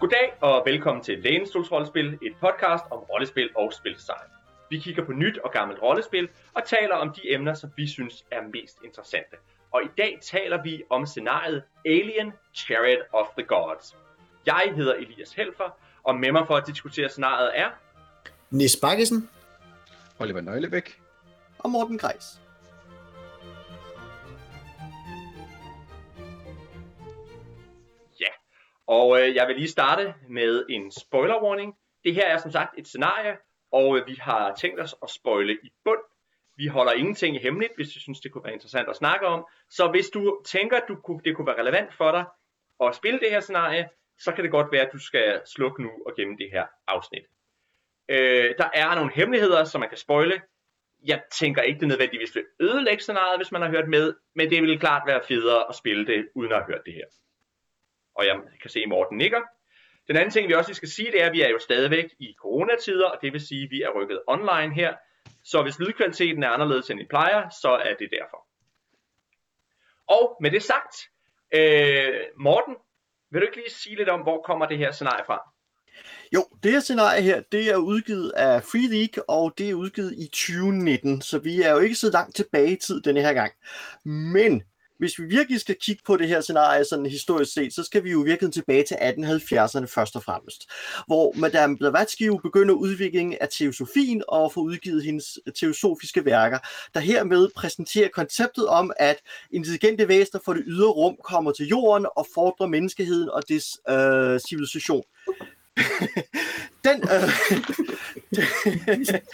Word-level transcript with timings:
Goddag 0.00 0.32
og 0.40 0.62
velkommen 0.66 1.04
til 1.04 1.18
Lænestols 1.18 1.72
Rollespil, 1.72 2.18
et 2.22 2.36
podcast 2.40 2.84
om 2.90 2.98
rollespil 2.98 3.48
og 3.56 3.72
spildesign. 3.72 4.28
Vi 4.70 4.78
kigger 4.78 5.04
på 5.04 5.12
nyt 5.12 5.38
og 5.38 5.52
gammelt 5.52 5.82
rollespil 5.82 6.28
og 6.54 6.64
taler 6.64 6.94
om 6.94 7.12
de 7.12 7.20
emner, 7.34 7.54
som 7.54 7.70
vi 7.76 7.88
synes 7.88 8.24
er 8.30 8.42
mest 8.42 8.78
interessante. 8.84 9.36
Og 9.72 9.82
i 9.84 9.88
dag 9.98 10.18
taler 10.22 10.62
vi 10.62 10.82
om 10.90 11.06
scenariet 11.06 11.62
Alien 11.86 12.32
Chariot 12.54 12.98
of 13.12 13.26
the 13.38 13.46
Gods. 13.46 13.96
Jeg 14.46 14.72
hedder 14.76 14.94
Elias 14.94 15.32
Helfer, 15.32 15.76
og 16.04 16.14
med 16.14 16.32
mig 16.32 16.46
for 16.46 16.56
at 16.56 16.66
diskutere 16.66 17.08
scenariet 17.08 17.50
er... 17.54 17.68
Nis 18.50 18.76
Bakkesen 18.82 19.28
Oliver 20.18 20.40
Nøglebæk. 20.40 21.00
og 21.58 21.70
Morten 21.70 21.98
Grejs. 21.98 22.40
Og 28.88 29.20
øh, 29.20 29.34
jeg 29.34 29.48
vil 29.48 29.56
lige 29.56 29.68
starte 29.68 30.14
med 30.28 30.66
en 30.68 30.90
spoiler 30.90 31.42
warning. 31.42 31.74
Det 32.04 32.14
her 32.14 32.26
er 32.26 32.38
som 32.38 32.50
sagt 32.50 32.78
et 32.78 32.86
scenarie, 32.86 33.36
og 33.72 33.98
øh, 33.98 34.06
vi 34.06 34.16
har 34.20 34.54
tænkt 34.54 34.80
os 34.80 34.94
at 35.02 35.10
spoile 35.10 35.52
i 35.52 35.70
bund. 35.84 36.00
Vi 36.56 36.66
holder 36.66 36.92
ingenting 36.92 37.40
hemmeligt, 37.40 37.72
hvis 37.76 37.88
du 37.88 38.00
synes, 38.00 38.20
det 38.20 38.32
kunne 38.32 38.44
være 38.44 38.52
interessant 38.52 38.88
at 38.88 38.96
snakke 38.96 39.26
om. 39.26 39.46
Så 39.70 39.88
hvis 39.90 40.08
du 40.08 40.40
tænker, 40.46 40.76
at 40.76 40.84
du 40.88 40.94
kunne, 40.94 41.20
det 41.24 41.36
kunne 41.36 41.46
være 41.46 41.60
relevant 41.60 41.94
for 41.94 42.10
dig 42.10 42.24
at 42.80 42.94
spille 42.94 43.20
det 43.20 43.30
her 43.30 43.40
scenarie, 43.40 43.88
så 44.18 44.32
kan 44.32 44.44
det 44.44 44.50
godt 44.50 44.72
være, 44.72 44.86
at 44.86 44.92
du 44.92 44.98
skal 44.98 45.40
slukke 45.46 45.82
nu 45.82 45.90
og 46.06 46.12
gemme 46.16 46.36
det 46.36 46.50
her 46.52 46.66
afsnit. 46.86 47.24
Øh, 48.08 48.54
der 48.58 48.68
er 48.74 48.94
nogle 48.94 49.12
hemmeligheder, 49.14 49.64
som 49.64 49.80
man 49.80 49.88
kan 49.88 49.98
spoile. 49.98 50.42
Jeg 51.04 51.22
tænker 51.32 51.62
ikke, 51.62 51.80
det 51.80 51.88
nødvendigvis 51.88 52.34
vil 52.34 52.44
ødelægge 52.60 53.02
scenariet, 53.02 53.38
hvis 53.38 53.52
man 53.52 53.62
har 53.62 53.70
hørt 53.70 53.88
med, 53.88 54.14
men 54.34 54.50
det 54.50 54.62
vil 54.62 54.80
klart 54.80 55.02
være 55.06 55.22
federe 55.28 55.68
at 55.68 55.74
spille 55.74 56.06
det, 56.06 56.28
uden 56.34 56.52
at 56.52 56.58
have 56.58 56.66
hørt 56.66 56.82
det 56.86 56.94
her 56.94 57.04
og 58.18 58.26
jeg 58.26 58.36
kan 58.62 58.70
se, 58.70 58.80
at 58.80 58.88
Morten 58.88 59.18
nikker. 59.18 59.40
Den 60.08 60.16
anden 60.16 60.30
ting, 60.30 60.48
vi 60.48 60.54
også 60.54 60.74
skal 60.74 60.88
sige, 60.88 61.12
det 61.12 61.22
er, 61.22 61.26
at 61.26 61.32
vi 61.32 61.42
er 61.42 61.48
jo 61.48 61.58
stadigvæk 61.58 62.04
i 62.18 62.34
coronatider, 62.40 63.06
og 63.06 63.18
det 63.22 63.32
vil 63.32 63.40
sige, 63.40 63.64
at 63.64 63.70
vi 63.70 63.82
er 63.82 63.90
rykket 63.96 64.20
online 64.26 64.74
her. 64.74 64.94
Så 65.44 65.62
hvis 65.62 65.78
lydkvaliteten 65.78 66.42
er 66.42 66.48
anderledes 66.48 66.90
end 66.90 67.00
I 67.00 67.04
plejer, 67.04 67.48
så 67.62 67.68
er 67.68 67.94
det 67.94 68.08
derfor. 68.10 68.46
Og 70.06 70.36
med 70.40 70.50
det 70.50 70.62
sagt, 70.62 70.96
øh, 71.54 72.20
Morten, 72.36 72.76
vil 73.30 73.40
du 73.40 73.46
ikke 73.46 73.56
lige 73.56 73.70
sige 73.70 73.96
lidt 73.96 74.08
om, 74.08 74.20
hvor 74.20 74.42
kommer 74.42 74.66
det 74.66 74.78
her 74.78 74.92
scenarie 74.92 75.24
fra? 75.26 75.50
Jo, 76.34 76.44
det 76.62 76.72
her 76.72 76.80
scenarie 76.80 77.22
her, 77.22 77.42
det 77.52 77.70
er 77.70 77.76
udgivet 77.76 78.30
af 78.30 78.62
Free 78.62 78.88
League, 78.88 79.30
og 79.30 79.54
det 79.58 79.70
er 79.70 79.74
udgivet 79.74 80.14
i 80.18 80.26
2019, 80.26 81.22
så 81.22 81.38
vi 81.38 81.62
er 81.62 81.70
jo 81.72 81.78
ikke 81.78 81.94
så 81.94 82.10
langt 82.10 82.36
tilbage 82.36 82.72
i 82.72 82.76
tid 82.76 83.00
denne 83.00 83.20
her 83.20 83.32
gang. 83.32 83.52
Men 84.04 84.62
hvis 84.98 85.18
vi 85.18 85.24
virkelig 85.24 85.60
skal 85.60 85.76
kigge 85.80 86.02
på 86.06 86.16
det 86.16 86.28
her 86.28 86.40
scenarie 86.40 86.84
sådan 86.84 87.06
historisk 87.06 87.52
set, 87.52 87.74
så 87.74 87.82
skal 87.82 88.04
vi 88.04 88.10
jo 88.10 88.20
virkelig 88.20 88.52
tilbage 88.52 88.84
til 88.84 88.94
1870'erne 88.94 89.86
først 89.86 90.16
og 90.16 90.22
fremmest, 90.22 90.66
hvor 91.06 91.32
Madame 91.36 91.78
Blavatsky 91.78 92.26
jo 92.26 92.36
begynder 92.42 92.74
udviklingen 92.74 93.38
af 93.40 93.48
teosofien 93.48 94.22
og 94.28 94.52
får 94.52 94.60
udgivet 94.60 95.04
hendes 95.04 95.38
teosofiske 95.60 96.24
værker, 96.24 96.58
der 96.94 97.00
hermed 97.00 97.48
præsenterer 97.56 98.08
konceptet 98.08 98.66
om, 98.68 98.92
at 98.96 99.16
intelligente 99.50 100.08
væsener 100.08 100.40
fra 100.44 100.54
det 100.54 100.62
ydre 100.66 100.88
rum 100.88 101.16
kommer 101.24 101.52
til 101.52 101.66
jorden 101.66 102.06
og 102.16 102.26
fordrer 102.34 102.66
menneskeheden 102.66 103.30
og 103.30 103.48
dets 103.48 103.78
øh, 103.88 104.40
civilisation. 104.48 105.02
Den, 106.84 107.02
øh, 107.02 107.30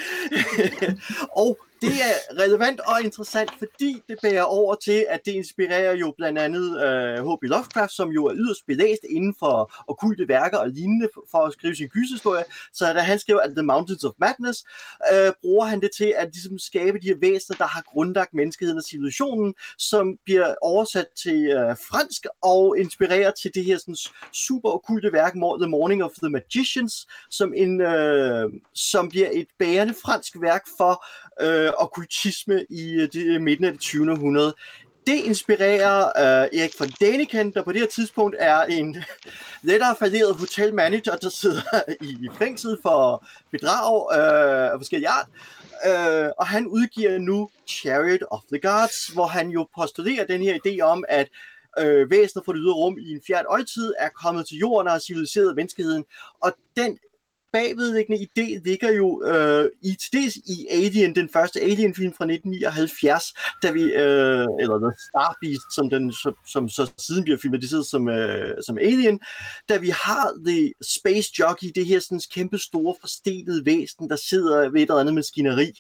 og 1.43 1.59
det 1.85 2.03
er 2.11 2.43
relevant 2.43 2.81
og 2.81 3.03
interessant, 3.03 3.51
fordi 3.59 4.03
det 4.09 4.19
bærer 4.23 4.43
over 4.43 4.75
til, 4.75 5.07
at 5.09 5.21
det 5.25 5.33
inspirerer 5.33 5.97
jo 5.97 6.15
blandt 6.17 6.39
andet 6.39 6.85
øh, 6.85 7.27
H.P. 7.27 7.43
Lovecraft, 7.43 7.93
som 7.93 8.09
jo 8.11 8.27
er 8.27 8.35
yderst 8.35 8.67
belæst 8.67 9.05
inden 9.11 9.35
for 9.39 9.73
okulte 9.89 10.29
værker 10.29 10.59
og 10.59 10.69
lignende 10.69 11.09
for 11.31 11.39
at 11.39 11.53
skrive 11.53 11.75
sin 11.77 11.89
gyshistorie. 11.89 12.45
Så 12.73 12.93
da 12.93 13.01
han 13.01 13.19
skriver 13.19 13.41
The 13.47 13.63
Mountains 13.63 14.05
of 14.05 14.13
Madness, 14.19 14.65
øh, 15.13 15.33
bruger 15.43 15.67
han 15.67 15.81
det 15.81 15.91
til 15.97 16.15
at 16.17 16.29
ligesom, 16.33 16.59
skabe 16.59 16.99
de 16.99 17.07
her 17.07 17.17
væsener, 17.21 17.57
der 17.57 17.67
har 17.67 17.83
grundlagt 17.83 18.35
menneskeheden 18.35 18.79
og 18.79 18.85
civilisationen, 18.85 19.55
som 19.79 20.19
bliver 20.25 20.55
oversat 20.63 21.07
til 21.23 21.47
øh, 21.47 21.77
fransk 21.91 22.27
og 22.43 22.79
inspirerer 22.79 23.31
til 23.31 23.51
det 23.55 23.65
her 23.65 23.79
sådan, 23.79 23.97
super 24.33 24.71
okulte 24.71 25.13
værk 25.13 25.33
The 25.61 25.71
Morning 25.71 26.05
of 26.05 26.11
the 26.23 26.31
Magicians, 26.31 27.07
som, 27.31 27.55
en, 27.57 27.81
øh, 27.81 28.51
som 28.75 29.09
bliver 29.09 29.29
et 29.33 29.47
bærende 29.59 29.95
fransk 30.05 30.37
værk 30.41 30.63
for 30.79 31.05
øh, 31.41 31.73
okkultisme 31.79 32.65
i 32.71 32.83
de, 32.85 33.07
det, 33.07 33.27
øh, 33.27 33.41
midten 33.41 33.65
af 33.65 33.73
det 33.73 33.81
20. 33.81 34.13
århundrede. 34.13 34.55
Det 35.07 35.15
inspirerer 35.25 36.05
øh, 36.07 36.61
Erik 36.61 36.81
von 36.81 36.89
Däniken, 36.89 37.53
der 37.53 37.63
på 37.65 37.73
det 37.73 37.81
her 37.81 37.89
tidspunkt 37.89 38.37
er 38.39 38.61
en 38.61 38.97
lettere 39.63 39.97
falderet 39.99 40.37
hotelmanager, 40.37 41.17
der 41.17 41.29
sidder 41.29 41.83
i 42.01 42.29
fængsel 42.39 42.79
for 42.83 43.27
bedrag 43.51 44.09
øh, 44.13 44.73
af 44.73 44.79
forskellige 44.79 45.09
art. 45.09 45.29
Øh, 45.87 46.31
og 46.39 46.47
han 46.47 46.67
udgiver 46.67 47.19
nu 47.19 47.51
Chariot 47.69 48.21
of 48.31 48.41
the 48.53 48.61
Gods, 48.61 49.07
hvor 49.07 49.27
han 49.27 49.49
jo 49.49 49.67
postulerer 49.79 50.27
den 50.27 50.43
her 50.43 50.59
idé 50.67 50.81
om, 50.81 51.05
at 51.09 51.29
øh, 51.79 52.11
væsener 52.11 52.43
fra 52.47 52.53
det 52.53 52.61
ydre 52.65 52.75
rum 52.75 52.99
i 52.99 53.11
en 53.11 53.21
fjern 53.27 53.45
øjtid 53.49 53.95
er 53.99 54.09
kommet 54.09 54.47
til 54.49 54.57
jorden 54.59 54.87
og 54.87 54.93
har 54.93 54.99
civiliseret 54.99 55.57
menneskeheden. 55.57 56.05
Og 56.41 56.53
den 56.77 56.99
bagvedliggende 57.55 58.27
idé 58.27 58.49
ligger 58.65 58.91
jo 58.93 59.25
øh, 59.25 59.71
i, 59.83 59.97
dels 60.13 60.37
i 60.37 60.67
Alien, 60.71 61.15
den 61.15 61.29
første 61.29 61.61
Alien-film 61.61 62.13
fra 62.13 62.25
1979, 62.25 63.35
da 63.63 63.71
vi, 63.71 63.83
øh, 63.83 64.47
eller 64.63 64.79
The 64.85 64.93
Star 65.09 65.37
Beast, 65.41 65.69
som, 65.75 65.91
den, 65.91 66.13
som, 66.13 66.35
som 66.47 66.69
så 66.69 66.93
siden 66.99 67.25
bliver 67.25 67.39
filmatiseret 67.39 67.87
som, 67.87 68.09
øh, 68.09 68.55
som 68.67 68.79
Alien, 68.79 69.21
da 69.69 69.77
vi 69.77 69.89
har 69.89 70.27
The 70.47 70.73
Space 70.97 71.31
Jockey, 71.39 71.69
det 71.75 71.87
her 71.87 72.01
sådan 72.01 72.21
kæmpe 72.35 72.59
store 72.59 72.95
forstenede 73.01 73.67
væsen, 73.67 74.11
der 74.11 74.17
sidder 74.17 74.71
ved 74.71 74.81
et 74.83 74.89
eller 74.89 75.01
andet 75.01 75.15
maskineri, 75.15 75.71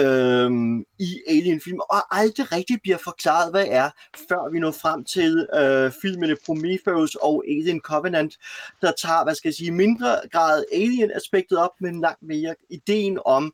øh, 0.00 0.50
i 0.98 1.20
Alien-film, 1.28 1.80
og 1.90 2.18
aldrig 2.18 2.52
rigtig 2.52 2.78
bliver 2.82 2.98
forklaret, 2.98 3.50
hvad 3.50 3.66
er, 3.68 3.90
før 4.28 4.50
vi 4.50 4.58
når 4.58 4.70
frem 4.70 5.04
til 5.04 5.48
øh, 5.54 5.92
filmene 6.02 6.36
Prometheus 6.46 7.14
og 7.14 7.44
Alien 7.48 7.80
Covenant, 7.80 8.38
der 8.82 8.92
tager, 9.02 9.24
hvad 9.24 9.34
skal 9.34 9.48
jeg 9.48 9.54
sige, 9.54 9.72
mindre 9.72 10.16
grad 10.32 10.64
Alien-aspektet 10.72 11.58
op, 11.58 11.70
men 11.80 12.00
langt 12.00 12.22
mere 12.22 12.54
ideen 12.70 13.18
om 13.24 13.52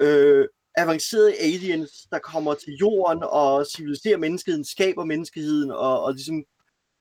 øh, 0.00 0.46
avancerede 0.76 1.34
aliens, 1.40 2.06
der 2.10 2.18
kommer 2.18 2.54
til 2.54 2.74
jorden 2.74 3.22
og 3.22 3.66
civiliserer 3.66 4.18
menneskeheden, 4.18 4.64
skaber 4.64 5.04
menneskeheden 5.04 5.70
og, 5.70 6.02
og 6.02 6.12
ligesom 6.12 6.44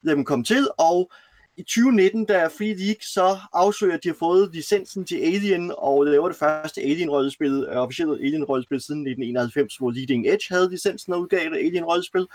lader 0.03 0.15
dem 0.15 0.25
komme 0.25 0.45
til, 0.45 0.69
og 0.77 1.11
i 1.57 1.63
2019, 1.63 2.25
da 2.25 2.47
Free 2.47 2.73
League 2.73 3.01
så 3.01 3.37
afsøger, 3.53 3.93
at 3.93 4.03
de 4.03 4.09
har 4.09 4.15
fået 4.19 4.49
licensen 4.53 5.05
til 5.05 5.17
Alien 5.17 5.71
og 5.77 6.03
laver 6.05 6.27
det 6.27 6.37
første 6.37 6.81
Alien-rollespil, 6.81 7.53
officielt 7.53 7.77
officielle 7.77 8.13
Alien-rollespil 8.13 8.79
siden 8.79 9.01
1991, 9.01 9.75
hvor 9.75 9.91
Leading 9.91 10.27
Edge 10.27 10.45
havde 10.49 10.69
licensen 10.69 11.13
og 11.13 11.21
udgav 11.21 11.39
det 11.39 11.57
Alien-rollespil, 11.57 12.25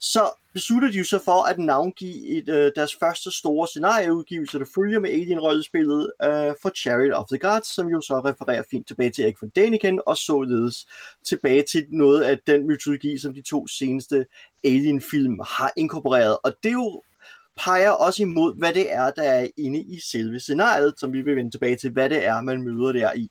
så 0.00 0.30
beslutter 0.52 0.90
de 0.90 0.98
jo 0.98 1.04
så 1.04 1.18
for 1.24 1.42
at 1.50 1.58
navngive 1.58 2.26
et, 2.26 2.48
øh, 2.48 2.72
deres 2.76 2.94
første 2.94 3.30
store 3.30 3.68
scenarieudgivelse, 3.68 4.58
der 4.58 4.64
følger 4.74 5.00
med 5.00 5.10
Alien-rollespillet 5.10 6.12
øh, 6.22 6.54
for 6.62 6.70
Chariot 6.76 7.14
of 7.14 7.26
the 7.28 7.38
Gods, 7.38 7.74
som 7.74 7.88
jo 7.88 8.00
så 8.00 8.14
refererer 8.14 8.62
fint 8.70 8.86
tilbage 8.86 9.10
til 9.10 9.24
Erik 9.24 9.42
von 9.42 9.52
Däniken, 9.58 10.02
og 10.06 10.16
således 10.16 10.86
tilbage 11.24 11.62
til 11.62 11.86
noget 11.88 12.22
af 12.22 12.38
den 12.46 12.66
mytologi, 12.66 13.18
som 13.18 13.34
de 13.34 13.42
to 13.42 13.66
seneste 13.66 14.26
Alien-film 14.64 15.40
har 15.46 15.72
inkorporeret. 15.76 16.38
Og 16.44 16.54
det 16.62 16.68
er 16.68 16.72
jo 16.72 17.02
peger 17.64 17.90
også 17.90 18.22
imod, 18.22 18.58
hvad 18.58 18.74
det 18.74 18.92
er, 18.92 19.10
der 19.10 19.22
er 19.22 19.48
inde 19.56 19.80
i 19.80 20.00
selve 20.00 20.40
scenariet, 20.40 20.94
som 20.96 21.12
vi 21.12 21.22
vil 21.22 21.36
vende 21.36 21.50
tilbage 21.50 21.76
til, 21.76 21.90
hvad 21.90 22.10
det 22.10 22.26
er, 22.26 22.40
man 22.40 22.62
møder 22.62 22.92
der 22.92 23.12
i. 23.12 23.30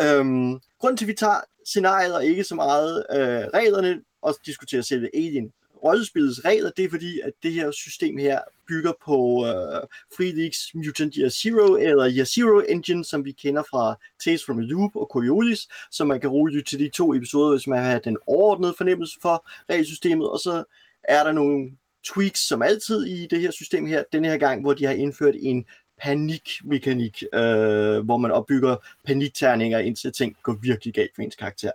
Øhm, 0.00 0.60
grunden 0.78 0.96
til, 0.96 1.04
at 1.04 1.08
vi 1.08 1.14
tager 1.14 1.40
scenariet 1.66 2.14
og 2.14 2.24
ikke 2.24 2.44
så 2.44 2.54
meget 2.54 3.06
øh, 3.10 3.44
reglerne 3.54 4.02
og 4.22 4.34
diskuterer 4.46 4.82
selve 4.82 5.08
Alien 5.14 5.52
rollespillets 5.84 6.44
regler, 6.44 6.70
det 6.70 6.84
er 6.84 6.90
fordi, 6.90 7.20
at 7.20 7.32
det 7.42 7.52
her 7.52 7.70
system 7.70 8.18
her 8.18 8.40
bygger 8.68 8.92
på 9.04 9.46
øh, 9.46 9.82
Free 10.16 10.32
Leagues 10.32 10.74
Mutant 10.74 11.14
Year 11.14 11.28
Zero, 11.28 11.76
eller 11.76 12.10
Year 12.16 12.24
Zero 12.24 12.60
Engine, 12.68 13.04
som 13.04 13.24
vi 13.24 13.32
kender 13.32 13.62
fra 13.70 13.94
Tales 14.24 14.44
from 14.44 14.56
the 14.56 14.66
Loop 14.66 14.90
og 14.96 15.08
Coriolis, 15.12 15.68
så 15.90 16.04
man 16.04 16.20
kan 16.20 16.30
roligt 16.30 16.68
til 16.68 16.78
de 16.78 16.88
to 16.88 17.14
episoder, 17.14 17.50
hvis 17.50 17.66
man 17.66 17.82
har 17.82 17.98
den 17.98 18.16
overordnede 18.26 18.74
fornemmelse 18.76 19.18
for 19.22 19.48
regelsystemet, 19.70 20.30
og 20.30 20.38
så 20.38 20.64
er 21.04 21.24
der 21.24 21.32
nogle 21.32 21.70
tweaks 22.04 22.40
som 22.48 22.62
altid 22.62 23.06
i 23.06 23.26
det 23.26 23.40
her 23.40 23.50
system 23.50 23.86
her, 23.86 24.04
den 24.12 24.24
her 24.24 24.38
gang, 24.38 24.60
hvor 24.60 24.74
de 24.74 24.84
har 24.84 24.92
indført 24.92 25.34
en 25.38 25.66
panikmekanik, 26.00 27.22
øh, 27.32 27.98
hvor 28.04 28.16
man 28.16 28.30
opbygger 28.30 28.76
panikterninger, 29.04 29.78
indtil 29.78 30.12
ting 30.12 30.36
går 30.42 30.52
virkelig 30.52 30.94
galt 30.94 31.10
for 31.14 31.22
ens 31.22 31.36
karakter. 31.36 31.72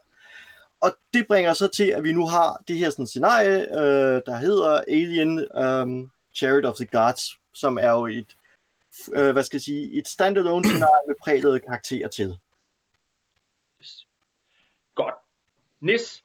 Og 0.81 0.91
det 1.13 1.27
bringer 1.27 1.53
så 1.53 1.67
til, 1.67 1.83
at 1.89 2.03
vi 2.03 2.13
nu 2.13 2.27
har 2.27 2.63
det 2.67 2.77
her 2.77 2.89
sådan 2.89 3.07
scenarie, 3.07 3.59
øh, 3.59 4.21
der 4.25 4.37
hedder 4.37 4.81
Alien 4.87 5.47
um, 5.55 6.11
Chariot 6.35 6.65
of 6.65 6.75
the 6.75 6.85
Gods, 6.85 7.39
som 7.53 7.77
er 7.77 7.91
jo 7.91 8.05
et, 8.05 8.35
øh, 9.13 9.31
hvad 9.31 9.43
skal 9.43 9.57
jeg 9.57 9.61
sige, 9.61 9.91
et 9.91 10.07
standalone 10.07 10.63
scenarie 10.63 11.07
med 11.07 11.15
prægede 11.21 11.59
karakterer 11.59 12.07
til. 12.07 12.37
Godt. 14.95 15.15
Nis, 15.81 16.23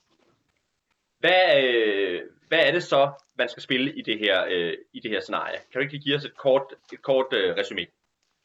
hvad, 1.19 1.63
øh, 1.65 2.23
hvad 2.51 2.59
er 2.59 2.73
det 2.73 2.83
så, 2.83 3.11
man 3.39 3.49
skal 3.49 3.63
spille 3.63 3.93
i 3.95 4.03
det 4.03 4.19
her, 4.19 4.45
øh, 4.51 4.73
i 4.93 5.01
det 5.01 5.11
her 5.11 5.21
scenarie? 5.21 5.59
Kan 5.73 5.75
du 5.75 5.81
ikke 5.81 5.99
give 5.99 6.17
os 6.17 6.25
et 6.25 6.37
kort, 6.37 6.63
et 6.93 7.03
kort 7.03 7.27
øh, 7.33 7.57
resume? 7.57 7.87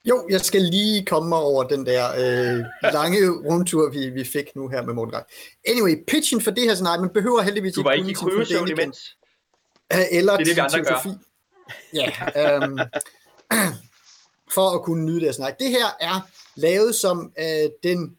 Jo, 0.10 0.28
jeg 0.30 0.42
skal 0.42 0.62
lige 0.62 1.06
komme 1.06 1.30
mig 1.30 1.38
over 1.38 1.64
den 1.64 1.86
der 1.86 2.04
øh, 2.12 2.66
lange 2.94 3.20
rundtur, 3.50 3.90
vi, 3.90 4.10
vi 4.10 4.24
fik 4.24 4.56
nu 4.56 4.68
her 4.68 4.82
med 4.82 4.94
Morten. 4.94 5.20
Anyway, 5.68 6.04
pitchen 6.08 6.42
for 6.42 6.52
det 6.52 6.64
her 6.64 6.76
scenarie, 6.76 7.02
man 7.02 7.10
behøver 7.10 7.42
heldigvis 7.42 7.74
Du 7.74 7.84
var 7.84 7.92
ikke 7.92 8.12
i 8.12 8.14
kunne 8.14 8.32
sin 8.32 8.38
krydesøvn 8.38 8.60
Fordaniken, 8.60 8.84
imens. 8.84 9.18
Eller 10.12 10.38
Det 10.38 10.58
er 10.58 10.68
det, 10.68 10.72
filosofi. 10.72 11.10
Ja, 11.94 12.12
øhm, 12.56 12.80
for 14.56 14.70
at 14.76 14.82
kunne 14.82 15.06
nyde 15.06 15.16
det 15.16 15.26
her 15.26 15.32
scenarie. 15.32 15.56
Det 15.60 15.70
her 15.70 15.88
er 16.00 16.30
lavet 16.56 16.96
som 16.96 17.34
øh, 17.40 17.70
den 17.84 18.18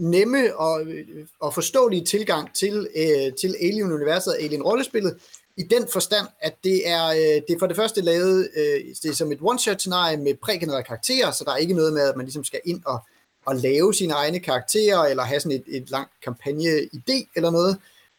nemme 0.00 0.56
og, 0.56 0.82
øh, 0.82 1.06
og 1.40 1.54
forståelige 1.54 2.04
tilgang 2.04 2.54
til, 2.54 2.88
øh, 2.96 3.32
til 3.40 3.56
Alien-universet 3.60 4.32
og 4.32 4.40
Alien-rollespillet, 4.40 5.16
i 5.56 5.62
den 5.62 5.88
forstand, 5.92 6.26
at 6.40 6.54
det 6.64 6.88
er, 6.88 7.06
øh, 7.06 7.16
det 7.18 7.50
er 7.50 7.58
for 7.58 7.66
det 7.66 7.76
første 7.76 8.00
lavet 8.00 8.48
øh, 8.56 8.84
det 9.02 9.10
er 9.10 9.14
som 9.14 9.32
et 9.32 9.38
one-shot-scenarie 9.42 10.16
med 10.16 10.34
prægenererede 10.34 10.84
karakterer, 10.84 11.30
så 11.30 11.44
der 11.44 11.52
er 11.52 11.56
ikke 11.56 11.74
noget 11.74 11.92
med, 11.92 12.02
at 12.02 12.16
man 12.16 12.26
ligesom 12.26 12.44
skal 12.44 12.60
ind 12.64 12.80
og, 12.86 12.98
og 13.46 13.56
lave 13.56 13.94
sine 13.94 14.12
egne 14.12 14.40
karakterer, 14.40 14.98
eller 14.98 15.22
have 15.22 15.40
sådan 15.40 15.58
et, 15.58 15.76
et 15.76 15.90
langt 15.90 16.12
kampagne-idé 16.26 17.32
eller 17.36 17.50
noget. 17.50 17.76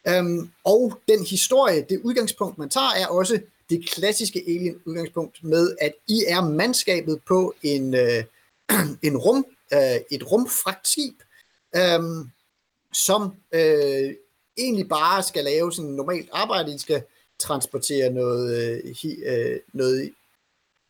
Øhm, 0.08 0.50
og 0.64 1.00
den 1.08 1.26
historie, 1.26 1.86
det 1.90 2.02
udgangspunkt, 2.04 2.58
man 2.58 2.70
tager, 2.70 2.92
er 2.98 3.08
også 3.08 3.40
det 3.70 3.90
klassiske 3.90 4.44
Alien-udgangspunkt 4.48 5.44
med, 5.44 5.76
at 5.82 5.94
I 6.08 6.24
er 6.28 6.42
mandskabet 6.42 7.20
på 7.28 7.54
en, 7.64 7.94
øh, 7.94 8.24
en 9.08 9.18
rum, 9.18 9.46
øh, 9.74 9.98
et 10.12 10.32
rumfragtskib, 10.32 11.16
øhm, 11.76 12.30
som 12.94 13.34
øh, 13.52 14.16
egentlig 14.58 14.90
bare 14.90 15.24
skal 15.24 15.44
lave 15.44 15.74
sådan 15.74 15.92
normalt 15.92 16.30
arbejde. 16.32 16.72
De 16.72 16.80
skal 16.80 17.04
transportere 17.40 18.14
noget, 18.14 18.58
øh, 18.58 18.96
hi, 19.02 19.16
øh, 19.26 19.60
noget 19.74 20.14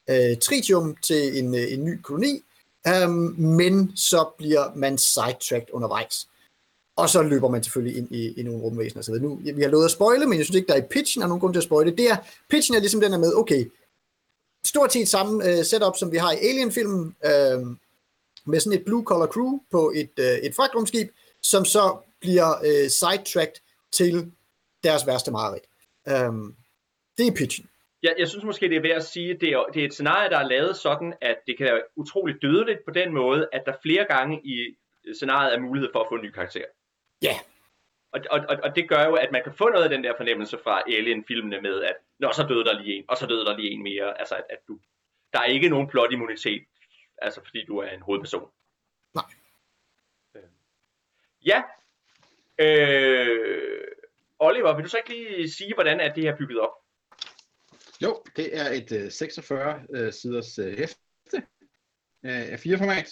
øh, 0.10 0.38
tritium 0.38 0.96
til 1.04 1.40
en, 1.40 1.56
øh, 1.56 1.74
en 1.74 1.86
ny 1.86 2.02
koloni, 2.02 2.44
øhm, 2.88 3.36
men 3.38 3.98
så 3.98 4.30
bliver 4.38 4.76
man 4.76 4.98
sidetracked 4.98 5.68
undervejs. 5.74 6.28
Og 6.96 7.10
så 7.10 7.22
løber 7.22 7.50
man 7.50 7.64
selvfølgelig 7.64 7.98
ind 7.98 8.12
i, 8.12 8.40
i 8.40 8.44
nogle 8.44 8.62
rumvæsener 8.62 9.00
og 9.00 9.06
så 9.06 9.12
videre. 9.12 9.26
Nu, 9.26 9.40
vi 9.56 9.62
har 9.62 9.70
lovet 9.70 9.86
at 9.86 9.92
spoile, 9.92 10.26
men 10.26 10.38
jeg 10.38 10.46
synes 10.46 10.56
ikke, 10.56 10.68
der 10.68 10.74
er 10.74 10.84
i 10.84 10.88
pitchen 10.92 11.24
er 11.24 11.28
nogen 11.28 11.40
grund 11.40 11.54
til 11.54 11.60
at 11.60 11.64
spoile. 11.64 11.92
Det 11.92 12.10
er, 12.10 12.18
pitchen 12.50 12.76
er 12.76 12.80
ligesom 12.80 13.02
den 13.02 13.12
der 13.12 13.18
med, 13.18 13.34
okay, 13.36 13.66
stort 14.66 14.94
set 14.94 15.08
samme 15.08 15.46
øh, 15.50 15.66
setup, 15.66 15.98
som 15.98 16.12
vi 16.12 16.18
har 16.18 16.32
i 16.32 16.38
Alien-filmen, 16.38 17.16
øh, 17.26 17.76
med 18.46 18.60
sådan 18.60 18.80
et 18.80 18.86
blue-collar 18.86 19.28
crew 19.28 19.60
på 19.72 19.92
et, 19.96 20.14
øh, 20.20 20.38
et 20.48 20.56
fragtrumskib, 20.56 21.08
som 21.42 21.66
så 21.66 21.98
bliver 22.22 22.50
øh, 22.68 22.90
sidetracked 22.90 23.62
til 23.92 24.32
deres 24.84 25.08
værste 25.08 25.32
mareridt. 25.32 25.68
Um, 26.12 26.56
det 27.18 27.28
er 27.28 27.32
pitchen. 27.38 27.70
Jeg, 28.04 28.16
jeg 28.20 28.28
synes 28.30 28.46
måske, 28.46 28.70
det 28.70 28.78
er 28.78 28.82
værd 28.82 28.96
at 28.96 29.04
sige, 29.04 29.32
at 29.34 29.42
det 29.42 29.50
er, 29.50 29.64
det 29.74 29.82
er 29.82 29.86
et 29.86 29.94
scenarie, 29.94 30.30
der 30.30 30.38
er 30.38 30.48
lavet 30.48 30.78
sådan, 30.78 31.14
at 31.22 31.38
det 31.48 31.58
kan 31.58 31.66
være 31.66 31.82
utroligt 31.96 32.42
dødeligt 32.42 32.80
på 32.86 32.92
den 32.92 33.14
måde, 33.14 33.50
at 33.54 33.64
der 33.66 33.74
flere 33.82 34.06
gange 34.06 34.42
i 34.44 34.76
scenariet 35.14 35.56
er 35.56 35.60
mulighed 35.60 35.90
for 35.94 36.00
at 36.00 36.08
få 36.10 36.16
en 36.16 36.22
ny 36.22 36.32
karakter. 36.32 36.66
Ja. 37.22 37.36
Og, 38.14 38.20
og, 38.32 38.40
og, 38.50 38.58
og 38.64 38.76
det 38.76 38.90
gør 38.90 39.06
jo, 39.06 39.14
at 39.14 39.30
man 39.32 39.44
kan 39.44 39.54
få 39.54 39.70
noget 39.70 39.84
af 39.84 39.90
den 39.90 40.04
der 40.04 40.14
fornemmelse 40.18 40.58
fra 40.64 40.82
Alien-filmene 40.88 41.62
med, 41.62 41.82
at 41.82 41.96
Nå, 42.22 42.32
så 42.34 42.46
døde 42.50 42.66
der 42.66 42.82
lige 42.82 42.96
en, 42.98 43.04
og 43.08 43.18
så 43.18 43.26
døde 43.26 43.46
der 43.46 43.58
lige 43.58 43.72
en 43.72 43.84
mere. 43.84 44.20
Altså, 44.20 44.36
at, 44.36 44.44
at 44.50 44.58
du, 44.68 44.80
der 45.34 45.40
er 45.40 45.46
ikke 45.46 45.70
nogen 45.70 45.88
plot-immunitet, 45.88 46.64
altså 47.22 47.42
fordi 47.46 47.66
du 47.66 47.78
er 47.78 47.90
en 47.90 48.02
hovedperson. 48.02 48.52
Nej. 49.16 49.26
Øh. 50.36 50.44
Ja. 51.46 51.64
Øh, 52.60 53.88
Oliver, 54.40 54.76
vil 54.76 54.84
du 54.84 54.90
så 54.90 54.98
ikke 54.98 55.10
lige 55.10 55.52
sige, 55.52 55.74
hvordan 55.74 56.00
er 56.00 56.14
det 56.14 56.24
her 56.24 56.38
bygget 56.38 56.60
op? 56.60 56.74
Jo, 58.02 58.24
det 58.36 58.60
er 58.60 58.70
et 58.70 58.92
øh, 58.92 59.12
46 59.12 59.84
øh, 59.96 60.14
siders 60.14 60.60
øh, 60.60 60.78
hæfte 60.78 60.98
øh, 62.24 62.52
af 62.52 62.60
fire 62.60 62.78
format, 62.78 63.10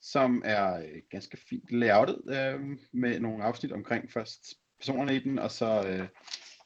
som 0.00 0.42
er 0.44 0.76
øh, 0.76 1.02
ganske 1.10 1.36
fint 1.36 1.70
layoutet 1.70 2.22
øh, 2.28 2.60
med 2.92 3.20
nogle 3.20 3.44
afsnit 3.44 3.72
omkring 3.72 4.12
først 4.12 4.54
personerne 4.80 5.16
i 5.16 5.18
den, 5.18 5.38
og 5.38 5.50
så 5.50 5.84
øh, 5.88 6.08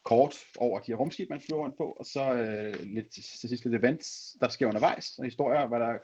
kort 0.04 0.36
over 0.56 0.80
de 0.80 0.92
her 0.92 0.96
rumskib, 0.96 1.30
man 1.30 1.40
flyver 1.40 1.60
rundt 1.60 1.76
på, 1.76 1.84
og 1.84 2.06
så 2.06 2.32
øh, 2.32 2.74
lidt 2.82 3.12
til 3.12 3.24
sidst 3.24 3.64
lidt 3.64 3.84
events, 3.84 4.36
der 4.40 4.48
sker 4.48 4.66
undervejs, 4.66 5.18
og 5.18 5.24
historier, 5.24 5.66
hvad 5.66 5.80
der 5.80 5.98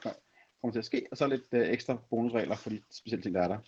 kommer 0.63 0.73
til 0.73 0.79
at 0.79 0.85
ske, 0.85 1.07
og 1.11 1.17
så 1.17 1.27
lidt 1.27 1.43
øh, 1.51 1.69
ekstra 1.69 1.97
bonusregler 2.09 2.55
for 2.55 2.69
de 2.69 2.81
specielle 2.91 3.23
ting, 3.23 3.35
der 3.35 3.41
er 3.41 3.47
der. 3.47 3.59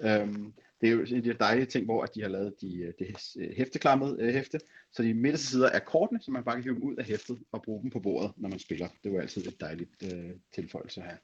Øhm, 0.00 0.52
det 0.80 0.88
er 0.88 0.92
jo 0.92 1.00
en 1.00 1.16
af 1.16 1.22
de 1.22 1.32
dejlige 1.32 1.66
ting, 1.66 1.84
hvor 1.84 2.02
at 2.02 2.14
de 2.14 2.22
har 2.22 2.28
lavet 2.28 2.60
de, 2.60 2.76
øh, 2.76 2.92
det 2.98 3.36
øh, 3.38 3.56
hæfteklammede 3.56 4.16
øh, 4.20 4.32
hæfte, 4.34 4.60
så 4.92 5.02
de 5.02 5.14
midterste 5.14 5.46
sider 5.46 5.68
er 5.68 5.78
kortene, 5.78 6.22
så 6.22 6.30
man 6.30 6.44
bare 6.44 6.54
kan 6.54 6.62
hive 6.62 6.74
dem 6.74 6.82
ud 6.82 6.96
af 6.96 7.04
hæftet 7.04 7.38
og 7.52 7.62
bruge 7.62 7.82
dem 7.82 7.90
på 7.90 8.00
bordet, 8.00 8.32
når 8.36 8.48
man 8.48 8.58
spiller. 8.58 8.88
Det 8.88 9.08
er 9.08 9.14
jo 9.14 9.20
altid 9.20 9.46
et 9.46 9.60
dejligt 9.60 9.90
øh, 10.02 10.30
tilføjelse 10.54 11.00
her. 11.00 11.16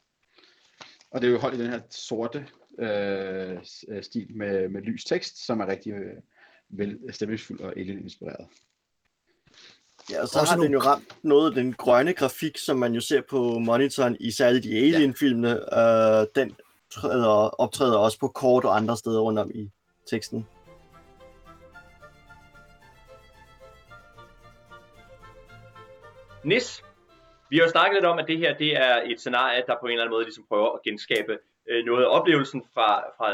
Og 1.10 1.20
det 1.20 1.28
er 1.28 1.32
jo 1.32 1.38
holdt 1.38 1.56
i 1.56 1.62
den 1.62 1.70
her 1.70 1.80
sorte 1.90 2.46
øh, 2.78 3.58
øh 3.88 4.02
stil 4.02 4.36
med, 4.36 4.68
med 4.68 4.82
lys 4.82 5.04
tekst, 5.04 5.46
som 5.46 5.60
er 5.60 5.66
rigtig 5.66 5.92
øh, 5.92 6.16
vel 6.68 6.98
stemningsfuld 7.10 7.60
og 7.60 7.78
alien-inspireret. 7.78 8.46
Ja, 10.10 10.22
og 10.22 10.28
så 10.28 10.38
har 10.38 10.56
den 10.56 10.72
jo 10.72 10.78
ramt 10.78 11.16
noget 11.22 11.50
af 11.50 11.54
den 11.54 11.72
grønne 11.72 12.12
grafik, 12.12 12.58
som 12.58 12.76
man 12.76 12.92
jo 12.94 13.00
ser 13.00 13.22
på 13.30 13.58
monitoren 13.58 14.16
i 14.20 14.30
særligt 14.30 14.64
de 14.64 14.76
Alien-filmene. 14.76 15.60
Ja. 15.72 16.20
Øh, 16.20 16.26
den 16.34 16.56
træder, 16.90 17.60
optræder 17.60 17.98
også 17.98 18.18
på 18.18 18.28
kort 18.28 18.64
og 18.64 18.76
andre 18.76 18.96
steder 18.96 19.20
rundt 19.20 19.38
om 19.38 19.50
i 19.54 19.70
teksten. 20.10 20.46
Nis, 26.44 26.82
vi 27.50 27.56
har 27.56 27.64
jo 27.64 27.70
snakket 27.70 27.94
lidt 27.94 28.04
om, 28.04 28.18
at 28.18 28.26
det 28.28 28.38
her 28.38 28.56
det 28.56 28.76
er 28.76 29.02
et 29.04 29.20
scenarie, 29.20 29.62
der 29.66 29.74
på 29.80 29.86
en 29.86 29.92
eller 29.92 30.04
anden 30.04 30.14
måde 30.14 30.24
ligesom 30.24 30.44
prøver 30.48 30.72
at 30.72 30.82
genskabe 30.82 31.38
øh, 31.70 31.84
noget 31.84 32.04
af 32.04 32.08
oplevelsen 32.20 32.62
fra, 32.74 32.88
fra 33.16 33.26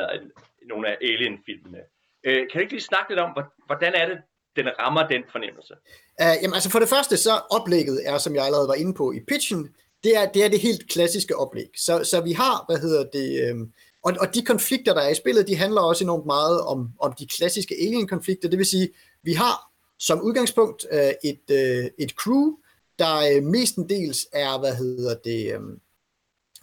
nogle 0.68 0.88
af 0.88 0.96
Alien-filmene. 1.02 1.78
Øh, 2.24 2.36
kan 2.36 2.50
du 2.54 2.58
ikke 2.58 2.72
lige 2.72 2.90
snakke 2.90 3.10
lidt 3.10 3.20
om, 3.20 3.30
hvordan 3.66 3.92
er 3.94 4.06
det, 4.08 4.18
den 4.56 4.66
rammer 4.80 5.08
den 5.08 5.22
fornemmelse? 5.32 5.74
Uh, 6.22 6.34
jamen 6.42 6.54
altså 6.54 6.70
for 6.70 6.78
det 6.78 6.88
første, 6.88 7.16
så 7.16 7.40
oplægget 7.50 8.00
er, 8.04 8.18
som 8.18 8.34
jeg 8.34 8.44
allerede 8.44 8.68
var 8.68 8.74
inde 8.74 8.94
på 8.94 9.12
i 9.12 9.20
pitchen, 9.28 9.68
det 10.04 10.16
er 10.16 10.26
det, 10.34 10.44
er 10.44 10.48
det 10.48 10.60
helt 10.60 10.90
klassiske 10.90 11.36
oplæg. 11.36 11.70
Så, 11.76 12.04
så 12.04 12.20
vi 12.20 12.32
har, 12.32 12.64
hvad 12.68 12.78
hedder 12.78 13.04
det, 13.12 13.48
øhm, 13.48 13.72
og, 14.04 14.12
og 14.20 14.34
de 14.34 14.42
konflikter, 14.42 14.94
der 14.94 15.00
er 15.00 15.08
i 15.08 15.14
spillet, 15.14 15.48
de 15.48 15.56
handler 15.56 15.80
også 15.80 16.04
enormt 16.04 16.26
meget 16.26 16.60
om, 16.60 16.90
om 17.00 17.12
de 17.12 17.26
klassiske 17.26 17.74
alien-konflikter. 17.74 18.48
Det 18.48 18.58
vil 18.58 18.66
sige, 18.66 18.88
vi 19.22 19.32
har 19.32 19.72
som 19.98 20.20
udgangspunkt 20.20 20.86
øh, 20.92 21.12
et, 21.24 21.50
øh, 21.50 21.90
et 21.98 22.10
crew, 22.10 22.56
der 22.98 23.36
øh, 23.36 23.42
mestendels 23.42 24.26
er, 24.32 24.58
hvad 24.58 24.74
hedder 24.74 25.14
det, 25.24 25.54
øhm, 25.54 25.80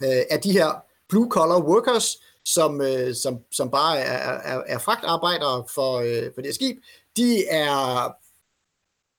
øh, 0.02 0.22
er 0.30 0.38
de 0.38 0.52
her 0.52 0.84
blue-collar 1.08 1.62
workers, 1.62 2.16
som, 2.44 2.80
øh, 2.80 3.14
som, 3.14 3.38
som 3.52 3.70
bare 3.70 3.98
er, 3.98 4.54
er, 4.54 4.62
er 4.66 4.78
fragtarbejdere 4.78 5.64
for, 5.74 5.98
øh, 5.98 6.24
for 6.34 6.40
det 6.40 6.46
her 6.46 6.52
skib. 6.52 6.76
De 7.16 7.46
er 7.46 8.08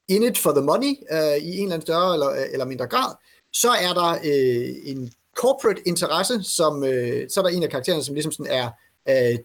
in 0.08 0.24
it 0.24 0.38
for 0.38 0.52
the 0.52 0.62
money 0.62 0.94
øh, 1.12 1.38
i 1.38 1.58
en 1.58 1.64
eller 1.64 1.74
anden 1.74 1.82
større 1.82 2.14
eller, 2.14 2.30
øh, 2.30 2.46
eller 2.52 2.66
mindre 2.66 2.88
grad. 2.88 3.16
Så 3.54 3.70
er 3.70 3.94
der 3.94 4.12
øh, 4.12 4.76
en 4.84 5.14
corporate 5.38 5.82
interesse, 5.88 6.44
som 6.44 6.84
øh, 6.84 7.30
så 7.30 7.40
er 7.40 7.44
der 7.44 7.56
en 7.56 7.64
af 7.64 7.70
karaktererne, 7.70 8.04
som 8.04 8.16
ligesom 8.16 8.32
sådan 8.32 8.52
er 8.52 8.70
øh, 9.10 9.40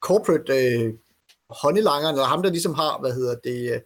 corporate 0.00 0.52
øh, 0.52 0.94
håndelangeren, 1.50 2.14
eller 2.14 2.26
ham, 2.26 2.42
der 2.42 2.50
ligesom 2.50 2.74
har, 2.74 3.00
hvad 3.00 3.12
hedder 3.12 3.34
det, 3.44 3.72
øh, 3.74 3.80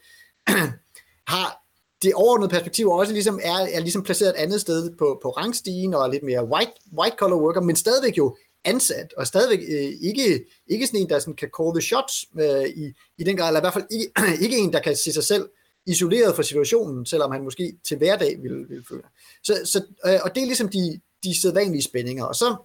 har 1.34 1.64
det 2.02 2.14
overordnede 2.14 2.50
perspektiv 2.50 2.88
også 2.88 3.12
ligesom 3.12 3.40
er, 3.42 3.58
er 3.72 3.80
ligesom 3.80 4.02
placeret 4.02 4.30
et 4.30 4.42
andet 4.42 4.60
sted 4.60 4.96
på, 4.96 5.18
på 5.22 5.30
rangstigen, 5.30 5.94
og 5.94 6.02
er 6.04 6.12
lidt 6.12 6.22
mere 6.22 6.44
white, 6.44 6.72
white 6.98 7.16
collar 7.18 7.36
worker, 7.36 7.60
men 7.60 7.76
stadigvæk 7.76 8.18
jo 8.18 8.36
ansat, 8.64 9.14
og 9.16 9.26
stadigvæk 9.26 9.66
øh, 9.68 9.92
ikke, 10.00 10.44
ikke 10.66 10.86
sådan 10.86 11.00
en, 11.00 11.08
der 11.08 11.18
sådan 11.18 11.34
kan 11.34 11.50
call 11.58 11.74
the 11.74 11.82
shots 11.82 12.26
øh, 12.40 12.68
i, 12.68 12.92
i 13.18 13.24
den 13.24 13.36
grad, 13.36 13.48
eller 13.48 13.60
i 13.60 13.62
hvert 13.62 13.72
fald 13.72 13.86
ikke, 13.90 14.12
ikke 14.44 14.58
en, 14.58 14.72
der 14.72 14.80
kan 14.80 14.96
se 14.96 15.12
sig 15.12 15.24
selv 15.24 15.48
isoleret 15.86 16.36
fra 16.36 16.42
situationen, 16.42 17.06
selvom 17.06 17.32
han 17.32 17.44
måske 17.44 17.76
til 17.84 17.96
hverdag 17.96 18.42
vil, 18.42 18.68
ville 18.68 18.84
føle. 18.88 19.02
Så, 19.42 19.60
så, 19.64 19.84
øh, 20.06 20.20
og 20.24 20.34
det 20.34 20.42
er 20.42 20.46
ligesom 20.46 20.68
de, 20.68 21.00
de 21.24 21.40
sædvanlige 21.40 21.82
spændinger. 21.82 22.24
Og 22.24 22.34
så, 22.34 22.56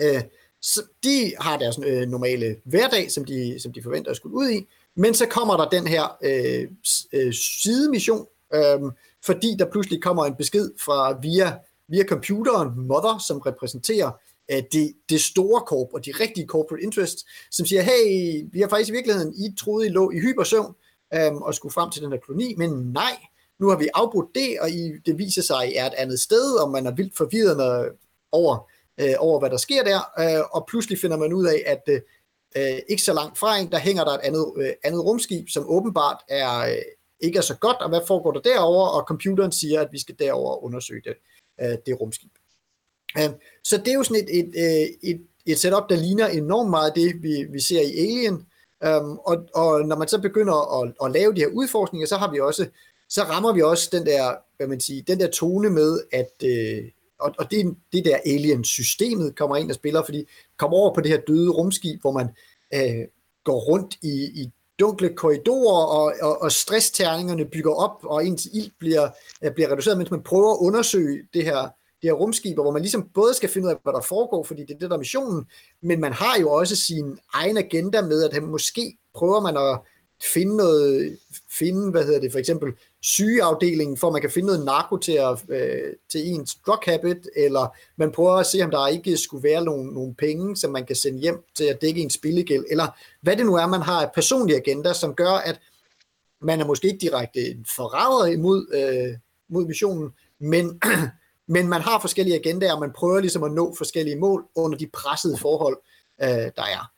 øh, 0.00 0.22
så 0.62 0.82
de 1.04 1.32
har 1.40 1.58
deres 1.58 1.78
øh, 1.86 2.08
normale 2.08 2.56
hverdag, 2.64 3.10
som 3.10 3.24
de, 3.24 3.60
som 3.60 3.72
de 3.72 3.82
forventer 3.82 4.10
at 4.10 4.16
skulle 4.16 4.36
ud 4.36 4.50
i, 4.50 4.66
men 4.96 5.14
så 5.14 5.26
kommer 5.26 5.56
der 5.56 5.68
den 5.68 5.86
her 5.86 6.18
øh, 6.22 6.68
øh, 7.12 7.34
sidemission, 7.34 8.26
øh, 8.54 8.80
fordi 9.24 9.56
der 9.58 9.70
pludselig 9.70 10.02
kommer 10.02 10.24
en 10.24 10.34
besked 10.34 10.70
fra 10.84 11.18
via, 11.22 11.58
via 11.88 12.04
computeren, 12.04 12.86
Mother, 12.86 13.18
som 13.18 13.38
repræsenterer 13.38 14.10
Øh, 14.50 14.62
det, 14.72 14.92
det 15.08 15.20
store 15.20 15.60
korp 15.60 15.88
og 15.94 16.04
de 16.04 16.12
rigtige 16.20 16.46
corporate 16.46 16.84
interests, 16.84 17.24
som 17.50 17.66
siger, 17.66 17.82
hey, 17.82 18.44
vi 18.52 18.60
har 18.60 18.68
faktisk 18.68 18.90
i 18.90 18.92
virkeligheden, 18.92 19.34
I 19.34 19.56
troede, 19.60 19.86
I 19.86 19.90
lå 19.90 20.10
i 20.10 20.18
hypersøvn, 20.18 20.74
øhm, 21.14 21.36
og 21.36 21.54
skulle 21.54 21.72
frem 21.72 21.90
til 21.90 22.02
den 22.02 22.12
her 22.12 22.18
koloni, 22.18 22.54
men 22.58 22.70
nej, 22.70 23.16
nu 23.58 23.68
har 23.68 23.76
vi 23.76 23.88
afbrudt 23.94 24.34
det, 24.34 24.60
og 24.60 24.70
I, 24.70 24.92
det 25.06 25.18
viser 25.18 25.42
sig, 25.42 25.62
at 25.62 25.68
I 25.68 25.74
er 25.74 25.86
et 25.86 25.94
andet 25.94 26.20
sted, 26.20 26.62
og 26.62 26.70
man 26.70 26.86
er 26.86 26.94
vildt 26.94 27.16
forvirret 27.16 27.92
over, 28.32 28.70
øh, 29.00 29.14
over, 29.18 29.38
hvad 29.38 29.50
der 29.50 29.56
sker 29.56 29.84
der, 29.84 30.00
øh, 30.18 30.44
og 30.52 30.66
pludselig 30.68 30.98
finder 30.98 31.16
man 31.16 31.32
ud 31.32 31.46
af, 31.46 31.62
at 31.66 31.82
øh, 31.88 32.00
øh, 32.56 32.78
ikke 32.88 33.02
så 33.02 33.12
langt 33.12 33.38
fra 33.38 33.58
en, 33.58 33.72
der 33.72 33.78
hænger 33.78 34.04
der 34.04 34.12
et 34.12 34.20
andet, 34.22 34.52
øh, 34.56 34.72
andet 34.84 35.04
rumskib, 35.04 35.48
som 35.48 35.64
åbenbart 35.68 36.18
er, 36.28 36.58
øh, 36.60 36.82
ikke 37.20 37.38
er 37.38 37.42
så 37.42 37.56
godt, 37.56 37.76
og 37.80 37.88
hvad 37.88 38.00
foregår 38.06 38.32
der 38.32 38.40
derover 38.40 38.86
og 38.86 39.04
computeren 39.08 39.52
siger, 39.52 39.80
at 39.80 39.88
vi 39.92 40.00
skal 40.00 40.18
derover 40.18 40.64
undersøge 40.64 41.02
det, 41.04 41.14
øh, 41.60 41.76
det 41.86 42.00
rumskib. 42.00 42.30
Øh, 43.18 43.30
så 43.64 43.76
det 43.76 43.88
er 43.88 43.94
jo 43.94 44.02
sådan 44.02 44.24
et, 44.24 44.38
et, 44.38 44.50
et, 44.54 44.96
et, 45.02 45.20
et 45.46 45.58
setup, 45.58 45.88
der 45.88 45.96
ligner 45.96 46.26
enormt 46.26 46.70
meget 46.70 46.92
det, 46.94 47.22
vi, 47.22 47.46
vi 47.52 47.60
ser 47.60 47.80
i 47.80 47.98
Alien. 47.98 48.46
Um, 48.86 49.18
og, 49.24 49.36
og 49.54 49.80
når 49.84 49.96
man 49.96 50.08
så 50.08 50.20
begynder 50.20 50.82
at, 50.82 50.92
at 51.04 51.10
lave 51.12 51.34
de 51.34 51.40
her 51.40 51.48
udforskninger, 51.48 52.06
så 52.06 52.16
har 52.16 52.30
vi 52.30 52.40
også, 52.40 52.66
så 53.08 53.22
rammer 53.22 53.52
vi 53.52 53.62
også 53.62 53.88
den 53.92 54.06
der, 54.06 54.34
hvad 54.56 54.66
man 54.66 54.80
siger, 54.80 55.02
den 55.02 55.20
der 55.20 55.30
tone 55.30 55.70
med, 55.70 56.00
at, 56.12 56.32
øh, 56.44 56.84
og, 57.20 57.34
og 57.38 57.50
det, 57.50 57.76
det 57.92 58.04
der 58.04 58.16
alien-systemet 58.26 59.36
kommer 59.36 59.56
ind 59.56 59.70
og 59.70 59.74
spiller, 59.74 60.04
fordi 60.04 60.26
kommer 60.56 60.76
over 60.76 60.94
på 60.94 61.00
det 61.00 61.10
her 61.10 61.20
døde 61.20 61.50
rumskib, 61.50 62.00
hvor 62.00 62.12
man 62.12 62.28
øh, 62.74 63.06
går 63.44 63.60
rundt 63.60 63.96
i, 64.02 64.42
i 64.42 64.50
dunkle 64.80 65.14
korridorer, 65.16 65.86
og, 65.86 66.14
og, 66.22 66.42
og 66.42 66.52
stressterningerne 66.52 67.44
bygger 67.44 67.74
op, 67.74 67.98
og 68.02 68.26
ens 68.26 68.48
ild 68.52 68.70
bliver, 68.78 69.08
øh, 69.42 69.52
bliver 69.54 69.72
reduceret, 69.72 69.98
mens 69.98 70.10
man 70.10 70.22
prøver 70.22 70.52
at 70.52 70.58
undersøge 70.60 71.22
det 71.34 71.44
her, 71.44 71.68
det 72.02 72.10
her 72.10 72.12
rumskib, 72.12 72.54
hvor 72.54 72.70
man 72.70 72.82
ligesom 72.82 73.08
både 73.14 73.34
skal 73.34 73.48
finde 73.48 73.66
ud 73.66 73.72
af, 73.72 73.78
hvad 73.82 73.92
der 73.92 74.00
foregår, 74.00 74.44
fordi 74.44 74.62
det 74.62 74.74
er 74.74 74.78
det, 74.78 74.90
der 74.90 74.96
er 74.96 74.98
missionen, 74.98 75.46
men 75.82 76.00
man 76.00 76.12
har 76.12 76.38
jo 76.40 76.50
også 76.50 76.76
sin 76.76 77.18
egen 77.34 77.56
agenda 77.56 78.02
med, 78.02 78.24
at 78.24 78.42
måske 78.42 78.98
prøver 79.14 79.40
man 79.40 79.56
at 79.56 79.78
finde 80.22 80.56
noget, 80.56 81.18
finde, 81.58 81.90
hvad 81.90 82.04
hedder 82.04 82.20
det, 82.20 82.32
for 82.32 82.38
eksempel 82.38 82.72
sygeafdelingen, 83.02 83.96
for 83.96 84.06
at 84.06 84.12
man 84.12 84.20
kan 84.20 84.30
finde 84.30 84.46
noget 84.46 84.64
narko 84.64 84.96
til, 84.96 85.12
at, 85.12 85.44
øh, 85.48 85.92
til 86.10 86.26
ens 86.26 86.54
drug 86.66 86.78
habit, 86.84 87.28
eller 87.36 87.76
man 87.96 88.12
prøver 88.12 88.32
at 88.32 88.46
se, 88.46 88.62
om 88.62 88.70
der 88.70 88.86
ikke 88.86 89.16
skulle 89.16 89.42
være 89.42 89.64
nogle, 89.64 89.94
nogle 89.94 90.14
penge, 90.14 90.56
som 90.56 90.72
man 90.72 90.86
kan 90.86 90.96
sende 90.96 91.18
hjem 91.18 91.44
til 91.54 91.64
at 91.64 91.82
dække 91.82 92.00
en 92.00 92.10
spillegæld, 92.10 92.64
eller 92.70 92.86
hvad 93.22 93.36
det 93.36 93.46
nu 93.46 93.54
er, 93.54 93.66
man 93.66 93.82
har 93.82 94.02
af 94.06 94.12
personlig 94.14 94.56
agenda, 94.56 94.92
som 94.92 95.14
gør, 95.14 95.32
at 95.32 95.60
man 96.42 96.60
er 96.60 96.66
måske 96.66 96.86
ikke 96.86 97.00
direkte 97.00 97.56
forræder 97.76 98.32
imod 98.32 98.66
øh, 98.74 99.18
mod 99.48 99.66
missionen, 99.66 100.10
men, 100.40 100.80
men 101.50 101.68
man 101.68 101.80
har 101.80 102.00
forskellige 102.00 102.36
agendaer, 102.36 102.74
og 102.74 102.80
man 102.80 102.92
prøver 102.92 103.20
ligesom 103.20 103.42
at 103.42 103.52
nå 103.52 103.74
forskellige 103.78 104.16
mål 104.16 104.44
under 104.56 104.78
de 104.78 104.86
pressede 104.86 105.36
forhold, 105.38 105.76
øh, 106.22 106.28
der 106.28 106.66
er. 106.76 106.90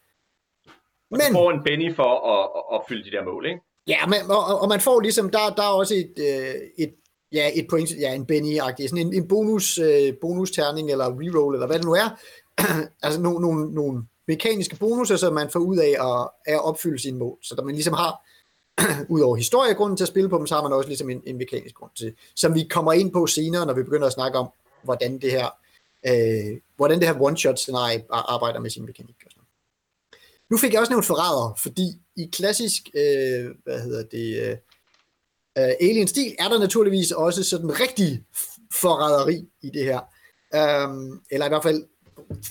Og 1.11 1.19
men, 1.19 1.21
du 1.21 1.33
får 1.33 1.51
en 1.51 1.63
Benny 1.65 1.97
for 1.97 2.13
at, 2.35 2.45
at, 2.57 2.81
at 2.81 2.81
fylde 2.89 3.05
de 3.11 3.17
der 3.17 3.25
mål, 3.25 3.47
ikke? 3.47 3.61
Ja, 3.87 4.07
men, 4.07 4.19
og, 4.29 4.61
og 4.61 4.69
man 4.69 4.81
får 4.81 5.01
ligesom, 5.01 5.31
der, 5.31 5.55
der 5.57 5.63
er 5.63 5.75
også 5.83 5.95
et, 5.95 6.15
øh, 6.19 6.55
et, 6.79 6.95
ja, 7.33 7.51
et 7.55 7.67
point, 7.71 7.91
ja, 8.01 8.15
en 8.15 8.27
Benny-agtig, 8.33 8.89
sådan 8.89 9.07
en, 9.07 9.15
en 9.15 9.29
bonus, 9.29 9.79
øh, 9.79 10.15
bonusterning 10.21 10.91
eller 10.91 11.07
reroll, 11.07 11.55
eller 11.55 11.67
hvad 11.67 11.79
det 11.79 11.87
nu 11.87 11.93
er. 11.93 12.09
altså 13.05 13.21
nogle, 13.21 13.41
nogle, 13.41 13.75
nogle 13.75 14.03
mekaniske 14.29 14.77
bonusser, 14.77 15.17
som 15.17 15.35
man 15.35 15.51
får 15.51 15.61
ud 15.61 15.77
af 15.77 15.93
at, 16.09 16.29
at 16.55 16.65
opfylde 16.65 16.99
sine 16.99 17.19
mål. 17.19 17.39
Så 17.43 17.55
der 17.55 17.65
man 17.65 17.75
ligesom 17.75 17.95
har, 17.95 18.13
udover 19.15 19.37
historiegrunden 19.37 19.97
til 19.97 20.05
at 20.05 20.09
spille 20.09 20.29
på 20.29 20.39
dem, 20.39 20.47
så 20.47 20.55
har 20.55 20.63
man 20.63 20.73
også 20.73 20.89
ligesom 20.89 21.11
en, 21.11 21.23
en 21.27 21.39
mekanisk 21.39 21.75
grund 21.75 21.91
til, 21.95 22.15
som 22.37 22.55
vi 22.55 22.67
kommer 22.71 22.93
ind 22.93 23.13
på 23.13 23.27
senere, 23.27 23.67
når 23.67 23.75
vi 23.75 23.83
begynder 23.83 24.07
at 24.07 24.13
snakke 24.13 24.39
om, 24.39 24.49
hvordan 24.83 25.19
det 25.19 25.31
her, 25.31 25.49
øh, 26.07 26.61
hvordan 26.77 26.99
det 26.99 27.09
her 27.09 27.21
one-shot-scenarie 27.21 28.05
arbejder 28.11 28.61
med 28.61 28.71
sin 28.71 28.87
mekanik. 28.87 29.17
Og 29.27 29.31
sådan. 29.31 29.43
Nu 30.51 30.57
fik 30.57 30.73
jeg 30.73 30.81
også 30.81 30.93
nævnt 30.93 31.07
forræder, 31.07 31.55
fordi 31.59 32.01
i 32.17 32.29
klassisk, 32.33 32.91
øh, 32.95 33.51
hvad 33.65 33.81
hedder 33.81 34.03
det, 34.03 34.43
øh, 34.43 34.57
øh 35.59 35.75
Alien-stil, 35.81 36.35
er 36.39 36.49
der 36.49 36.59
naturligvis 36.59 37.13
også 37.13 37.45
sådan 37.45 37.81
rigtig 37.81 38.25
forræderi 38.75 39.49
i 39.63 39.71
det 39.71 39.85
her. 39.85 40.01
Øh, 40.55 41.19
eller 41.31 41.47
i 41.47 41.49
hvert 41.49 41.63
fald 41.63 41.85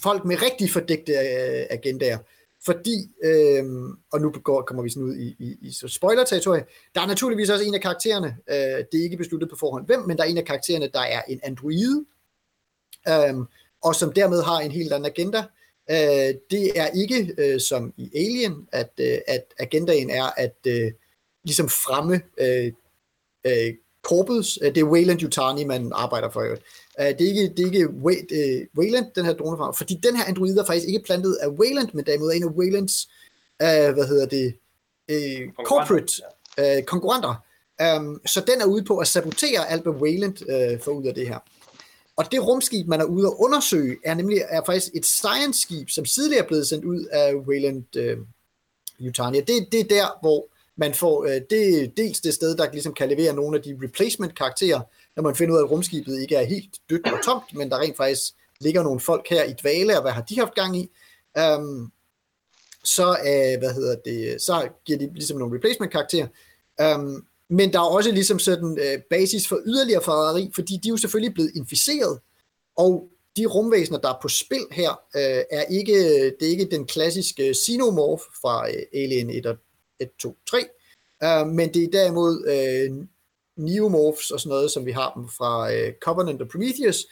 folk 0.02 0.26
med 0.26 0.42
rigtig 0.42 0.72
fordægte 0.72 1.12
øh, 1.12 1.66
agendaer. 1.70 2.18
Fordi, 2.66 3.10
øh, 3.24 3.66
og 4.12 4.22
nu 4.22 4.32
går, 4.44 4.62
kommer 4.62 4.84
vi 4.84 4.90
sådan 4.90 5.04
ud 5.04 5.16
i, 5.16 5.36
i, 5.40 5.58
i 5.62 5.72
spoiler-territoriet, 5.88 6.66
der 6.96 7.02
er 7.02 7.08
naturligvis 7.08 7.50
også 7.50 7.66
en 7.66 7.74
af 7.74 7.82
karaktererne, 7.82 8.38
øh, 8.50 8.86
det 8.92 9.00
er 9.00 9.04
ikke 9.04 9.18
besluttet 9.18 9.50
på 9.50 9.56
forhånd 9.56 9.86
hvem, 9.86 10.00
men 10.00 10.18
der 10.18 10.24
er 10.24 10.28
en 10.28 10.38
af 10.38 10.46
karaktererne, 10.46 10.90
der 10.94 11.02
er 11.02 11.22
en 11.28 11.40
android, 11.44 12.06
øh, 13.08 13.46
og 13.84 13.96
som 13.96 14.14
dermed 14.14 14.44
har 14.44 14.60
en 14.60 14.72
helt 14.72 14.94
anden 14.94 15.12
agenda, 15.12 15.44
Øh, 15.92 16.36
det 16.52 16.80
er 16.80 16.88
ikke 16.88 17.34
øh, 17.38 17.60
som 17.60 17.94
i 17.98 18.12
Alien, 18.16 18.68
at, 18.72 18.92
øh, 19.00 19.18
at 19.28 19.44
agendaen 19.60 20.10
er 20.10 20.30
at 20.38 20.56
øh, 20.68 20.92
ligesom 21.44 21.70
fremme 21.70 22.22
øh, 22.38 22.72
øh, 23.48 23.74
korpets. 24.04 24.60
Øh, 24.62 24.76
det 24.76 24.78
er 24.78 24.92
Wayland 24.92 25.22
Yutani, 25.24 25.64
man 25.64 25.92
arbejder 25.96 26.30
for. 26.30 26.58
Øh, 27.00 27.06
det 27.06 27.22
er 27.22 27.28
ikke, 27.28 27.54
det 27.58 27.60
er 27.60 27.66
ikke 27.66 27.88
øh, 28.32 28.68
Wayland, 28.78 29.06
den 29.16 29.26
her 29.26 29.34
drone 29.34 29.74
fordi 29.78 30.00
den 30.04 30.16
her 30.16 30.26
android 30.26 30.58
er 30.58 30.66
faktisk 30.66 30.88
ikke 30.88 31.04
plantet 31.06 31.38
af 31.42 31.48
Wayland, 31.48 31.90
men 31.94 32.06
derimod 32.06 32.34
en 32.34 32.44
af 32.44 32.48
Waylands, 32.48 33.10
øh, 33.62 33.94
hvad 33.94 34.08
hedder 34.08 34.26
det, 34.26 34.54
øh, 35.10 35.54
corporate 35.66 36.14
øh, 36.60 36.84
konkurrenter. 36.84 37.46
Um, 37.98 38.22
så 38.26 38.42
den 38.42 38.62
er 38.62 38.66
ude 38.66 38.84
på 38.84 38.98
at 38.98 39.08
sabotere 39.08 39.70
alt, 39.70 39.84
hvad 39.84 39.94
Wayland 39.94 40.50
øh, 40.50 40.80
får 40.80 40.92
ud 40.92 41.06
af 41.06 41.14
det 41.14 41.28
her. 41.28 41.40
Og 42.16 42.32
det 42.32 42.48
rumskib, 42.48 42.88
man 42.88 43.02
er 43.02 43.06
ude 43.06 43.28
at 43.28 43.34
undersøge, 43.38 43.98
er 44.06 44.14
nemlig 44.14 44.42
er 44.50 44.62
faktisk 44.66 44.92
et 44.96 45.06
science-skib, 45.06 45.90
som 45.90 46.06
tidligere 46.06 46.44
er 46.44 46.48
blevet 46.48 46.68
sendt 46.68 46.86
ud 46.86 47.06
af 47.06 47.36
Wayland 47.36 47.96
øh, 47.96 48.18
Yutani. 49.02 49.38
Det, 49.38 49.68
det 49.72 49.80
er 49.80 49.84
der, 49.84 50.20
hvor 50.22 50.48
man 50.76 50.94
får, 50.94 51.26
øh, 51.26 51.42
det 51.50 51.84
er 51.84 51.88
dels 51.98 52.20
det 52.20 52.34
sted, 52.34 52.58
der 52.58 52.72
ligesom 52.72 52.94
kan 52.94 53.10
levere 53.10 53.34
nogle 53.34 53.58
af 53.58 53.64
de 53.64 53.80
replacement-karakterer, 53.84 54.82
når 55.16 55.24
man 55.24 55.36
finder 55.36 55.54
ud 55.54 55.60
af, 55.60 55.64
at 55.64 55.72
rumskibet 55.72 56.22
ikke 56.22 56.36
er 56.36 56.44
helt 56.44 56.76
dødt 56.90 57.12
og 57.12 57.24
tomt, 57.24 57.54
men 57.54 57.70
der 57.70 57.80
rent 57.80 57.98
faktisk 57.98 58.34
ligger 58.62 58.84
nogle 58.84 59.00
folk 59.00 59.30
her 59.30 59.44
i 59.44 59.54
dvale, 59.62 59.96
og 59.96 60.02
hvad 60.02 60.12
har 60.12 60.22
de 60.22 60.40
haft 60.40 60.56
gang 60.56 60.78
i? 60.78 60.90
Um, 61.40 61.92
så, 62.84 63.10
uh, 63.10 63.60
hvad 63.60 63.74
hedder 63.74 63.96
det, 64.06 64.42
så 64.42 64.70
giver 64.86 65.00
de 65.00 65.14
ligesom 65.14 65.38
nogle 65.38 65.56
replacement-karakterer. 65.56 66.28
Um, 66.96 67.26
men 67.50 67.74
der 67.74 67.80
er 67.80 67.84
også 67.84 68.12
ligesom 68.12 68.40
sådan 68.40 68.72
uh, 68.72 69.02
basis 69.10 69.48
for 69.48 69.62
yderligere 69.66 70.04
forræderi, 70.04 70.52
fordi 70.56 70.74
de 70.74 70.88
er 70.88 70.94
jo 70.94 70.98
selvfølgelig 70.98 71.34
blevet 71.34 71.52
inficeret, 71.56 72.20
og 72.78 73.12
de 73.38 73.46
rumvæsener, 73.46 74.00
der 74.00 74.10
er 74.10 74.20
på 74.22 74.28
spil 74.28 74.66
her, 74.72 74.90
øh, 75.16 75.44
er 75.52 75.64
ikke, 75.64 75.94
det 76.40 76.46
er 76.46 76.50
ikke 76.50 76.68
den 76.72 76.86
klassiske 76.86 77.54
xenomorph 77.66 78.24
fra 78.42 78.70
øh, 78.70 78.84
Alien 78.94 79.30
1, 79.30 79.58
1, 80.00 80.10
2, 80.20 80.38
3, 80.50 80.58
øh, 81.24 81.48
men 81.48 81.74
det 81.74 81.84
er 81.84 81.92
derimod 81.92 82.46
øh, 82.48 83.08
neomorphs 83.62 84.32
og 84.32 84.40
sådan 84.40 84.50
noget, 84.50 84.72
som 84.72 84.86
vi 84.86 84.92
har 84.92 85.14
dem 85.16 85.28
fra 85.28 85.74
øh, 85.74 85.94
Covenant 86.02 86.42
og 86.42 86.48
Prometheus, 86.50 87.06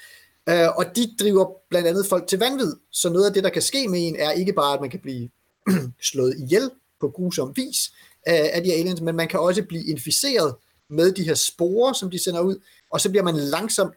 øh, 0.50 0.78
og 0.78 0.86
de 0.96 1.16
driver 1.20 1.46
blandt 1.70 1.88
andet 1.88 2.06
folk 2.06 2.28
til 2.28 2.40
vanvid, 2.40 2.76
så 2.92 3.10
noget 3.10 3.26
af 3.26 3.34
det, 3.34 3.44
der 3.44 3.50
kan 3.50 3.62
ske 3.62 3.88
med 3.88 4.08
en, 4.08 4.16
er 4.16 4.32
ikke 4.32 4.54
bare, 4.54 4.74
at 4.74 4.82
man 4.82 4.90
kan 4.90 5.00
blive 5.00 5.30
slået 6.12 6.36
ihjel 6.40 6.72
på 7.00 7.10
grusom 7.10 7.54
vis, 7.56 7.92
øh, 8.28 8.48
af 8.54 8.64
de 8.64 8.74
aliens, 8.74 9.02
men 9.02 9.16
man 9.16 9.28
kan 9.28 9.40
også 9.40 9.64
blive 9.64 9.86
inficeret 9.86 10.56
med 10.90 11.12
de 11.12 11.24
her 11.24 11.34
sporer, 11.34 11.94
som 11.94 12.12
de 12.12 12.24
sender 12.24 12.42
ud, 12.42 12.56
og 12.92 13.02
så 13.02 13.10
bliver 13.10 13.24
man 13.24 13.36
langsomt 13.36 13.94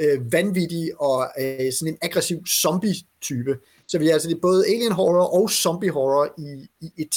øh, 0.00 0.32
vanvittig 0.32 1.00
og 1.00 1.28
øh, 1.38 1.72
sådan 1.72 1.92
en 1.92 1.98
aggressiv 2.02 2.46
zombie-type. 2.46 3.58
Så 3.88 3.98
vi 3.98 4.08
er 4.08 4.12
altså 4.12 4.38
både 4.42 4.66
alien 4.66 4.92
horror 4.92 5.40
og 5.40 5.50
zombie 5.50 5.90
horror 5.90 6.34
i, 6.38 6.68
i 6.80 6.92
et 7.02 7.16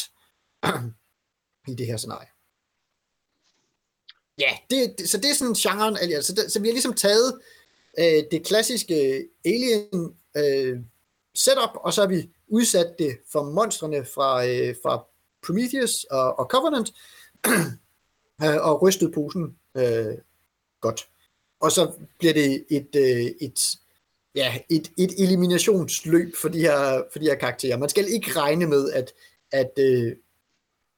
i 1.72 1.76
det 1.76 1.86
her 1.86 1.98
scenarie. 1.98 2.28
Ja, 4.40 4.58
det, 4.70 4.96
det, 4.98 5.10
så 5.10 5.18
det 5.18 5.30
er 5.30 5.34
sådan 5.34 5.54
genren, 5.54 5.98
altså, 5.98 6.34
det, 6.34 6.52
så 6.52 6.60
vi 6.60 6.68
har 6.68 6.74
ligesom 6.74 6.94
taget 6.94 7.40
øh, 8.00 8.24
det 8.32 8.46
klassiske 8.46 9.28
alien 9.46 10.16
øh, 10.38 10.80
setup, 11.36 11.70
og 11.76 11.94
så 11.94 12.02
har 12.02 12.08
vi 12.08 12.30
udsat 12.48 12.96
det 13.00 13.18
for 13.32 13.44
monstrene 13.44 14.06
fra, 14.06 14.48
øh, 14.48 14.76
fra 14.84 15.06
Prometheus 15.46 16.04
og, 16.04 16.40
og 16.40 16.46
Covenant, 16.46 16.94
øh, 18.44 18.58
og 18.68 18.82
rystet 18.82 19.14
posen 19.14 19.58
øh, 19.78 20.18
godt. 20.82 21.10
Og 21.60 21.72
så 21.72 21.92
bliver 22.20 22.34
det 22.34 22.66
et, 22.70 22.96
øh, 22.96 23.32
et, 23.42 23.78
ja, 24.36 24.58
et, 24.70 24.92
et 24.98 25.24
eliminationsløb 25.24 26.36
for 26.42 26.50
de, 26.50 26.60
her, 26.60 27.04
for 27.12 27.20
de 27.20 27.26
her 27.26 27.36
karakterer. 27.36 27.78
Man 27.78 27.90
skal 27.90 28.08
ikke 28.08 28.32
regne 28.32 28.68
med, 28.68 28.92
at, 28.92 29.14
at, 29.52 29.72
øh, 29.80 30.16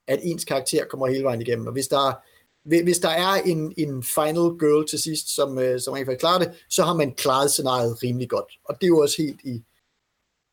at 0.08 0.20
ens 0.24 0.46
karakter 0.46 0.86
kommer 0.86 1.08
hele 1.08 1.24
vejen 1.24 1.42
igennem. 1.42 1.68
Og 1.68 1.74
hvis 1.74 1.88
der, 1.88 2.24
hvis 2.64 3.00
der 3.00 3.10
er 3.10 3.34
en, 3.34 3.74
en 3.78 4.04
final 4.04 4.50
girl 4.60 4.88
til 4.88 5.00
sidst, 5.00 5.36
som, 5.36 5.60
øh, 5.60 5.80
som 5.80 5.94
rent 5.94 6.08
faktisk 6.08 6.20
klarer 6.20 6.40
det, 6.40 6.52
så 6.70 6.84
har 6.84 6.94
man 6.94 7.14
klaret 7.14 7.52
scenariet 7.52 8.04
rimelig 8.04 8.30
godt. 8.30 8.60
Og 8.66 8.76
det 8.76 8.84
er 8.84 8.88
jo 8.88 9.00
også 9.00 9.22
helt 9.22 9.40
i... 9.44 9.64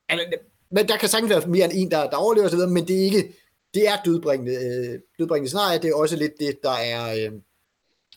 Altså, 0.09 0.39
men 0.71 0.89
der 0.89 0.97
kan 0.97 1.09
sagtens 1.09 1.31
være 1.31 1.47
mere 1.47 1.65
end 1.65 1.73
en, 1.77 1.91
der, 1.91 2.11
der 2.11 2.17
overlever 2.17 2.47
osv., 2.47 2.59
men 2.59 2.89
det 2.89 3.01
er 3.01 3.05
ikke 3.05 3.35
det 3.75 3.89
er 3.89 3.97
dødbringende, 4.05 4.53
øh, 4.53 5.01
dødbringende 5.19 5.49
scenarie, 5.49 5.79
det 5.79 5.91
er 5.91 5.95
også 5.95 6.17
lidt 6.17 6.33
det, 6.41 6.59
der 6.63 6.71
er, 6.71 7.13
øh, 7.13 7.33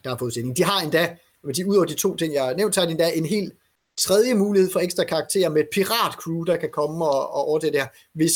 der 0.03 0.11
er 0.11 0.17
forudsætning. 0.17 0.57
De 0.57 0.63
har 0.63 0.81
endda, 0.81 1.17
man 1.43 1.55
sige, 1.55 1.67
udover 1.67 1.85
de 1.85 1.93
to 1.93 2.15
ting, 2.15 2.33
jeg 2.33 2.43
har 2.43 2.53
nævnt, 2.53 2.75
har 2.75 2.85
de 2.85 2.91
endda 2.91 3.11
en 3.11 3.25
helt 3.25 3.53
tredje 3.97 4.33
mulighed 4.33 4.71
for 4.71 4.79
ekstra 4.79 5.03
karakterer 5.03 5.49
med 5.49 5.61
et 5.61 5.67
piratcrew, 5.71 6.43
der 6.43 6.57
kan 6.57 6.69
komme 6.69 7.05
og, 7.05 7.33
og 7.33 7.47
overtage 7.47 7.71
det 7.71 7.81
her, 7.81 7.87
hvis 8.13 8.35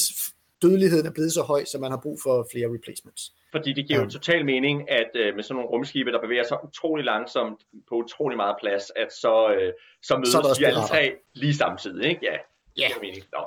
dødeligheden 0.62 1.06
er 1.06 1.12
blevet 1.12 1.34
så 1.34 1.42
høj, 1.42 1.66
så 1.66 1.78
man 1.78 1.92
har 1.92 2.00
brug 2.04 2.20
for 2.24 2.48
flere 2.52 2.74
replacements. 2.74 3.34
Fordi 3.56 3.74
det 3.74 3.88
giver 3.88 4.00
jo 4.00 4.10
total 4.10 4.46
mening, 4.46 4.92
at 4.92 5.10
øh, 5.16 5.36
med 5.36 5.44
sådan 5.44 5.56
nogle 5.56 5.70
rumskibe, 5.70 6.12
der 6.12 6.22
bevæger 6.22 6.44
sig 6.44 6.58
utrolig 6.64 7.06
langsomt 7.06 7.60
på 7.90 7.96
utrolig 7.96 8.38
meget 8.38 8.56
plads, 8.62 8.92
at 8.96 9.14
så, 9.14 9.56
øh, 9.56 9.74
så 10.04 10.18
mødes 10.18 10.30
så 10.30 10.56
de 10.60 10.68
alle 10.68 10.82
tre 10.90 11.16
lige 11.34 11.56
samtidig, 11.56 12.10
ikke? 12.10 12.22
Ja, 12.26 12.38
ja. 12.78 12.88
det 12.94 13.02
mening. 13.02 13.24
Nå. 13.34 13.46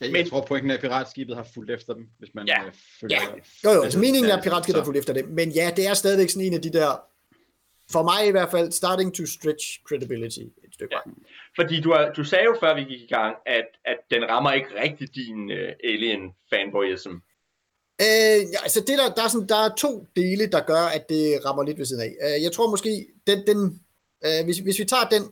Jeg, 0.00 0.08
men, 0.08 0.16
jeg 0.16 0.30
tror 0.30 0.40
pointen 0.40 0.70
er, 0.70 0.74
at 0.74 0.80
piratskibet 0.80 1.36
har 1.36 1.46
fulgt 1.54 1.70
efter 1.70 1.94
dem, 1.94 2.08
hvis 2.18 2.34
man 2.34 2.46
ja, 2.46 2.64
øh, 2.66 2.72
følger... 3.00 3.16
Ja, 3.64 3.70
jo 3.70 3.76
jo, 3.76 3.82
altså 3.82 3.98
meningen 3.98 4.30
er, 4.30 4.36
at 4.36 4.42
piratskibet 4.42 4.80
har 4.80 4.84
fulgt 4.84 4.98
efter 4.98 5.12
dem, 5.12 5.28
men 5.28 5.50
ja, 5.50 5.72
det 5.76 5.86
er 5.86 5.94
stadigvæk 5.94 6.30
sådan 6.30 6.46
en 6.46 6.54
af 6.54 6.62
de 6.62 6.72
der, 6.72 6.90
for 7.92 8.02
mig 8.02 8.28
i 8.28 8.30
hvert 8.30 8.50
fald, 8.50 8.72
starting 8.72 9.14
to 9.14 9.26
stretch 9.26 9.66
credibility. 9.84 10.44
stykke 10.72 10.94
vej. 10.94 11.02
Fordi 11.56 11.80
du, 11.80 11.90
er, 11.90 12.12
du 12.12 12.24
sagde 12.24 12.44
jo 12.44 12.56
før 12.60 12.74
vi 12.74 12.84
gik 12.84 13.00
i 13.00 13.06
gang, 13.06 13.36
at, 13.46 13.68
at 13.84 13.98
den 14.10 14.28
rammer 14.30 14.52
ikke 14.52 14.68
rigtig 14.82 15.14
din 15.14 15.50
uh, 15.50 15.72
alien 15.84 16.34
fanboyism. 16.50 17.12
Øh, 18.00 18.40
ja, 18.52 18.62
altså 18.62 18.80
det 18.80 18.98
der, 18.98 19.14
der, 19.14 19.22
er 19.22 19.28
sådan, 19.28 19.48
der 19.48 19.56
er 19.56 19.74
to 19.76 20.06
dele, 20.16 20.46
der 20.46 20.60
gør, 20.60 20.82
at 20.82 21.08
det 21.08 21.44
rammer 21.44 21.62
lidt 21.62 21.78
ved 21.78 21.86
siden 21.86 22.02
af. 22.02 22.16
Øh, 22.22 22.42
jeg 22.42 22.52
tror 22.52 22.70
måske, 22.70 23.06
den, 23.26 23.46
den, 23.46 23.80
øh, 24.24 24.44
hvis, 24.44 24.58
hvis 24.58 24.78
vi 24.78 24.84
tager 24.84 25.04
den 25.04 25.22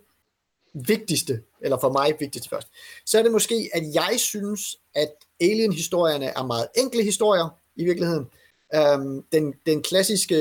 vigtigste, 0.74 1.42
eller 1.60 1.78
for 1.78 1.92
mig 1.92 2.16
vigtigste 2.18 2.48
først, 2.48 2.68
så 3.06 3.18
er 3.18 3.22
det 3.22 3.32
måske, 3.32 3.70
at 3.72 3.82
jeg 3.94 4.14
synes, 4.18 4.76
at 4.94 5.12
Alien-historierne 5.40 6.26
er 6.26 6.46
meget 6.46 6.68
enkle 6.76 7.02
historier 7.02 7.48
i 7.76 7.84
virkeligheden. 7.84 8.26
Øh, 8.74 9.22
den, 9.32 9.54
den 9.66 9.82
klassiske 9.82 10.36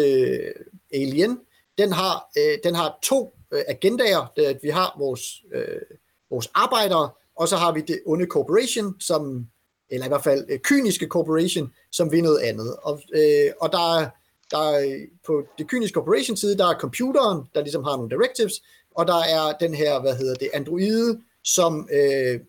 Alien, 0.94 1.40
den 1.78 1.92
har, 1.92 2.30
øh, 2.38 2.58
den 2.64 2.76
har 2.76 3.00
to 3.04 3.34
øh, 3.52 3.64
agendaer. 3.68 4.32
Det 4.36 4.46
at 4.46 4.60
vi 4.62 4.70
har 4.70 4.96
vores, 5.00 5.44
øh, 5.54 5.82
vores 6.30 6.50
arbejdere, 6.54 7.10
og 7.36 7.48
så 7.48 7.56
har 7.56 7.72
vi 7.72 7.82
det 7.82 8.00
onde 8.06 8.26
corporation, 8.26 8.96
som, 9.00 9.48
eller 9.90 10.06
i 10.06 10.10
hvert 10.10 10.24
fald 10.24 10.46
øh, 10.50 10.60
kyniske 10.60 11.08
corporation, 11.08 11.74
som 11.92 12.12
vil 12.12 12.24
noget 12.24 12.40
andet. 12.40 12.76
Og, 12.84 13.02
øh, 13.14 13.52
og 13.62 13.72
der 13.72 14.00
er, 14.00 14.10
der 14.52 14.58
er, 14.58 15.06
på 15.26 15.44
det 15.58 15.68
kyniske 15.68 15.94
corporation 15.94 16.38
side, 16.38 16.58
der 16.58 16.68
er 16.68 16.80
computeren, 16.80 17.44
der 17.56 17.62
ligesom 17.62 17.84
har 17.84 17.98
nogle 17.98 18.10
directives, 18.10 18.54
og 18.96 19.08
der 19.08 19.18
er 19.18 19.58
den 19.60 19.74
her, 19.74 20.02
hvad 20.02 20.16
hedder 20.16 20.36
det, 20.36 20.50
androide, 20.54 21.22
som 21.44 21.90
øh, 21.92 22.40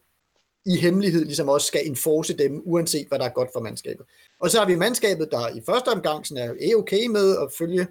i 0.66 0.76
hemmelighed 0.76 1.24
ligesom 1.24 1.48
også 1.48 1.66
skal 1.66 1.86
enforce 1.86 2.36
dem, 2.36 2.62
uanset 2.64 3.08
hvad 3.08 3.18
der 3.18 3.24
er 3.24 3.32
godt 3.32 3.48
for 3.52 3.60
mandskabet. 3.60 4.06
Og 4.40 4.50
så 4.50 4.58
har 4.58 4.66
vi 4.66 4.74
mandskabet, 4.74 5.28
der 5.30 5.48
i 5.48 5.62
første 5.66 5.88
omgang 5.88 6.26
sådan 6.26 6.56
er 6.60 6.76
okay 6.76 7.06
med 7.06 7.36
at 7.36 7.48
følge, 7.58 7.86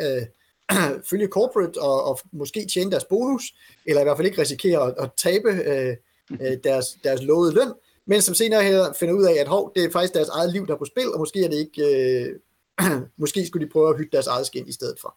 øh, 0.00 0.22
følge 1.10 1.26
corporate 1.26 1.80
og, 1.80 2.04
og 2.04 2.18
måske 2.32 2.66
tjene 2.66 2.90
deres 2.90 3.04
bonus, 3.04 3.42
eller 3.86 4.00
i 4.00 4.04
hvert 4.04 4.16
fald 4.16 4.26
ikke 4.26 4.40
risikere 4.40 4.86
at, 4.86 4.94
at 4.98 5.10
tabe 5.16 5.48
øh, 5.48 5.96
øh 6.40 6.56
deres, 6.64 6.86
deres 7.04 7.22
lovede 7.22 7.54
løn, 7.54 7.72
men 8.06 8.22
som 8.22 8.34
senere 8.34 8.62
her 8.62 8.92
finder 8.92 9.14
ud 9.14 9.24
af, 9.24 9.40
at 9.40 9.48
hov, 9.48 9.72
det 9.74 9.84
er 9.84 9.90
faktisk 9.90 10.14
deres 10.14 10.28
eget 10.28 10.52
liv, 10.52 10.66
der 10.66 10.74
er 10.74 10.78
på 10.78 10.84
spil, 10.84 11.12
og 11.12 11.18
måske 11.18 11.44
er 11.44 11.48
det 11.48 11.56
ikke, 11.56 11.82
øh, 11.82 13.00
måske 13.22 13.46
skulle 13.46 13.66
de 13.66 13.72
prøve 13.72 13.90
at 13.90 13.98
hytte 13.98 14.12
deres 14.12 14.26
eget 14.26 14.46
skin 14.46 14.68
i 14.68 14.72
stedet 14.72 15.00
for. 15.00 15.16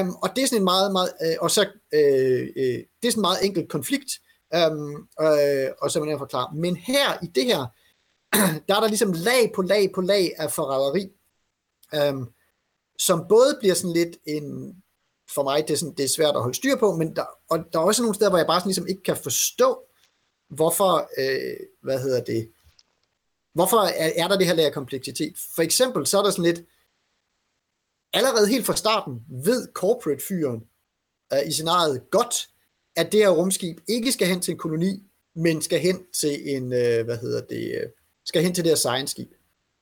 Um, 0.00 0.16
og 0.22 0.28
det 0.36 0.42
er 0.42 0.46
sådan 0.46 0.60
en 0.60 0.64
meget, 0.64 0.92
meget, 0.92 1.12
øh, 1.22 1.36
og 1.40 1.50
så, 1.50 1.66
øh, 1.94 2.48
øh, 2.56 2.78
det 3.02 3.06
er 3.06 3.10
sådan 3.10 3.18
en 3.18 3.20
meget 3.20 3.44
enkelt 3.44 3.68
konflikt, 3.68 4.10
um, 4.56 5.08
øh, 5.20 5.68
og 5.82 5.90
så 5.90 6.00
man 6.00 6.08
jeg 6.08 6.18
forklare. 6.18 6.54
Men 6.54 6.76
her, 6.76 7.18
i 7.22 7.26
det 7.26 7.44
her, 7.44 7.66
der 8.68 8.74
er 8.76 8.80
der 8.80 8.88
ligesom 8.88 9.12
lag 9.12 9.52
på 9.54 9.62
lag 9.62 9.92
på 9.94 10.00
lag 10.00 10.32
af 10.38 10.52
forræderi, 10.52 11.08
um, 12.10 12.28
som 12.98 13.24
både 13.28 13.56
bliver 13.60 13.74
sådan 13.74 13.96
lidt 13.96 14.16
en, 14.26 14.76
for 15.34 15.42
mig, 15.42 15.64
det 15.68 15.74
er, 15.74 15.78
sådan, 15.78 15.94
det 15.94 16.04
er 16.04 16.08
svært 16.08 16.34
at 16.34 16.42
holde 16.42 16.56
styr 16.56 16.76
på, 16.76 16.96
men 16.96 17.16
der, 17.16 17.24
og 17.50 17.58
der 17.72 17.78
er 17.78 17.82
også 17.82 18.02
nogle 18.02 18.14
steder, 18.14 18.30
hvor 18.30 18.38
jeg 18.38 18.46
bare 18.46 18.60
sådan 18.60 18.68
ligesom 18.68 18.86
ikke 18.86 19.02
kan 19.02 19.16
forstå, 19.16 19.78
hvorfor, 20.54 21.10
øh, 21.18 21.56
hvad 21.82 22.02
hedder 22.02 22.24
det, 22.24 22.52
hvorfor 23.54 23.76
er, 23.76 24.10
er 24.16 24.28
der 24.28 24.38
det 24.38 24.46
her 24.46 24.54
lag 24.54 24.66
af 24.66 24.72
kompleksitet? 24.72 25.34
For 25.54 25.62
eksempel, 25.62 26.06
så 26.06 26.18
er 26.18 26.22
der 26.22 26.30
sådan 26.30 26.44
lidt, 26.44 26.64
allerede 28.12 28.48
helt 28.48 28.66
fra 28.66 28.76
starten 28.76 29.22
ved 29.28 29.68
corporate-fyren 29.72 30.64
øh, 31.32 31.48
i 31.48 31.52
scenariet 31.52 32.10
godt, 32.10 32.48
at 32.96 33.12
det 33.12 33.20
her 33.20 33.30
rumskib 33.30 33.80
ikke 33.88 34.12
skal 34.12 34.26
hen 34.26 34.40
til 34.40 34.52
en 34.52 34.58
koloni, 34.58 35.02
men 35.34 35.62
skal 35.62 35.78
hen 35.78 36.06
til 36.20 36.56
en, 36.56 36.72
øh, 36.72 37.04
hvad 37.04 37.18
hedder 37.18 37.40
det, 37.40 37.80
øh, 37.80 37.90
skal 38.24 38.42
hen 38.42 38.54
til 38.54 38.64
det 38.64 38.70
her 38.70 38.76
science-skib. 38.76 39.34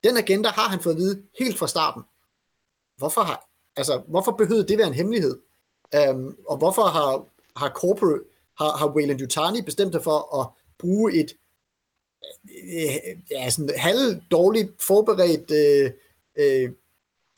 Den 0.05 0.17
agenda 0.17 0.49
har 0.49 0.69
han 0.69 0.81
fået 0.81 0.95
at 0.95 0.99
vide 0.99 1.23
helt 1.39 1.59
fra 1.59 1.69
starten. 1.69 2.03
Hvorfor 2.97 3.21
har, 3.21 3.49
altså, 3.77 4.03
hvorfor 4.09 4.33
behøvede 4.33 4.69
det 4.69 4.79
være 4.79 4.87
en 4.87 4.95
hemmelighed? 4.95 5.41
Øhm, 5.95 6.37
og 6.49 6.57
hvorfor 6.57 6.83
har, 6.83 7.27
har 7.57 7.69
corporate, 7.69 8.25
har, 8.59 8.77
har 8.77 8.95
Wayland 8.95 9.21
Yutani 9.21 9.63
bestemt 9.63 9.93
sig 9.95 10.03
for 10.03 10.41
at 10.41 10.47
bruge 10.81 11.15
et 11.15 11.37
øh, 12.45 12.85
øh, 12.85 13.17
ja, 13.31 13.51
sådan 13.51 13.71
halv 13.77 14.21
dårligt 14.31 14.83
forberedt 14.83 15.51
øh, 15.51 15.91
øh, 16.37 16.71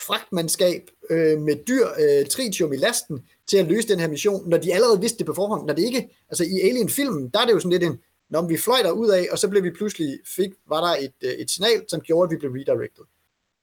fragtmandskab 0.03 0.91
øh, 1.11 1.41
med 1.41 1.57
dyr 1.65 1.87
øh, 1.99 2.27
tritium 2.27 2.73
i 2.73 2.77
lasten 2.77 3.27
til 3.47 3.57
at 3.57 3.67
løse 3.67 3.89
den 3.89 4.01
her 4.01 4.09
mission, 4.09 4.49
når 4.49 4.59
de 4.59 4.75
allerede 4.75 5.01
vidste 5.01 5.19
det 5.19 5.27
på 5.27 5.35
forhånd. 5.35 5.67
Når 5.67 5.75
det 5.75 5.83
ikke, 5.83 6.17
altså 6.29 6.45
i 6.45 6.61
Alien-filmen, 6.61 7.29
der 7.29 7.41
er 7.41 7.45
det 7.45 7.53
jo 7.53 7.61
sådan 7.61 7.71
lidt 7.71 7.83
en, 7.83 8.01
når 8.31 8.47
vi 8.47 8.57
fløj 8.57 8.79
der 8.83 8.91
ud 8.91 9.09
af, 9.09 9.27
og 9.31 9.39
så 9.39 9.49
blev 9.49 9.63
vi 9.63 9.71
pludselig, 9.71 10.19
fik, 10.25 10.51
var 10.67 10.81
der 10.81 11.05
et, 11.05 11.15
øh, 11.23 11.33
et 11.33 11.51
signal, 11.51 11.85
som 11.89 12.01
gjorde, 12.01 12.27
at 12.29 12.31
vi 12.31 12.37
blev 12.37 12.53
redirected. 12.53 13.05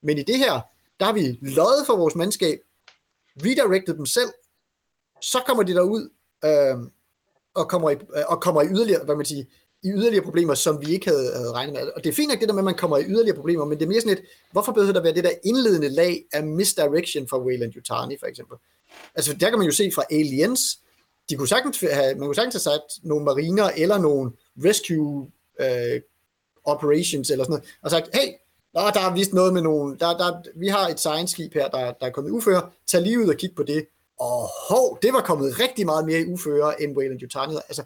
Men 0.02 0.18
i 0.18 0.24
det 0.24 0.38
her, 0.38 0.62
der 1.00 1.06
har 1.06 1.14
vi 1.14 1.40
løjet 1.42 1.86
for 1.86 1.96
vores 1.98 2.16
mandskab, 2.16 2.60
redirected 3.46 3.94
dem 3.94 4.06
selv, 4.06 4.30
så 5.22 5.44
kommer 5.46 5.64
de 5.64 5.74
derud, 5.74 6.10
øh, 6.46 6.90
og 7.54 7.70
kommer, 7.70 7.90
i, 7.90 7.94
øh, 7.94 8.24
og 8.28 8.42
kommer 8.42 8.62
i 8.62 8.68
yderligere, 8.68 9.06
hvad 9.06 9.16
man 9.16 9.26
siger, 9.26 9.46
i 9.84 9.90
yderligere 9.90 10.24
problemer, 10.24 10.54
som 10.54 10.82
vi 10.82 10.94
ikke 10.94 11.08
havde, 11.10 11.32
havde 11.36 11.52
regnet 11.52 11.74
med. 11.74 11.82
Og 11.96 12.04
det 12.04 12.10
er 12.10 12.14
fint 12.14 12.30
nok 12.30 12.40
det 12.40 12.48
der 12.48 12.54
med, 12.54 12.62
at 12.62 12.66
man 12.66 12.76
kommer 12.76 12.98
i 12.98 13.04
yderligere 13.04 13.36
problemer, 13.36 13.66
men 13.66 13.80
det 13.80 13.86
er 13.86 13.90
mere 13.90 14.02
sådan 14.02 14.18
et, 14.18 14.24
hvorfor 14.52 14.72
behøver 14.72 14.94
der 14.94 15.02
være 15.02 15.14
det 15.14 15.24
der 15.24 15.32
indledende 15.44 15.90
lag 15.90 16.24
af 16.34 16.44
misdirection 16.44 17.28
fra 17.28 17.42
Wayland 17.44 17.74
Yutani, 17.76 18.18
for 18.20 18.28
eksempel? 18.28 18.58
Altså, 19.16 19.34
der 19.34 19.50
kan 19.50 19.58
man 19.58 19.66
jo 19.66 19.74
se 19.74 19.92
fra 19.96 20.04
Aliens, 20.12 20.80
de 21.30 21.36
kunne 21.36 21.48
sagtens 21.48 21.80
have, 21.80 22.16
man 22.16 22.28
kunne 22.28 22.36
sagtens 22.36 22.54
have 22.54 22.62
sat 22.62 23.04
nogle 23.04 23.26
mariner 23.26 23.70
eller 23.78 23.98
nogle 23.98 24.32
rescue 24.66 25.32
øh, 25.62 26.02
operations 26.64 27.30
eller 27.30 27.44
sådan 27.44 27.52
noget, 27.52 27.78
og 27.82 27.92
sagt, 27.92 28.10
hey, 28.14 28.34
der, 28.74 28.92
der 28.92 29.00
er 29.00 29.14
vist 29.14 29.34
noget 29.34 29.54
med 29.54 29.62
nogle, 29.62 29.98
der, 29.98 30.18
der, 30.18 30.42
vi 30.56 30.68
har 30.68 30.88
et 30.88 31.00
science-skib 31.00 31.54
her, 31.54 31.68
der, 31.68 31.94
der 32.00 32.06
er 32.06 32.10
kommet 32.10 32.30
i 32.30 32.34
uføre, 32.34 32.70
tag 32.88 33.02
lige 33.02 33.20
ud 33.20 33.30
og 33.30 33.36
kig 33.36 33.52
på 33.56 33.64
det. 33.64 33.86
Og 34.20 34.50
hov, 34.70 35.00
det 35.02 35.14
var 35.14 35.22
kommet 35.22 35.60
rigtig 35.60 35.86
meget 35.86 36.06
mere 36.06 36.20
i 36.20 36.26
uføre, 36.26 36.82
end 36.82 36.98
Wayland 36.98 37.22
Yutani. 37.22 37.56
Altså, 37.56 37.84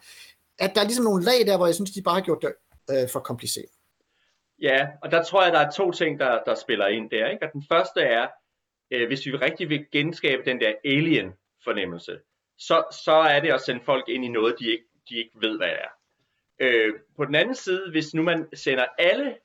at 0.59 0.71
der 0.75 0.81
er 0.81 0.85
ligesom 0.85 1.05
nogle 1.05 1.23
lag 1.23 1.39
der, 1.47 1.57
hvor 1.57 1.65
jeg 1.65 1.75
synes, 1.75 1.91
de 1.91 2.01
bare 2.01 2.15
har 2.15 2.21
gjort 2.21 2.41
det 2.41 2.53
øh, 2.91 3.09
for 3.13 3.19
kompliceret. 3.19 3.69
Ja, 4.61 4.87
og 5.01 5.11
der 5.11 5.23
tror 5.23 5.43
jeg, 5.43 5.53
der 5.53 5.59
er 5.59 5.71
to 5.71 5.91
ting, 5.91 6.19
der, 6.19 6.43
der 6.45 6.55
spiller 6.55 6.87
ind 6.87 7.09
der. 7.09 7.29
Ikke? 7.29 7.45
Og 7.45 7.53
den 7.53 7.63
første 7.71 8.01
er, 8.01 8.27
øh, 8.91 9.07
hvis 9.07 9.25
vi 9.25 9.31
rigtig 9.31 9.69
vil 9.69 9.85
genskabe 9.91 10.41
den 10.45 10.59
der 10.59 10.73
alien-fornemmelse, 10.85 12.19
så, 12.57 12.83
så 13.05 13.11
er 13.13 13.39
det 13.39 13.51
at 13.51 13.61
sende 13.61 13.83
folk 13.85 14.09
ind 14.09 14.25
i 14.25 14.27
noget, 14.27 14.55
de 14.59 14.71
ikke, 14.71 14.85
de 15.09 15.17
ikke 15.17 15.31
ved, 15.41 15.57
hvad 15.57 15.67
det 15.67 15.77
er. 15.77 15.89
Øh, 16.59 16.93
på 17.17 17.25
den 17.25 17.35
anden 17.35 17.55
side, 17.55 17.91
hvis 17.91 18.13
nu 18.13 18.23
man 18.23 18.47
sender 18.53 18.85
alle 18.97 19.37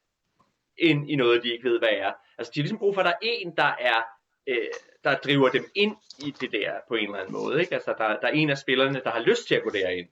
ind 0.79 1.11
i 1.11 1.16
noget, 1.16 1.42
de 1.42 1.53
ikke 1.53 1.68
ved, 1.68 1.79
hvad 1.79 1.88
det 1.88 2.01
er, 2.01 2.12
altså 2.38 2.53
de 2.55 2.61
har 2.61 2.62
ligesom 2.62 2.79
brug 2.79 2.94
for, 2.94 3.01
at 3.01 3.07
der 3.07 3.12
er 3.12 3.16
en, 3.23 3.57
der 3.57 3.75
er 3.81 4.03
øh, 4.49 4.68
der 5.05 5.16
driver 5.16 5.49
dem 5.49 5.64
ind 5.75 5.97
i 6.18 6.31
det 6.40 6.53
der 6.53 6.73
på 6.88 6.94
en 6.94 7.05
eller 7.05 7.18
anden 7.18 7.33
måde. 7.33 7.61
Ikke? 7.61 7.75
Altså, 7.75 7.94
der, 7.99 8.09
der 8.21 8.29
er 8.29 8.33
en 8.33 8.51
af 8.51 8.59
spillerne, 8.59 9.01
der 9.05 9.11
har 9.11 9.21
lyst 9.21 9.49
til 9.49 9.55
at 9.55 9.62
gå 9.62 9.71
derind. 9.71 10.09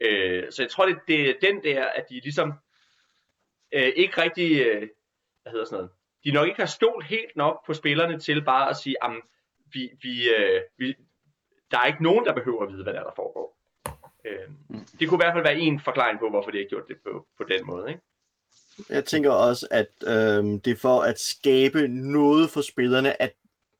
Øh, 0.00 0.44
så 0.50 0.62
jeg 0.62 0.70
tror, 0.70 0.86
det, 0.86 0.98
det 1.08 1.30
er 1.30 1.34
den 1.42 1.62
der, 1.62 1.84
at 1.84 2.04
de 2.08 2.14
ligesom 2.14 2.52
øh, 3.72 3.92
ikke 3.96 4.22
rigtig, 4.22 4.60
øh, 4.60 4.88
hvad 5.42 5.52
hedder 5.52 5.64
sådan 5.64 5.76
noget, 5.76 5.90
de 6.24 6.30
nok 6.30 6.48
ikke 6.48 6.60
har 6.60 6.66
stolt 6.66 7.06
helt 7.06 7.36
nok 7.36 7.66
på 7.66 7.74
spillerne 7.74 8.18
til 8.18 8.44
bare 8.44 8.70
at 8.70 8.76
sige, 8.76 9.04
at 9.04 9.10
vi, 9.72 9.90
vi, 10.02 10.28
øh, 10.28 10.60
vi, 10.78 10.94
der 11.70 11.78
er 11.78 11.86
ikke 11.86 12.02
nogen, 12.02 12.24
der 12.24 12.34
behøver 12.34 12.62
at 12.62 12.72
vide, 12.72 12.82
hvad 12.82 12.92
der, 12.92 13.00
er, 13.00 13.04
der 13.04 13.12
foregår. 13.16 13.56
Øh, 14.24 14.48
det 15.00 15.08
kunne 15.08 15.16
i 15.16 15.22
hvert 15.24 15.34
fald 15.34 15.44
være 15.44 15.58
en 15.58 15.80
forklaring 15.80 16.18
på, 16.18 16.30
hvorfor 16.30 16.50
de 16.50 16.58
har 16.58 16.68
gjort 16.68 16.88
det 16.88 16.96
på, 17.04 17.26
på 17.38 17.44
den 17.44 17.66
måde. 17.66 17.88
Ikke? 17.88 18.00
Jeg 18.88 19.04
tænker 19.04 19.30
også, 19.30 19.68
at 19.70 19.90
øh, 20.06 20.44
det 20.64 20.66
er 20.66 20.80
for 20.82 21.00
at 21.00 21.20
skabe 21.20 21.88
noget 21.88 22.50
for 22.50 22.60
spillerne, 22.60 23.22
at 23.22 23.32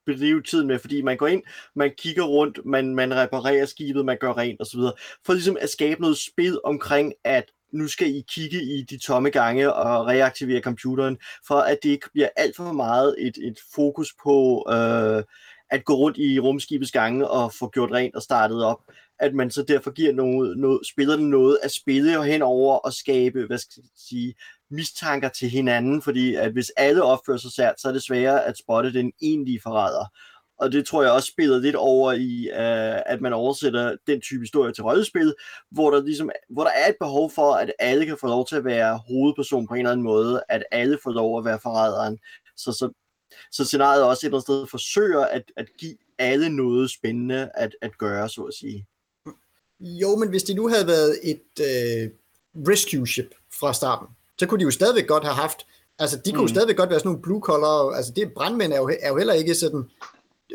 bedrive 0.06 0.42
tiden 0.42 0.66
med, 0.66 0.78
fordi 0.78 1.02
man 1.02 1.16
går 1.16 1.26
ind, 1.26 1.42
man 1.74 1.90
kigger 1.98 2.22
rundt, 2.24 2.58
man, 2.64 2.94
man 2.94 3.14
reparerer 3.14 3.66
skibet, 3.66 4.04
man 4.04 4.18
gør 4.20 4.36
rent 4.36 4.60
osv., 4.60 4.80
for 5.26 5.32
ligesom 5.32 5.56
at 5.60 5.70
skabe 5.70 6.00
noget 6.00 6.18
spil 6.18 6.60
omkring, 6.64 7.12
at 7.24 7.44
nu 7.72 7.88
skal 7.88 8.08
I 8.08 8.24
kigge 8.28 8.62
i 8.62 8.82
de 8.82 8.98
tomme 8.98 9.30
gange 9.30 9.72
og 9.72 10.06
reaktivere 10.06 10.60
computeren, 10.60 11.18
for 11.46 11.54
at 11.54 11.78
det 11.82 11.88
ikke 11.90 12.10
bliver 12.12 12.28
alt 12.36 12.56
for 12.56 12.72
meget 12.72 13.14
et, 13.18 13.36
et 13.36 13.58
fokus 13.74 14.14
på 14.24 14.66
øh, 14.72 15.22
at 15.70 15.84
gå 15.84 15.94
rundt 15.94 16.18
i 16.18 16.40
rumskibets 16.40 16.92
gange 16.92 17.28
og 17.28 17.52
få 17.54 17.68
gjort 17.68 17.90
rent 17.90 18.16
og 18.16 18.22
startet 18.22 18.64
op. 18.64 18.78
At 19.20 19.34
man 19.34 19.50
så 19.50 19.62
derfor 19.62 19.90
giver 19.90 20.12
noget, 20.12 20.58
noget, 20.58 20.86
spillerne 20.86 21.30
noget 21.30 21.58
at 21.62 21.70
spille 21.70 22.24
henover 22.24 22.76
og 22.76 22.92
skabe, 22.92 23.46
hvad 23.46 23.58
skal 23.58 23.80
jeg 23.82 23.90
sige, 23.96 24.34
mistanker 24.70 25.28
til 25.28 25.48
hinanden, 25.50 26.02
fordi 26.02 26.34
at 26.34 26.52
hvis 26.52 26.72
alle 26.76 27.02
opfører 27.02 27.38
sig 27.38 27.52
sært, 27.52 27.80
så 27.80 27.88
er 27.88 27.92
det 27.92 28.02
sværere 28.02 28.44
at 28.44 28.58
spotte 28.58 28.92
den 28.92 29.12
egentlige 29.22 29.60
forræder. 29.62 30.06
Og 30.60 30.72
det 30.72 30.86
tror 30.86 31.02
jeg 31.02 31.12
også 31.12 31.28
spiller 31.32 31.58
lidt 31.58 31.76
over 31.76 32.12
i, 32.12 32.48
øh, 32.48 33.02
at 33.06 33.20
man 33.20 33.32
oversætter 33.32 33.96
den 34.06 34.20
type 34.20 34.42
historie 34.42 34.72
til 34.72 34.84
rollespil, 34.84 35.34
hvor 35.70 35.90
der, 35.90 36.02
ligesom, 36.02 36.30
hvor 36.50 36.64
der 36.64 36.70
er 36.70 36.88
et 36.88 36.96
behov 37.00 37.30
for, 37.30 37.52
at 37.54 37.72
alle 37.78 38.06
kan 38.06 38.16
få 38.20 38.26
lov 38.26 38.46
til 38.46 38.56
at 38.56 38.64
være 38.64 39.00
hovedperson 39.08 39.66
på 39.66 39.74
en 39.74 39.80
eller 39.80 39.90
anden 39.90 40.04
måde, 40.04 40.42
at 40.48 40.64
alle 40.70 40.98
får 41.02 41.10
lov 41.10 41.38
at 41.38 41.44
være 41.44 41.60
forræderen. 41.62 42.18
Så, 42.56 42.72
så, 42.72 42.90
så 43.52 43.64
scenariet 43.64 44.04
også 44.04 44.26
et 44.26 44.28
eller 44.28 44.36
andet 44.36 44.46
sted 44.46 44.66
forsøger 44.66 45.24
at, 45.24 45.42
at 45.56 45.66
give 45.78 45.96
alle 46.18 46.56
noget 46.56 46.90
spændende 46.90 47.50
at, 47.54 47.76
at 47.82 47.98
gøre, 47.98 48.28
så 48.28 48.42
at 48.42 48.54
sige. 48.54 48.86
Jo, 49.80 50.16
men 50.16 50.28
hvis 50.28 50.42
det 50.42 50.56
nu 50.56 50.68
havde 50.68 50.86
været 50.86 51.18
et 51.22 51.42
uh, 51.58 52.10
rescue 52.68 53.06
ship 53.06 53.34
fra 53.60 53.72
starten, 53.74 54.06
så 54.38 54.46
kunne 54.46 54.58
de 54.58 54.64
jo 54.64 54.70
stadigvæk 54.70 55.06
godt 55.06 55.24
have 55.24 55.34
haft, 55.34 55.66
altså 55.98 56.16
de 56.24 56.30
kunne 56.30 56.40
mm. 56.40 56.46
jo 56.46 56.48
stadigvæk 56.48 56.76
godt 56.76 56.90
være 56.90 56.98
sådan 56.98 57.08
nogle 57.08 57.22
blue 57.22 57.40
collar, 57.40 57.90
altså 57.90 58.12
det 58.16 58.32
brandmænd 58.34 58.72
er 58.72 58.76
jo, 58.76 58.90
er 59.00 59.08
jo 59.08 59.16
heller 59.16 59.34
ikke 59.34 59.54
sådan, 59.54 59.84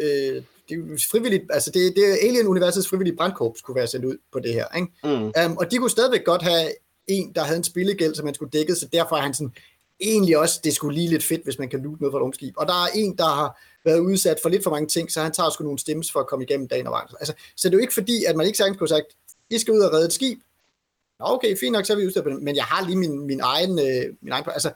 øh, 0.02 0.44
det 0.70 0.72
er 0.72 0.76
jo 0.76 0.98
frivilligt, 1.12 1.44
altså 1.50 1.72
det, 1.72 1.94
det 1.96 2.12
er 2.12 2.28
Alien-universets 2.28 2.88
frivillige 2.88 3.16
brandkorps 3.16 3.62
kunne 3.62 3.76
være 3.76 3.88
sendt 3.88 4.06
ud 4.06 4.18
på 4.34 4.40
det 4.40 4.54
her, 4.54 4.66
ikke? 4.76 4.88
Mm. 5.04 5.34
Um, 5.46 5.58
og 5.58 5.72
de 5.72 5.78
kunne 5.78 5.90
stadigvæk 5.90 6.26
godt 6.26 6.42
have 6.42 6.72
en, 7.08 7.34
der 7.36 7.44
havde 7.44 7.58
en 7.58 7.64
spillegæld, 7.64 8.16
som 8.16 8.26
man 8.26 8.34
skulle 8.34 8.52
dække, 8.52 8.76
så 8.76 8.88
derfor 8.94 9.16
er 9.16 9.22
han 9.22 9.34
sådan, 9.34 9.54
egentlig 10.00 10.38
også, 10.38 10.60
det 10.64 10.74
skulle 10.74 10.96
lige 10.96 11.10
lidt 11.10 11.24
fedt, 11.24 11.44
hvis 11.44 11.60
man 11.60 11.70
kan 11.70 11.82
lute 11.82 12.02
noget 12.02 12.14
fra 12.14 12.20
et 12.20 12.24
rumskib. 12.24 12.54
Og 12.58 12.68
der 12.68 12.74
er 12.74 12.88
en, 12.96 13.18
der 13.18 13.26
har 13.26 13.62
været 13.86 14.00
udsat 14.00 14.40
for 14.42 14.50
lidt 14.50 14.64
for 14.64 14.72
mange 14.72 14.88
ting, 14.88 15.12
så 15.12 15.22
han 15.22 15.32
tager 15.32 15.50
sgu 15.50 15.64
nogle 15.64 15.80
stemmes 15.80 16.12
for 16.12 16.20
at 16.20 16.28
komme 16.28 16.46
igennem 16.46 16.68
dagen 16.68 16.88
og 16.88 16.92
vejen. 16.92 17.08
Altså, 17.20 17.34
så 17.56 17.70
det 17.70 17.74
er 17.74 17.78
jo 17.78 17.82
ikke 17.82 17.94
fordi, 17.94 18.24
at 18.24 18.36
man 18.36 18.46
ikke 18.46 18.58
sagtens 18.58 18.78
kunne 18.78 18.90
sagt, 18.90 19.06
I 19.50 19.58
skal 19.58 19.74
ud 19.74 19.80
og 19.80 19.94
redde 19.94 20.06
et 20.06 20.14
skib. 20.14 20.40
Nå, 21.20 21.26
okay, 21.26 21.58
fint 21.58 21.72
nok, 21.72 21.86
så 21.86 21.94
er 21.94 21.98
vi 21.98 22.08
udsat 22.08 22.24
på 22.24 22.30
det, 22.30 22.42
men 22.42 22.56
jeg 22.56 22.64
har 22.64 22.86
lige 22.86 22.98
min, 22.98 23.20
min 23.20 23.40
egen, 23.44 23.80
øh, 23.80 24.16
min 24.22 24.32
egen, 24.32 24.46
altså, 24.48 24.70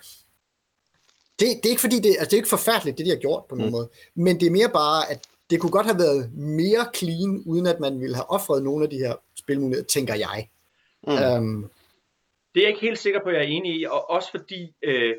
det, 1.40 1.48
det 1.48 1.66
er 1.66 1.70
ikke 1.70 1.82
fordi, 1.82 2.00
det, 2.00 2.10
altså, 2.10 2.26
det 2.26 2.34
er 2.34 2.38
ikke 2.38 2.50
forfærdeligt, 2.50 2.98
det 2.98 3.06
de 3.06 3.10
har 3.12 3.18
gjort 3.18 3.44
på 3.50 3.56
nogen 3.56 3.70
mm. 3.70 3.72
måde, 3.72 3.90
men 4.16 4.40
det 4.40 4.48
er 4.48 4.52
mere 4.52 4.70
bare, 4.70 5.12
at 5.12 5.28
det 5.50 5.60
kunne 5.60 5.72
godt 5.72 5.86
have 5.86 6.00
været 6.00 6.32
mere 6.34 6.86
clean, 6.96 7.44
uden 7.46 7.68
at 7.68 7.80
man 7.80 8.00
ville 8.00 8.16
have 8.16 8.30
offret 8.30 8.64
nogle 8.64 8.84
af 8.84 8.90
de 8.90 8.98
her 8.98 9.16
spilmuligheder, 9.36 9.88
tænker 9.88 10.16
jeg. 10.16 10.50
Mm. 11.08 11.14
Um, 11.14 11.70
det 12.56 12.60
er 12.60 12.66
jeg 12.66 12.70
ikke 12.70 12.82
helt 12.82 13.00
sikker 13.00 13.20
på, 13.24 13.30
at 13.30 13.36
jeg 13.36 13.42
er 13.42 13.48
enig 13.48 13.82
i, 13.82 13.84
og 13.84 14.10
også 14.10 14.32
fordi, 14.32 14.74
øh, 14.84 15.16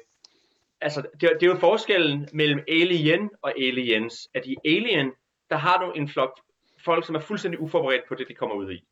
altså, 0.80 1.02
det, 1.20 1.30
det 1.40 1.42
er 1.42 1.46
jo 1.46 1.56
forskellen 1.56 2.28
mellem 2.32 2.60
alien 2.68 3.30
og 3.42 3.52
aliens, 3.58 4.28
at 4.34 4.46
i 4.46 4.56
alien, 4.64 5.10
der 5.50 5.56
har 5.56 5.84
du 5.84 5.92
en 5.92 6.08
flok 6.08 6.40
folk, 6.84 7.06
som 7.06 7.14
er 7.14 7.20
fuldstændig 7.20 7.60
uforberedt 7.60 8.02
på 8.08 8.14
det, 8.14 8.28
de 8.28 8.34
kommer 8.34 8.56
ud 8.56 8.72
i. 8.72 8.84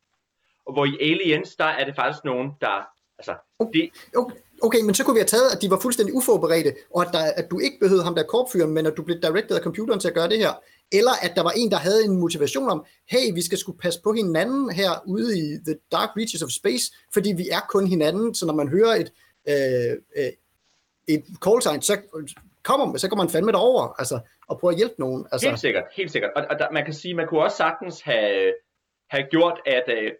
Og 0.65 0.73
hvor 0.73 0.85
i 0.85 0.97
aliens, 1.01 1.55
der 1.55 1.65
er 1.65 1.85
det 1.85 1.95
faktisk 1.95 2.25
nogen, 2.25 2.51
der, 2.61 2.87
altså, 3.19 3.35
det... 3.73 3.89
Okay, 4.15 4.35
okay, 4.61 4.81
men 4.85 4.95
så 4.95 5.03
kunne 5.03 5.13
vi 5.13 5.19
have 5.19 5.33
taget, 5.37 5.49
at 5.55 5.61
de 5.61 5.69
var 5.69 5.79
fuldstændig 5.79 6.15
uforberedte, 6.15 6.75
og 6.95 7.01
at, 7.01 7.09
der, 7.13 7.23
at 7.35 7.51
du 7.51 7.59
ikke 7.59 7.77
behøvede 7.79 8.03
ham 8.03 8.15
der 8.15 8.23
korpfyren, 8.23 8.73
men 8.73 8.85
at 8.85 8.93
du 8.97 9.03
blev 9.03 9.17
directed 9.21 9.55
af 9.55 9.63
computeren 9.63 9.99
til 9.99 10.07
at 10.07 10.13
gøre 10.13 10.29
det 10.29 10.37
her. 10.37 10.53
Eller 10.91 11.11
at 11.21 11.31
der 11.35 11.43
var 11.43 11.51
en, 11.51 11.71
der 11.71 11.77
havde 11.77 12.05
en 12.05 12.17
motivation 12.17 12.69
om, 12.69 12.85
hey, 13.09 13.33
vi 13.33 13.41
skal 13.41 13.57
skulle 13.57 13.77
passe 13.77 14.01
på 14.03 14.13
hinanden 14.13 14.71
her 14.71 14.91
ude 15.07 15.39
i 15.39 15.43
The 15.65 15.75
Dark 15.91 16.09
Reaches 16.17 16.41
of 16.41 16.49
Space, 16.49 16.85
fordi 17.13 17.33
vi 17.37 17.49
er 17.51 17.59
kun 17.69 17.87
hinanden, 17.87 18.35
så 18.35 18.45
når 18.45 18.53
man 18.53 18.67
hører 18.67 18.95
et, 18.95 19.11
øh, 19.49 19.91
øh, 20.17 20.31
et 21.07 21.23
call 21.45 21.61
sign, 21.61 21.81
så 21.81 21.97
kommer 22.63 22.97
så 22.97 23.09
kommer 23.09 23.23
man 23.23 23.31
fandme 23.31 23.51
derover, 23.51 23.95
altså, 23.99 24.19
og 24.47 24.59
prøve 24.59 24.71
at 24.71 24.77
hjælpe 24.77 24.95
nogen. 24.99 25.25
Altså. 25.31 25.47
Helt 25.47 25.59
sikkert, 25.59 25.83
helt 25.97 26.11
sikkert. 26.11 26.31
Og, 26.35 26.45
og 26.49 26.59
der, 26.59 26.67
man 26.71 26.85
kan 26.85 26.93
sige, 26.93 27.13
man 27.13 27.27
kunne 27.27 27.41
også 27.41 27.57
sagtens 27.57 28.01
have, 28.01 28.53
have 29.09 29.23
gjort, 29.31 29.59
at 29.65 29.83
øh, 29.87 30.11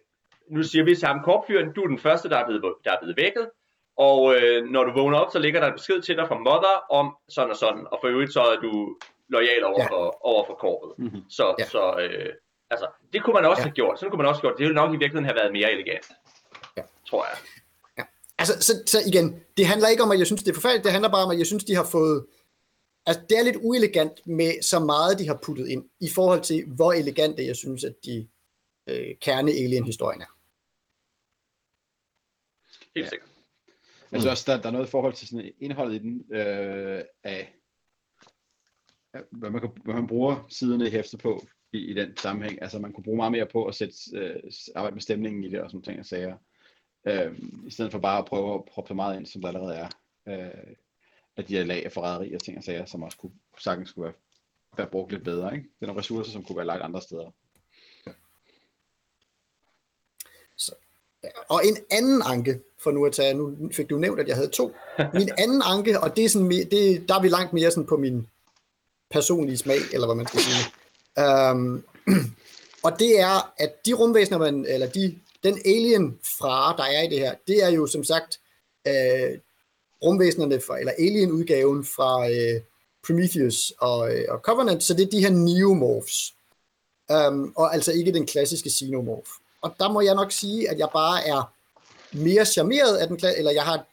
nu 0.50 0.62
siger 0.62 0.84
vi 0.84 0.96
til 0.96 1.08
ham, 1.08 1.20
korpfyren, 1.24 1.72
du 1.72 1.82
er 1.82 1.88
den 1.88 1.98
første, 1.98 2.28
der 2.28 2.36
er 2.36 2.46
blevet, 2.46 2.74
der 2.84 2.92
er 2.92 3.00
blevet 3.00 3.16
vækket, 3.16 3.50
og 3.96 4.34
øh, 4.36 4.64
når 4.64 4.84
du 4.84 4.92
vågner 4.92 5.18
op, 5.18 5.32
så 5.32 5.38
ligger 5.38 5.60
der 5.60 5.66
en 5.66 5.78
besked 5.80 6.02
til 6.02 6.16
dig 6.16 6.28
fra 6.28 6.38
mother 6.38 6.76
om 6.90 7.16
sådan 7.28 7.50
og 7.50 7.56
sådan, 7.56 7.86
og 7.92 7.98
for 8.00 8.08
øvrigt 8.08 8.32
så 8.32 8.40
er 8.40 8.56
du 8.56 8.96
lojal 9.30 9.64
over, 9.64 9.82
ja. 9.82 9.88
for, 9.92 10.26
over 10.26 10.46
for 10.46 10.54
korpet. 10.54 10.98
Mm-hmm. 10.98 11.22
Så, 11.28 11.54
ja. 11.58 11.64
så 11.64 11.82
øh, 12.00 12.32
altså, 12.70 12.86
det 13.12 13.24
kunne 13.24 13.34
man 13.34 13.44
også 13.44 13.60
ja. 13.60 13.66
have 13.66 13.74
gjort. 13.74 13.98
Sådan 13.98 14.10
kunne 14.10 14.22
man 14.22 14.26
også 14.26 14.40
have 14.40 14.48
gjort. 14.48 14.58
Det 14.58 14.64
ville 14.64 14.80
nok 14.82 14.90
i 14.90 14.98
virkeligheden 15.02 15.24
have 15.24 15.36
været 15.40 15.52
mere 15.52 15.72
elegant. 15.72 16.06
Ja. 16.76 16.82
Tror 17.08 17.24
jeg. 17.28 17.36
Ja. 17.98 18.04
Altså, 18.38 18.54
så, 18.66 18.72
så 18.86 18.98
igen, 19.06 19.44
det 19.56 19.66
handler 19.66 19.88
ikke 19.88 20.02
om, 20.02 20.10
at 20.10 20.18
jeg 20.18 20.26
synes, 20.26 20.42
det 20.42 20.50
er 20.50 20.54
forfærdeligt. 20.54 20.84
Det 20.84 20.92
handler 20.92 21.10
bare 21.10 21.24
om, 21.24 21.30
at 21.30 21.38
jeg 21.38 21.46
synes, 21.46 21.64
de 21.64 21.74
har 21.74 21.84
fået... 21.84 22.26
Altså, 23.06 23.22
det 23.28 23.38
er 23.38 23.44
lidt 23.44 23.56
uelegant 23.60 24.26
med 24.26 24.62
så 24.62 24.78
meget, 24.78 25.18
de 25.18 25.26
har 25.26 25.38
puttet 25.42 25.68
ind, 25.68 25.84
i 26.00 26.08
forhold 26.14 26.40
til, 26.40 26.64
hvor 26.66 26.92
elegante 26.92 27.46
jeg 27.46 27.56
synes, 27.56 27.84
at 27.84 27.94
de 28.04 28.28
øh, 28.86 29.14
kerne-alien-historien 29.20 30.20
er. 30.20 30.32
Helt 32.96 33.08
sikkert. 33.08 33.28
Mm. 34.10 34.14
Altså 34.14 34.30
også, 34.30 34.52
der, 34.52 34.60
der 34.60 34.68
er 34.68 34.72
noget 34.72 34.86
i 34.86 34.90
forhold 34.90 35.14
til 35.14 35.28
sådan 35.28 35.52
indholdet 35.60 35.94
i 35.94 35.98
den, 35.98 36.24
øh, 36.32 37.02
af 37.24 37.54
hvad 39.30 39.50
man, 39.50 39.60
kan, 39.60 39.70
hvad 39.84 39.94
man 39.94 40.06
bruger 40.06 40.46
siderne 40.48 40.86
i 40.86 40.90
hæftet 40.90 41.20
på 41.20 41.46
i, 41.72 41.78
i 41.78 41.94
den 41.94 42.16
sammenhæng. 42.16 42.62
Altså 42.62 42.78
man 42.78 42.92
kunne 42.92 43.04
bruge 43.04 43.16
meget 43.16 43.32
mere 43.32 43.46
på 43.46 43.64
at 43.64 43.74
sætte, 43.74 43.94
øh, 44.12 44.52
arbejde 44.74 44.94
med 44.94 45.02
stemningen 45.02 45.44
i 45.44 45.50
det 45.50 45.60
og 45.60 45.70
sådan 45.70 45.82
ting 45.82 45.98
og 45.98 46.06
sager. 46.06 46.36
Øh, 47.06 47.38
I 47.66 47.70
stedet 47.70 47.92
for 47.92 47.98
bare 47.98 48.18
at 48.18 48.24
prøve 48.24 48.54
at 48.54 48.64
proppe 48.64 48.88
så 48.88 48.94
meget 48.94 49.16
ind, 49.16 49.26
som 49.26 49.40
der 49.42 49.48
allerede 49.48 49.74
er. 49.74 49.88
Øh, 50.28 50.74
at 51.36 51.48
de 51.48 51.56
her 51.56 51.64
lag 51.64 51.84
af 51.84 51.92
forræderi 51.92 52.34
og 52.34 52.42
ting 52.42 52.58
og 52.58 52.64
sager, 52.64 52.84
som 52.84 53.02
også 53.02 53.18
kunne, 53.18 53.32
sagtens 53.58 53.88
skulle 53.88 54.04
være, 54.04 54.14
være 54.76 54.90
brugt 54.90 55.12
lidt 55.12 55.24
bedre. 55.24 55.54
Ikke? 55.54 55.68
Det 55.68 55.82
er 55.82 55.86
nogle 55.86 56.00
ressourcer, 56.00 56.32
som 56.32 56.44
kunne 56.44 56.56
være 56.56 56.66
lagt 56.66 56.82
andre 56.82 57.02
steder. 57.02 57.30
Så, 60.56 60.74
og 61.48 61.60
en 61.66 61.76
anden 61.90 62.22
anke, 62.24 62.60
for 62.82 62.90
nu 62.90 63.06
at 63.06 63.12
tage, 63.12 63.34
nu 63.34 63.70
fik 63.72 63.90
du 63.90 63.98
nævnt, 63.98 64.20
at 64.20 64.28
jeg 64.28 64.36
havde 64.36 64.48
to. 64.48 64.74
Min 65.14 65.30
anden 65.42 65.62
anke, 65.64 66.00
og 66.00 66.16
det 66.16 66.24
er 66.24 66.28
sådan, 66.28 66.50
det, 66.50 67.08
der 67.08 67.14
er 67.14 67.22
vi 67.22 67.28
langt 67.28 67.52
mere 67.52 67.70
sådan 67.70 67.86
på 67.86 67.96
min 67.96 68.28
personlige 69.10 69.58
smag, 69.58 69.78
eller 69.92 70.06
hvad 70.06 70.16
man 70.16 70.26
skal 70.26 70.40
sige. 70.40 70.64
Um, 71.52 71.84
og 72.86 72.98
det 72.98 73.20
er, 73.20 73.52
at 73.58 73.86
de 73.86 73.92
rumvæsener, 73.92 74.38
man, 74.38 74.66
eller 74.68 74.86
de, 74.86 75.18
den 75.42 75.58
alien 75.64 76.18
fra, 76.38 76.76
der 76.76 76.84
er 76.84 77.02
i 77.02 77.08
det 77.08 77.18
her, 77.18 77.34
det 77.46 77.64
er 77.64 77.68
jo 77.68 77.86
som 77.86 78.04
sagt 78.04 78.40
uh, 78.88 79.38
rumvæsenerne 80.04 80.60
fra, 80.60 80.78
eller 80.78 80.92
alien-udgaven 80.98 81.84
fra 81.84 82.26
uh, 82.26 82.62
Prometheus 83.06 83.72
og, 83.78 83.98
uh, 83.98 84.34
og 84.34 84.38
Covenant, 84.38 84.82
så 84.82 84.94
det 84.94 85.06
er 85.06 85.10
de 85.10 85.20
her 85.20 85.30
neomorphs. 85.30 86.34
Um, 87.28 87.52
og 87.56 87.74
altså 87.74 87.92
ikke 87.92 88.12
den 88.12 88.26
klassiske 88.26 88.70
xenomorph. 88.70 89.30
Og 89.62 89.74
der 89.80 89.92
må 89.92 90.00
jeg 90.00 90.14
nok 90.14 90.32
sige, 90.32 90.70
at 90.70 90.78
jeg 90.78 90.88
bare 90.92 91.26
er 91.26 91.54
mere 92.12 92.44
charmeret 92.44 92.96
af 92.96 93.08
den, 93.08 93.20
eller 93.36 93.52
jeg 93.52 93.64
har 93.64 93.86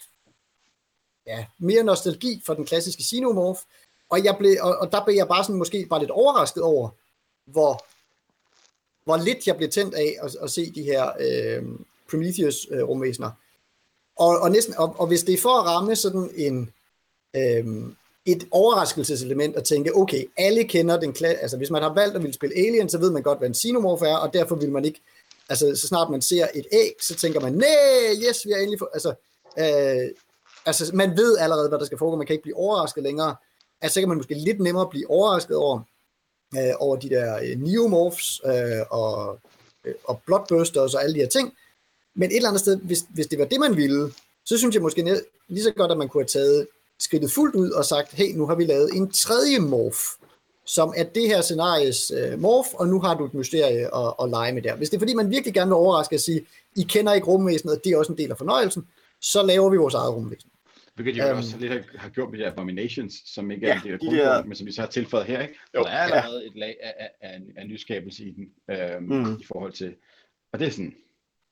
ja, 1.27 1.45
mere 1.59 1.83
nostalgi 1.83 2.41
for 2.45 2.53
den 2.53 2.65
klassiske 2.65 3.03
xenomorph, 3.03 3.61
og, 4.09 4.23
jeg 4.23 4.35
blev, 4.39 4.57
og, 4.61 4.77
og 4.77 4.91
der 4.91 5.05
blev 5.05 5.15
jeg 5.15 5.27
bare 5.27 5.43
sådan 5.43 5.55
måske 5.55 5.87
bare 5.89 5.99
lidt 5.99 6.11
overrasket 6.11 6.63
over, 6.63 6.89
hvor, 7.45 7.85
hvor 9.03 9.17
lidt 9.17 9.47
jeg 9.47 9.57
blev 9.57 9.69
tændt 9.69 9.93
af 9.93 10.15
at, 10.21 10.35
at 10.41 10.51
se 10.51 10.71
de 10.71 10.83
her 10.83 11.11
øh, 11.19 11.63
Prometheus-rumvæsener. 12.09 13.27
Øh, 13.27 13.33
og, 14.15 14.39
og, 14.39 14.51
næsten, 14.51 14.77
og, 14.77 14.95
og 14.99 15.07
hvis 15.07 15.23
det 15.23 15.33
er 15.33 15.41
for 15.41 15.59
at 15.59 15.65
ramme 15.65 15.95
sådan 15.95 16.29
en, 16.35 16.73
øh, 17.35 17.65
et 18.25 18.47
overraskelseselement 18.51 19.55
at 19.55 19.63
tænke, 19.63 19.95
okay, 19.95 20.25
alle 20.37 20.63
kender 20.63 20.99
den 20.99 21.13
klasse, 21.13 21.41
altså 21.41 21.57
hvis 21.57 21.69
man 21.69 21.81
har 21.81 21.93
valgt 21.93 22.15
at 22.15 22.21
ville 22.21 22.33
spille 22.33 22.55
Alien, 22.55 22.89
så 22.89 22.97
ved 22.97 23.11
man 23.11 23.23
godt, 23.23 23.37
hvad 23.37 23.47
en 23.47 23.55
xenomorph 23.55 24.03
er, 24.03 24.15
og 24.15 24.33
derfor 24.33 24.55
vil 24.55 24.71
man 24.71 24.85
ikke, 24.85 25.01
altså 25.49 25.75
så 25.75 25.87
snart 25.87 26.09
man 26.09 26.21
ser 26.21 26.47
et 26.55 26.67
æg, 26.71 26.93
så 27.01 27.15
tænker 27.15 27.39
man, 27.39 27.53
nej, 27.53 28.27
yes, 28.27 28.45
vi 28.45 28.51
er 28.51 28.57
endelig, 28.57 28.79
for, 28.79 28.89
altså, 28.93 29.13
øh, 29.59 30.09
altså 30.65 30.91
man 30.93 31.17
ved 31.17 31.37
allerede, 31.37 31.69
hvad 31.69 31.79
der 31.79 31.85
skal 31.85 31.97
foregå, 31.97 32.17
man 32.17 32.27
kan 32.27 32.33
ikke 32.33 32.43
blive 32.43 32.57
overrasket 32.57 33.03
længere, 33.03 33.35
at 33.81 33.91
så 33.91 33.99
kan 33.99 34.09
man 34.09 34.17
måske 34.17 34.33
lidt 34.33 34.59
nemmere 34.59 34.89
blive 34.89 35.09
overrasket 35.09 35.57
over, 35.57 35.79
øh, 36.57 36.73
over 36.79 36.95
de 36.95 37.09
der 37.09 37.39
øh, 37.43 37.59
neomorphs 37.59 38.41
øh, 38.45 38.81
og, 38.89 39.39
øh, 39.85 39.93
og 40.03 40.21
bloodbusters 40.25 40.93
og 40.93 41.03
alle 41.03 41.15
de 41.15 41.19
her 41.19 41.27
ting. 41.27 41.53
Men 42.15 42.29
et 42.31 42.35
eller 42.35 42.49
andet 42.49 42.61
sted, 42.61 42.77
hvis, 42.77 43.05
hvis 43.09 43.27
det 43.27 43.39
var 43.39 43.45
det, 43.45 43.59
man 43.59 43.77
ville, 43.77 44.13
så 44.45 44.57
synes 44.57 44.75
jeg 44.75 44.81
måske 44.81 45.21
lige 45.47 45.63
så 45.63 45.71
godt, 45.71 45.91
at 45.91 45.97
man 45.97 46.09
kunne 46.09 46.23
have 46.23 46.27
taget 46.27 46.67
skridtet 46.99 47.31
fuldt 47.31 47.55
ud 47.55 47.71
og 47.71 47.85
sagt, 47.85 48.13
hey, 48.13 48.35
nu 48.35 48.45
har 48.45 48.55
vi 48.55 48.65
lavet 48.65 48.89
en 48.93 49.11
tredje 49.11 49.59
morph, 49.59 49.99
som 50.65 50.93
er 50.97 51.03
det 51.03 51.27
her 51.27 51.41
scenaries 51.41 52.11
øh, 52.11 52.39
morph, 52.39 52.69
og 52.73 52.87
nu 52.87 52.99
har 52.99 53.17
du 53.17 53.25
et 53.25 53.33
mysterie 53.33 53.95
at, 53.95 54.13
at 54.21 54.29
lege 54.29 54.53
med 54.53 54.61
der. 54.61 54.75
Hvis 54.75 54.89
det 54.89 54.97
er 54.97 54.99
fordi, 54.99 55.13
man 55.13 55.29
virkelig 55.29 55.53
gerne 55.53 55.69
vil 55.69 55.75
overraske 55.75 56.15
og 56.15 56.19
sige, 56.19 56.45
I 56.75 56.83
kender 56.83 57.13
ikke 57.13 57.27
rumvæsenet, 57.27 57.75
og 57.75 57.81
det 57.83 57.91
er 57.91 57.97
også 57.97 58.11
en 58.11 58.17
del 58.17 58.31
af 58.31 58.37
fornøjelsen, 58.37 58.87
så 59.21 59.43
laver 59.43 59.69
vi 59.69 59.77
vores 59.77 59.93
eget 59.93 60.13
rumvæsen. 60.13 60.49
Hvilket 60.97 61.15
de 61.15 61.31
um, 61.31 61.37
også 61.37 61.57
lidt 61.57 61.71
har, 61.71 61.83
har 61.95 62.09
gjort 62.09 62.31
med 62.31 62.39
de 62.39 62.47
Abominations, 62.47 63.13
som 63.25 63.51
ikke 63.51 63.67
er 63.67 63.69
ja, 63.69 63.75
en 63.75 63.83
del 63.83 64.19
af 64.21 64.43
de 64.43 64.47
men 64.47 64.55
som 64.55 64.67
vi 64.67 64.71
så 64.71 64.81
har 64.81 64.87
tilføjet 64.87 65.25
her. 65.25 65.41
Ikke? 65.41 65.59
Jo, 65.75 65.83
der 65.83 65.89
er 65.89 65.97
allerede 65.97 66.41
ja. 66.41 66.47
et 66.47 66.55
lag 66.55 66.77
af, 66.83 66.93
af, 66.99 67.09
af, 67.21 67.41
af 67.55 67.67
nyskabelse 67.67 68.25
i 68.25 68.31
den, 68.31 68.49
øhm, 68.71 69.03
mm. 69.03 69.37
i 69.39 69.45
forhold 69.45 69.73
til, 69.73 69.95
og 70.53 70.59
det 70.59 70.67
er 70.67 70.71
sådan, 70.71 70.95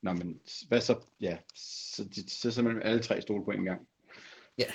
Nå, 0.05 0.13
men 0.13 0.39
hvad 0.67 0.81
så, 0.81 0.95
ja, 1.21 1.37
så, 1.55 2.03
de, 2.03 2.29
så 2.29 2.51
simpelthen 2.51 2.83
alle 2.83 3.03
tre 3.03 3.21
stole 3.21 3.45
på 3.45 3.51
en 3.51 3.63
gang. 3.63 3.81
Ja. 4.57 4.65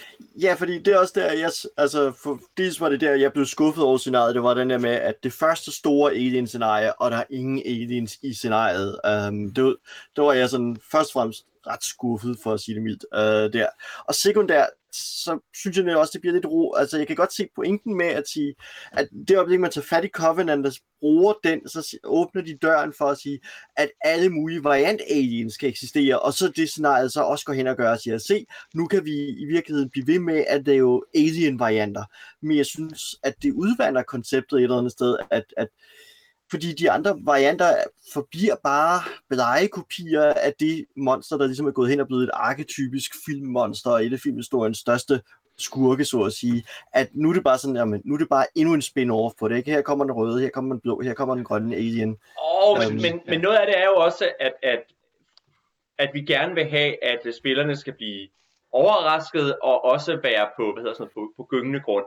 ja, 0.41 0.55
fordi 0.55 0.79
det 0.79 0.95
er 0.95 0.99
også 0.99 1.13
der, 1.17 1.33
jeg, 1.33 1.51
altså, 1.77 2.13
for, 2.23 2.41
dels 2.57 2.81
var 2.81 2.89
det 2.89 3.01
der, 3.01 3.15
jeg 3.15 3.33
blev 3.33 3.47
skuffet 3.47 3.85
over 3.85 3.99
scenariet, 3.99 4.35
det 4.35 4.43
var 4.43 4.55
den 4.55 4.71
der 4.71 4.79
med, 4.79 4.91
at 4.91 5.15
det 5.23 5.33
første 5.33 5.73
store 5.73 6.13
alien-scenarie, 6.13 7.01
og 7.01 7.11
der 7.11 7.17
er 7.17 7.25
ingen 7.31 7.59
aliens 7.59 8.19
i 8.23 8.35
scenariet, 8.35 9.01
um, 9.29 9.55
det, 9.55 9.77
det 10.17 10.25
var 10.25 10.33
jeg 10.33 10.49
sådan 10.49 10.77
først 10.93 11.11
og 11.11 11.13
fremmest 11.13 11.47
ret 11.73 11.85
skuffet, 11.85 12.37
for 12.43 12.53
at 12.53 12.61
sige 12.61 12.75
det 12.75 12.83
mildt, 12.83 13.05
øh, 13.15 13.53
der. 13.53 13.69
Og 14.09 14.15
sekundært, 14.15 14.69
så 14.93 15.39
synes 15.57 15.77
jeg 15.77 15.97
også, 15.97 16.11
det 16.13 16.21
bliver 16.21 16.35
lidt 16.35 16.47
ro. 16.47 16.75
Altså, 16.75 16.99
jeg 16.99 17.07
kan 17.07 17.17
godt 17.17 17.33
se 17.33 17.49
pointen 17.55 17.97
med 17.97 18.07
at 18.07 18.25
sige, 18.29 18.55
at 18.93 19.09
det 19.29 19.37
øjeblik, 19.37 19.61
man 19.61 19.71
tager 19.71 19.87
fat 19.91 20.05
i 20.05 20.09
Covenant 20.09 20.67
og 20.67 20.73
bruger 21.01 21.35
den, 21.45 21.69
så 21.69 21.99
åbner 22.05 22.43
de 22.43 22.59
døren 22.63 22.93
for 22.99 23.05
at 23.05 23.19
sige, 23.19 23.41
at 23.77 23.91
alle 24.05 24.31
mulige 24.31 24.65
variant 24.65 25.01
aliens 25.11 25.55
skal 25.55 25.69
eksistere, 25.69 26.19
og 26.19 26.33
så 26.33 26.53
det 26.57 26.69
scenarie 26.69 27.11
så 27.11 27.23
også 27.23 27.45
går 27.45 27.53
hen 27.53 27.67
og 27.67 27.77
gør 27.77 27.91
og 27.91 28.01
siger, 28.01 28.19
se, 28.19 28.47
nu 28.75 28.87
kan 28.87 29.05
vi 29.05 29.29
i 29.29 29.45
virkeligheden 29.45 29.91
blive 29.91 30.07
ved 30.07 30.19
med, 30.19 30.45
at 30.49 30.67
det 30.67 30.75
er 30.75 30.79
jo 30.79 31.05
alien-varianter. 31.15 32.05
Men 32.43 32.57
jeg 32.57 32.67
synes, 32.67 33.17
at 33.23 33.35
det 33.43 33.53
udvander 33.53 34.03
konceptet 34.03 34.59
et 34.59 34.63
eller 34.63 34.79
andet 34.79 34.93
sted, 34.93 35.17
at, 35.31 35.45
at 35.57 35.69
fordi 36.51 36.73
de 36.73 36.91
andre 36.91 37.19
varianter 37.25 37.67
forbliver 38.13 38.57
bare 38.65 39.01
blegekopier 39.29 40.23
af 40.23 40.55
det 40.61 40.87
monster, 40.97 41.37
der 41.37 41.47
ligesom 41.47 41.67
er 41.67 41.71
gået 41.71 41.91
hen 41.91 42.01
og 42.01 42.07
blevet 42.07 42.23
et 42.23 42.31
arketypisk 42.33 43.13
filmmonster, 43.27 43.91
og 43.91 44.05
et 44.05 44.13
af 44.13 44.19
filmhistoriens 44.19 44.79
største 44.79 45.21
skurke, 45.59 46.05
så 46.05 46.23
at 46.23 46.33
sige, 46.33 46.65
at 46.93 47.09
nu 47.13 47.29
er 47.29 47.33
det 47.33 47.45
bare 47.45 47.59
sådan, 47.59 47.77
jamen, 47.77 48.03
nu 48.05 48.15
er 48.15 48.19
det 48.19 48.29
bare 48.29 48.47
endnu 48.55 48.75
en 48.75 48.83
spin-off 48.83 49.35
på 49.39 49.49
det, 49.49 49.57
ikke? 49.57 49.71
Her 49.71 49.83
kommer 49.83 50.05
den 50.05 50.13
røde, 50.13 50.41
her 50.41 50.49
kommer 50.49 50.75
den 50.75 50.81
blå, 50.81 51.01
her 51.01 51.15
kommer 51.15 51.35
den 51.35 51.45
grønne 51.45 51.77
alien. 51.77 52.11
Åh, 52.11 52.71
oh, 52.71 52.79
men, 52.79 52.89
um, 52.89 52.95
men, 52.95 53.05
ja. 53.05 53.19
men 53.27 53.41
noget 53.41 53.57
af 53.57 53.67
det 53.67 53.79
er 53.79 53.85
jo 53.85 53.97
også, 53.97 54.29
at, 54.41 54.53
at, 54.63 54.83
at 55.99 56.11
vi 56.13 56.21
gerne 56.21 56.55
vil 56.55 56.65
have, 56.71 57.05
at 57.05 57.35
spillerne 57.39 57.77
skal 57.77 57.93
blive 57.93 58.29
overrasket 58.73 59.59
og 59.59 59.85
også 59.85 60.19
være 60.23 60.49
på, 60.57 60.73
hvad 60.73 60.83
hedder 60.83 60.95
sådan 60.95 61.11
noget, 61.17 61.31
på, 61.37 61.43
på 61.43 61.49
gyngende 61.51 61.81
grund. 61.81 62.05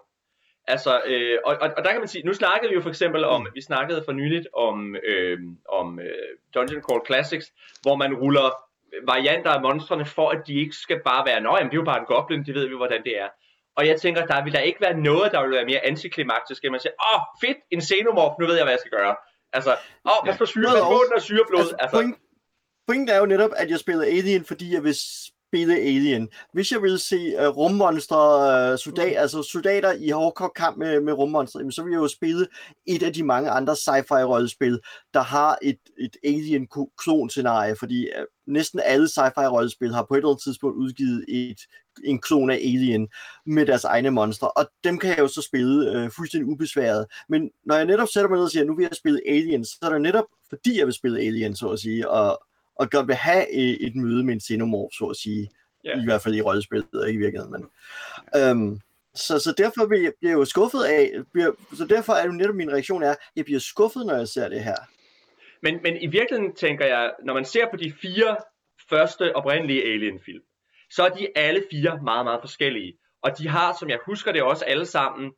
Altså, 0.68 1.02
øh, 1.06 1.38
og, 1.46 1.58
og, 1.62 1.70
og 1.78 1.84
der 1.84 1.92
kan 1.92 2.02
man 2.02 2.08
sige, 2.08 2.26
nu 2.26 2.34
snakkede 2.34 2.70
vi 2.70 2.76
jo 2.76 2.82
for 2.82 2.90
eksempel 2.90 3.26
om, 3.26 3.48
vi 3.54 3.62
snakkede 3.62 4.04
for 4.06 4.12
nyligt 4.12 4.48
om, 4.54 4.96
øh, 4.96 5.40
om 5.70 6.00
øh, 6.00 6.32
Dungeon 6.54 6.82
Crawl 6.82 7.06
Classics, 7.06 7.48
hvor 7.82 7.96
man 7.96 8.14
ruller 8.14 8.48
varianter 9.08 9.52
af 9.52 9.62
monstrene, 9.62 10.06
for 10.06 10.30
at 10.30 10.42
de 10.48 10.54
ikke 10.54 10.76
skal 10.76 11.00
bare 11.06 11.26
være, 11.26 11.42
nå 11.42 11.58
jamen 11.58 11.70
det 11.72 11.78
er 11.78 11.82
jo 11.84 11.92
bare 11.92 12.00
en 12.00 12.06
goblin, 12.06 12.46
det 12.46 12.56
ved 12.56 12.68
vi 12.68 12.76
hvordan 12.76 13.04
det 13.04 13.20
er. 13.20 13.30
Og 13.78 13.88
jeg 13.88 14.02
tænker, 14.02 14.26
der 14.26 14.44
vil 14.44 14.54
der 14.54 14.60
ikke 14.60 14.82
være 14.82 14.98
noget, 15.10 15.32
der 15.32 15.42
vil 15.44 15.52
være 15.52 15.66
mere 15.66 15.86
antiklimaktisk, 15.86 16.64
end 16.64 16.72
man 16.72 16.80
siger, 16.80 16.94
åh, 17.10 17.20
oh, 17.20 17.22
fedt, 17.42 17.58
en 17.72 17.82
xenomorph, 17.82 18.36
nu 18.40 18.46
ved 18.46 18.56
jeg, 18.56 18.66
hvad 18.66 18.74
jeg 18.74 18.80
skal 18.80 18.98
gøre. 19.00 19.16
Altså, 19.54 19.72
åh, 20.06 20.12
oh, 20.12 20.20
hvad 20.26 20.36
for 20.38 20.46
syre, 20.46 20.72
hvad 20.72 21.16
og 21.16 21.22
syreblod. 21.22 21.60
Altså, 21.60 21.76
altså. 21.80 21.98
Point, 21.98 22.16
pointen 22.88 23.10
er 23.16 23.20
jo 23.20 23.26
netop, 23.26 23.52
at 23.62 23.70
jeg 23.70 23.80
spiller 23.80 24.06
Alien, 24.06 24.46
fordi 24.46 24.74
jeg 24.74 24.84
vil 24.84 24.96
spille 25.54 25.76
Alien. 25.76 26.30
Hvis 26.54 26.72
jeg 26.72 26.82
ville 26.82 27.00
se 27.00 27.36
uh, 27.40 27.58
rummonstre, 27.58 28.72
uh, 28.72 28.80
soldat, 28.80 29.12
mm. 29.12 29.18
altså 29.18 29.44
soldater 29.44 29.92
i 29.92 30.10
hårdkort 30.10 30.54
kamp 30.56 30.78
med, 30.78 31.02
med 31.02 31.14
rummonstre, 31.14 31.72
så 31.72 31.84
ville 31.84 31.96
jeg 31.96 32.02
jo 32.02 32.08
spille 32.08 32.48
et 32.86 33.04
af 33.04 33.14
de 33.14 33.24
mange 33.24 33.50
andre 33.50 33.74
sci-fi 33.74 34.24
rollespil, 34.24 34.80
der 35.14 35.22
har 35.22 35.58
et, 35.62 35.78
et 36.00 36.18
Alien-klon-scenarie, 36.24 37.76
fordi 37.80 38.08
uh, 38.20 38.54
næsten 38.54 38.80
alle 38.86 39.06
sci-fi 39.06 39.48
rollespil 39.48 39.94
har 39.94 40.06
på 40.08 40.14
et 40.14 40.18
eller 40.18 40.30
andet 40.30 40.44
tidspunkt 40.44 40.78
udgivet 40.78 41.26
et, 41.28 41.60
en 42.04 42.20
klon 42.20 42.50
af 42.50 42.56
Alien 42.56 43.08
med 43.46 43.66
deres 43.66 43.84
egne 43.84 44.12
monstre, 44.12 44.52
og 44.52 44.66
dem 44.84 45.00
kan 45.00 45.10
jeg 45.10 45.20
jo 45.20 45.28
så 45.28 45.42
spille 45.42 46.04
uh, 46.04 46.12
fuldstændig 46.12 46.50
ubesværet. 46.50 47.06
Men 47.30 47.50
når 47.66 47.76
jeg 47.76 47.86
netop 47.86 48.08
sætter 48.14 48.30
mig 48.30 48.36
ned 48.36 48.44
og 48.44 48.52
siger, 48.52 48.64
at 48.64 48.68
nu 48.68 48.76
vil 48.76 48.84
jeg 48.84 48.98
spille 48.98 49.22
Alien, 49.28 49.66
så 49.66 49.78
er 49.82 49.90
det 49.90 50.02
netop 50.02 50.26
fordi 50.50 50.78
jeg 50.78 50.86
vil 50.86 50.94
spille 50.94 51.20
Alien, 51.20 51.56
så 51.56 51.70
at 51.70 51.80
sige, 51.80 52.10
og, 52.10 52.44
og 52.84 52.90
godt 52.90 53.08
vil 53.08 53.16
have 53.16 53.52
et, 53.52 53.88
et 53.88 53.96
møde 53.96 54.24
med 54.24 54.34
en 54.34 54.42
xenomorph, 54.42 54.94
så 54.98 55.06
at 55.06 55.16
sige. 55.16 55.50
Yeah. 55.88 56.02
I 56.02 56.06
hvert 56.06 56.22
fald 56.22 56.36
i 56.36 56.42
rollespillet, 56.42 57.08
ikke 57.08 57.20
i 57.20 57.24
virkeligheden. 57.24 57.52
Men, 57.52 57.64
øhm, 58.42 58.80
så, 59.16 59.40
så 59.40 59.54
derfor 59.58 59.88
bliver 59.88 60.04
jeg, 60.04 60.14
bliver 60.20 60.32
jeg 60.32 60.40
jo 60.40 60.46
skuffet 60.46 60.84
af, 60.84 61.12
bliver, 61.34 61.52
så 61.78 61.86
derfor 61.86 62.14
er 62.14 62.26
jo 62.26 62.32
netop 62.32 62.56
min 62.56 62.72
reaktion 62.72 63.04
er, 63.04 63.16
jeg 63.36 63.46
bliver 63.46 63.60
skuffet, 63.60 64.06
når 64.06 64.16
jeg 64.16 64.28
ser 64.28 64.50
det 64.50 64.64
her. 64.64 64.76
Men, 65.62 65.80
men 65.84 66.02
i 66.02 66.08
virkeligheden 66.08 66.56
tænker 66.56 66.86
jeg, 66.86 67.14
når 67.26 67.34
man 67.34 67.46
ser 67.46 67.66
på 67.72 67.78
de 67.78 67.94
fire 68.02 68.38
første 68.90 69.36
oprindelige 69.36 69.84
Alien-film, 69.84 70.44
så 70.90 71.04
er 71.04 71.10
de 71.10 71.28
alle 71.36 71.64
fire 71.72 72.00
meget, 72.04 72.26
meget 72.26 72.42
forskellige. 72.42 72.94
Og 73.22 73.38
de 73.38 73.48
har, 73.48 73.78
som 73.80 73.90
jeg 73.90 74.00
husker 74.06 74.32
det 74.32 74.42
også 74.42 74.66
alle 74.66 74.86
sammen, 74.86 75.32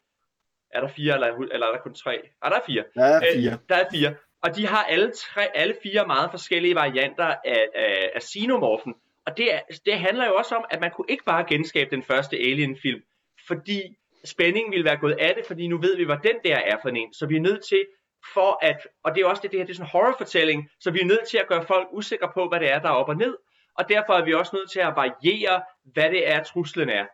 er 0.71 0.81
der 0.81 0.87
fire, 0.87 1.13
eller, 1.13 1.27
eller 1.27 1.67
er 1.67 1.71
der 1.71 1.81
kun 1.83 1.93
tre? 1.93 2.19
Ah, 2.41 2.51
der 2.51 2.57
er 2.57 2.65
fire. 2.65 2.83
Der 2.95 3.03
er 3.03 3.21
fire. 3.33 3.51
Øh, 3.51 3.57
der 3.69 3.75
er 3.75 3.89
fire. 3.91 4.15
Og 4.45 4.55
de 4.55 4.67
har 4.67 4.83
alle, 4.83 5.11
tre, 5.11 5.57
alle 5.57 5.75
fire 5.83 6.07
meget 6.07 6.31
forskellige 6.31 6.75
varianter 6.75 7.25
af, 7.25 7.67
af, 7.75 8.11
af 8.15 8.21
xenomorfen. 8.21 8.93
Og 9.25 9.37
det, 9.37 9.47
det 9.85 9.99
handler 9.99 10.25
jo 10.27 10.35
også 10.35 10.55
om, 10.55 10.65
at 10.71 10.81
man 10.81 10.91
kunne 10.91 11.05
ikke 11.09 11.23
bare 11.23 11.45
genskabe 11.49 11.95
den 11.95 12.03
første 12.03 12.37
Alien-film, 12.37 13.01
fordi 13.47 13.81
spændingen 14.25 14.71
ville 14.71 14.85
være 14.85 14.97
gået 14.97 15.17
af 15.19 15.33
det, 15.37 15.45
fordi 15.45 15.67
nu 15.67 15.77
ved 15.77 15.97
vi, 15.97 16.03
hvad 16.03 16.17
den 16.23 16.35
der 16.43 16.55
er 16.55 16.77
for 16.81 16.89
en. 16.89 17.13
Så 17.13 17.25
vi 17.25 17.35
er 17.35 17.41
nødt 17.41 17.65
til, 17.65 17.85
for 18.33 18.59
at, 18.61 18.87
og 19.03 19.15
det 19.15 19.21
er 19.21 19.25
også 19.25 19.41
det, 19.41 19.51
det 19.51 19.59
her 19.59 19.65
det 19.65 19.73
er 19.73 19.75
sådan 19.75 19.85
en 19.85 19.89
horrorfortælling, 19.91 20.69
så 20.79 20.91
vi 20.91 20.99
er 20.99 21.05
nødt 21.05 21.27
til 21.27 21.37
at 21.37 21.47
gøre 21.47 21.65
folk 21.65 21.87
usikre 21.91 22.31
på, 22.33 22.49
hvad 22.49 22.59
det 22.59 22.71
er, 22.71 22.79
der 22.79 22.89
er 22.89 22.93
op 22.93 23.09
og 23.09 23.17
ned. 23.17 23.35
Og 23.77 23.89
derfor 23.89 24.13
er 24.13 24.25
vi 24.25 24.33
også 24.33 24.55
nødt 24.55 24.71
til 24.71 24.79
at 24.79 24.93
variere, 24.95 25.63
hvad 25.83 26.09
det 26.09 26.31
er, 26.31 26.43
truslen 26.43 26.89
er. 26.89 27.05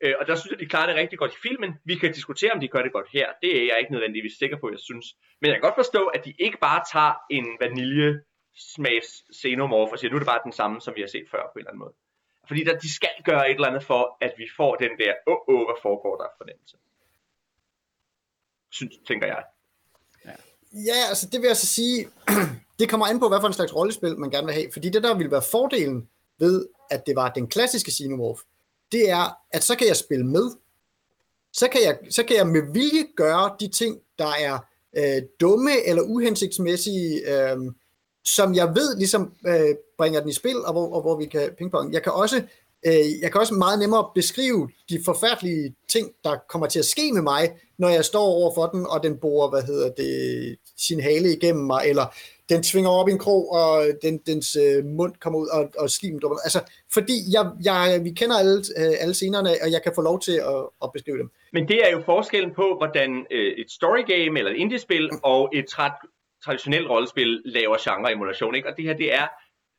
Øh, 0.00 0.14
og 0.20 0.26
der 0.26 0.34
synes 0.34 0.50
jeg, 0.50 0.60
de 0.60 0.66
klarer 0.66 0.86
det 0.86 0.96
rigtig 0.96 1.18
godt 1.18 1.32
i 1.32 1.40
filmen. 1.42 1.70
Vi 1.84 1.94
kan 1.94 2.12
diskutere, 2.12 2.52
om 2.52 2.60
de 2.60 2.68
gør 2.68 2.82
det 2.82 2.92
godt 2.92 3.08
her. 3.12 3.26
Det 3.42 3.50
er 3.58 3.64
jeg 3.70 3.76
ikke 3.80 3.92
nødvendigvis 3.92 4.32
sikker 4.38 4.58
på, 4.60 4.70
jeg 4.70 4.78
synes. 4.78 5.06
Men 5.40 5.46
jeg 5.48 5.54
kan 5.56 5.66
godt 5.68 5.80
forstå, 5.82 6.02
at 6.06 6.24
de 6.24 6.34
ikke 6.38 6.58
bare 6.60 6.82
tager 6.92 7.14
en 7.30 7.46
vanilje 7.60 8.20
smags 8.74 9.08
xenomorph 9.40 9.92
og 9.92 9.98
siger, 9.98 10.10
nu 10.10 10.16
er 10.16 10.22
det 10.22 10.32
bare 10.34 10.44
den 10.44 10.52
samme, 10.52 10.80
som 10.80 10.94
vi 10.96 11.00
har 11.00 11.08
set 11.08 11.26
før 11.30 11.42
på 11.42 11.56
en 11.56 11.60
eller 11.60 11.70
anden 11.70 11.84
måde. 11.84 11.94
Fordi 12.48 12.64
der, 12.64 12.78
de 12.78 12.94
skal 12.94 13.16
gøre 13.24 13.50
et 13.50 13.54
eller 13.54 13.68
andet 13.68 13.84
for, 13.84 14.02
at 14.20 14.32
vi 14.38 14.46
får 14.56 14.72
den 14.74 14.92
der, 15.02 15.12
åh, 15.26 15.34
oh, 15.34 15.54
oh, 15.54 15.62
hvad 15.68 15.78
foregår 15.82 16.14
der 16.22 16.28
fornemmelse. 16.40 16.76
Synes, 18.70 18.94
tænker 19.08 19.26
jeg. 19.26 19.42
Ja. 20.24 20.34
ja, 20.88 20.98
altså 21.08 21.28
det 21.32 21.40
vil 21.40 21.46
jeg 21.46 21.56
så 21.56 21.66
sige, 21.66 22.08
det 22.78 22.90
kommer 22.90 23.06
an 23.06 23.20
på, 23.20 23.28
hvad 23.28 23.40
for 23.40 23.46
en 23.46 23.58
slags 23.58 23.76
rollespil 23.76 24.18
man 24.18 24.30
gerne 24.30 24.46
vil 24.46 24.54
have. 24.54 24.68
Fordi 24.72 24.88
det 24.88 25.02
der 25.02 25.18
vil 25.18 25.30
være 25.30 25.42
fordelen 25.52 26.08
ved, 26.38 26.68
at 26.90 27.06
det 27.06 27.16
var 27.16 27.28
den 27.30 27.46
klassiske 27.48 27.90
xenomorph, 27.96 28.40
det 28.92 29.10
er, 29.10 29.36
at 29.52 29.64
så 29.64 29.76
kan 29.76 29.86
jeg 29.86 29.96
spille 29.96 30.26
med. 30.26 30.50
Så 31.52 31.68
kan 31.72 31.80
jeg, 31.84 31.98
så 32.10 32.22
kan 32.22 32.36
jeg 32.36 32.46
med 32.46 32.62
vilje 32.72 33.04
gøre 33.16 33.56
de 33.60 33.68
ting, 33.68 33.98
der 34.18 34.32
er 34.40 34.58
øh, 34.96 35.22
dumme 35.40 35.86
eller 35.86 36.02
uhensigtsmæssige, 36.02 37.34
øh, 37.34 37.56
som 38.24 38.54
jeg 38.54 38.68
ved 38.68 38.96
ligesom 38.96 39.32
øh, 39.46 39.74
bringer 39.98 40.20
den 40.20 40.28
i 40.28 40.32
spil, 40.32 40.56
og 40.64 40.72
hvor, 40.72 40.94
og 40.94 41.00
hvor 41.00 41.16
vi 41.16 41.26
kan 41.26 41.50
pingpong. 41.58 41.92
Jeg 41.92 42.02
kan 42.02 42.12
også 42.12 42.42
øh, 42.86 43.20
jeg 43.20 43.32
kan 43.32 43.40
også 43.40 43.54
meget 43.54 43.78
nemmere 43.78 44.10
beskrive 44.14 44.68
de 44.88 45.02
forfærdelige 45.04 45.74
ting, 45.88 46.10
der 46.24 46.36
kommer 46.48 46.66
til 46.66 46.78
at 46.78 46.84
ske 46.84 47.12
med 47.12 47.22
mig, 47.22 47.50
når 47.78 47.88
jeg 47.88 48.04
står 48.04 48.24
over 48.24 48.54
for 48.54 48.66
den, 48.66 48.86
og 48.86 49.02
den 49.02 49.16
borer, 49.16 49.50
hvad 49.50 49.62
hedder 49.62 49.90
det, 49.90 50.56
sin 50.76 51.00
hale 51.00 51.32
igennem 51.36 51.64
mig, 51.64 51.82
eller 51.86 52.14
den 52.50 52.64
svinger 52.64 52.90
op 52.90 53.08
i 53.08 53.12
en 53.12 53.18
krog, 53.18 53.52
og 53.52 53.86
den, 54.02 54.18
dens 54.18 54.56
øh, 54.56 54.84
mund 54.84 55.14
kommer 55.20 55.38
ud, 55.38 55.48
og, 55.48 55.72
og 55.78 55.90
slimen 55.90 56.20
drømmer. 56.20 56.38
Altså, 56.44 56.60
fordi 56.92 57.16
jeg, 57.32 57.50
jeg, 57.64 58.00
vi 58.04 58.10
kender 58.10 58.36
alle, 58.38 58.58
øh, 58.78 58.94
alle 59.00 59.14
scenerne, 59.14 59.50
og 59.62 59.72
jeg 59.72 59.82
kan 59.82 59.92
få 59.94 60.02
lov 60.02 60.20
til 60.20 60.32
at, 60.32 60.62
at 60.84 60.90
beskrive 60.94 61.18
dem. 61.18 61.30
Men 61.52 61.68
det 61.68 61.86
er 61.86 61.90
jo 61.90 62.02
forskellen 62.04 62.54
på, 62.54 62.74
hvordan 62.78 63.26
øh, 63.30 63.52
et 63.58 63.70
story 63.70 64.02
game 64.06 64.38
eller 64.38 64.50
et 64.50 64.56
indie-spil 64.56 65.10
og 65.22 65.50
et 65.54 65.64
tra- 65.74 66.40
traditionelt 66.44 66.88
rollespil 66.88 67.42
laver 67.44 67.76
genre-emulation, 67.80 68.54
ikke? 68.54 68.68
Og 68.68 68.76
det 68.76 68.84
her, 68.84 68.96
det 68.96 69.14
er 69.14 69.26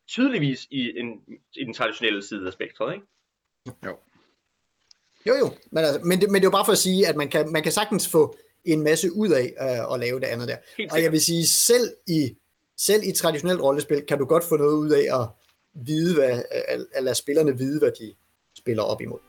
tydeligvis 0.07 0.67
i, 0.71 0.99
en, 0.99 1.07
i 1.55 1.63
den 1.65 1.73
traditionelle 1.73 2.27
side 2.27 2.47
af 2.47 2.53
spektret, 2.53 2.93
ikke? 2.93 3.05
Jo. 3.85 3.97
Jo, 5.27 5.33
jo. 5.39 5.51
Men, 5.71 5.83
altså, 5.83 5.99
men, 6.03 6.21
det, 6.21 6.29
men 6.29 6.35
det 6.35 6.41
er 6.41 6.51
jo 6.51 6.57
bare 6.59 6.65
for 6.65 6.71
at 6.71 6.77
sige, 6.77 7.07
at 7.07 7.15
man 7.15 7.29
kan, 7.29 7.51
man 7.51 7.63
kan 7.63 7.71
sagtens 7.71 8.07
få 8.07 8.35
en 8.65 8.83
masse 8.83 9.13
ud 9.13 9.29
af 9.29 9.53
øh, 9.61 9.93
at 9.93 9.99
lave 9.99 10.19
det 10.19 10.25
andet 10.25 10.47
der. 10.47 10.57
Og 10.91 11.03
jeg 11.03 11.11
vil 11.11 11.21
sige, 11.21 11.47
selv 11.47 11.93
i 12.07 12.35
selv 12.87 13.03
i 13.03 13.11
traditionelt 13.11 13.61
rollespil 13.61 14.05
kan 14.05 14.17
du 14.17 14.25
godt 14.25 14.43
få 14.49 14.57
noget 14.57 14.77
ud 14.77 14.89
af 14.89 15.21
at 15.21 15.27
vide, 15.73 16.15
hvad, 16.15 16.43
at, 16.51 16.85
at 16.93 17.03
lade 17.03 17.15
spillerne 17.15 17.57
vide, 17.57 17.79
hvad 17.79 17.91
de 17.91 18.15
spiller 18.57 18.83
op 18.83 19.01
imod. 19.01 19.19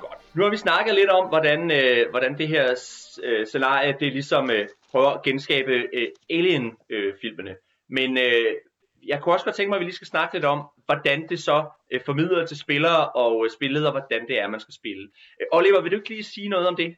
Godt. 0.00 0.20
Nu 0.34 0.42
har 0.42 0.50
vi 0.50 0.56
snakket 0.56 0.94
lidt 0.94 1.10
om, 1.10 1.28
hvordan, 1.28 1.70
øh, 1.70 2.10
hvordan 2.10 2.38
det 2.38 2.48
her 2.48 2.74
øh, 3.22 3.46
scenarie, 3.46 3.96
det 4.00 4.12
ligesom 4.12 4.50
øh, 4.50 4.68
prøver 4.90 5.10
at 5.10 5.22
genskabe 5.22 5.72
øh, 5.72 6.08
Alien-filmene. 6.30 7.50
Øh, 7.50 7.56
Men 7.88 8.18
øh, 8.18 8.54
jeg 9.06 9.20
kunne 9.20 9.34
også 9.34 9.44
godt 9.44 9.56
tænke 9.56 9.68
mig, 9.68 9.76
at 9.76 9.80
vi 9.80 9.84
lige 9.84 9.94
skal 9.94 10.06
snakke 10.06 10.34
lidt 10.34 10.44
om, 10.44 10.66
hvordan 10.86 11.28
det 11.28 11.38
så 11.38 11.68
øh, 11.92 12.00
formidler 12.06 12.46
til 12.46 12.56
spillere 12.56 13.08
og 13.08 13.46
øh, 13.62 13.84
og 13.84 13.90
hvordan 13.90 14.28
det 14.28 14.38
er, 14.40 14.48
man 14.48 14.60
skal 14.60 14.74
spille. 14.74 15.08
Øh, 15.40 15.46
Oliver, 15.52 15.82
vil 15.82 15.92
du 15.92 15.96
ikke 15.96 16.08
lige 16.08 16.22
sige 16.22 16.48
noget 16.48 16.68
om 16.68 16.76
det? 16.76 16.96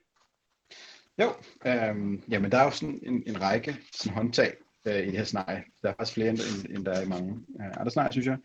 Jo, 1.18 1.28
øh, 1.66 2.18
jamen 2.30 2.52
der 2.52 2.58
er 2.58 2.64
jo 2.64 2.70
sådan 2.70 3.00
en, 3.02 3.22
en 3.26 3.42
række 3.42 3.76
sådan 3.92 4.14
håndtag 4.14 4.54
øh, 4.86 5.02
i 5.02 5.06
det 5.06 5.16
her 5.16 5.24
scenarie. 5.24 5.64
Der 5.82 5.88
er 5.88 5.92
faktisk 5.92 6.14
flere, 6.14 6.30
end, 6.30 6.38
end 6.70 6.84
der 6.84 6.92
er 6.92 7.02
i 7.02 7.08
mange 7.08 7.32
øh, 7.60 7.66
andre 7.66 7.90
scenarier, 7.90 8.12
synes 8.12 8.26
jeg. 8.26 8.38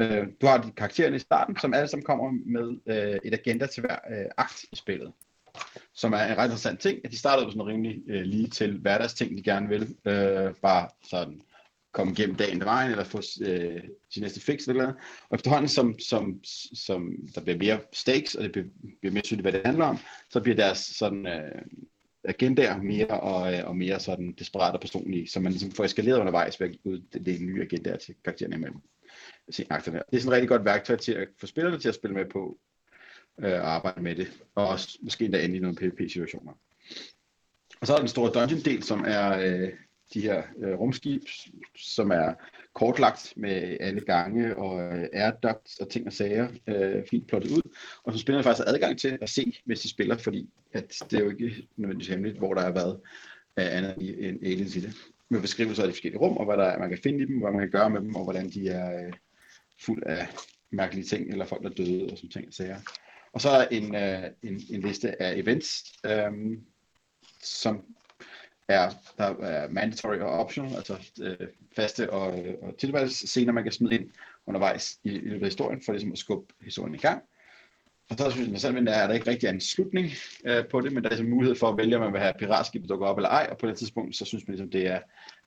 Øh, 0.00 0.26
du 0.40 0.46
har 0.46 0.62
de 0.62 0.72
karaktererne 0.72 1.16
i 1.16 1.18
starten, 1.18 1.56
som 1.56 1.74
alle 1.74 1.88
sammen 1.88 2.04
kommer 2.04 2.30
med 2.46 2.68
øh, 2.86 3.20
et 3.24 3.34
agenda 3.34 3.66
til 3.66 3.80
hver 3.80 3.96
øh, 4.10 4.26
akt 4.36 4.64
i 4.72 4.76
spillet. 4.76 5.12
Som 5.92 6.12
er 6.12 6.24
en 6.24 6.38
ret 6.38 6.44
interessant 6.44 6.80
ting, 6.80 7.00
at 7.04 7.10
de 7.10 7.18
starter 7.18 7.44
på 7.44 7.50
sådan 7.50 7.66
rimelig 7.66 8.02
øh, 8.08 8.22
lige 8.22 8.48
til 8.48 8.78
hverdagsting, 8.78 9.36
de 9.36 9.42
gerne 9.42 9.68
vil. 9.68 9.82
Øh, 9.82 10.54
bare 10.62 10.88
sådan 11.10 11.42
komme 11.92 12.14
gennem 12.14 12.36
dagen 12.36 12.58
der 12.58 12.64
vejen, 12.64 12.90
eller 12.90 13.04
få 13.04 13.22
øh, 13.42 13.82
sin 14.10 14.22
næste 14.22 14.40
fix 14.40 14.68
eller 14.68 14.82
noget. 14.82 14.96
Og 15.28 15.34
efterhånden, 15.34 15.68
som, 15.68 15.98
som, 15.98 16.40
som 16.74 17.12
der 17.34 17.40
bliver 17.40 17.58
mere 17.58 17.80
stakes, 17.92 18.34
og 18.34 18.42
det 18.44 18.52
bliver, 18.52 18.66
bliver 19.00 19.12
mere 19.12 19.22
tydeligt, 19.22 19.44
hvad 19.44 19.52
det 19.52 19.66
handler 19.66 19.84
om, 19.84 19.98
så 20.30 20.40
bliver 20.40 20.56
deres 20.56 20.78
sådan, 20.78 21.26
øh, 21.26 21.62
agendaer 22.24 22.82
mere 22.82 23.20
og, 23.20 23.54
øh, 23.54 23.68
og 23.68 23.76
mere 23.76 24.00
sådan 24.00 24.32
desperat 24.38 24.74
og 24.74 24.80
personlige, 24.80 25.28
så 25.28 25.40
man 25.40 25.52
ligesom 25.52 25.70
får 25.70 25.84
eskaleret 25.84 26.18
undervejs 26.18 26.60
ved 26.60 26.68
at 26.68 26.76
uddele 26.84 27.44
nye 27.44 27.62
agendaer 27.62 27.96
til 27.96 28.14
karaktererne 28.24 28.56
imellem. 28.56 28.80
Det 29.46 29.66
er 29.70 29.80
sådan 29.80 30.08
et 30.14 30.28
rigtig 30.30 30.48
godt 30.48 30.64
værktøj 30.64 30.96
til 30.96 31.12
at 31.12 31.28
få 31.38 31.46
spillerne 31.46 31.78
til 31.78 31.88
at 31.88 31.94
spille 31.94 32.14
med 32.14 32.24
på 32.24 32.58
øh, 33.40 33.52
og 33.52 33.74
arbejde 33.74 34.02
med 34.02 34.14
det, 34.14 34.42
og 34.54 34.68
også 34.68 34.98
måske 35.02 35.24
endda 35.24 35.44
ende 35.44 35.56
i 35.56 35.60
nogle 35.60 35.76
PvP-situationer. 35.76 36.52
Og 37.80 37.86
så 37.86 37.92
er 37.92 37.96
der 37.96 38.02
den 38.02 38.08
store 38.08 38.30
dungeon-del, 38.30 38.82
som 38.82 39.04
er 39.06 39.38
øh, 39.38 39.72
de 40.14 40.20
her 40.20 40.42
øh, 40.58 40.74
rumskib, 40.78 41.22
som 41.76 42.10
er 42.10 42.34
kortlagt 42.74 43.32
med 43.36 43.76
alle 43.80 44.00
gange 44.00 44.56
og 44.56 44.82
øh, 44.82 45.08
air 45.12 45.30
ducts 45.30 45.78
og 45.78 45.88
ting 45.88 46.06
og 46.06 46.12
sager 46.12 46.48
øh, 46.66 47.02
fint 47.10 47.28
plottet 47.28 47.50
ud, 47.50 47.62
og 48.04 48.12
som 48.12 48.18
spillerne 48.18 48.44
faktisk 48.44 48.66
har 48.66 48.74
adgang 48.74 48.98
til 48.98 49.18
at 49.22 49.30
se, 49.30 49.60
hvis 49.64 49.80
de 49.80 49.88
spiller, 49.88 50.18
fordi 50.18 50.48
at 50.72 50.94
det 51.10 51.18
er 51.18 51.24
jo 51.24 51.30
ikke 51.30 51.68
nødvendigvis 51.76 52.08
hemmeligt, 52.08 52.38
hvor 52.38 52.54
der 52.54 52.60
har 52.60 52.72
været 52.72 53.00
øh, 53.58 53.76
andet 53.76 54.26
end 54.28 54.46
aliens 54.46 54.76
i 54.76 54.80
det. 54.80 54.94
med 55.28 55.40
beskrivelser 55.40 55.82
af 55.82 55.88
de 55.88 55.92
forskellige 55.92 56.20
rum, 56.20 56.36
og 56.36 56.44
hvad 56.44 56.56
der 56.56 56.64
er, 56.64 56.78
man 56.78 56.88
kan 56.88 56.98
finde 57.02 57.22
i 57.22 57.26
dem, 57.26 57.40
hvad 57.40 57.50
man 57.50 57.60
kan 57.60 57.70
gøre 57.70 57.90
med 57.90 58.00
dem, 58.00 58.14
og 58.14 58.24
hvordan 58.24 58.50
de 58.50 58.68
er 58.68 59.06
øh, 59.06 59.12
fuld 59.80 60.02
af 60.06 60.28
mærkelige 60.70 61.04
ting, 61.04 61.30
eller 61.30 61.44
folk, 61.44 61.62
der 61.62 61.70
er 61.70 61.74
døde, 61.74 62.08
og 62.12 62.16
sådan 62.16 62.30
ting 62.30 62.46
og 62.46 62.54
sager. 62.54 62.76
Og 63.32 63.40
så 63.40 63.48
er 63.48 63.58
der 63.58 63.68
en, 63.68 63.94
øh, 63.94 64.30
en, 64.42 64.60
en 64.70 64.80
liste 64.80 65.22
af 65.22 65.36
events, 65.36 65.84
øh, 66.06 66.32
som 67.42 67.84
er, 68.70 68.90
der 69.18 69.24
er 69.24 69.68
mandatory 69.68 70.16
og 70.16 70.28
optional, 70.28 70.76
altså 70.76 70.96
øh, 71.22 71.48
faste 71.76 72.10
og, 72.10 72.38
øh, 72.38 72.54
og 72.62 72.78
tilvalgsscener, 72.78 73.52
man 73.52 73.62
kan 73.62 73.72
smide 73.72 73.94
ind 73.94 74.10
undervejs 74.46 74.98
i, 75.04 75.10
i 75.10 75.28
løbet 75.28 75.42
af 75.42 75.46
historien, 75.46 75.82
for 75.84 75.92
ligesom 75.92 76.12
at 76.12 76.18
skubbe 76.18 76.54
historien 76.60 76.94
i 76.94 76.98
gang. 76.98 77.22
Og 78.10 78.16
så 78.18 78.30
synes 78.30 78.48
jeg 78.50 78.60
selv, 78.60 78.76
at 78.76 78.86
der 78.86 78.92
er 78.92 79.06
der 79.06 79.14
ikke 79.14 79.30
rigtig 79.30 79.48
en 79.48 79.60
slutning 79.60 80.10
øh, 80.44 80.68
på 80.70 80.80
det, 80.80 80.92
men 80.92 81.02
der 81.02 81.08
er 81.08 81.14
ligesom 81.14 81.30
mulighed 81.30 81.56
for 81.56 81.68
at 81.68 81.76
vælge, 81.76 81.96
om 81.96 82.02
man 82.02 82.12
vil 82.12 82.20
have 82.20 82.34
piratskibet 82.38 82.88
dukke 82.88 83.06
op 83.06 83.18
eller 83.18 83.28
ej, 83.28 83.48
og 83.50 83.58
på 83.58 83.66
det 83.66 83.78
tidspunkt, 83.78 84.16
så 84.16 84.24
synes 84.24 84.48
man 84.48 84.52
ligesom, 84.52 84.70
det 84.70 84.86
er, 84.86 85.00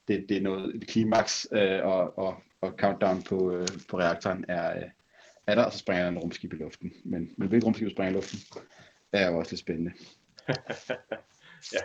det, 0.08 0.26
det 0.28 0.36
er 0.36 0.40
noget, 0.40 0.74
et 0.74 0.86
klimaks 0.86 1.48
øh, 1.52 1.84
og, 1.84 2.18
og, 2.18 2.42
og 2.60 2.74
countdown 2.78 3.22
på, 3.22 3.52
øh, 3.52 3.68
på 3.90 3.98
reaktoren 3.98 4.44
er, 4.48 4.76
øh, 4.76 4.90
er 5.46 5.54
der, 5.54 5.64
og 5.64 5.72
så 5.72 5.78
springer 5.78 6.02
der 6.02 6.10
en 6.10 6.18
rumskib 6.18 6.52
i 6.52 6.56
luften. 6.56 6.92
Men, 7.04 7.30
men 7.36 7.48
hvilket 7.48 7.66
rumskib 7.66 7.90
springer 7.90 8.10
i 8.10 8.14
luften, 8.14 8.38
er 9.12 9.30
jo 9.30 9.38
også 9.38 9.52
lidt 9.52 9.60
spændende. 9.60 9.92
ja. 11.72 11.78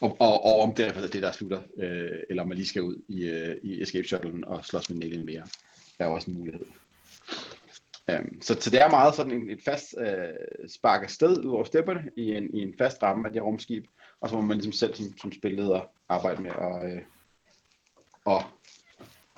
Og, 0.00 0.16
og, 0.20 0.44
og 0.44 0.60
om 0.60 0.74
det 0.74 0.86
er 0.86 1.06
det, 1.06 1.22
der 1.22 1.32
slutter, 1.32 1.62
øh, 1.78 2.18
eller 2.30 2.42
om 2.42 2.48
man 2.48 2.56
lige 2.56 2.68
skal 2.68 2.82
ud 2.82 2.96
i, 3.08 3.24
øh, 3.24 3.56
i 3.62 3.82
Escape 3.82 4.08
Shuttlen 4.08 4.44
og 4.44 4.64
slås 4.64 4.90
med 4.90 4.96
en 4.96 5.02
alien 5.02 5.26
mere, 5.26 5.42
er 5.98 6.06
jo 6.06 6.14
også 6.14 6.30
en 6.30 6.38
mulighed. 6.38 6.66
Um, 8.12 8.42
så, 8.42 8.56
så 8.60 8.70
det 8.70 8.82
er 8.82 8.90
meget 8.90 9.14
sådan 9.14 9.32
en, 9.32 9.50
et 9.50 9.58
fast 9.64 9.94
uh, 9.98 10.68
spark 10.68 11.02
af 11.02 11.10
sted 11.10 11.44
ud 11.44 11.50
over 11.50 11.64
stepperne 11.64 12.10
i 12.16 12.34
en, 12.34 12.54
i 12.54 12.62
en 12.62 12.74
fast 12.78 13.02
ramme 13.02 13.26
af 13.28 13.32
det 13.32 13.42
rumskib, 13.42 13.86
og 14.20 14.28
så 14.28 14.34
må 14.34 14.40
man 14.40 14.56
ligesom 14.56 14.72
selv 14.72 14.94
som, 14.94 15.18
som 15.18 15.32
spilleder 15.32 15.80
arbejde 16.08 16.42
med 16.42 16.50
at, 16.50 16.92
uh, 16.92 17.02
og, 18.24 18.44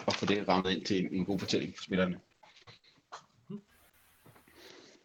og 0.07 0.13
få 0.13 0.27
det 0.27 0.49
rammet 0.49 0.71
ind 0.71 0.85
til 0.85 1.05
en, 1.05 1.15
en 1.15 1.25
god 1.25 1.39
fortælling 1.39 1.77
for 1.77 1.85
spillerne. 1.85 2.21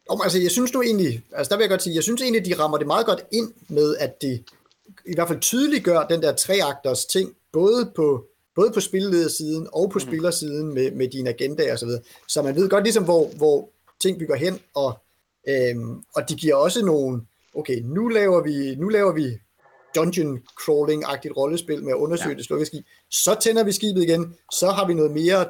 Om, 0.09 0.21
altså, 0.23 0.41
jeg 0.41 0.51
synes 0.51 0.73
nu 0.73 0.81
egentlig, 0.81 1.23
altså 1.31 1.49
der 1.49 1.57
vil 1.57 1.63
jeg 1.63 1.69
godt 1.69 1.81
sige, 1.81 1.95
jeg 1.95 2.03
synes 2.03 2.21
egentlig, 2.21 2.45
de 2.45 2.59
rammer 2.59 2.77
det 2.77 2.87
meget 2.87 3.05
godt 3.05 3.23
ind 3.31 3.53
med, 3.69 3.97
at 3.97 4.21
de 4.21 4.43
i 5.05 5.13
hvert 5.15 5.27
fald 5.27 5.39
tydeliggør 5.39 6.07
den 6.07 6.21
der 6.21 6.33
treakters 6.35 7.05
ting, 7.05 7.35
både 7.53 7.91
på, 7.95 8.25
både 8.55 8.71
på 8.71 8.79
spilledersiden 8.79 9.67
og 9.73 9.89
på 9.89 9.99
mm. 9.99 10.07
spillersiden 10.07 10.73
med, 10.73 10.91
med 10.91 11.07
dine 11.07 11.29
agendaer 11.29 11.73
og 11.73 11.79
så 11.79 11.85
videre. 11.85 12.01
Så 12.27 12.41
man 12.41 12.55
ved 12.55 12.69
godt 12.69 12.83
ligesom, 12.83 13.03
hvor, 13.03 13.27
hvor 13.37 13.69
ting 14.01 14.19
bygger 14.19 14.35
hen, 14.35 14.59
og, 14.75 14.97
øhm, 15.47 16.03
og 16.15 16.29
de 16.29 16.35
giver 16.35 16.55
også 16.55 16.85
nogle, 16.85 17.21
okay, 17.55 17.81
nu 17.83 18.07
laver 18.07 18.43
vi, 18.43 18.75
nu 18.75 18.89
laver 18.89 19.13
vi 19.13 19.39
dungeon 19.95 20.39
crawling-agtigt 20.61 21.37
rollespil 21.37 21.83
med 21.83 21.91
at 21.91 21.97
undersøge 21.97 22.29
ja. 22.29 22.37
det 22.37 22.45
slukkede 22.45 22.65
skib. 22.65 22.85
Så 23.11 23.37
tænder 23.41 23.63
vi 23.63 23.71
skibet 23.71 24.03
igen, 24.03 24.35
så 24.53 24.67
har 24.67 24.87
vi 24.87 24.93
noget 24.93 25.11
mere 25.11 25.45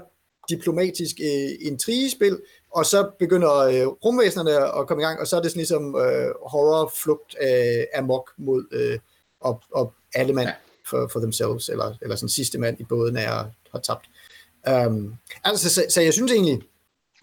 diplomatisk 0.50 1.16
øh, 1.20 1.68
intrigespil, 1.68 2.40
og 2.72 2.86
så 2.86 3.12
begynder 3.20 3.56
øh, 3.58 3.88
rumvæsenerne 3.88 4.80
at 4.80 4.88
komme 4.88 5.04
i 5.04 5.06
gang, 5.06 5.20
og 5.20 5.28
så 5.28 5.38
er 5.38 5.42
det 5.42 5.52
sådan 5.52 5.60
ligesom 5.60 5.96
øh, 5.96 6.32
horror-flugt 6.46 7.36
øh, 7.42 7.84
amok 7.96 8.32
mod 8.38 8.66
øh, 8.72 9.00
og, 9.46 9.64
og 9.72 9.94
alle 10.16 10.34
mand 10.34 10.50
for, 10.90 11.10
for 11.14 11.20
themselves, 11.20 11.70
eller, 11.70 11.98
eller 12.02 12.16
sådan 12.16 12.30
sidste 12.30 12.58
mand 12.58 12.80
i 12.80 12.84
båden 12.84 13.18
er, 13.18 13.52
har 13.72 13.80
tabt. 13.80 14.10
Um, 14.88 15.16
altså, 15.44 15.70
så, 15.70 15.86
så 15.90 16.02
jeg 16.02 16.14
synes 16.14 16.32
egentlig, 16.32 16.62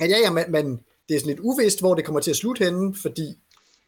at 0.01 0.11
ja, 0.11 0.19
ja, 0.19 0.31
man, 0.31 0.51
man, 0.51 0.67
det 1.09 1.15
er 1.15 1.21
sådan 1.21 1.35
lidt 1.35 1.41
uvist, 1.41 1.81
hvor 1.81 1.95
det 1.95 2.05
kommer 2.05 2.21
til 2.21 2.31
at 2.31 2.37
slutte 2.37 2.65
henne, 2.65 2.95
fordi 2.95 3.39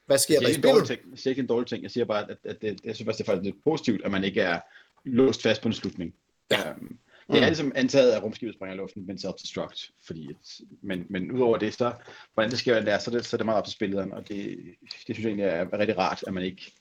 hvad 0.06 0.18
sker 0.18 0.40
der 0.40 0.48
i 0.48 0.54
spillet? 0.54 0.86
Ting. 0.86 1.00
Jeg 1.10 1.18
siger 1.18 1.30
ikke 1.30 1.40
en 1.40 1.46
dårlig 1.46 1.68
ting, 1.68 1.82
jeg 1.82 1.90
siger 1.90 2.04
bare, 2.04 2.30
at, 2.30 2.36
at 2.44 2.56
det, 2.62 2.80
jeg 2.84 2.94
synes 2.94 3.06
faktisk, 3.06 3.18
det 3.18 3.28
er 3.28 3.32
faktisk 3.32 3.44
lidt 3.44 3.64
positivt, 3.64 4.04
at 4.04 4.10
man 4.10 4.24
ikke 4.24 4.40
er 4.40 4.60
låst 5.04 5.42
fast 5.42 5.62
på 5.62 5.68
en 5.68 5.74
slutning. 5.74 6.14
Ja. 6.50 6.70
Um, 6.70 6.98
det 7.32 7.42
er 7.42 7.46
ligesom 7.46 7.72
antaget, 7.74 8.12
at 8.12 8.22
rumskibet 8.22 8.54
springer 8.54 8.74
i 8.74 8.76
luften, 8.76 9.06
men 9.06 9.16
self-destruct. 9.16 9.90
Fordi 10.06 10.30
et, 10.30 10.66
men, 10.82 11.06
men 11.10 11.32
udover 11.32 11.58
det, 11.58 11.74
så, 11.74 11.92
hvordan 12.34 12.50
det 12.50 12.58
sker 12.58 12.80
der, 12.80 12.98
så 12.98 13.10
er 13.10 13.14
det, 13.14 13.26
så 13.26 13.36
er 13.36 13.38
det 13.38 13.44
meget 13.46 13.58
op 13.58 13.64
til 13.64 13.72
spilleren, 13.72 14.12
og 14.12 14.28
det, 14.28 14.58
det 14.80 15.16
synes 15.16 15.18
jeg 15.18 15.26
egentlig 15.26 15.46
er 15.46 15.78
rigtig 15.78 15.98
rart, 15.98 16.24
at 16.26 16.34
man 16.34 16.44
ikke 16.44 16.72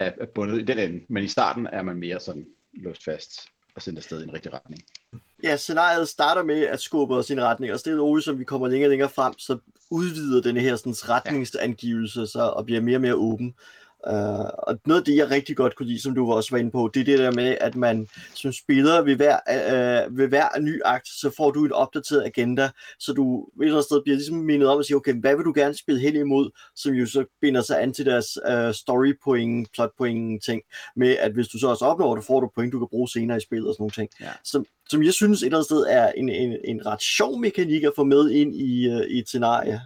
er, 0.00 0.26
bundet 0.34 0.58
i 0.58 0.64
den 0.64 0.78
ende, 0.78 1.04
men 1.08 1.24
i 1.24 1.28
starten 1.28 1.66
er 1.66 1.82
man 1.82 1.96
mere 1.96 2.20
sådan 2.20 2.46
låst 2.74 3.04
fast 3.04 3.40
og 3.74 3.82
sendt 3.82 3.98
afsted 3.98 4.20
i 4.20 4.24
en 4.24 4.34
rigtig 4.34 4.52
retning. 4.52 4.82
Ja, 5.42 5.56
scenariet 5.56 6.08
starter 6.08 6.42
med 6.42 6.62
at 6.62 6.80
skubbe 6.80 7.14
os 7.14 7.30
i 7.30 7.32
en 7.32 7.42
retning, 7.42 7.72
og 7.72 7.80
stille 7.80 8.02
og 8.02 8.22
som 8.22 8.38
vi 8.38 8.44
kommer 8.44 8.68
længere 8.68 8.88
og 8.88 8.90
længere 8.90 9.08
frem, 9.08 9.38
så 9.38 9.58
udvider 9.90 10.42
den 10.42 10.56
her 10.56 10.76
sådan, 10.76 10.92
retningsangivelse 10.92 12.26
så, 12.26 12.42
og 12.42 12.64
bliver 12.64 12.80
mere 12.80 12.96
og 12.96 13.00
mere 13.00 13.14
åben. 13.14 13.54
Uh, 14.06 14.48
og 14.58 14.80
noget 14.86 15.00
af 15.00 15.04
det, 15.04 15.16
jeg 15.16 15.30
rigtig 15.30 15.56
godt 15.56 15.76
kunne 15.76 15.88
lide, 15.88 16.02
som 16.02 16.14
du 16.14 16.32
også 16.32 16.50
var 16.50 16.58
inde 16.58 16.70
på, 16.70 16.90
det 16.94 17.00
er 17.00 17.04
det 17.04 17.18
der 17.18 17.32
med, 17.32 17.56
at 17.60 17.76
man 17.76 18.08
som 18.34 18.52
spiller 18.52 19.02
ved 19.02 19.16
hver, 19.16 19.38
uh, 19.48 20.18
ved 20.18 20.28
hver 20.28 20.60
ny 20.60 20.80
akt, 20.84 21.08
så 21.08 21.30
får 21.36 21.50
du 21.50 21.64
et 21.64 21.72
opdateret 21.72 22.24
agenda, 22.24 22.70
så 22.98 23.12
du 23.12 23.42
et 23.42 23.64
eller 23.64 23.74
andet 23.74 23.84
sted 23.84 24.02
bliver 24.02 24.16
ligesom 24.16 24.36
mindet 24.36 24.68
om 24.68 24.78
at 24.78 24.86
sige, 24.86 24.96
okay, 24.96 25.14
hvad 25.20 25.36
vil 25.36 25.44
du 25.44 25.52
gerne 25.56 25.74
spille 25.74 26.00
hen 26.00 26.16
imod, 26.16 26.50
som 26.76 26.94
jo 26.94 27.06
så 27.06 27.24
binder 27.40 27.62
sig 27.62 27.82
an 27.82 27.92
til 27.92 28.06
deres 28.06 28.26
uh, 28.50 28.72
story 28.72 29.12
point, 29.24 29.68
plot 29.72 29.90
point 29.98 30.44
ting, 30.44 30.62
med 30.96 31.16
at 31.16 31.32
hvis 31.32 31.48
du 31.48 31.58
så 31.58 31.68
også 31.68 31.84
opnår 31.84 32.14
det, 32.14 32.24
får 32.24 32.40
du 32.40 32.50
point, 32.54 32.72
du 32.72 32.78
kan 32.78 32.88
bruge 32.90 33.08
senere 33.08 33.36
i 33.36 33.40
spillet 33.40 33.68
og 33.68 33.74
sådan 33.74 33.82
nogle 33.82 33.92
ting. 33.92 34.08
Ja. 34.20 34.30
Som, 34.44 34.64
som 34.88 35.02
jeg 35.02 35.12
synes 35.12 35.42
et 35.42 35.46
eller 35.46 35.58
andet 35.58 35.66
sted 35.66 35.86
er 35.88 36.12
en, 36.12 36.28
en, 36.28 36.56
en 36.64 36.86
ret 36.86 37.02
sjov 37.02 37.40
mekanik 37.40 37.82
at 37.82 37.92
få 37.96 38.04
med 38.04 38.30
ind 38.30 38.54
i, 38.54 38.88
uh, 38.88 39.00
i 39.00 39.18
et 39.18 39.28
scenarie. 39.28 39.80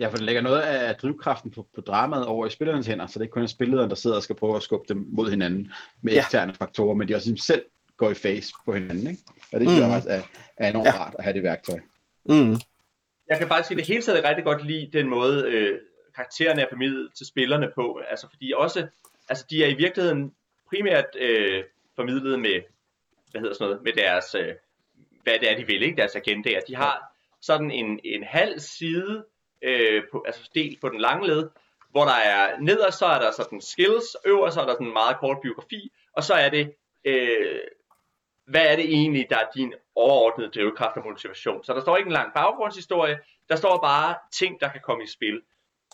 Ja, 0.00 0.08
for 0.08 0.16
det 0.16 0.26
lægger 0.26 0.42
noget 0.42 0.60
af 0.60 0.96
drivkraften 0.96 1.50
på, 1.50 1.66
på 1.74 1.80
dramaet 1.80 2.26
over 2.26 2.46
i 2.46 2.50
spillernes 2.50 2.86
hænder, 2.86 3.06
så 3.06 3.12
det 3.12 3.16
er 3.16 3.22
ikke 3.22 3.32
kun 3.32 3.48
spillederen, 3.48 3.90
der 3.90 3.96
sidder 3.96 4.16
og 4.16 4.22
skal 4.22 4.36
prøve 4.36 4.56
at 4.56 4.62
skubbe 4.62 4.84
dem 4.88 5.06
mod 5.08 5.30
hinanden 5.30 5.72
med 6.02 6.12
ja. 6.12 6.18
eksterne 6.18 6.54
faktorer, 6.54 6.94
men 6.94 7.08
de 7.08 7.14
også 7.14 7.36
selv 7.36 7.64
går 7.96 8.10
i 8.10 8.14
face 8.14 8.52
på 8.64 8.72
hinanden. 8.74 9.06
Ikke? 9.06 9.22
Og 9.52 9.60
det 9.60 9.68
synes 9.68 9.84
mm. 9.84 9.90
jeg 9.90 10.02
er, 10.08 10.22
er 10.56 10.70
enormt 10.70 10.86
ja. 10.86 10.92
rart 10.92 11.14
at 11.18 11.24
have 11.24 11.34
det 11.34 11.42
værktøj. 11.42 11.78
Mm. 12.24 12.56
Jeg 13.28 13.38
kan 13.38 13.48
faktisk 13.48 13.72
i 13.72 13.74
det 13.74 13.86
hele 13.86 14.02
taget 14.02 14.24
rigtig 14.24 14.44
godt 14.44 14.66
lide 14.66 14.90
den 14.92 15.08
måde, 15.08 15.44
øh, 15.46 15.78
karaktererne 16.14 16.62
er 16.62 16.66
formidlet 16.70 17.10
til 17.16 17.26
spillerne 17.26 17.70
på. 17.74 18.00
Altså 18.10 18.28
fordi 18.30 18.52
også, 18.56 18.86
altså 19.28 19.46
de 19.50 19.64
er 19.64 19.68
i 19.68 19.74
virkeligheden 19.74 20.32
primært 20.68 21.06
øh, 21.18 21.64
formidlet 21.96 22.40
med, 22.40 22.60
hvad 23.30 23.40
hedder 23.40 23.54
sådan 23.54 23.66
noget, 23.66 23.82
med 23.82 23.92
deres, 23.92 24.34
øh, 24.34 24.54
hvad 25.22 25.34
det 25.40 25.52
er, 25.52 25.56
de 25.56 25.66
vil, 25.66 25.82
ikke? 25.82 25.96
deres 25.96 26.16
agendaer. 26.16 26.60
De 26.68 26.76
har 26.76 27.14
sådan 27.42 27.70
en, 27.70 28.00
en 28.04 28.24
halv 28.24 28.58
side 28.58 29.24
øh, 29.62 30.02
på, 30.12 30.24
altså 30.26 30.50
delt 30.54 30.80
på 30.80 30.88
den 30.88 31.00
lange 31.00 31.26
led, 31.26 31.50
hvor 31.90 32.04
der 32.04 32.14
er 32.14 32.58
nederst, 32.60 32.98
så 32.98 33.06
er 33.06 33.18
der 33.18 33.30
sådan 33.30 33.60
skills, 33.60 34.16
øverst 34.26 34.54
så 34.54 34.60
er 34.60 34.66
der 34.66 34.72
sådan 34.72 34.86
en 34.86 34.92
meget 34.92 35.16
kort 35.18 35.38
biografi, 35.42 35.92
og 36.12 36.24
så 36.24 36.34
er 36.34 36.48
det, 36.48 36.74
øh, 37.04 37.60
hvad 38.46 38.66
er 38.66 38.76
det 38.76 38.84
egentlig, 38.84 39.26
der 39.30 39.36
er 39.36 39.50
din 39.54 39.74
overordnede 39.94 40.50
drivkraft 40.50 40.96
og 40.96 41.04
motivation. 41.04 41.64
Så 41.64 41.74
der 41.74 41.80
står 41.80 41.96
ikke 41.96 42.08
en 42.08 42.12
lang 42.12 42.34
baggrundshistorie, 42.34 43.18
der 43.48 43.56
står 43.56 43.80
bare 43.80 44.14
ting, 44.32 44.60
der 44.60 44.68
kan 44.68 44.80
komme 44.84 45.04
i 45.04 45.06
spil. 45.06 45.42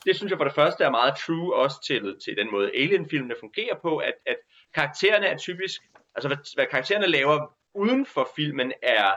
Det 0.05 0.17
synes 0.17 0.31
jeg 0.31 0.39
for 0.39 0.45
det 0.45 0.55
første 0.55 0.85
er 0.85 0.91
meget 0.91 1.15
true 1.27 1.55
også 1.55 1.83
til, 1.87 2.17
til 2.25 2.37
den 2.37 2.51
måde 2.51 2.71
Alien-filmene 2.75 3.35
fungerer 3.41 3.77
på, 3.83 3.97
at, 3.97 4.15
at 4.27 4.37
karaktererne 4.75 5.27
er 5.27 5.37
typisk, 5.37 5.83
altså 6.15 6.29
hvad, 6.29 6.37
hvad 6.55 6.67
karaktererne 6.67 7.07
laver 7.07 7.57
uden 7.75 8.07
for 8.07 8.29
filmen 8.37 8.73
er 8.83 9.13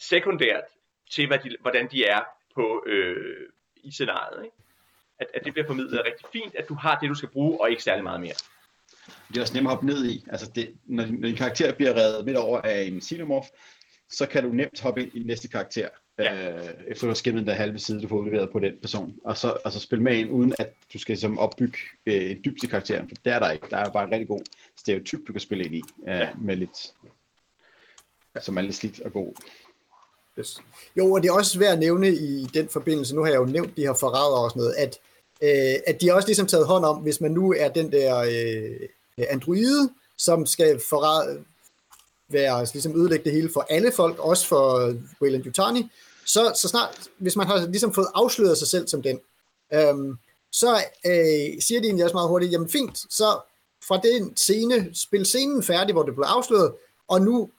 sekundært 0.00 0.64
til, 1.10 1.26
hvad 1.26 1.38
de, 1.38 1.56
hvordan 1.60 1.90
de 1.90 2.04
er 2.04 2.20
på 2.56 2.84
øh, 2.86 3.16
i 3.76 3.90
scenariet. 3.90 4.44
Ikke? 4.44 4.56
At, 5.20 5.26
at 5.34 5.44
det 5.44 5.52
bliver 5.52 5.66
formidlet 5.66 6.02
rigtig 6.06 6.26
fint, 6.32 6.54
at 6.54 6.68
du 6.68 6.74
har 6.74 6.98
det, 6.98 7.08
du 7.08 7.14
skal 7.14 7.28
bruge, 7.28 7.60
og 7.60 7.70
ikke 7.70 7.82
særlig 7.82 8.04
meget 8.04 8.20
mere. 8.20 8.38
Det 9.28 9.36
er 9.36 9.40
også 9.40 9.54
nemt 9.54 9.66
at 9.66 9.70
hoppe 9.70 9.86
ned 9.86 10.06
i. 10.06 10.24
Altså 10.28 10.50
det, 10.54 10.74
når, 10.84 11.06
når 11.06 11.28
din 11.28 11.36
karakter 11.36 11.74
bliver 11.74 11.94
reddet 11.94 12.24
midt 12.24 12.36
over 12.36 12.60
af 12.60 12.82
en 12.82 13.00
xenomorph, 13.00 13.48
så 14.10 14.26
kan 14.26 14.42
du 14.42 14.48
nemt 14.48 14.80
hoppe 14.80 15.02
ind 15.02 15.14
i 15.14 15.22
næste 15.22 15.48
karakter, 15.48 15.88
ja. 16.18 16.56
øh, 16.56 16.74
efter 16.86 17.06
du 17.06 17.10
har 17.10 17.14
skimmet 17.14 17.40
den 17.40 17.48
der 17.48 17.54
halve 17.54 17.78
side, 17.78 18.02
du 18.02 18.08
får 18.08 18.18
udleveret 18.18 18.50
på 18.52 18.58
den 18.58 18.74
person, 18.80 19.18
og 19.24 19.36
så 19.36 19.56
altså 19.64 19.80
spille 19.80 20.02
med 20.02 20.16
ind, 20.16 20.30
uden 20.30 20.54
at 20.58 20.74
du 20.92 20.98
skal 20.98 21.18
som 21.18 21.38
opbygge 21.38 21.78
øh, 22.06 22.14
et 22.14 22.44
dybt 22.44 22.60
til 22.60 22.68
karakteren, 22.68 23.08
for 23.08 23.14
det 23.24 23.32
er 23.32 23.38
der 23.38 23.50
ikke. 23.50 23.66
Der 23.70 23.76
er 23.76 23.92
bare 23.92 24.04
en 24.04 24.12
rigtig 24.12 24.28
god 24.28 24.40
stereotyp, 24.76 25.20
du 25.28 25.32
kan 25.32 25.40
spille 25.40 25.64
ind 25.64 25.74
i, 25.74 25.82
øh, 26.08 26.14
ja. 26.14 26.28
med 26.38 26.56
lidt, 26.56 26.92
som 28.40 28.56
er 28.58 28.62
lidt 28.62 28.74
slidt 28.74 29.00
og 29.00 29.12
god. 29.12 29.34
Yes. 30.38 30.58
Jo, 30.96 31.12
og 31.12 31.22
det 31.22 31.28
er 31.28 31.32
også 31.32 31.58
værd 31.58 31.72
at 31.72 31.78
nævne 31.78 32.08
i 32.08 32.46
den 32.54 32.68
forbindelse, 32.68 33.14
nu 33.14 33.22
har 33.22 33.30
jeg 33.30 33.38
jo 33.38 33.44
nævnt 33.44 33.76
de 33.76 33.82
her 33.82 33.94
forrædere 33.94 34.44
og 34.44 34.50
sådan 34.50 34.60
noget, 34.60 34.74
at, 34.74 34.98
øh, 35.42 35.80
at 35.86 36.00
de 36.00 36.08
har 36.08 36.14
også 36.14 36.28
ligesom 36.28 36.46
taget 36.46 36.66
hånd 36.66 36.84
om, 36.84 36.96
hvis 36.96 37.20
man 37.20 37.30
nu 37.30 37.52
er 37.58 37.68
den 37.68 37.92
der 37.92 38.16
øh, 38.18 38.88
androide, 39.30 39.90
som 40.18 40.46
skal 40.46 40.80
forræde, 40.88 41.44
være, 42.28 42.66
ligesom 42.72 43.00
ødelægge 43.00 43.24
det 43.24 43.32
hele 43.32 43.50
for 43.52 43.66
alle 43.70 43.92
folk, 43.92 44.18
også 44.18 44.46
for 44.46 44.94
Wayland 45.22 45.46
Yutani, 45.46 45.90
så, 46.26 46.52
så 46.62 46.68
snart, 46.68 47.08
hvis 47.18 47.36
man 47.36 47.46
har 47.46 47.66
ligesom 47.66 47.94
fået 47.94 48.08
afsløret 48.14 48.58
sig 48.58 48.68
selv 48.68 48.88
som 48.88 49.02
den, 49.02 49.20
øhm, 49.72 50.18
så 50.52 50.76
øh, 51.06 51.60
siger 51.60 51.80
de 51.80 51.86
egentlig 51.86 52.04
også 52.04 52.16
meget 52.16 52.28
hurtigt, 52.28 52.52
jamen 52.52 52.68
fint, 52.68 52.98
så 52.98 53.40
fra 53.88 54.00
den 54.04 54.36
scene, 54.36 54.90
spil 54.94 55.26
scenen 55.26 55.62
færdig, 55.62 55.92
hvor 55.92 56.02
det 56.02 56.14
blev 56.14 56.24
afsløret, 56.24 56.72
og 57.08 57.20
nu 57.20 57.50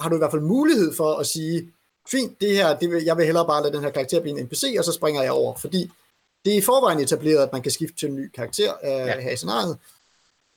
har 0.00 0.08
du 0.08 0.14
i 0.14 0.18
hvert 0.18 0.30
fald 0.30 0.42
mulighed 0.42 0.94
for 0.94 1.14
at 1.14 1.26
sige, 1.26 1.72
fint, 2.10 2.40
det 2.40 2.56
her, 2.56 2.78
det 2.78 2.90
vil, 2.90 3.04
jeg 3.04 3.16
vil 3.16 3.24
hellere 3.24 3.46
bare 3.46 3.62
lade 3.62 3.74
den 3.74 3.84
her 3.84 3.90
karakter 3.90 4.20
blive 4.20 4.38
en 4.38 4.44
NPC, 4.44 4.76
og 4.78 4.84
så 4.84 4.92
springer 4.92 5.22
jeg 5.22 5.32
over, 5.32 5.54
fordi 5.56 5.90
det 6.44 6.52
er 6.52 6.58
i 6.58 6.60
forvejen 6.60 7.00
etableret, 7.00 7.42
at 7.42 7.52
man 7.52 7.62
kan 7.62 7.72
skifte 7.72 7.96
til 7.96 8.08
en 8.08 8.16
ny 8.16 8.30
karakter 8.30 8.72
øh, 8.84 8.90
ja. 8.90 9.20
her 9.20 9.30
i 9.30 9.36
scenariet. 9.36 9.78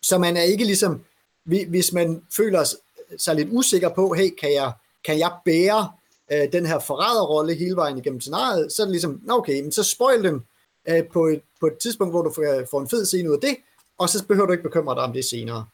Så 0.02 0.18
man 0.18 0.38
er 0.38 0.42
ikke 0.42 0.66
ligesom, 0.66 1.02
hvis 1.44 1.94
man 1.94 2.22
føler 2.32 2.74
sig 3.18 3.36
lidt 3.36 3.50
usikker 3.52 3.90
på, 3.90 4.14
hey, 4.14 4.36
kan 4.36 4.54
jeg, 4.54 4.72
kan 5.06 5.20
jeg 5.20 5.32
bære 5.46 5.92
øh, 6.32 6.52
den 6.52 6.66
her 6.66 6.80
forræderrolle 6.80 7.56
hele 7.56 7.76
vejen 7.76 7.98
igennem 7.98 8.22
scenariet, 8.22 8.72
så 8.72 8.82
er 8.82 8.86
det 8.86 8.92
ligesom, 8.92 9.22
okay, 9.30 9.62
men 9.62 9.72
så 9.72 9.84
spoil 9.84 10.24
dem 10.24 10.42
øh, 10.90 11.04
på, 11.14 11.28
et, 11.28 11.42
på 11.60 11.68
et 11.68 11.78
tidspunkt, 11.78 12.14
hvor 12.14 12.22
du 12.22 12.34
får, 12.72 12.80
en 12.80 12.90
fed 12.90 13.06
scene 13.06 13.30
ud 13.30 13.36
af 13.36 13.42
det, 13.42 13.58
og 13.98 14.10
så 14.10 14.26
behøver 14.26 14.46
du 14.46 14.52
ikke 14.52 14.64
bekymre 14.64 14.96
dig 14.96 15.04
om 15.04 15.14
det 15.14 15.26
senere. 15.26 15.66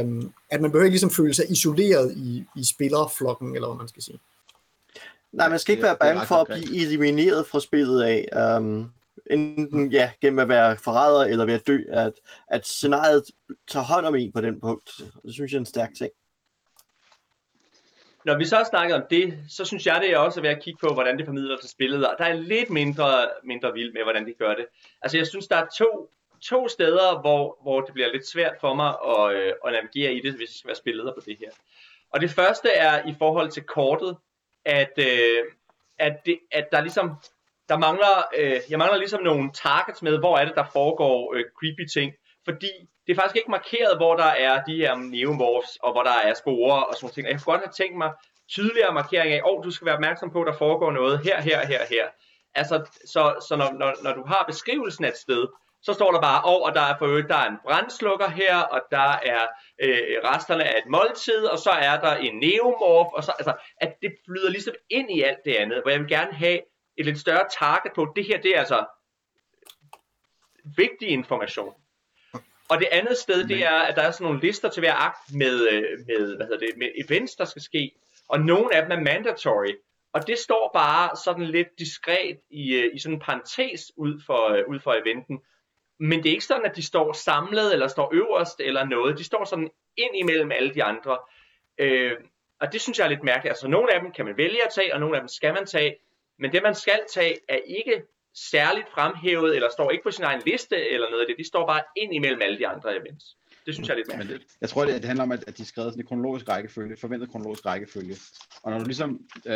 Um, 0.00 0.32
at 0.50 0.60
man 0.60 0.70
behøver 0.70 0.84
ikke 0.84 0.94
ligesom 0.94 1.10
føle 1.10 1.34
sig 1.34 1.50
isoleret 1.50 2.12
i, 2.16 2.44
i 2.56 2.64
spillerflokken, 2.64 3.54
eller 3.54 3.68
hvad 3.68 3.76
man 3.76 3.88
skal 3.88 4.02
sige. 4.02 4.18
Nej, 5.36 5.48
man 5.48 5.58
skal 5.58 5.72
ikke 5.72 5.82
være 5.82 5.96
bange 6.00 6.26
for 6.26 6.34
at 6.34 6.46
blive 6.46 6.76
elimineret 6.82 7.46
fra 7.46 7.60
spillet 7.60 8.02
af. 8.02 8.56
Um, 8.58 8.92
enten 9.30 9.92
ja, 9.92 10.10
gennem 10.20 10.38
at 10.38 10.48
være 10.48 10.76
forræder 10.76 11.24
eller 11.24 11.44
ved 11.44 11.54
at 11.54 11.66
dø, 11.66 11.78
at, 11.88 12.12
at 12.48 12.66
scenariet 12.66 13.24
tager 13.68 13.84
hånd 13.84 14.06
om 14.06 14.14
en 14.14 14.32
på 14.32 14.40
den 14.40 14.60
punkt. 14.60 14.90
Det 15.24 15.34
synes 15.34 15.52
jeg 15.52 15.56
er 15.56 15.60
en 15.60 15.66
stærk 15.66 15.90
ting. 15.98 16.10
Når 18.24 18.38
vi 18.38 18.44
så 18.44 18.56
har 18.56 18.64
snakket 18.64 18.96
om 18.96 19.02
det, 19.10 19.38
så 19.48 19.64
synes 19.64 19.86
jeg, 19.86 20.00
det 20.02 20.10
er 20.10 20.18
også 20.18 20.40
ved 20.40 20.50
at 20.50 20.62
kigge 20.62 20.78
på, 20.82 20.94
hvordan 20.94 21.18
det 21.18 21.26
formidler 21.26 21.56
til 21.56 21.70
spillet. 21.70 22.06
Og 22.06 22.14
der 22.18 22.24
er 22.24 22.32
lidt 22.32 22.70
mindre, 22.70 23.28
mindre 23.44 23.72
vild 23.72 23.92
med, 23.92 24.02
hvordan 24.02 24.26
de 24.26 24.34
gør 24.38 24.54
det. 24.54 24.66
Altså 25.02 25.16
jeg 25.16 25.26
synes, 25.26 25.46
der 25.46 25.56
er 25.56 25.66
to, 25.78 26.10
to 26.42 26.68
steder, 26.68 27.20
hvor, 27.20 27.58
hvor 27.62 27.80
det 27.80 27.94
bliver 27.94 28.12
lidt 28.12 28.28
svært 28.28 28.54
for 28.60 28.74
mig 28.74 28.88
at, 28.88 29.36
øh, 29.36 29.52
at 29.66 29.72
navigere 29.72 30.12
i 30.12 30.20
det, 30.20 30.32
hvis 30.32 30.48
jeg 30.48 30.58
skal 30.58 30.68
være 30.68 30.76
spilleder 30.76 31.12
på 31.12 31.20
det 31.26 31.36
her. 31.40 31.50
Og 32.10 32.20
det 32.20 32.30
første 32.30 32.68
er 32.70 33.08
i 33.08 33.14
forhold 33.18 33.50
til 33.50 33.62
kortet, 33.62 34.16
at, 34.66 34.92
øh, 34.98 35.44
at, 35.98 36.16
det, 36.26 36.38
at 36.52 36.68
der 36.72 36.80
ligesom 36.80 37.10
der 37.68 37.78
mangler, 37.78 38.14
øh, 38.38 38.60
jeg 38.70 38.78
mangler 38.78 38.98
ligesom 38.98 39.22
nogle 39.22 39.50
targets 39.52 40.02
med, 40.02 40.18
hvor 40.18 40.38
er 40.38 40.44
det, 40.44 40.54
der 40.54 40.64
foregår 40.72 41.34
øh, 41.34 41.44
creepy 41.58 41.84
ting. 41.94 42.12
Fordi 42.44 42.72
det 43.06 43.12
er 43.12 43.20
faktisk 43.20 43.36
ikke 43.36 43.50
markeret, 43.50 43.96
hvor 43.96 44.14
der 44.16 44.32
er 44.46 44.62
de 44.62 44.76
her 44.76 44.94
neomorphs, 44.94 45.76
og 45.82 45.92
hvor 45.92 46.02
der 46.02 46.16
er 46.24 46.34
sporer 46.34 46.80
og 46.80 46.94
sådan 46.94 47.14
ting. 47.14 47.26
jeg 47.26 47.40
kunne 47.40 47.52
godt 47.52 47.66
have 47.66 47.78
tænkt 47.82 47.98
mig 47.98 48.10
tydeligere 48.48 48.94
markering 48.94 49.32
af, 49.32 49.40
åh, 49.44 49.58
oh, 49.58 49.64
du 49.64 49.70
skal 49.70 49.86
være 49.86 49.94
opmærksom 49.94 50.30
på, 50.30 50.40
at 50.40 50.46
der 50.46 50.58
foregår 50.58 50.90
noget 50.92 51.20
her, 51.26 51.40
her, 51.40 51.66
her, 51.66 51.82
her. 51.90 52.06
Altså, 52.54 52.76
så, 53.12 53.22
så 53.48 53.56
når, 53.56 53.70
når, 53.80 53.90
når 54.02 54.12
du 54.14 54.24
har 54.26 54.44
beskrivelsen 54.46 55.04
af 55.04 55.08
et 55.08 55.16
sted, 55.16 55.46
så 55.86 55.92
står 55.92 56.12
der 56.12 56.20
bare, 56.20 56.42
og, 56.44 56.62
og 56.62 56.74
der 56.74 56.80
er 56.80 56.98
for 56.98 57.06
øvrigt, 57.06 57.28
der 57.28 57.36
er 57.36 57.50
en 57.50 57.58
brændslukker 57.64 58.28
her, 58.28 58.56
og 58.56 58.80
der 58.90 59.10
er 59.32 59.42
øh, 59.82 60.00
resterne 60.24 60.64
af 60.64 60.78
et 60.78 60.90
måltid, 60.90 61.44
og 61.44 61.58
så 61.58 61.70
er 61.70 62.00
der 62.00 62.14
en 62.16 62.38
neomorf, 62.38 63.12
og 63.12 63.24
så, 63.24 63.32
altså, 63.38 63.54
at 63.80 63.92
det 64.02 64.12
flyder 64.26 64.50
ligesom 64.50 64.74
ind 64.90 65.10
i 65.10 65.22
alt 65.22 65.38
det 65.44 65.54
andet, 65.54 65.82
hvor 65.82 65.90
jeg 65.90 66.00
vil 66.00 66.08
gerne 66.08 66.32
have 66.32 66.60
et 66.98 67.06
lidt 67.06 67.20
større 67.20 67.48
target 67.58 67.92
på, 67.94 68.12
det 68.16 68.24
her, 68.24 68.40
det 68.40 68.50
er 68.54 68.58
altså 68.58 68.84
vigtig 70.76 71.08
information. 71.08 71.74
Og 72.68 72.78
det 72.78 72.88
andet 72.92 73.16
sted, 73.18 73.44
det 73.44 73.64
er, 73.64 73.78
at 73.78 73.96
der 73.96 74.02
er 74.02 74.10
sådan 74.10 74.24
nogle 74.24 74.40
lister 74.40 74.68
til 74.68 74.80
hver 74.80 74.94
akt 74.94 75.34
med, 75.34 75.68
øh, 75.68 75.82
med, 76.06 76.36
hvad 76.36 76.46
hedder 76.46 76.66
det, 76.66 76.72
med 76.76 76.88
events, 77.04 77.34
der 77.34 77.44
skal 77.44 77.62
ske. 77.62 77.92
Og 78.28 78.40
nogle 78.40 78.74
af 78.74 78.82
dem 78.82 78.98
er 78.98 79.02
mandatory. 79.02 79.74
Og 80.12 80.26
det 80.26 80.38
står 80.38 80.70
bare 80.74 81.16
sådan 81.24 81.44
lidt 81.44 81.68
diskret 81.78 82.38
i, 82.50 82.74
øh, 82.74 82.94
i 82.94 82.98
sådan 82.98 83.14
en 83.14 83.20
parentes 83.20 83.92
ud 83.96 84.22
for, 84.26 84.48
øh, 84.48 84.64
ud 84.68 84.80
for 84.80 84.92
eventen. 84.94 85.40
Men 85.98 86.22
det 86.22 86.26
er 86.26 86.32
ikke 86.32 86.44
sådan, 86.44 86.66
at 86.66 86.76
de 86.76 86.82
står 86.82 87.12
samlet, 87.12 87.72
eller 87.72 87.88
står 87.88 88.10
øverst, 88.12 88.60
eller 88.60 88.84
noget. 88.84 89.18
De 89.18 89.24
står 89.24 89.44
sådan 89.44 89.70
ind 89.96 90.16
imellem 90.16 90.52
alle 90.52 90.74
de 90.74 90.84
andre. 90.84 91.18
Øh, 91.78 92.12
og 92.60 92.72
det 92.72 92.80
synes 92.80 92.98
jeg 92.98 93.04
er 93.04 93.08
lidt 93.08 93.22
mærkeligt. 93.22 93.50
Altså 93.50 93.68
nogle 93.68 93.94
af 93.94 94.00
dem 94.00 94.12
kan 94.12 94.24
man 94.24 94.36
vælge 94.36 94.64
at 94.64 94.72
tage, 94.74 94.94
og 94.94 95.00
nogle 95.00 95.16
af 95.16 95.20
dem 95.20 95.28
skal 95.28 95.54
man 95.54 95.66
tage. 95.66 95.96
Men 96.38 96.52
det 96.52 96.62
man 96.62 96.74
skal 96.74 97.00
tage 97.08 97.38
er 97.48 97.58
ikke 97.66 98.02
særligt 98.34 98.88
fremhævet, 98.88 99.54
eller 99.54 99.68
står 99.70 99.90
ikke 99.90 100.04
på 100.04 100.10
sin 100.10 100.24
egen 100.24 100.42
liste 100.46 100.88
eller 100.88 101.10
noget 101.10 101.22
af 101.22 101.26
det. 101.28 101.38
De 101.38 101.48
står 101.48 101.66
bare 101.66 101.82
ind 101.96 102.14
imellem 102.14 102.42
alle 102.42 102.58
de 102.58 102.66
andre 102.66 102.96
events. 102.96 103.24
Det 103.66 103.74
synes 103.74 103.88
jeg 103.88 103.94
er 103.94 103.98
lidt. 103.98 104.18
Men 104.18 104.28
det, 104.28 104.42
jeg 104.60 104.68
tror, 104.68 104.84
det, 104.84 104.94
det 104.94 105.04
handler 105.04 105.22
om, 105.22 105.32
at, 105.32 105.44
at 105.48 105.58
de 105.58 105.62
er 105.62 105.66
skrevet 105.66 105.92
sådan 105.92 106.04
i 106.04 106.06
kronologisk 106.06 106.48
rækkefølge, 106.48 106.96
forventet 106.96 107.30
kronologisk 107.30 107.66
rækkefølge. 107.66 108.16
Og 108.62 108.70
når 108.70 108.78
du 108.78 108.84
ligesom 108.84 109.20
øh, 109.46 109.54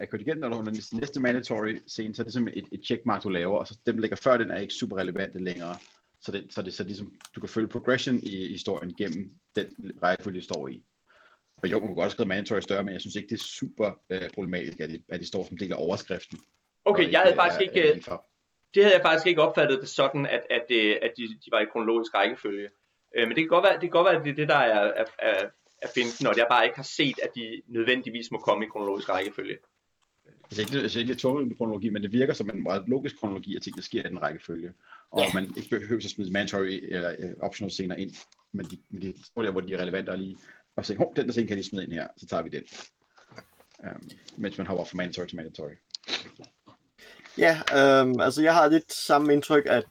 er 0.00 0.06
kørt 0.10 0.20
igennem, 0.20 0.40
når 0.40 0.62
du 0.62 0.70
den 0.70 0.82
næste 0.92 1.20
mandatory 1.20 1.78
scene, 1.86 2.14
så 2.14 2.22
er 2.22 2.24
det 2.24 2.32
simpelthen 2.32 2.64
et, 2.64 2.78
et 2.78 2.86
checkmark, 2.86 3.22
du 3.22 3.28
laver, 3.28 3.58
og 3.58 3.66
så 3.66 3.78
dem, 3.86 3.94
der 3.94 4.00
ligger 4.00 4.16
før 4.16 4.36
den, 4.36 4.50
er 4.50 4.58
ikke 4.58 4.74
super 4.74 4.96
relevante 4.96 5.38
længere. 5.44 5.76
Så 6.20 6.32
det, 6.32 6.46
så 6.50 6.62
det 6.62 6.74
så 6.74 6.84
ligesom, 6.84 7.12
du 7.34 7.40
kan 7.40 7.48
følge 7.48 7.68
progression 7.68 8.20
i 8.22 8.48
historien 8.48 8.94
gennem 8.94 9.30
den 9.56 9.66
rækkefølge, 10.02 10.40
du 10.40 10.44
står 10.44 10.68
i. 10.68 10.84
Og 11.62 11.70
jo, 11.70 11.78
man 11.78 11.88
kunne 11.88 12.02
godt 12.02 12.12
skrive 12.12 12.28
mandatory 12.28 12.60
større, 12.60 12.84
men 12.84 12.92
jeg 12.92 13.00
synes 13.00 13.16
ikke, 13.16 13.28
det 13.28 13.34
er 13.34 13.44
super 13.44 13.92
øh, 14.10 14.30
problematisk, 14.34 14.80
at 14.80 14.90
det, 14.90 15.02
at 15.08 15.20
det 15.20 15.28
står 15.28 15.44
som 15.48 15.58
del 15.58 15.72
af 15.72 15.76
overskriften. 15.78 16.38
Okay, 16.84 17.12
jeg 17.12 17.20
havde 17.20 17.34
faktisk 17.34 17.60
ikke, 17.60 18.04
det 18.74 18.84
havde 18.84 18.96
jeg 18.96 19.04
faktisk 19.04 19.26
ikke 19.26 19.42
opfattet 19.42 19.80
det 19.80 19.88
sådan, 19.88 20.26
at, 20.26 20.42
at, 20.50 20.62
det, 20.68 20.98
at 21.02 21.12
de, 21.16 21.22
de 21.22 21.50
var 21.50 21.60
i 21.60 21.64
kronologisk 21.72 22.14
rækkefølge. 22.14 22.68
Øh, 23.16 23.28
men 23.28 23.36
det 23.36 23.42
kan 23.42 23.48
godt 23.48 23.64
være, 23.64 23.72
det 23.72 23.80
kan 23.80 23.90
godt 23.90 24.04
være, 24.04 24.16
at 24.16 24.24
det 24.24 24.30
er 24.30 24.34
det, 24.34 24.48
der 24.48 24.56
er, 24.56 24.92
er, 25.00 25.04
er, 25.18 25.44
er 25.82 25.88
finten, 25.94 26.26
og 26.26 26.36
jeg 26.36 26.46
bare 26.50 26.64
ikke 26.64 26.76
har 26.76 26.90
set, 26.98 27.18
at 27.22 27.30
de 27.34 27.62
nødvendigvis 27.66 28.30
må 28.30 28.38
komme 28.38 28.64
i 28.64 28.68
kronologisk 28.68 29.08
rækkefølge. 29.08 29.56
Altså 30.44 30.62
ikke, 30.62 30.78
altså 30.78 31.00
ikke 31.00 31.14
tvunget 31.14 31.48
med 31.48 31.56
kronologi, 31.56 31.88
men 31.88 32.02
det 32.02 32.12
virker 32.12 32.34
som 32.34 32.50
en 32.50 32.62
meget 32.62 32.84
logisk 32.86 33.20
kronologi, 33.20 33.56
at 33.56 33.62
tingene 33.62 33.82
sker 33.82 34.06
i 34.06 34.08
den 34.08 34.22
rækkefølge. 34.22 34.72
Og 35.10 35.20
ja. 35.20 35.30
man 35.34 35.44
ikke 35.56 35.70
behøver 35.70 36.04
at 36.04 36.10
smide 36.10 36.32
mandatory 36.32 36.80
eller 36.88 37.14
uh, 37.18 37.30
optional 37.40 37.70
scener 37.70 37.96
ind, 37.96 38.10
men 38.52 38.66
de, 38.66 38.78
de 39.00 39.14
står 39.24 39.42
der, 39.42 39.50
hvor 39.50 39.60
de 39.60 39.74
er 39.74 39.78
relevante 39.78 40.10
og 40.10 40.18
lige 40.18 40.36
og 40.76 40.86
sige, 40.86 40.96
hov, 40.96 41.12
den 41.16 41.26
der 41.26 41.32
scene 41.32 41.48
kan 41.48 41.58
de 41.58 41.62
smide 41.62 41.84
ind 41.84 41.92
her, 41.92 42.08
så 42.16 42.26
tager 42.26 42.42
vi 42.42 42.48
den. 42.48 42.62
Um, 43.78 44.10
mens 44.36 44.58
man 44.58 44.66
hopper 44.66 44.84
fra 44.84 44.96
mandatory 44.96 45.26
til 45.26 45.36
mandatory. 45.36 45.74
Ja, 47.38 47.60
øhm, 47.76 48.20
altså 48.20 48.42
jeg 48.42 48.54
har 48.54 48.68
lidt 48.68 48.92
samme 48.92 49.32
indtryk, 49.32 49.66
at 49.66 49.84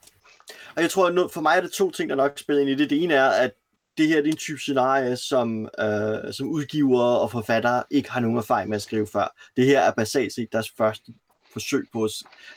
og 0.76 0.82
jeg 0.82 0.91
tror, 0.91 1.07
at 1.07 1.32
for 1.32 1.41
mig 1.41 1.57
er 1.57 1.61
det 1.61 1.71
to 1.71 1.91
ting, 1.91 2.09
der 2.09 2.15
nok 2.15 2.39
spiller 2.39 2.61
ind 2.61 2.69
i 2.69 2.76
det. 2.76 2.89
Det 2.89 3.03
ene 3.03 3.13
er, 3.13 3.30
at 3.30 3.51
det 3.97 4.07
her 4.07 4.15
det 4.15 4.28
er 4.28 4.32
en 4.32 4.38
type 4.38 4.59
scenarie, 4.59 5.17
som, 5.17 5.69
øh, 5.80 6.34
som 6.34 6.47
udgiver 6.47 7.01
og 7.01 7.32
forfatter 7.32 7.84
ikke 7.91 8.11
har 8.11 8.19
nogen 8.19 8.38
erfaring 8.38 8.69
med 8.69 8.76
at 8.76 8.82
skrive 8.82 9.07
før. 9.07 9.36
Det 9.55 9.65
her 9.65 9.80
er 9.80 9.91
basalt 9.91 10.34
set 10.34 10.51
deres 10.51 10.71
første 10.78 11.13
forsøg 11.53 11.88
på 11.93 12.07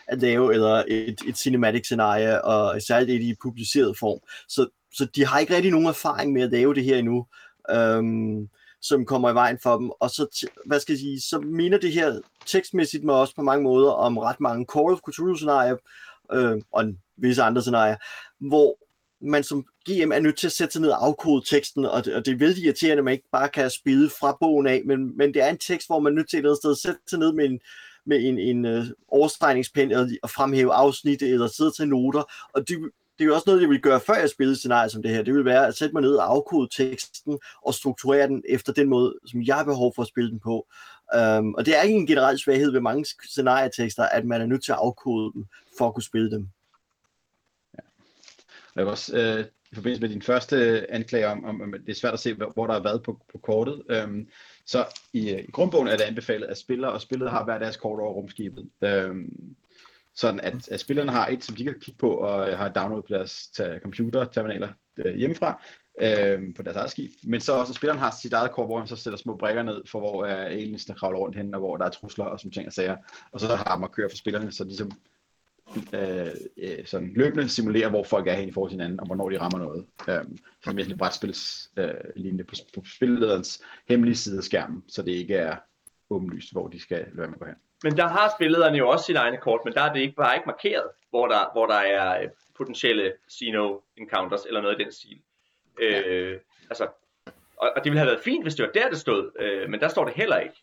at 0.09 0.21
lave 0.21 0.55
eller 0.55 0.85
et, 0.89 1.21
et 1.29 1.39
cinematic 1.39 1.85
scenarie, 1.85 2.45
og 2.45 2.83
særligt 2.83 3.23
et 3.23 3.29
i 3.29 3.35
publiceret 3.43 3.99
form. 3.99 4.19
Så, 4.49 4.69
så 4.95 5.05
de 5.05 5.27
har 5.27 5.39
ikke 5.39 5.55
rigtig 5.55 5.71
nogen 5.71 5.87
erfaring 5.87 6.33
med 6.33 6.43
at 6.43 6.51
lave 6.51 6.75
det 6.75 6.85
her 6.85 6.97
endnu. 6.97 7.27
Øhm, 7.71 8.49
som 8.81 9.05
kommer 9.05 9.31
i 9.31 9.35
vejen 9.35 9.59
for 9.63 9.79
dem. 9.79 9.91
Og 10.01 10.11
så, 10.11 10.49
hvad 10.67 10.81
skal 10.81 10.93
jeg 10.93 10.99
sige, 10.99 11.21
så 11.21 11.39
minder 11.39 11.79
det 11.79 11.93
her 11.93 12.21
tekstmæssigt 12.47 13.05
mig 13.05 13.15
også 13.15 13.35
på 13.35 13.43
mange 13.43 13.65
måder 13.65 13.91
om 13.91 14.19
ret 14.19 14.41
mange 14.41 14.67
Call 14.73 14.93
of 14.93 14.99
Cthulhu-scenarier, 14.99 15.77
øh, 16.33 16.63
og 16.73 16.83
en 16.83 16.99
visse 17.17 17.43
andre 17.43 17.63
scenarier, 17.63 17.97
hvor 18.41 18.79
man 19.21 19.45
som 19.45 19.63
GM 19.63 20.13
er 20.13 20.21
nødt 20.21 20.39
til 20.39 20.47
at 20.47 20.53
sætte 20.53 20.73
sig 20.73 20.83
ned 20.83 20.91
og 20.91 21.07
afkode 21.07 21.45
teksten, 21.49 21.85
og 21.85 22.05
det, 22.05 22.15
og 22.15 22.27
det 22.27 22.33
er 22.33 22.39
vældig 22.39 22.65
irriterende, 22.65 22.99
at 22.99 23.05
man 23.05 23.13
ikke 23.13 23.29
bare 23.33 23.49
kan 23.49 23.71
spille 23.71 24.11
fra 24.21 24.37
bogen 24.41 24.67
af, 24.67 24.83
men, 24.87 25.17
men 25.17 25.35
det 25.35 25.43
er 25.43 25.49
en 25.49 25.59
tekst, 25.59 25.89
hvor 25.89 26.01
man 26.01 26.13
er 26.13 26.17
nødt 26.17 26.31
til 26.31 26.37
et 26.37 26.39
eller 26.39 26.51
andet 26.51 26.63
sted 26.63 26.71
at 26.71 26.79
sætte 26.79 27.01
sig 27.11 27.19
ned 27.19 27.33
med 27.33 27.45
en, 27.45 27.61
med 28.07 28.25
en, 28.25 28.39
en 28.39 28.65
øh, 28.65 28.85
overstregningspen 29.09 29.93
og 30.23 30.31
fremhæve 30.31 30.73
afsnit 30.73 31.23
eller 31.23 31.47
sidde 31.47 31.71
til 31.71 31.89
noter, 31.89 32.23
og 32.55 32.69
det, 32.69 32.79
det 33.19 33.25
er 33.25 33.29
jo 33.29 33.35
også 33.35 33.45
noget, 33.47 33.61
jeg 33.61 33.69
ville 33.69 33.83
gøre, 33.83 34.01
før 34.01 34.15
jeg 34.15 34.31
spillede 34.31 34.57
scenarier 34.57 34.89
som 34.89 35.03
det 35.03 35.11
her. 35.11 35.23
Det 35.23 35.35
vil 35.35 35.45
være 35.45 35.67
at 35.67 35.77
sætte 35.77 35.93
mig 35.93 36.03
ned 36.03 36.15
og 36.15 36.31
afkode 36.31 36.69
teksten 36.77 37.39
og 37.63 37.75
strukturere 37.75 38.27
den 38.27 38.43
efter 38.49 38.73
den 38.73 38.89
måde, 38.89 39.15
som 39.27 39.43
jeg 39.43 39.57
har 39.57 39.65
behov 39.65 39.93
for 39.95 40.03
at 40.03 40.09
spille 40.09 40.31
den 40.31 40.41
på. 40.41 40.67
Um, 41.17 41.55
og 41.55 41.67
det 41.67 41.79
er 41.79 41.83
ikke 41.83 41.99
en 41.99 42.07
generel 42.07 42.39
svaghed 42.39 42.73
ved 42.73 42.81
mange 42.81 43.07
scenarietekster, 43.29 44.03
at 44.03 44.25
man 44.25 44.41
er 44.41 44.47
nødt 44.47 44.65
til 44.65 44.73
at 44.73 44.79
afkode 44.81 45.33
dem 45.35 45.45
for 45.79 45.89
at 45.89 45.95
kunne 45.95 46.03
spille 46.03 46.31
dem. 46.31 46.49
Ja. 47.75 47.83
Jeg 48.77 48.85
vil 48.85 48.91
også, 48.91 49.17
øh, 49.17 49.45
i 49.73 49.75
forbindelse 49.75 50.01
med 50.01 50.09
din 50.09 50.23
første 50.23 50.87
anklage 50.91 51.27
om, 51.27 51.45
om, 51.45 51.61
om 51.61 51.73
det 51.73 51.89
er 51.89 51.95
svært 51.95 52.15
at 52.15 52.21
se, 52.21 52.35
hvor 52.35 52.67
der 52.67 52.75
er 52.75 52.83
været 52.83 53.03
på, 53.03 53.25
på 53.33 53.39
kortet, 53.39 53.83
øhm, 53.91 54.29
så 54.67 54.87
i, 55.13 55.31
øh, 55.31 55.39
i 55.39 55.51
grundbogen 55.51 55.89
er 55.89 55.97
det 55.97 56.05
anbefalet, 56.05 56.47
at 56.47 56.59
spillere 56.59 56.93
og 56.93 57.01
spillet 57.01 57.31
har 57.31 57.45
hver 57.45 57.59
deres 57.59 57.77
kort 57.77 58.01
over 58.01 58.13
rumskibet. 58.13 58.71
Øhm, 58.83 59.57
sådan 60.15 60.41
at, 60.41 60.69
at 60.69 60.81
spillerne 60.81 61.13
har 61.13 61.27
et, 61.27 61.45
som 61.45 61.57
de 61.57 61.65
kan 61.65 61.81
kigge 61.81 61.99
på 61.99 62.11
og 62.11 62.51
øh, 62.51 62.59
har 62.59 62.69
downloadet 62.69 63.05
på 63.05 63.15
deres 63.15 63.61
computerterminaler 63.83 64.69
øh, 64.97 65.15
hjemmefra 65.17 65.63
øh, 66.01 66.55
på 66.57 66.63
deres 66.63 66.77
eget 66.77 66.91
skib. 66.91 67.11
Men 67.25 67.41
så 67.41 67.53
også, 67.53 67.71
at 67.71 67.77
spilleren 67.77 67.99
har 67.99 68.17
sit 68.23 68.33
eget 68.33 68.51
kort, 68.51 68.67
hvor 68.67 68.79
han 68.79 68.89
så 68.89 68.97
sætter 68.97 69.19
små 69.19 69.37
brækker 69.37 69.63
ned, 69.63 69.83
for 69.91 69.99
hvor 69.99 70.25
øh, 70.25 70.31
er 70.31 70.37
aliens, 70.37 70.85
der 70.85 70.95
kravler 70.95 71.19
rundt 71.19 71.37
hen, 71.37 71.55
og 71.55 71.61
hvor 71.61 71.77
der 71.77 71.85
er 71.85 71.91
trusler 71.91 72.25
og 72.25 72.41
sådan 72.41 72.53
ting 72.53 72.67
og 72.67 72.73
sager. 72.73 72.97
Og 73.33 73.41
så 73.41 73.47
har 73.47 73.79
man 73.79 73.91
kører 73.91 74.09
for 74.09 74.17
spillerne, 74.17 74.53
så 74.53 74.65
de 74.65 74.69
ligesom 74.69 74.91
øh, 75.95 76.27
øh, 76.57 76.87
sådan 76.87 77.13
løbende 77.17 77.49
simulerer, 77.49 77.91
hvor 77.91 78.05
folk 78.05 78.27
er 78.27 78.33
hen 78.33 78.49
i 78.49 78.53
forhold 78.53 78.71
til 78.71 78.75
hinanden, 78.75 79.01
og 79.01 79.07
hvornår 79.07 79.29
de 79.29 79.41
rammer 79.41 79.59
noget. 79.59 79.87
Øh, 80.09 80.25
så 80.65 80.73
mere 80.73 80.85
sådan 80.85 80.93
et 80.93 80.99
brætspils 80.99 81.71
øh, 81.77 81.95
lignende 82.17 82.45
på, 82.45 82.55
på 82.75 82.83
spillederens 82.97 83.63
hemmelige 83.89 84.17
side 84.17 84.39
af 84.39 84.45
skærmen, 84.45 84.85
så 84.89 85.03
det 85.03 85.13
ikke 85.13 85.35
er 85.35 85.57
åbenlyst, 86.11 86.53
hvor 86.53 86.69
de 86.69 86.81
skal 86.81 87.07
løbe 87.13 87.31
med 87.31 87.39
gå 87.39 87.45
hen. 87.45 87.55
Men 87.83 87.97
der 87.97 88.09
har 88.09 88.33
spillederne 88.39 88.79
jo 88.79 88.89
også 88.89 89.05
sine 89.05 89.19
egne 89.19 89.37
kort, 89.37 89.61
men 89.65 89.75
der 89.75 89.83
er 89.83 89.93
det 89.93 90.01
ikke 90.01 90.17
bare 90.17 90.37
ikke 90.37 90.47
markeret, 90.47 90.87
hvor 91.11 91.27
der, 91.27 91.53
hvor 91.53 91.67
der 91.67 91.75
er 91.75 92.23
øh, 92.23 92.29
potentielle 92.57 93.13
Sino 93.29 93.81
encounters 93.97 94.45
eller 94.45 94.61
noget 94.61 94.81
i 94.81 94.85
den 94.85 94.93
stil. 94.93 95.21
Ja. 95.81 96.01
Øh, 96.01 96.41
altså, 96.71 96.87
og, 97.57 97.73
og 97.77 97.85
det 97.85 97.91
ville 97.91 97.99
have 97.99 98.11
været 98.11 98.25
fint, 98.25 98.45
hvis 98.45 98.55
det 98.55 98.67
var 98.67 98.73
der, 98.73 98.89
det 98.89 98.99
stod, 98.99 99.31
øh, 99.41 99.71
men 99.71 99.81
der 99.81 99.89
står 99.89 100.05
det 100.05 100.15
heller 100.15 100.39
ikke. 100.39 100.55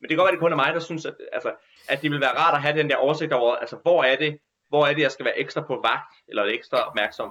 Men 0.00 0.08
det 0.08 0.08
kan 0.08 0.16
godt 0.16 0.26
være, 0.26 0.32
det 0.32 0.40
kun 0.40 0.52
er 0.52 0.56
mig, 0.56 0.74
der 0.74 0.80
synes, 0.80 1.06
at, 1.06 1.14
altså, 1.32 1.50
at 1.88 2.02
det 2.02 2.10
ville 2.10 2.20
være 2.20 2.38
rart 2.38 2.54
at 2.54 2.62
have 2.62 2.78
den 2.78 2.90
der 2.90 2.96
oversigt 2.96 3.32
over, 3.32 3.54
altså, 3.54 3.76
hvor 3.82 4.04
er 4.04 4.16
det, 4.16 4.38
hvor 4.68 4.86
er 4.86 4.94
det, 4.94 5.02
jeg 5.02 5.12
skal 5.12 5.24
være 5.24 5.38
ekstra 5.38 5.60
på 5.60 5.80
vagt, 5.84 6.14
eller 6.28 6.44
ekstra 6.44 6.88
opmærksom. 6.88 7.30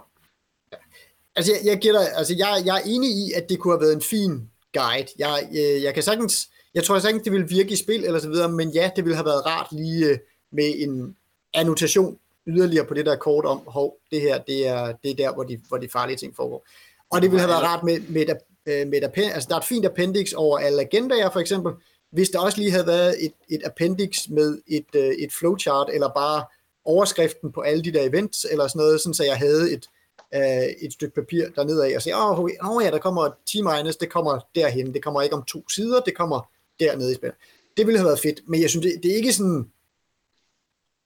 Altså, 1.35 1.51
jeg, 1.63 1.83
jeg, 1.85 1.93
dig, 1.93 2.07
altså 2.15 2.35
jeg, 2.37 2.61
jeg 2.65 2.75
er 2.75 2.83
enig 2.85 3.09
i, 3.09 3.33
at 3.35 3.49
det 3.49 3.59
kunne 3.59 3.73
have 3.73 3.81
været 3.81 3.93
en 3.93 4.01
fin 4.01 4.49
guide. 4.73 5.07
Jeg, 5.17 5.49
jeg, 5.51 5.83
jeg 5.83 5.93
kan 5.93 6.03
sagtens, 6.03 6.49
jeg 6.73 6.83
tror 6.83 6.99
sagtens, 6.99 7.23
det 7.23 7.31
ville 7.31 7.49
virke 7.49 7.71
i 7.71 7.75
spil 7.75 8.05
eller 8.05 8.19
så 8.19 8.29
videre, 8.29 8.51
men 8.51 8.69
ja, 8.69 8.91
det 8.95 9.03
ville 9.05 9.15
have 9.15 9.25
været 9.25 9.45
rart 9.45 9.67
lige 9.71 10.05
øh, 10.05 10.17
med 10.51 10.73
en 10.77 11.15
annotation 11.53 12.19
yderligere 12.47 12.85
på 12.85 12.93
det 12.93 13.05
der 13.05 13.15
kort 13.15 13.45
om, 13.45 13.61
hov, 13.67 13.97
det 14.11 14.21
her, 14.21 14.37
det 14.37 14.67
er, 14.67 14.93
det 15.03 15.11
er 15.11 15.15
der, 15.15 15.33
hvor 15.33 15.43
de, 15.43 15.59
hvor 15.67 15.77
de 15.77 15.89
farlige 15.89 16.17
ting 16.17 16.35
foregår. 16.35 16.67
Og 17.09 17.21
det 17.21 17.31
ville 17.31 17.41
have 17.41 17.49
været 17.49 17.63
rart 17.63 17.83
med, 17.83 17.99
med, 18.09 18.21
et, 18.21 18.29
øh, 18.65 18.87
med 18.87 18.97
et 18.97 19.03
appendix, 19.03 19.33
altså 19.33 19.47
der 19.49 19.55
er 19.55 19.59
et 19.59 19.65
fint 19.65 19.85
appendix 19.85 20.33
over 20.33 20.57
alle 20.57 20.81
agendaer 20.81 21.29
for 21.29 21.39
eksempel, 21.39 21.73
hvis 22.11 22.29
der 22.29 22.39
også 22.39 22.57
lige 22.57 22.71
havde 22.71 22.87
været 22.87 23.25
et, 23.25 23.33
et 23.49 23.61
appendix 23.65 24.29
med 24.29 24.61
et, 24.67 24.95
øh, 24.95 25.09
et 25.09 25.33
flowchart, 25.33 25.89
eller 25.93 26.09
bare 26.15 26.45
overskriften 26.85 27.51
på 27.51 27.61
alle 27.61 27.83
de 27.83 27.91
der 27.91 28.09
events, 28.09 28.45
eller 28.51 28.67
sådan 28.67 28.79
noget, 28.79 29.01
sådan 29.01 29.13
så 29.13 29.23
jeg 29.23 29.37
havde 29.37 29.73
et, 29.73 29.89
øh, 30.35 30.73
et 30.81 30.93
stykke 30.93 31.15
papir 31.15 31.49
dernede 31.55 31.85
af, 31.85 31.95
og 31.95 32.01
sagde, 32.01 32.17
åh 32.17 32.39
oh, 32.39 32.49
oh, 32.61 32.83
ja, 32.83 32.91
der 32.91 32.99
kommer 32.99 33.29
T-minus, 33.49 33.97
det 33.97 34.09
kommer 34.09 34.39
derhen, 34.55 34.93
det 34.93 35.03
kommer 35.03 35.21
ikke 35.21 35.35
om 35.35 35.43
to 35.43 35.69
sider, 35.69 35.99
det 35.99 36.17
kommer 36.17 36.49
dernede 36.79 37.11
i 37.11 37.15
spil. 37.15 37.31
Det 37.77 37.87
ville 37.87 37.99
have 37.99 38.07
været 38.07 38.19
fedt, 38.19 38.41
men 38.47 38.61
jeg 38.61 38.69
synes, 38.69 38.85
det, 38.85 39.03
det 39.03 39.11
er 39.11 39.15
ikke 39.15 39.33
sådan, 39.33 39.69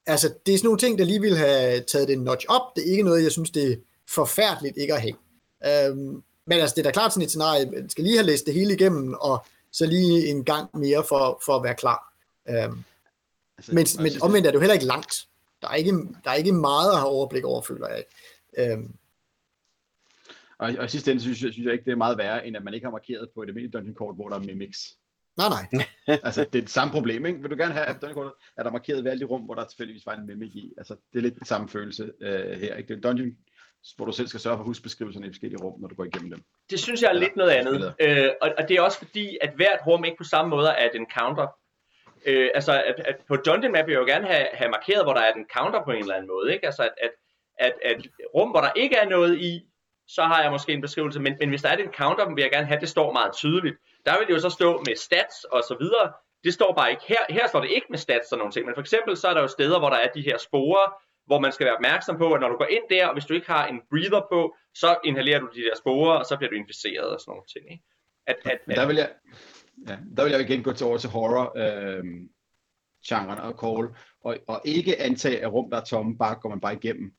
altså, 0.05 0.33
det 0.45 0.53
er 0.53 0.57
sådan 0.57 0.67
nogle 0.67 0.79
ting, 0.79 0.99
der 0.99 1.05
lige 1.05 1.21
ville 1.21 1.37
have 1.37 1.81
taget 1.81 2.07
det 2.07 2.19
notch 2.19 2.45
op, 2.49 2.75
det 2.75 2.87
er 2.87 2.91
ikke 2.91 3.03
noget, 3.03 3.23
jeg 3.23 3.31
synes, 3.31 3.49
det 3.49 3.71
er 3.71 3.75
forfærdeligt 4.09 4.77
ikke 4.77 4.93
at 4.93 5.01
have. 5.01 5.15
Øhm, 5.65 6.23
men 6.47 6.59
altså, 6.59 6.73
det 6.75 6.81
er 6.81 6.83
da 6.83 6.91
klart 6.91 7.13
sådan 7.13 7.23
et 7.23 7.29
scenarie, 7.29 7.71
man 7.71 7.89
skal 7.89 8.03
lige 8.03 8.17
have 8.17 8.27
læst 8.27 8.45
det 8.45 8.53
hele 8.53 8.73
igennem, 8.73 9.13
og 9.13 9.45
så 9.73 9.85
lige 9.85 10.27
en 10.27 10.45
gang 10.45 10.77
mere 10.77 11.03
for, 11.09 11.41
for 11.45 11.55
at 11.55 11.63
være 11.63 11.75
klar. 11.75 12.13
Øhm, 12.49 12.83
altså, 13.57 13.73
men, 13.73 13.85
men 13.99 14.11
omvendt 14.21 14.47
er 14.47 14.51
det 14.51 14.55
jo 14.55 14.59
heller 14.59 14.73
ikke 14.73 14.85
langt. 14.85 15.27
Der 15.61 15.67
er 15.69 15.75
ikke, 15.75 15.91
der 16.23 16.29
er 16.29 16.33
ikke 16.33 16.51
meget 16.51 16.91
at 16.91 16.97
have 16.97 17.09
overblik 17.09 17.43
over, 17.43 17.61
føler 17.61 17.87
jeg. 17.87 18.03
Øhm, 18.57 18.95
og, 20.57 20.73
og 20.79 20.85
i 20.85 20.87
sidste 20.87 21.11
ende 21.11 21.21
synes 21.21 21.43
jeg, 21.43 21.53
synes 21.53 21.65
jeg 21.65 21.73
ikke, 21.73 21.85
det 21.85 21.91
er 21.91 21.95
meget 21.95 22.17
værre, 22.17 22.47
end 22.47 22.57
at 22.57 22.63
man 22.63 22.73
ikke 22.73 22.85
har 22.85 22.91
markeret 22.91 23.29
på 23.35 23.43
et 23.43 23.47
almindeligt 23.47 23.73
dungeon 23.73 23.95
kort, 23.95 24.15
hvor 24.15 24.29
der 24.29 24.35
er 24.35 24.39
mimics. 24.39 24.97
Nej, 25.37 25.49
nej. 25.49 25.85
altså, 26.23 26.41
det 26.41 26.59
er 26.59 26.61
det 26.61 26.69
samme 26.69 26.91
problem, 26.91 27.25
ikke? 27.25 27.41
Vil 27.41 27.51
du 27.51 27.55
gerne 27.55 27.73
have, 27.73 27.85
at 27.85 28.01
dungeon 28.01 28.13
kortet 28.13 28.33
er 28.57 28.63
der 28.63 28.71
markeret 28.71 29.03
ved 29.03 29.11
alle 29.11 29.21
de 29.21 29.25
rum, 29.25 29.41
hvor 29.41 29.55
der 29.55 29.65
tilfældigvis 29.65 30.05
var 30.05 30.15
en 30.15 30.25
mimic 30.25 30.55
i? 30.55 30.73
Altså, 30.77 30.95
det 31.13 31.19
er 31.19 31.23
lidt 31.23 31.35
den 31.35 31.45
samme 31.45 31.69
følelse 31.69 32.03
uh, 32.03 32.27
her, 32.59 32.75
ikke? 32.75 32.87
Det 32.87 32.97
er 32.97 33.09
dungeon, 33.09 33.37
hvor 33.95 34.05
du 34.05 34.11
selv 34.11 34.27
skal 34.27 34.39
sørge 34.39 34.57
for 34.57 34.63
husbeskrivelserne 34.63 35.27
i 35.27 35.29
forskellige 35.29 35.63
rum, 35.63 35.81
når 35.81 35.87
du 35.87 35.95
går 35.95 36.03
igennem 36.03 36.31
dem. 36.31 36.43
Det 36.69 36.79
synes 36.79 37.01
jeg 37.01 37.09
er 37.09 37.13
lidt 37.13 37.35
noget 37.35 37.51
andet. 37.51 37.93
Øh, 37.99 38.29
og, 38.41 38.51
og 38.57 38.69
det 38.69 38.77
er 38.77 38.81
også 38.81 38.97
fordi, 38.97 39.37
at 39.41 39.53
hvert 39.55 39.79
rum 39.87 40.05
ikke 40.05 40.17
på 40.17 40.23
samme 40.23 40.49
måde 40.49 40.67
er 40.67 40.85
et 40.85 40.95
encounter. 40.95 41.47
Øh, 42.25 42.49
altså, 42.53 42.83
at, 42.83 42.95
at 43.05 43.15
på 43.27 43.35
Dungeon 43.35 43.71
Map 43.71 43.85
vil 43.85 43.93
jeg 43.93 43.99
jo 43.99 44.05
gerne 44.05 44.27
have, 44.27 44.47
have 44.53 44.71
markeret, 44.71 45.05
hvor 45.05 45.13
der 45.13 45.21
er 45.21 45.29
et 45.29 45.35
encounter 45.35 45.83
på 45.83 45.91
en 45.91 45.97
eller 45.97 46.15
anden 46.15 46.27
måde. 46.27 46.53
Ikke? 46.53 46.65
Altså, 46.65 46.83
at, 46.83 46.91
at, 46.97 47.11
at, 47.59 47.73
at 47.83 48.07
rum, 48.35 48.49
hvor 48.49 48.61
der 48.61 48.71
ikke 48.75 48.95
er 48.95 49.09
noget 49.09 49.41
i, 49.41 49.61
så 50.07 50.21
har 50.21 50.41
jeg 50.41 50.51
måske 50.51 50.73
en 50.73 50.81
beskrivelse, 50.81 51.19
men, 51.19 51.35
men 51.39 51.49
hvis 51.49 51.61
der 51.61 51.69
er 51.69 51.73
et 51.73 51.79
encounter, 51.79 52.33
vil 52.35 52.41
jeg 52.41 52.51
gerne 52.51 52.65
have, 52.65 52.75
at 52.75 52.81
det 52.81 52.89
står 52.89 53.13
meget 53.13 53.33
tydeligt. 53.33 53.75
Der 54.05 54.17
vil 54.17 54.27
det 54.27 54.33
jo 54.33 54.39
så 54.39 54.49
stå 54.49 54.83
med 54.87 54.95
stats 54.95 55.43
og 55.43 55.61
så 55.67 55.75
videre. 55.79 56.11
Det 56.43 56.53
står 56.53 56.73
bare 56.73 56.91
ikke 56.91 57.03
her. 57.07 57.23
Her 57.29 57.47
står 57.47 57.61
det 57.61 57.69
ikke 57.69 57.87
med 57.89 57.97
stats 57.97 58.31
og 58.31 58.37
nogle 58.37 58.53
ting, 58.53 58.65
men 58.65 58.75
for 58.75 58.81
eksempel 58.81 59.17
så 59.17 59.27
er 59.27 59.33
der 59.33 59.41
jo 59.41 59.47
steder, 59.47 59.79
hvor 59.79 59.89
der 59.89 59.97
er 59.97 60.07
de 60.07 60.21
her 60.21 60.37
sporer, 60.37 60.93
hvor 61.25 61.39
man 61.39 61.51
skal 61.51 61.65
være 61.65 61.75
opmærksom 61.75 62.17
på, 62.17 62.33
at 62.33 62.41
når 62.41 62.49
du 62.49 62.57
går 62.57 62.65
ind 62.65 62.83
der, 62.89 63.07
og 63.07 63.13
hvis 63.13 63.25
du 63.25 63.33
ikke 63.33 63.47
har 63.47 63.67
en 63.67 63.81
breather 63.89 64.21
på, 64.31 64.55
så 64.75 64.97
inhalerer 65.03 65.39
du 65.39 65.49
de 65.55 65.61
der 65.61 65.75
sporer, 65.77 66.19
og 66.19 66.25
så 66.25 66.37
bliver 66.37 66.49
du 66.49 66.55
inficeret 66.55 67.09
og 67.09 67.19
sådan 67.19 67.31
nogle 67.31 67.43
ting. 67.53 67.71
Ikke? 67.71 67.83
At, 68.27 68.35
at, 68.45 68.59
at, 68.67 68.75
der 68.75 68.87
vil 68.87 68.95
jeg, 68.95 69.09
ja, 69.87 69.97
der 70.17 70.23
vil 70.23 70.31
jeg 70.31 70.41
igen 70.41 70.63
gå 70.63 70.73
til 70.73 70.85
over 70.85 70.97
til 70.97 71.09
horror 71.09 71.53
øh, 71.55 72.03
genren 73.07 73.39
og 73.39 73.53
call, 73.61 73.87
og, 74.23 74.37
og 74.47 74.61
ikke 74.65 75.01
antage, 75.01 75.41
at 75.41 75.53
rum, 75.53 75.69
der 75.69 75.77
er 75.77 75.83
tomme, 75.83 76.17
bare 76.17 76.35
går 76.35 76.49
man 76.49 76.59
bare 76.59 76.73
igennem. 76.73 77.13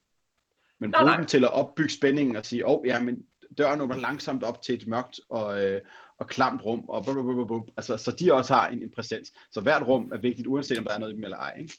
Men 0.81 0.93
brug 0.99 1.09
dem 1.19 1.27
til 1.27 1.45
at 1.45 1.53
opbygge 1.53 1.93
spændingen 1.93 2.37
og 2.37 2.45
sige, 2.45 2.67
åh, 2.67 2.81
oh, 2.81 2.87
ja, 2.87 3.01
men 3.01 3.27
døren 3.59 3.81
åbner 3.81 3.97
langsomt 3.97 4.43
op 4.43 4.63
til 4.63 4.75
et 4.75 4.87
mørkt 4.87 5.21
og, 5.29 5.65
øh, 5.65 5.81
og 6.19 6.27
klamt 6.27 6.65
rum, 6.65 6.89
og 6.89 7.05
bub, 7.05 7.15
bub, 7.15 7.25
bub, 7.25 7.49
bub. 7.49 7.71
Altså, 7.77 7.97
så 7.97 8.11
de 8.11 8.33
også 8.33 8.55
har 8.55 8.69
en, 8.69 8.83
en 8.83 8.91
præsens. 8.91 9.33
Så 9.51 9.61
hvert 9.61 9.87
rum 9.89 10.13
er 10.13 10.19
vigtigt, 10.19 10.47
uanset 10.47 10.79
om 10.79 10.85
der 10.85 10.95
er 10.95 10.99
noget 10.99 11.13
i 11.13 11.17
dem 11.17 11.25
eller 11.25 11.37
ej. 11.37 11.57
Ikke? 11.59 11.79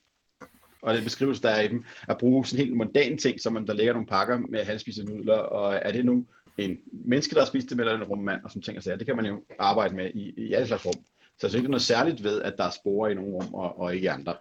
Og 0.81 0.93
det 0.93 1.03
beskrivelse, 1.03 1.41
der 1.41 1.49
er 1.49 1.61
i 1.61 1.67
dem, 1.67 1.83
at 2.07 2.17
bruge 2.17 2.45
sådan 2.45 2.65
helt 2.65 2.77
mondan 2.77 3.17
ting, 3.17 3.41
som 3.41 3.53
man 3.53 3.67
der 3.67 3.73
lægger 3.73 3.93
nogle 3.93 4.07
pakker 4.07 4.37
med 4.37 4.63
halvspisede 4.63 5.05
nudler, 5.05 5.37
og 5.37 5.75
er 5.75 5.91
det 5.91 6.05
nu 6.05 6.25
en 6.57 6.79
menneske, 6.91 7.35
der 7.35 7.41
har 7.41 7.47
spist 7.47 7.69
det 7.69 7.77
med, 7.77 7.85
eller 7.85 7.97
en 7.97 8.03
rummand, 8.03 8.43
og 8.43 8.51
som 8.51 8.61
ting 8.61 8.77
og 8.77 8.83
sager. 8.83 8.97
Det 8.97 9.07
kan 9.07 9.15
man 9.15 9.25
jo 9.25 9.43
arbejde 9.59 9.95
med 9.95 10.11
i, 10.13 10.33
i 10.37 10.53
alle 10.53 10.67
slags 10.67 10.85
rum. 10.85 10.93
Så 10.93 11.47
jeg 11.47 11.49
synes 11.49 11.55
ikke, 11.55 11.71
noget 11.71 11.81
særligt 11.81 12.23
ved, 12.23 12.41
at 12.41 12.53
der 12.57 12.63
er 12.63 12.71
sporer 12.71 13.09
i 13.09 13.13
nogle 13.13 13.33
rum, 13.33 13.53
og, 13.53 13.79
og 13.79 13.95
ikke 13.95 14.11
andre. 14.11 14.35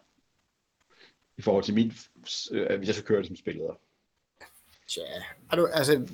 I 1.39 1.43
forhold 1.43 1.65
til 1.65 1.75
min, 1.75 1.93
øh, 2.53 2.79
hvis 2.79 2.87
jeg 2.87 2.95
skal 2.95 3.07
køre 3.07 3.19
det 3.19 3.27
som 3.27 3.37
spilleder. 3.37 3.79
Tja, 4.89 5.03
du, 5.57 5.67
altså, 5.67 6.09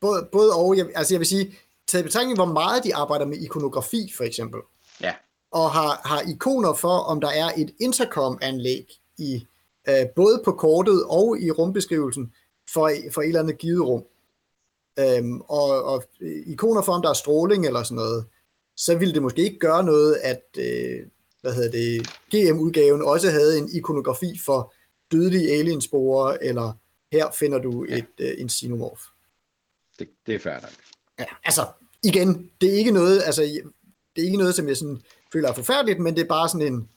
både, 0.00 0.28
både 0.32 0.52
og, 0.54 0.76
jeg, 0.76 0.86
altså 0.94 1.14
jeg 1.14 1.20
vil 1.20 1.26
sige, 1.26 1.54
taget 1.86 2.02
i 2.02 2.06
betragtning, 2.06 2.38
hvor 2.38 2.52
meget 2.52 2.84
de 2.84 2.94
arbejder 2.94 3.26
med 3.26 3.38
ikonografi, 3.38 4.12
for 4.16 4.24
eksempel, 4.24 4.60
ja. 5.00 5.14
og 5.50 5.70
har, 5.70 6.00
har 6.08 6.20
ikoner 6.20 6.74
for, 6.74 6.98
om 6.98 7.20
der 7.20 7.28
er 7.28 7.50
et 7.56 7.74
intercom-anlæg 7.80 8.86
i 9.18 9.46
øh, 9.88 10.06
både 10.16 10.42
på 10.44 10.52
kortet 10.52 11.04
og 11.04 11.38
i 11.40 11.50
rumbeskrivelsen 11.50 12.32
for, 12.72 12.90
for 13.12 13.22
et 13.22 13.26
eller 13.26 13.40
andet 13.40 13.58
givet 13.58 13.86
rum. 13.86 14.04
Øhm, 14.98 15.40
og, 15.40 15.84
og 15.84 16.04
ikoner 16.46 16.82
for, 16.82 16.92
om 16.92 17.02
der 17.02 17.10
er 17.10 17.14
stråling 17.14 17.66
eller 17.66 17.82
sådan 17.82 17.96
noget, 17.96 18.24
så 18.76 18.98
ville 18.98 19.14
det 19.14 19.22
måske 19.22 19.42
ikke 19.42 19.58
gøre 19.58 19.84
noget, 19.84 20.16
at 20.22 20.42
øh, 20.58 21.06
hvad 21.40 21.54
hedder 21.54 21.70
det, 21.70 22.06
GM-udgaven 22.34 23.02
også 23.02 23.30
havde 23.30 23.58
en 23.58 23.68
ikonografi 23.72 24.40
for 24.44 24.74
dødelige 25.12 25.52
aliensporer, 25.52 26.36
eller 26.40 26.72
her 27.12 27.30
finder 27.30 27.58
du 27.58 27.86
ja. 27.88 27.96
et, 27.96 28.06
øh, 28.18 28.34
en 28.38 28.48
xenomorph. 28.48 29.02
Det, 29.98 30.08
det 30.26 30.34
er 30.34 30.38
færdigt. 30.38 30.80
Ja, 31.18 31.24
altså, 31.44 31.66
igen, 32.02 32.50
det 32.60 32.68
er 32.68 32.78
ikke 32.78 32.90
noget, 32.90 33.22
altså, 33.26 33.42
det 34.16 34.22
er 34.22 34.26
ikke 34.26 34.38
noget, 34.38 34.54
som 34.54 34.68
jeg 34.68 34.76
sådan 34.76 35.02
føler 35.32 35.48
er 35.48 35.54
forfærdeligt, 35.54 36.00
men 36.00 36.14
det 36.14 36.22
er 36.22 36.28
bare 36.28 36.48
sådan 36.48 36.72
en, 36.72 36.88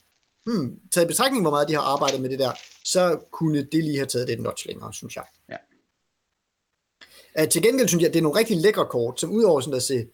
hmm, 0.46 0.80
taget 0.90 1.04
i 1.04 1.08
betragtning, 1.08 1.42
hvor 1.42 1.50
meget 1.50 1.68
de 1.68 1.74
har 1.74 1.80
arbejdet 1.80 2.20
med 2.20 2.30
det 2.30 2.38
der, 2.38 2.52
så 2.84 3.18
kunne 3.30 3.62
det 3.72 3.84
lige 3.84 3.96
have 3.96 4.06
taget 4.06 4.28
det 4.28 4.40
notch 4.40 4.66
længere, 4.66 4.92
synes 4.92 5.16
jeg. 5.16 5.24
Ja. 5.48 5.56
Uh, 7.42 7.48
til 7.48 7.62
gengæld 7.62 7.88
synes 7.88 8.02
jeg, 8.02 8.08
at 8.08 8.14
det 8.14 8.20
er 8.20 8.22
nogle 8.22 8.38
rigtig 8.38 8.56
lækre 8.56 8.86
kort, 8.86 9.20
som 9.20 9.30
udover 9.30 9.60
sådan 9.60 9.76
at 9.76 9.82
se, 9.82 10.06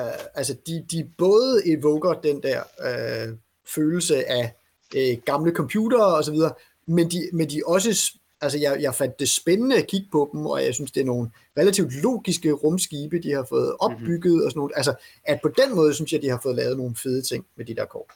uh, 0.00 0.24
altså 0.34 0.56
de, 0.66 0.86
de 0.90 1.10
både 1.18 1.62
evoker 1.66 2.12
den 2.12 2.42
der 2.42 2.62
uh, 2.78 3.36
følelse 3.74 4.30
af 4.30 4.54
uh, 4.96 5.22
gamle 5.24 5.52
computere 5.52 6.16
og 6.16 6.24
så 6.24 6.32
videre, 6.32 6.52
men 6.86 7.10
de, 7.10 7.30
men 7.32 7.50
de 7.50 7.62
også, 7.66 8.12
altså 8.40 8.58
jeg, 8.58 8.78
jeg 8.80 8.94
fandt 8.94 9.20
det 9.20 9.28
spændende 9.28 9.76
at 9.76 9.86
kigge 9.86 10.08
på 10.12 10.30
dem, 10.32 10.46
og 10.46 10.64
jeg 10.64 10.74
synes, 10.74 10.92
det 10.92 11.00
er 11.00 11.04
nogle 11.04 11.30
relativt 11.58 11.94
logiske 12.02 12.52
rumskibe, 12.52 13.18
de 13.18 13.32
har 13.32 13.46
fået 13.48 13.68
mhm. 13.68 13.76
opbygget 13.80 14.32
mm-hmm. 14.32 14.44
og 14.44 14.50
sådan 14.50 14.58
noget. 14.58 14.72
Altså, 14.76 14.94
at 15.24 15.40
på 15.42 15.48
den 15.48 15.74
måde 15.74 15.94
synes 15.94 16.12
jeg, 16.12 16.22
de 16.22 16.28
har 16.28 16.40
fået 16.42 16.56
lavet 16.56 16.76
nogle 16.76 16.96
fede 16.96 17.22
ting 17.22 17.46
med 17.56 17.64
de 17.64 17.74
der 17.74 17.84
kort. 17.84 18.10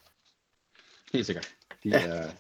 Helt 1.13 1.27
sikkert. 1.27 1.55
De 1.85 1.89
ja. 1.89 2.07
er 2.07 2.31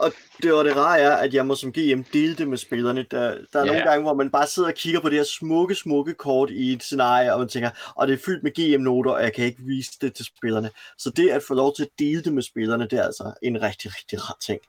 og 0.00 0.12
det 0.42 0.52
var 0.52 0.62
det 0.62 0.76
rare 0.76 0.98
er, 0.98 1.10
at 1.10 1.34
jeg 1.34 1.46
må 1.46 1.54
som 1.54 1.72
GM 1.72 2.02
dele 2.12 2.34
det 2.34 2.48
med 2.48 2.58
spillerne. 2.58 3.02
Der, 3.02 3.20
der 3.52 3.60
er 3.60 3.64
ja. 3.64 3.64
nogle 3.64 3.82
gange, 3.82 4.02
hvor 4.02 4.14
man 4.14 4.30
bare 4.30 4.46
sidder 4.46 4.68
og 4.68 4.74
kigger 4.74 5.00
på 5.00 5.08
det 5.08 5.16
her 5.16 5.24
smukke, 5.24 5.74
smukke 5.74 6.14
kort 6.14 6.50
i 6.50 6.72
et 6.72 6.82
scenarie, 6.82 7.32
og 7.32 7.38
man 7.38 7.48
tænker, 7.48 7.70
og 7.96 8.06
det 8.06 8.14
er 8.14 8.18
fyldt 8.26 8.42
med 8.42 8.52
GM-noter, 8.52 9.10
og 9.10 9.22
jeg 9.22 9.32
kan 9.32 9.44
ikke 9.44 9.62
vise 9.62 9.92
det 10.00 10.14
til 10.14 10.24
spillerne. 10.24 10.70
Så 10.98 11.10
det 11.10 11.30
at 11.30 11.42
få 11.48 11.54
lov 11.54 11.74
til 11.76 11.82
at 11.82 11.88
dele 11.98 12.22
det 12.22 12.32
med 12.32 12.42
spillerne, 12.42 12.84
det 12.84 12.98
er 12.98 13.02
altså 13.02 13.32
en 13.42 13.62
rigtig, 13.62 13.90
rigtig 13.96 14.18
rar 14.28 14.36
ting. 14.40 14.60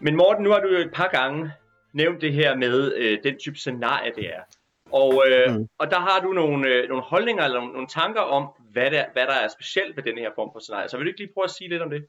Men 0.00 0.16
Morten, 0.16 0.44
nu 0.44 0.50
har 0.50 0.60
du 0.60 0.68
jo 0.68 0.78
et 0.78 0.92
par 0.94 1.08
gange 1.12 1.52
nævnt 1.92 2.20
det 2.20 2.32
her 2.32 2.56
med 2.56 2.92
øh, 2.96 3.18
den 3.24 3.38
type 3.38 3.56
scenarie, 3.56 4.12
det 4.16 4.26
er. 4.26 4.40
Og, 4.92 5.24
øh, 5.26 5.54
mm. 5.54 5.68
og 5.78 5.90
der 5.90 5.98
har 5.98 6.20
du 6.20 6.32
nogle, 6.32 6.68
øh, 6.68 6.88
nogle 6.88 7.02
holdninger 7.02 7.44
eller 7.44 7.58
nogle, 7.58 7.72
nogle 7.72 7.88
tanker 7.88 8.20
om, 8.20 8.48
hvad 8.72 8.90
der, 8.90 9.04
hvad 9.12 9.26
der 9.26 9.32
er 9.32 9.48
specielt 9.48 9.96
ved 9.96 10.02
den 10.02 10.18
her 10.18 10.30
form 10.34 10.50
for 10.52 10.60
scenarie. 10.60 10.88
Så 10.88 10.96
vil 10.96 11.06
du 11.06 11.08
ikke 11.08 11.20
lige 11.20 11.32
prøve 11.34 11.44
at 11.44 11.50
sige 11.50 11.68
lidt 11.68 11.82
om 11.82 11.90
det? 11.90 12.06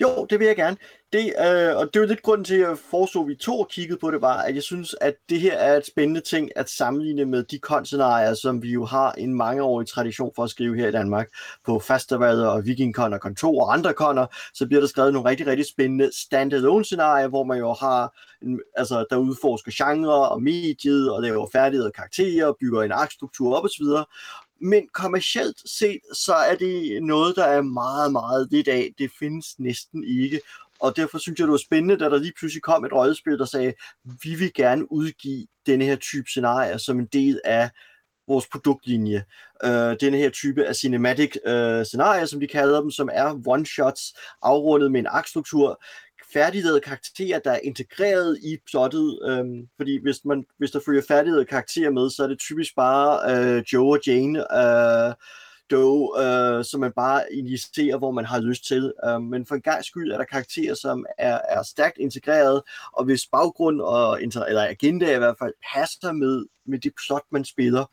Jo, 0.00 0.26
det 0.30 0.38
vil 0.38 0.46
jeg 0.46 0.56
gerne. 0.56 0.76
Det, 1.12 1.24
øh, 1.26 1.76
og 1.76 1.94
det 1.94 2.00
var 2.00 2.06
lidt 2.06 2.22
grunden 2.22 2.44
til, 2.44 2.54
at 2.54 2.60
jeg 2.60 2.78
foreslog, 2.90 3.28
vi 3.28 3.34
to 3.34 3.66
kiggede 3.70 3.98
på 4.00 4.10
det, 4.10 4.20
var, 4.20 4.36
at 4.36 4.54
jeg 4.54 4.62
synes, 4.62 4.94
at 5.00 5.14
det 5.28 5.40
her 5.40 5.52
er 5.58 5.76
et 5.76 5.86
spændende 5.86 6.20
ting 6.20 6.50
at 6.56 6.70
sammenligne 6.70 7.24
med 7.24 7.42
de 7.42 7.58
konscenarier, 7.58 8.34
som 8.34 8.62
vi 8.62 8.70
jo 8.72 8.84
har 8.84 9.12
en 9.12 9.34
mangeårig 9.34 9.88
tradition 9.88 10.32
for 10.36 10.44
at 10.44 10.50
skrive 10.50 10.76
her 10.76 10.88
i 10.88 10.92
Danmark. 10.92 11.28
På 11.64 11.78
fastervader 11.78 12.46
og 12.48 12.66
VikingCon 12.66 13.12
og 13.12 13.20
Kontor 13.20 13.64
og 13.64 13.72
andre 13.72 13.94
konner, 13.94 14.26
så 14.54 14.66
bliver 14.66 14.80
der 14.80 14.88
skrevet 14.88 15.12
nogle 15.12 15.30
rigtig, 15.30 15.46
rigtig 15.46 15.66
spændende 15.66 16.10
standalone 16.12 16.84
scenarier, 16.84 17.28
hvor 17.28 17.44
man 17.44 17.58
jo 17.58 17.72
har, 17.72 18.16
en, 18.42 18.60
altså 18.76 19.04
der 19.10 19.16
udforsker 19.16 19.72
genre 19.74 20.28
og 20.28 20.42
mediet, 20.42 21.12
og 21.12 21.22
laver 21.22 21.48
færdigheder 21.52 21.88
og 21.88 21.94
karakterer, 21.94 22.52
bygger 22.60 22.82
en 22.82 22.92
arkstruktur 22.92 23.56
op 23.56 23.64
osv 23.64 23.84
men 24.60 24.88
kommercielt 24.94 25.70
set, 25.70 26.00
så 26.12 26.34
er 26.34 26.54
det 26.54 27.02
noget, 27.02 27.36
der 27.36 27.44
er 27.44 27.62
meget, 27.62 28.12
meget 28.12 28.48
lidt 28.50 28.68
af. 28.68 28.92
Det 28.98 29.10
findes 29.18 29.58
næsten 29.58 30.04
ikke. 30.04 30.40
Og 30.80 30.96
derfor 30.96 31.18
synes 31.18 31.38
jeg, 31.38 31.46
det 31.46 31.52
var 31.52 31.58
spændende, 31.58 31.96
da 31.96 32.04
der 32.04 32.18
lige 32.18 32.32
pludselig 32.38 32.62
kom 32.62 32.84
et 32.84 32.92
rollespil, 32.92 33.38
der 33.38 33.44
sagde, 33.44 33.74
vi 34.22 34.34
vil 34.34 34.52
gerne 34.54 34.92
udgive 34.92 35.46
denne 35.66 35.84
her 35.84 35.96
type 35.96 36.28
scenarier 36.28 36.76
som 36.76 36.98
en 36.98 37.06
del 37.06 37.40
af 37.44 37.70
vores 38.28 38.46
produktlinje. 38.52 39.24
Øh, 39.64 39.96
denne 40.00 40.16
her 40.16 40.30
type 40.30 40.64
af 40.64 40.76
cinematic 40.76 41.36
øh, 41.46 41.86
scenarier, 41.86 42.26
som 42.26 42.40
de 42.40 42.46
kalder 42.46 42.80
dem, 42.80 42.90
som 42.90 43.08
er 43.12 43.32
one-shots, 43.32 44.14
afrundet 44.42 44.92
med 44.92 45.00
en 45.00 45.06
aktstruktur, 45.10 45.82
færdiglavede 46.36 46.80
karakterer, 46.80 47.38
der 47.38 47.50
er 47.50 47.60
integreret 47.64 48.38
i 48.42 48.58
plottet. 48.70 49.18
Øhm, 49.28 49.68
fordi 49.76 50.02
hvis, 50.02 50.24
man, 50.24 50.44
hvis 50.58 50.70
der 50.70 50.80
følger 50.86 51.02
færdiglavede 51.08 51.44
karakterer 51.44 51.90
med, 51.90 52.10
så 52.10 52.22
er 52.22 52.26
det 52.26 52.38
typisk 52.38 52.76
bare 52.76 53.10
øh, 53.30 53.64
Joe 53.72 53.96
og 53.96 54.00
Jane, 54.06 54.38
øh, 54.62 55.14
Doe, 55.70 56.24
øh, 56.24 56.64
som 56.64 56.80
man 56.80 56.92
bare 56.96 57.32
initierer, 57.32 57.98
hvor 57.98 58.10
man 58.10 58.24
har 58.24 58.40
lyst 58.40 58.66
til. 58.66 58.92
Øh, 59.06 59.22
men 59.22 59.46
for 59.46 59.54
en 59.54 59.62
gang 59.62 59.84
skyld 59.84 60.12
er 60.12 60.18
der 60.18 60.24
karakterer, 60.24 60.74
som 60.74 61.06
er, 61.18 61.40
er 61.48 61.62
stærkt 61.62 61.98
integreret, 61.98 62.62
og 62.92 63.04
hvis 63.04 63.26
baggrund 63.32 63.80
og 63.80 64.22
eller 64.22 64.66
agenda 64.68 65.14
i 65.14 65.18
hvert 65.18 65.38
fald 65.38 65.52
passer 65.74 66.12
med, 66.12 66.46
med 66.66 66.78
det 66.78 66.92
plot, 67.06 67.24
man 67.30 67.44
spiller, 67.44 67.84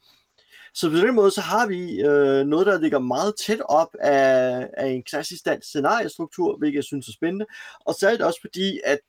så 0.73 0.89
på 0.89 0.95
den 0.95 1.15
måde, 1.15 1.31
så 1.31 1.41
har 1.41 1.67
vi 1.67 2.01
øh, 2.01 2.45
noget, 2.45 2.67
der 2.67 2.79
ligger 2.79 2.99
meget 2.99 3.33
tæt 3.45 3.61
op 3.61 3.95
af, 3.99 4.69
af 4.77 4.87
en 4.87 5.03
klassisk 5.03 5.45
dansk 5.45 5.67
scenariestruktur, 5.67 6.57
hvilket 6.57 6.75
jeg 6.75 6.83
synes 6.83 7.07
er 7.07 7.13
spændende. 7.13 7.45
Og 7.85 7.95
særligt 7.95 8.21
også 8.21 8.39
fordi, 8.41 8.79
at 8.85 8.99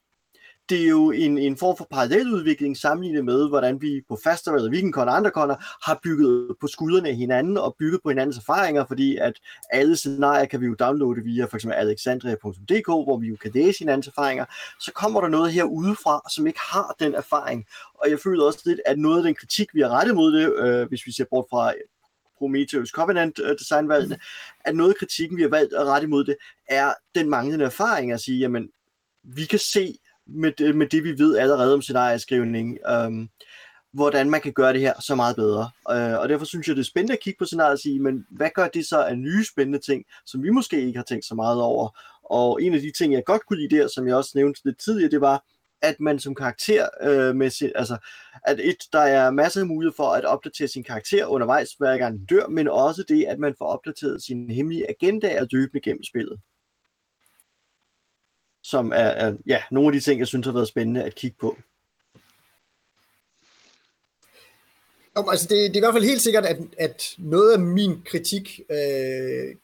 det 0.69 0.83
er 0.83 0.89
jo 0.89 1.11
en, 1.11 1.39
en 1.39 1.57
form 1.57 1.77
for 1.77 1.87
paralleludvikling 1.91 2.77
sammenlignet 2.77 3.25
med, 3.25 3.49
hvordan 3.49 3.83
vi 3.83 4.03
på 4.09 4.19
Faster 4.25 4.53
eller 4.53 4.71
Weekendcon 4.71 5.09
og 5.09 5.17
andre 5.17 5.31
koner 5.31 5.57
har 5.89 6.01
bygget 6.03 6.57
på 6.61 6.67
skuldrene 6.67 7.09
af 7.09 7.15
hinanden 7.17 7.57
og 7.57 7.77
bygget 7.79 8.01
på 8.03 8.09
hinandens 8.09 8.39
erfaringer, 8.39 8.85
fordi 8.87 9.17
at 9.17 9.33
alle 9.71 9.97
scenarier 9.97 10.45
kan 10.45 10.61
vi 10.61 10.67
jo 10.67 10.75
downloade 10.75 11.25
via 11.25 11.45
for 11.45 11.57
eksempel 11.57 11.79
alexandria.dk, 11.79 12.87
hvor 12.87 13.19
vi 13.19 13.29
jo 13.29 13.37
kan 13.37 13.51
læse 13.55 13.79
hinandens 13.79 14.09
erfaringer. 14.09 14.45
Så 14.81 14.93
kommer 14.93 15.21
der 15.21 15.29
noget 15.29 15.53
her 15.53 15.65
udefra, 15.65 16.21
som 16.31 16.47
ikke 16.47 16.61
har 16.73 16.95
den 17.01 17.15
erfaring. 17.15 17.65
Og 17.95 18.11
jeg 18.11 18.19
føler 18.21 18.45
også 18.45 18.63
lidt, 18.65 18.81
at 18.87 18.99
noget 18.99 19.17
af 19.17 19.23
den 19.23 19.35
kritik, 19.35 19.75
vi 19.75 19.81
har 19.81 19.89
rettet 19.89 20.15
mod 20.15 20.33
det, 20.33 20.53
øh, 20.59 20.89
hvis 20.89 21.07
vi 21.07 21.13
ser 21.13 21.25
bort 21.31 21.47
fra 21.51 21.73
Prometheus 22.39 22.91
Covenant 22.91 23.39
øh, 23.39 23.59
designvalgene, 23.59 24.19
at 24.65 24.77
noget 24.77 24.91
af 24.91 24.97
kritikken, 24.97 25.37
vi 25.37 25.43
har 25.43 25.49
valgt 25.49 25.75
at 25.75 25.87
rette 25.87 26.05
imod 26.05 26.25
det, 26.25 26.37
er 26.69 26.95
den 27.15 27.31
manglende 27.31 27.65
erfaring 27.65 28.13
at 28.13 28.21
sige, 28.21 28.39
jamen, 28.39 28.69
vi 29.25 29.45
kan 29.45 29.59
se 29.59 29.99
med 30.27 30.61
øh, 30.61 30.75
med 30.75 30.87
det 30.87 31.05
vi 31.05 31.19
ved 31.19 31.37
allerede 31.37 31.75
om 31.75 31.83
scenarieskrivning, 31.83 32.79
øhm, 32.89 33.29
hvordan 33.93 34.31
man 34.31 34.41
kan 34.41 34.53
gøre 34.53 34.73
det 34.73 34.81
her 34.81 35.01
så 35.01 35.15
meget 35.15 35.37
bedre. 35.37 35.71
Øh, 35.91 36.21
og 36.21 36.29
derfor 36.29 36.45
synes 36.45 36.69
jeg, 36.69 36.77
det 36.77 36.83
er 36.83 36.87
spændende 36.87 37.13
at 37.13 37.21
kigge 37.21 37.39
på 37.39 37.45
scenariet 37.45 37.73
og 37.73 37.79
sige, 37.79 38.01
men 38.01 38.27
hvad 38.31 38.51
gør 38.55 38.69
det 38.69 38.87
så 38.87 39.05
af 39.05 39.19
nye 39.19 39.45
spændende 39.45 39.79
ting, 39.79 40.05
som 40.27 40.43
vi 40.43 40.51
måske 40.51 40.87
ikke 40.87 40.99
har 40.99 41.05
tænkt 41.05 41.25
så 41.25 41.35
meget 41.35 41.63
over? 41.63 41.89
Og 42.25 42.63
en 42.63 42.75
af 42.75 42.81
de 42.81 42.93
ting, 42.99 43.13
jeg 43.13 43.25
godt 43.25 43.47
kunne 43.47 43.59
lide 43.59 43.77
der, 43.77 43.89
som 43.89 44.07
jeg 44.07 44.17
også 44.17 44.33
nævnte 44.35 44.61
lidt 44.65 44.79
tidligere, 44.79 45.11
det 45.11 45.21
var, 45.21 45.45
at 45.83 46.01
man 46.01 46.19
som 46.19 46.35
karakter 46.35 46.89
øh, 47.03 47.37
med 47.37 47.51
sin, 47.51 47.71
altså, 47.75 47.97
at 48.47 48.61
et, 48.61 48.77
der 48.93 49.01
er 49.01 49.31
masser 49.31 49.61
af 49.61 49.67
mulighed 49.67 49.95
for 49.97 50.09
at 50.09 50.25
opdatere 50.25 50.69
sin 50.69 50.85
karakter 50.85 51.27
undervejs, 51.27 51.73
hver 51.79 51.99
gang 51.99 52.19
den 52.19 52.27
dør, 52.27 52.47
men 52.49 52.69
også 52.69 53.05
det, 53.09 53.25
at 53.25 53.39
man 53.39 53.55
får 53.59 53.67
opdateret 53.67 54.23
sin 54.23 54.51
hemmelige 54.51 54.91
agenda 54.91 55.41
og 55.41 55.49
løbende 55.51 55.81
gennem 55.81 56.03
spillet 56.03 56.41
som 58.65 58.93
er, 58.93 58.97
er 58.97 59.35
ja, 59.47 59.63
nogle 59.71 59.89
af 59.89 59.93
de 59.93 60.01
ting, 60.01 60.19
jeg 60.19 60.27
synes 60.27 60.47
har 60.47 60.53
været 60.53 60.69
spændende 60.69 61.05
at 61.05 61.15
kigge 61.15 61.37
på. 61.41 61.57
Om, 65.15 65.29
altså 65.29 65.47
det, 65.49 65.59
det 65.59 65.73
er 65.73 65.77
i 65.77 65.81
hvert 65.81 65.95
fald 65.95 66.05
helt 66.05 66.23
sikkert, 66.23 66.45
at, 66.45 66.59
at 66.79 67.15
noget 67.19 67.53
af 67.53 67.59
min 67.61 68.03
kritik, 68.05 68.61
øh, 68.71 69.57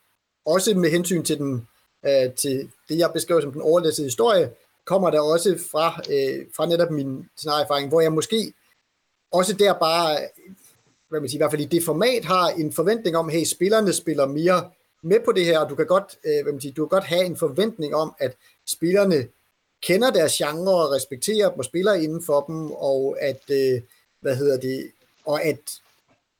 også 0.46 0.74
med 0.74 0.90
hensyn 0.90 1.22
til, 1.22 1.38
den, 1.38 1.68
øh, 2.06 2.32
til 2.32 2.70
det, 2.88 2.98
jeg 2.98 3.10
beskrev 3.14 3.42
som 3.42 3.52
den 3.52 3.62
overlæssede 3.62 4.06
historie, 4.06 4.50
kommer 4.84 5.10
der 5.10 5.20
også 5.20 5.58
fra, 5.70 6.02
øh, 6.10 6.46
fra 6.56 6.66
netop 6.66 6.90
min 6.90 7.28
erfaring, 7.46 7.88
hvor 7.88 8.00
jeg 8.00 8.12
måske 8.12 8.52
også 9.32 9.52
der 9.52 9.72
bare, 9.72 10.18
hvad 11.08 11.20
man 11.20 11.28
siger, 11.28 11.38
i 11.38 11.42
hvert 11.42 11.50
fald 11.50 11.62
i 11.62 11.76
det 11.76 11.84
format, 11.84 12.24
har 12.24 12.48
en 12.48 12.72
forventning 12.72 13.16
om, 13.16 13.28
hey, 13.28 13.44
spillerne 13.44 13.92
spiller 13.92 14.26
mere 14.26 14.70
med 15.02 15.20
på 15.24 15.32
det 15.32 15.44
her, 15.44 15.58
og 15.58 15.70
du 15.70 15.74
kan 15.74 15.86
godt, 15.86 16.18
øh, 16.24 16.42
hvad 16.42 16.52
man 16.52 16.60
siger, 16.60 16.74
du 16.74 16.86
kan 16.86 16.96
godt 16.96 17.04
have 17.04 17.24
en 17.24 17.36
forventning 17.36 17.94
om, 17.94 18.14
at 18.18 18.36
spillerne 18.72 19.28
kender 19.82 20.10
deres 20.10 20.32
genre 20.32 20.74
og 20.74 20.92
respekterer 20.92 21.50
dem 21.50 21.58
og 21.58 21.64
spiller 21.64 21.92
inden 21.92 22.22
for 22.22 22.40
dem, 22.40 22.70
og 22.70 23.16
at, 23.20 23.42
øh, 23.50 23.82
hvad 24.20 24.36
hedder 24.36 24.60
det, 24.60 24.90
og 25.24 25.44
at 25.44 25.60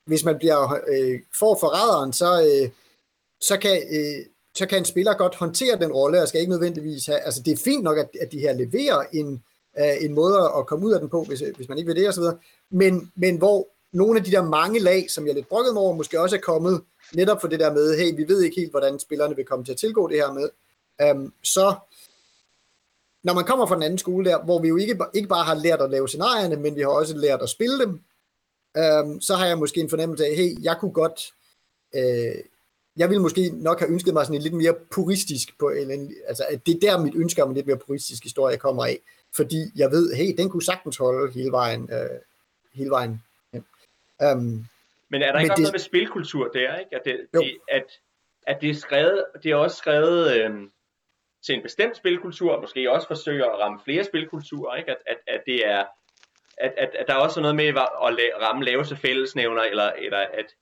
hvis 0.05 0.25
man 0.25 0.39
bliver 0.39 0.79
øh, 0.89 1.21
for 1.39 1.59
forræderen, 1.61 2.13
så, 2.13 2.43
øh, 2.43 2.71
så, 3.41 3.57
kan, 3.57 3.83
øh, 3.91 4.27
så 4.55 4.67
kan 4.67 4.79
en 4.79 4.85
spiller 4.85 5.15
godt 5.15 5.35
håndtere 5.35 5.79
den 5.79 5.93
rolle, 5.93 6.23
og 6.23 6.29
skal 6.29 6.41
ikke 6.41 6.51
nødvendigvis 6.51 7.07
have, 7.07 7.21
altså 7.21 7.43
det 7.43 7.53
er 7.53 7.57
fint 7.57 7.83
nok, 7.83 7.99
at, 7.99 8.09
at 8.21 8.33
de 8.33 8.39
her 8.39 8.53
leverer 8.53 9.05
en, 9.13 9.43
øh, 9.79 10.05
en 10.05 10.15
måde 10.15 10.51
at 10.59 10.67
komme 10.67 10.87
ud 10.87 10.93
af 10.93 11.01
den 11.01 11.09
på, 11.09 11.25
hvis, 11.25 11.43
øh, 11.43 11.57
hvis 11.57 11.69
man 11.69 11.79
ikke 11.79 11.89
vil 11.89 12.03
det 12.03 12.09
osv., 12.09 12.23
men, 12.71 13.13
men 13.15 13.37
hvor 13.37 13.69
nogle 13.93 14.19
af 14.19 14.25
de 14.25 14.31
der 14.31 14.43
mange 14.43 14.81
lag, 14.81 15.11
som 15.11 15.27
jeg 15.27 15.35
lidt 15.35 15.49
brokket 15.49 15.75
mig 15.75 15.83
over, 15.83 15.95
måske 15.95 16.21
også 16.21 16.37
er 16.37 16.41
kommet 16.41 16.83
netop 17.15 17.41
for 17.41 17.49
det 17.49 17.61
der 17.61 17.73
med, 17.73 17.99
hey, 17.99 18.17
vi 18.17 18.29
ved 18.29 18.43
ikke 18.43 18.61
helt, 18.61 18.71
hvordan 18.71 18.99
spillerne 18.99 19.37
vil 19.37 19.45
komme 19.45 19.65
til 19.65 19.73
at 19.73 19.79
tilgå 19.79 20.09
det 20.09 20.17
her 20.17 20.33
med, 20.33 20.49
øhm, 21.03 21.33
så 21.43 21.75
når 23.23 23.35
man 23.35 23.45
kommer 23.45 23.67
fra 23.67 23.75
den 23.75 23.83
anden 23.83 23.99
skole 23.99 24.31
der, 24.31 24.45
hvor 24.45 24.59
vi 24.59 24.69
jo 24.69 24.77
ikke, 24.77 24.99
ikke 25.15 25.29
bare 25.29 25.45
har 25.45 25.55
lært 25.55 25.81
at 25.81 25.91
lave 25.91 26.09
scenarierne, 26.09 26.57
men 26.57 26.77
vi 26.77 26.81
har 26.81 26.89
også 26.89 27.17
lært 27.17 27.43
at 27.43 27.49
spille 27.49 27.79
dem, 27.79 28.01
øhm, 28.77 29.21
så 29.21 29.35
har 29.35 29.47
jeg 29.47 29.59
måske 29.59 29.81
en 29.81 29.91
fornemmelse 29.91 30.27
af, 30.27 30.37
hey, 30.37 30.63
jeg 30.63 30.77
kunne 30.81 30.93
godt, 30.93 31.33
øh, 31.95 32.45
jeg 32.97 33.09
ville 33.09 33.23
måske 33.23 33.51
nok 33.51 33.79
have 33.79 33.91
ønsket 33.91 34.15
mig 34.15 34.27
sådan 34.27 34.37
en 34.37 34.43
lidt 34.43 34.55
mere 34.55 34.75
puristisk, 34.91 35.59
på, 35.59 35.69
en, 35.69 36.15
altså 36.27 36.45
at 36.49 36.67
det 36.67 36.75
er 36.75 36.81
der 36.81 37.03
mit 37.03 37.15
ønske 37.15 37.43
om 37.43 37.49
en 37.49 37.55
lidt 37.55 37.67
mere 37.67 37.77
puristisk 37.77 38.23
historie 38.23 38.57
kommer 38.57 38.85
af, 38.85 38.99
fordi 39.37 39.61
jeg 39.77 39.91
ved, 39.91 40.15
hey, 40.15 40.35
den 40.39 40.49
kunne 40.49 40.63
sagtens 40.63 40.97
holde 40.97 41.33
hele 41.33 41.51
vejen, 41.51 41.91
øh, 41.93 42.21
hele 42.75 42.91
vejen. 42.91 43.23
Ja. 43.53 44.33
Um, 44.33 44.67
men 45.09 45.23
er 45.23 45.33
der 45.33 45.39
ikke 45.41 45.53
også 45.53 45.57
det... 45.57 45.63
noget 45.63 45.75
med 45.75 45.81
spilkultur 45.81 46.49
der, 46.49 46.77
ikke? 46.77 46.97
At 46.97 47.03
det, 47.05 47.27
det, 47.35 47.59
at, 47.69 47.85
at 48.47 48.61
det 48.61 48.71
er 48.71 48.75
skrevet, 48.75 49.25
det 49.43 49.51
er 49.51 49.57
også 49.57 49.77
skrevet, 49.77 50.37
øh, 50.37 50.51
til 51.47 51.55
en 51.55 51.63
bestemt 51.63 51.97
spilkultur, 51.97 52.53
og 52.53 52.61
måske 52.61 52.91
også 52.91 53.07
forsøger 53.07 53.47
at 53.47 53.59
ramme 53.59 53.81
flere 53.85 54.05
spilkulturer, 54.05 54.77
ikke? 54.77 54.91
At, 54.91 54.99
at, 55.07 55.19
at 55.27 55.43
det 55.47 55.67
er 55.67 55.85
at, 56.61 56.75
at, 56.77 56.95
at 56.95 57.07
der 57.09 57.15
er 57.15 57.19
også 57.19 57.41
noget 57.41 57.57
med 57.57 57.67
at 57.67 57.77
ramme 58.43 58.65
laveste 58.65 58.97
fællesnævner, 58.97 59.63
eller, 59.63 59.93
eller 59.93 60.19
at, 60.19 60.55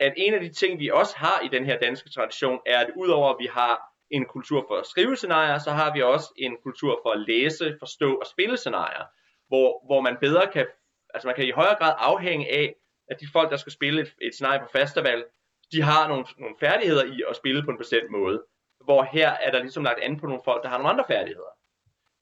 at 0.00 0.14
en 0.16 0.34
af 0.34 0.40
de 0.40 0.52
ting, 0.52 0.80
vi 0.80 0.90
også 0.90 1.16
har 1.16 1.40
i 1.44 1.48
den 1.48 1.64
her 1.64 1.78
danske 1.78 2.10
tradition, 2.10 2.60
er, 2.66 2.78
at 2.78 2.90
udover 2.96 3.30
at 3.30 3.36
vi 3.38 3.48
har 3.52 3.94
en 4.10 4.24
kultur 4.24 4.64
for 4.68 4.76
at 4.76 4.86
skrive 4.86 5.16
scenarier, 5.16 5.58
så 5.58 5.70
har 5.70 5.94
vi 5.94 6.02
også 6.02 6.32
en 6.38 6.56
kultur 6.62 7.00
for 7.02 7.10
at 7.10 7.20
læse, 7.20 7.76
forstå 7.78 8.14
og 8.14 8.26
spille 8.26 8.56
scenarier, 8.56 9.04
hvor, 9.48 9.86
hvor 9.86 10.00
man 10.00 10.16
bedre 10.20 10.46
kan, 10.52 10.66
altså 11.14 11.28
man 11.28 11.36
kan 11.36 11.46
i 11.46 11.50
højere 11.50 11.74
grad 11.74 11.94
afhænge 11.98 12.52
af, 12.52 12.74
at 13.10 13.20
de 13.20 13.26
folk, 13.32 13.50
der 13.50 13.56
skal 13.56 13.72
spille 13.72 14.02
et, 14.02 14.14
et 14.22 14.34
scenarie 14.34 14.60
på 14.60 14.68
festival, 14.72 15.24
de 15.72 15.82
har 15.82 16.08
nogle, 16.08 16.24
nogle 16.38 16.56
færdigheder 16.60 17.04
i 17.04 17.22
at 17.30 17.36
spille 17.36 17.62
på 17.62 17.70
en 17.70 17.78
bestemt 17.78 18.10
måde 18.10 18.42
hvor 18.84 19.02
her 19.02 19.30
er 19.30 19.50
der 19.50 19.58
ligesom 19.58 19.84
lagt 19.84 19.98
an 19.98 20.20
på 20.20 20.26
nogle 20.26 20.42
folk, 20.44 20.62
der 20.62 20.68
har 20.68 20.78
nogle 20.78 20.90
andre 20.90 21.04
færdigheder. 21.08 21.58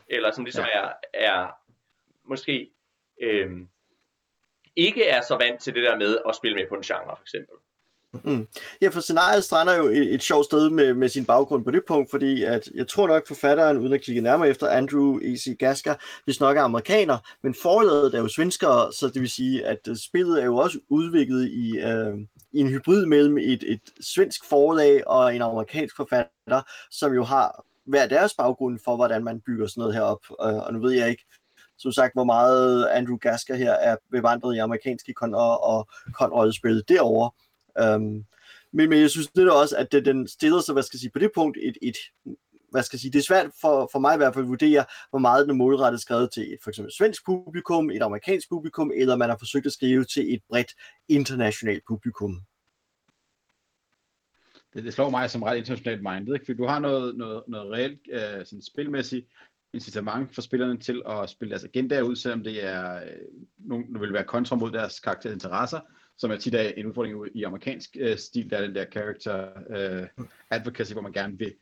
Eller 0.08 0.30
som 0.30 0.44
ligesom 0.44 0.64
ja. 0.64 0.80
er, 0.80 0.92
er 1.14 1.48
måske 2.24 2.70
øhm, 3.20 3.68
ikke 4.76 5.06
er 5.06 5.20
så 5.20 5.36
vant 5.36 5.60
til 5.60 5.74
det 5.74 5.82
der 5.82 5.96
med 5.96 6.18
at 6.28 6.36
spille 6.36 6.56
med 6.56 6.68
på 6.68 6.74
en 6.74 6.82
genre, 6.82 7.16
for 7.16 7.22
eksempel. 7.22 7.56
Mm. 8.24 8.46
Ja, 8.82 8.88
for 8.88 9.00
scenariet 9.00 9.44
strander 9.44 9.76
jo 9.76 9.86
et, 9.86 10.14
et 10.14 10.22
sjovt 10.22 10.44
sted 10.44 10.70
med, 10.70 10.94
med 10.94 11.08
sin 11.08 11.24
baggrund 11.24 11.64
på 11.64 11.70
det 11.70 11.82
punkt, 11.88 12.10
fordi 12.10 12.42
at 12.42 12.70
jeg 12.74 12.88
tror 12.88 13.08
nok 13.08 13.26
forfatteren, 13.26 13.78
uden 13.78 13.92
at 13.92 14.00
kigge 14.00 14.20
nærmere 14.20 14.48
efter, 14.48 14.68
Andrew 14.68 15.18
E.C. 15.22 15.56
Gasker, 15.58 15.94
hvis 16.24 16.40
nok 16.40 16.56
er 16.56 16.62
amerikaner, 16.62 17.18
men 17.42 17.54
forladet 17.54 18.14
er 18.14 18.18
jo 18.18 18.28
svenskere, 18.28 18.92
så 18.92 19.06
det 19.06 19.20
vil 19.20 19.30
sige, 19.30 19.66
at 19.66 19.78
øh, 19.88 19.96
spillet 19.96 20.42
er 20.42 20.44
jo 20.44 20.56
også 20.56 20.78
udviklet 20.88 21.48
i, 21.48 21.78
øh, 21.78 22.18
i 22.52 22.60
en 22.60 22.68
hybrid 22.68 23.06
mellem 23.06 23.38
et, 23.38 23.64
et 23.66 23.80
svensk 24.00 24.48
forlag 24.48 25.08
og 25.08 25.34
en 25.36 25.42
amerikansk 25.42 25.96
forfatter, 25.96 26.62
som 26.90 27.14
jo 27.14 27.24
har 27.24 27.64
hver 27.86 28.06
deres 28.06 28.34
baggrund 28.34 28.78
for, 28.84 28.96
hvordan 28.96 29.24
man 29.24 29.40
bygger 29.40 29.66
sådan 29.66 29.80
noget 29.80 29.94
her 29.94 30.02
op. 30.02 30.24
Øh, 30.30 30.56
og 30.56 30.72
nu 30.72 30.80
ved 30.80 30.92
jeg 30.92 31.10
ikke, 31.10 31.24
som 31.78 31.92
sagt, 31.92 32.14
hvor 32.14 32.24
meget 32.24 32.88
Andrew 32.88 33.16
Gasker 33.16 33.54
her 33.54 33.72
er 33.72 33.96
bevandret 34.10 34.54
i 34.54 34.58
amerikanske 34.58 35.14
kon- 35.22 35.34
og, 35.34 35.62
og 35.62 35.88
kon 36.14 36.30
derovre. 36.88 37.30
Um, 37.80 38.24
men, 38.72 38.88
men 38.88 39.00
jeg 39.00 39.10
synes 39.10 39.26
det 39.26 39.46
er 39.46 39.52
også, 39.52 39.76
at 39.76 39.92
det, 39.92 40.04
den 40.04 40.28
stiller 40.28 40.60
sig, 40.60 40.72
hvad 40.72 40.82
skal 40.82 40.96
jeg 40.96 41.00
sige, 41.00 41.10
på 41.10 41.18
det 41.18 41.30
punkt 41.34 41.58
et, 41.60 41.76
et 41.82 41.96
hvad 42.72 42.82
skal 42.82 42.96
jeg 42.96 43.00
sige, 43.00 43.12
det 43.12 43.18
er 43.18 43.22
svært 43.22 43.50
for, 43.60 43.88
for 43.92 43.98
mig 43.98 44.14
i 44.14 44.16
hvert 44.16 44.34
fald 44.34 44.44
at 44.44 44.48
vurdere, 44.48 44.84
hvor 45.10 45.18
meget 45.18 45.42
den 45.42 45.50
er 45.50 45.54
målrettet 45.54 46.00
skrevet 46.00 46.32
til 46.32 46.52
et 46.52 46.58
for 46.62 46.70
eksempel 46.70 46.92
svensk 46.92 47.24
publikum, 47.24 47.90
et 47.90 48.02
amerikansk 48.02 48.48
publikum, 48.48 48.90
eller 48.94 49.16
man 49.16 49.28
har 49.28 49.36
forsøgt 49.36 49.66
at 49.66 49.72
skrive 49.72 50.04
til 50.04 50.34
et 50.34 50.40
bredt 50.48 50.72
internationalt 51.08 51.82
publikum. 51.88 52.40
Det, 54.74 54.84
det 54.84 54.94
slår 54.94 55.10
mig 55.10 55.30
som 55.30 55.42
ret 55.42 55.56
internationalt 55.56 56.02
minded, 56.02 56.34
ikke? 56.34 56.46
fordi 56.46 56.58
du 56.58 56.66
har 56.66 56.78
noget, 56.78 57.16
noget, 57.16 57.42
noget 57.48 57.72
reelt 57.72 58.00
øh, 58.12 58.46
sådan 58.46 58.62
spilmæssigt 58.62 59.26
incitament 59.74 60.34
for 60.34 60.42
spillerne 60.42 60.78
til 60.78 61.02
at 61.06 61.30
spille 61.30 61.50
deres 61.50 61.64
agenda 61.64 62.00
ud, 62.00 62.16
selvom 62.16 62.44
det 62.44 62.64
er 62.64 62.96
øh, 62.96 63.10
nogle, 63.58 63.84
der 63.92 63.98
vil 63.98 64.12
være 64.12 64.24
kontra 64.24 64.56
mod 64.56 64.70
deres 64.70 65.00
karakterinteresser, 65.00 65.80
som 66.18 66.30
er 66.30 66.36
tit 66.36 66.54
en 66.54 66.86
udfordring 66.86 67.36
i 67.36 67.42
amerikansk 67.42 67.96
øh, 68.00 68.18
stil, 68.18 68.50
der 68.50 68.56
er 68.56 68.60
den 68.66 68.74
der 68.74 68.84
character 68.92 69.48
øh, 69.70 70.08
advocacy, 70.50 70.92
hvor 70.92 71.02
man 71.02 71.12
gerne 71.12 71.38
vil 71.38 71.54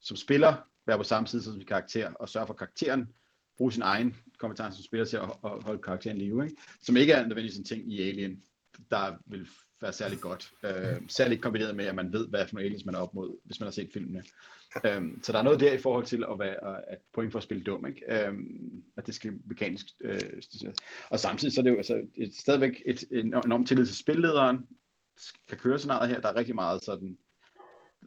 som 0.00 0.16
spiller 0.16 0.54
være 0.86 0.98
på 0.98 1.04
samme 1.04 1.26
side 1.26 1.42
som 1.42 1.52
sin 1.52 1.66
karakter, 1.66 2.12
og 2.12 2.28
sørge 2.28 2.46
for 2.46 2.54
karakteren, 2.54 3.08
bruge 3.56 3.72
sin 3.72 3.82
egen 3.82 4.16
kompetence 4.38 4.76
som 4.76 4.84
spiller 4.84 5.04
til 5.04 5.16
at, 5.16 5.22
at 5.44 5.62
holde 5.62 5.82
karakteren 5.82 6.18
live, 6.18 6.44
ikke? 6.44 6.56
som 6.82 6.96
ikke 6.96 7.12
er 7.12 7.26
nødvendigvis 7.26 7.58
en 7.58 7.64
ting 7.64 7.92
i 7.92 8.08
Alien, 8.08 8.42
der 8.90 9.16
vil 9.26 9.48
være 9.80 9.92
særlig 9.92 10.20
godt. 10.20 10.50
Øh, 10.64 11.02
særligt 11.08 11.42
kombineret 11.42 11.76
med, 11.76 11.84
at 11.84 11.94
man 11.94 12.12
ved, 12.12 12.28
hvad 12.28 12.46
for 12.46 12.54
nogle 12.54 12.66
aliens 12.66 12.84
man 12.84 12.94
er 12.94 12.98
op 12.98 13.14
mod, 13.14 13.38
hvis 13.44 13.60
man 13.60 13.66
har 13.66 13.72
set 13.72 13.90
filmene. 13.92 14.24
Øh, 14.86 15.02
så 15.22 15.32
der 15.32 15.38
er 15.38 15.42
noget 15.42 15.60
der 15.60 15.72
i 15.72 15.78
forhold 15.78 16.04
til 16.04 16.24
at 16.30 16.38
være 16.38 16.90
at 16.92 16.98
point 17.14 17.32
for 17.32 17.38
at 17.38 17.42
spille 17.42 17.64
dum, 17.64 17.86
ikke? 17.86 18.02
Øh, 18.08 18.34
at 18.96 19.06
det 19.06 19.14
skal 19.14 19.32
mekanisk 19.44 19.86
øh, 20.00 20.20
Og 21.10 21.20
samtidig 21.20 21.54
så 21.54 21.60
er 21.60 21.62
det 21.62 21.70
jo 21.70 21.76
altså, 21.76 22.02
et, 22.14 22.34
stadigvæk 22.34 22.82
et, 22.86 23.04
en 23.10 23.26
enorm 23.26 23.66
tillid 23.66 23.86
til 23.86 23.96
spillederen, 23.96 24.66
kan 25.48 25.58
køre 25.58 25.78
sådan 25.78 25.96
noget 25.96 26.08
her. 26.08 26.20
Der 26.20 26.28
er 26.28 26.36
rigtig 26.36 26.54
meget 26.54 26.84
sådan, 26.84 27.18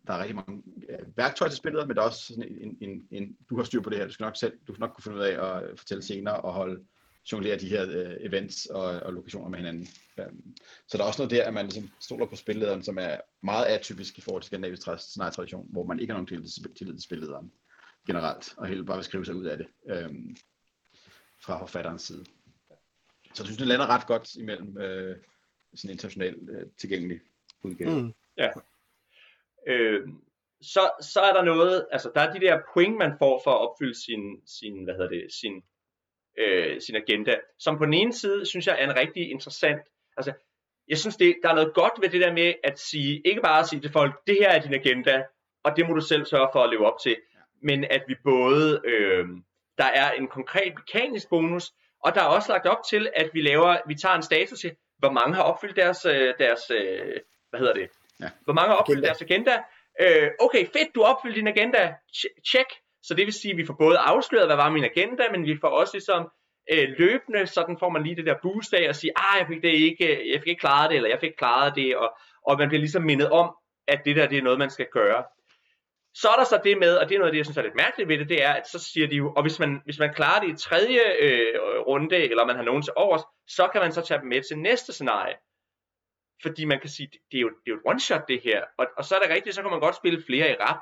der 0.08 0.14
er 0.14 0.20
rigtig 0.20 0.36
mange 0.36 0.64
øh, 0.90 1.18
værktøjer 1.18 1.50
til 1.50 1.58
spillet, 1.58 1.88
men 1.88 1.96
der 1.96 2.02
er 2.02 2.06
også 2.06 2.26
sådan 2.26 2.44
en, 2.44 2.78
en, 2.82 3.08
en, 3.12 3.38
du 3.50 3.58
har 3.58 3.64
styr 3.64 3.82
på 3.82 3.90
det 3.90 3.98
her, 3.98 4.06
du 4.06 4.14
skal 4.14 4.24
nok 4.24 4.38
selv, 4.38 4.54
du 4.68 4.74
skal 4.74 4.80
nok 4.80 4.94
kunne 4.94 5.04
finde 5.04 5.18
ud 5.18 5.24
af 5.24 5.58
at 5.58 5.80
fortælle 5.80 6.04
senere 6.04 6.42
og 6.42 6.54
holde 6.54 6.86
jonglere 7.32 7.58
de 7.58 7.70
her 7.70 7.86
øh, 7.90 8.16
events 8.20 8.66
og, 8.66 8.84
og 8.84 9.14
lokationer 9.14 9.50
med 9.50 9.58
hinanden. 9.58 9.88
Um, 10.18 10.56
så 10.88 10.98
der 10.98 11.04
er 11.04 11.08
også 11.08 11.22
noget 11.22 11.32
der, 11.32 11.48
at 11.48 11.54
man 11.54 11.66
ligesom 11.66 11.90
stoler 12.00 12.26
på 12.26 12.36
spillederen, 12.36 12.84
som 12.84 12.98
er 12.98 13.18
meget 13.44 13.66
atypisk 13.66 14.18
i 14.18 14.22
forhold 14.22 14.42
til 14.42 14.48
skandinavisk 14.48 14.88
scenarie-tradition, 14.98 15.68
hvor 15.72 15.84
man 15.84 16.00
ikke 16.00 16.12
har 16.14 16.18
nogen 16.18 16.28
tillid 16.28 16.48
til, 16.48 16.74
tillid 16.76 16.94
til 16.96 17.04
spillederen 17.04 17.52
generelt, 18.08 18.54
og 18.58 18.68
helt 18.68 18.86
bare 18.86 18.98
vil 18.98 19.04
skrive 19.04 19.26
sig 19.26 19.36
ud 19.36 19.46
af 19.46 19.58
det 19.58 19.68
um, 19.84 20.36
fra 21.42 21.60
forfatterens 21.60 22.02
side. 22.02 22.26
Så 23.34 23.44
jeg 23.44 23.46
synes, 23.46 23.58
det 23.58 23.68
lander 23.68 23.88
ret 23.88 24.08
godt 24.08 24.36
imellem 24.36 24.78
øh, 24.78 25.18
sådan 25.76 25.92
internationalt 25.92 26.50
øh, 26.50 26.66
tilgængelig 26.78 27.20
udgave. 27.64 28.02
Mm. 28.02 28.14
Ja. 28.38 28.50
Øh, 29.68 30.08
så, 30.62 30.92
så 31.02 31.20
er 31.20 31.34
der 31.34 31.44
noget, 31.44 31.88
altså 31.92 32.12
der 32.16 32.22
er 32.22 32.34
de 32.34 32.40
der 32.40 32.62
point, 32.74 32.98
man 32.98 33.12
får 33.20 33.42
for 33.44 33.52
at 33.52 33.70
opfylde 33.70 34.04
sin, 34.06 34.48
sin 34.48 34.84
hvad 34.84 34.94
hedder 34.94 35.10
det, 35.10 35.34
sin 35.34 35.64
øh, 36.40 36.82
sin 36.82 36.96
agenda, 36.96 37.36
som 37.60 37.78
på 37.78 37.86
den 37.86 37.94
ene 37.94 38.14
side, 38.14 38.46
synes 38.46 38.68
jeg 38.68 38.76
er 38.80 38.84
en 38.84 38.96
rigtig 38.96 39.32
interessant, 39.32 39.82
altså 40.18 40.34
jeg 40.88 40.98
synes, 40.98 41.16
det, 41.16 41.36
der 41.44 41.50
er 41.50 41.56
noget 41.56 41.74
godt 41.74 41.94
ved 42.02 42.10
det 42.10 42.22
der 42.22 42.34
med 42.34 42.54
at 42.64 42.80
sige, 42.80 43.22
ikke 43.26 43.42
bare 43.42 43.60
at 43.60 43.68
sige 43.68 43.82
til 43.82 43.92
folk, 43.92 44.28
det 44.28 44.38
her 44.40 44.50
er 44.50 44.62
din 44.62 44.74
agenda, 44.74 45.24
og 45.64 45.78
det 45.78 45.88
må 45.88 45.94
du 45.94 46.02
selv 46.02 46.26
sørge 46.26 46.50
for 46.54 46.64
at 46.64 46.70
leve 46.70 46.86
op 46.94 47.00
til, 47.04 47.16
men 47.64 47.84
at 47.84 48.04
vi 48.08 48.16
både, 48.24 48.82
øh, 48.86 49.28
der 49.78 49.86
er 49.86 50.12
en 50.12 50.28
konkret 50.28 50.74
mekanisk 50.76 51.30
bonus, 51.30 51.72
og 52.04 52.16
der 52.16 52.22
er 52.22 52.26
også 52.26 52.52
lagt 52.52 52.68
op 52.68 52.84
til, 52.90 53.10
at 53.16 53.30
vi 53.34 53.42
laver, 53.42 53.78
vi 53.88 53.96
tager 53.96 54.16
en 54.16 54.24
status 54.24 54.60
til, 54.60 54.76
hvor 54.98 55.12
mange 55.12 55.36
har 55.36 55.44
opfyldt 55.44 55.76
deres, 55.76 56.06
øh, 56.06 56.34
deres 56.40 56.72
øh, 56.72 57.16
hvad 57.50 57.60
hedder 57.60 57.74
det, 57.74 57.90
ja. 58.22 58.30
hvor 58.44 58.54
mange 58.54 58.70
har 58.70 58.78
opfyldt 58.78 59.06
agenda. 59.06 59.08
deres 59.08 59.22
agenda, 59.22 59.64
øh, 60.02 60.30
okay, 60.40 60.66
fedt, 60.66 60.96
du 60.96 61.02
opfyldt 61.04 61.36
din 61.36 61.48
agenda, 61.48 61.96
check, 62.48 62.70
så 63.04 63.14
det 63.14 63.26
vil 63.26 63.34
sige, 63.34 63.52
at 63.52 63.58
vi 63.58 63.66
får 63.66 63.74
både 63.74 63.98
afsløret, 63.98 64.48
hvad 64.48 64.56
var 64.56 64.70
min 64.70 64.84
agenda, 64.84 65.24
men 65.32 65.46
vi 65.46 65.58
får 65.62 65.68
også 65.68 65.94
ligesom 65.94 66.30
øh, 66.72 66.90
løbende, 66.98 67.48
sådan 67.48 67.78
får 67.80 67.90
man 67.90 68.04
lige 68.04 68.16
det 68.16 68.26
der 68.26 68.36
boost 68.42 68.74
af 68.74 68.84
at 68.90 68.96
sige, 68.96 69.12
ah, 69.16 69.40
jeg 69.40 69.48
fik, 69.48 69.62
det 69.64 69.70
ikke, 69.70 70.32
jeg 70.34 70.40
fik 70.42 70.48
ikke 70.48 70.60
klaret 70.60 70.90
det, 70.90 70.96
eller 70.96 71.10
jeg 71.10 71.20
fik 71.20 71.34
klaret 71.38 71.76
det, 71.76 71.96
og, 71.96 72.10
og 72.48 72.58
man 72.58 72.68
bliver 72.68 72.80
ligesom 72.80 73.04
mindet 73.04 73.30
om, 73.30 73.56
at 73.88 74.02
det 74.06 74.16
der 74.16 74.28
det 74.28 74.38
er 74.38 74.42
noget, 74.42 74.60
man 74.60 74.70
skal 74.70 74.88
gøre. 74.92 75.24
Så 76.14 76.28
er 76.30 76.36
der 76.36 76.44
så 76.44 76.60
det 76.64 76.78
med, 76.78 76.98
og 76.98 77.10
det 77.10 77.16
er 77.16 77.20
noget 77.20 77.30
af 77.30 77.34
det, 77.34 77.38
jeg 77.38 77.46
synes 77.46 77.58
er 77.58 77.62
lidt 77.62 77.76
mærkeligt 77.76 78.10
ved 78.10 78.18
det, 78.18 78.30
det 78.30 78.44
er, 78.44 78.54
at 78.54 78.68
så 78.68 78.80
siger 78.80 79.08
de 79.08 79.16
jo, 79.16 79.34
og 79.34 79.42
hvis 79.42 79.60
man, 79.60 79.82
hvis 79.86 80.00
man 80.00 80.14
klarer 80.14 80.40
det 80.42 80.50
i 80.50 80.64
tredje 80.68 81.02
øh, 81.20 81.54
runde, 81.88 82.16
eller 82.16 82.46
man 82.46 82.56
har 82.56 82.64
nogen 82.64 82.82
til 82.82 82.94
overs, 82.96 83.22
så 83.48 83.70
kan 83.72 83.82
man 83.82 83.92
så 83.92 84.02
tage 84.02 84.20
dem 84.20 84.28
med 84.28 84.42
til 84.42 84.58
næste 84.60 84.94
scenarie. 84.94 85.36
Fordi 86.42 86.66
man 86.66 86.80
kan 86.80 86.90
sige, 86.90 87.08
det 87.32 87.38
er 87.38 87.42
jo, 87.42 87.50
det 87.50 87.68
er 87.68 87.72
jo 87.72 87.80
et 87.80 87.88
one-shot 87.92 88.26
det 88.28 88.42
her, 88.44 88.64
og, 88.78 88.86
og 88.98 89.06
så 89.06 89.16
er 89.16 89.20
det 89.20 89.30
rigtigt, 89.36 89.56
så 89.56 89.62
kan 89.62 89.72
man 89.72 89.80
godt 89.80 89.96
spille 89.96 90.24
flere 90.28 90.52
i 90.52 90.56
rap, 90.60 90.82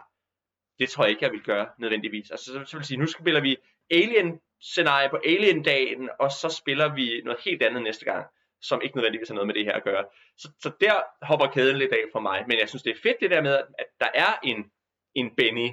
det 0.79 0.89
tror 0.89 1.03
jeg 1.03 1.09
ikke, 1.09 1.23
jeg 1.23 1.31
vil 1.31 1.43
gøre 1.43 1.67
nødvendigvis. 1.77 2.31
Altså, 2.31 2.45
så, 2.45 2.65
så 2.65 2.77
vil 2.77 2.85
sige, 2.85 2.97
nu 2.97 3.07
spiller 3.07 3.41
vi 3.41 3.57
Alien-scenarie 3.91 5.09
på 5.09 5.19
Alien-dagen, 5.25 6.09
og 6.19 6.31
så 6.31 6.49
spiller 6.49 6.95
vi 6.95 7.21
noget 7.25 7.39
helt 7.45 7.63
andet 7.63 7.83
næste 7.83 8.05
gang, 8.05 8.25
som 8.61 8.81
ikke 8.81 8.95
nødvendigvis 8.97 9.27
har 9.27 9.35
noget 9.35 9.47
med 9.47 9.55
det 9.55 9.65
her 9.65 9.73
at 9.73 9.83
gøre. 9.83 10.05
Så, 10.37 10.51
så 10.59 10.71
der 10.81 11.25
hopper 11.25 11.47
kæden 11.47 11.77
lidt 11.77 11.91
af 11.91 12.03
for 12.11 12.19
mig. 12.19 12.45
Men 12.47 12.59
jeg 12.59 12.69
synes, 12.69 12.83
det 12.83 12.91
er 12.91 13.01
fedt 13.03 13.19
det 13.19 13.31
der 13.31 13.41
med, 13.41 13.53
at 13.53 13.87
der 13.99 14.09
er 14.13 14.39
en, 14.43 14.71
en 15.15 15.35
Benny 15.35 15.69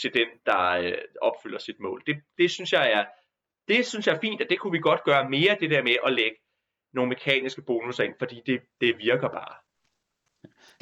til 0.00 0.14
den, 0.14 0.28
der 0.46 0.70
øh, 0.70 0.98
opfylder 1.20 1.58
sit 1.58 1.80
mål. 1.80 2.02
Det, 2.06 2.16
det, 2.38 2.50
synes 2.50 2.72
jeg 2.72 2.92
er, 2.92 3.04
det 3.68 3.86
synes 3.86 4.06
jeg 4.06 4.14
er 4.16 4.20
fint, 4.20 4.40
at 4.40 4.50
det 4.50 4.58
kunne 4.58 4.72
vi 4.72 4.78
godt 4.78 5.04
gøre 5.04 5.30
mere, 5.30 5.56
det 5.60 5.70
der 5.70 5.82
med 5.82 5.96
at 6.06 6.12
lægge 6.12 6.36
nogle 6.92 7.08
mekaniske 7.08 7.62
bonusser 7.62 8.04
ind, 8.04 8.14
fordi 8.18 8.42
det, 8.46 8.62
det 8.80 8.98
virker 8.98 9.28
bare. 9.28 9.54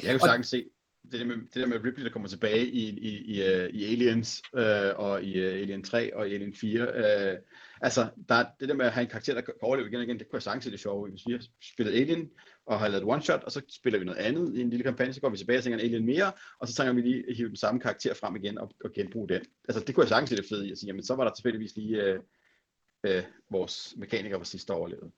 Jeg 0.03 0.11
kan 0.11 0.19
sagtens 0.19 0.47
se, 0.47 0.69
det 1.11 1.19
der, 1.19 1.25
med, 1.25 1.35
det 1.35 1.55
der 1.55 1.65
med 1.65 1.83
Ripley, 1.83 2.05
der 2.05 2.11
kommer 2.11 2.27
tilbage 2.27 2.67
i, 2.67 2.89
i, 2.89 3.35
i, 3.35 3.43
øh, 3.43 3.69
i 3.69 3.85
Aliens, 3.85 4.41
øh, 4.55 4.91
og 4.95 5.23
i 5.23 5.47
uh, 5.47 5.53
Alien 5.53 5.83
3 5.83 6.15
og 6.15 6.29
i 6.29 6.33
Alien 6.33 6.53
4. 6.53 6.81
Øh, 6.81 7.37
altså, 7.81 8.07
der, 8.29 8.45
det 8.59 8.69
der 8.69 8.75
med 8.75 8.85
at 8.85 8.91
have 8.91 9.01
en 9.01 9.09
karakter, 9.09 9.33
der 9.33 9.41
kan 9.41 9.53
overleve 9.61 9.87
igen 9.87 9.97
og 9.97 10.03
igen, 10.03 10.19
det 10.19 10.29
kunne 10.29 10.37
jeg 10.37 10.43
sagtens 10.43 10.63
se 10.63 10.71
det 10.71 10.79
sjove. 10.79 11.09
Hvis 11.09 11.27
vi 11.27 11.31
har 11.31 11.43
spillet 11.73 11.93
Alien, 11.93 12.29
og 12.65 12.79
har 12.79 12.87
lavet 12.87 13.05
one 13.05 13.21
shot, 13.21 13.43
og 13.43 13.51
så 13.51 13.61
spiller 13.69 13.99
vi 13.99 14.05
noget 14.05 14.19
andet 14.19 14.57
i 14.57 14.61
en 14.61 14.69
lille 14.69 14.83
kampagne, 14.83 15.13
så 15.13 15.21
går 15.21 15.29
vi 15.29 15.37
tilbage 15.37 15.59
og 15.59 15.63
tænker 15.63 15.79
en 15.79 15.85
Alien 15.85 16.05
mere, 16.05 16.31
og 16.59 16.67
så 16.67 16.73
tænker 16.75 16.93
vi 16.93 17.01
lige 17.01 17.23
at 17.29 17.35
hive 17.35 17.47
den 17.47 17.55
samme 17.55 17.81
karakter 17.81 18.13
frem 18.13 18.35
igen 18.35 18.57
og, 18.57 18.71
og 18.85 18.91
genbruge 18.93 19.29
den. 19.29 19.41
Altså, 19.69 19.83
det 19.87 19.95
kunne 19.95 20.03
jeg 20.03 20.09
sagtens 20.09 20.29
se 20.29 20.35
det 20.35 20.45
fede 20.49 20.67
i 20.67 20.71
at 20.71 20.77
sige, 20.77 20.87
jamen, 20.87 21.03
så 21.03 21.15
var 21.15 21.23
der 21.23 21.33
tilfældigvis 21.33 21.75
lige 21.75 22.03
øh, 22.03 22.19
øh, 23.05 23.23
vores 23.51 23.93
mekaniker 23.97 24.37
var 24.37 24.43
sidste 24.43 24.71
overlevet. 24.71 25.11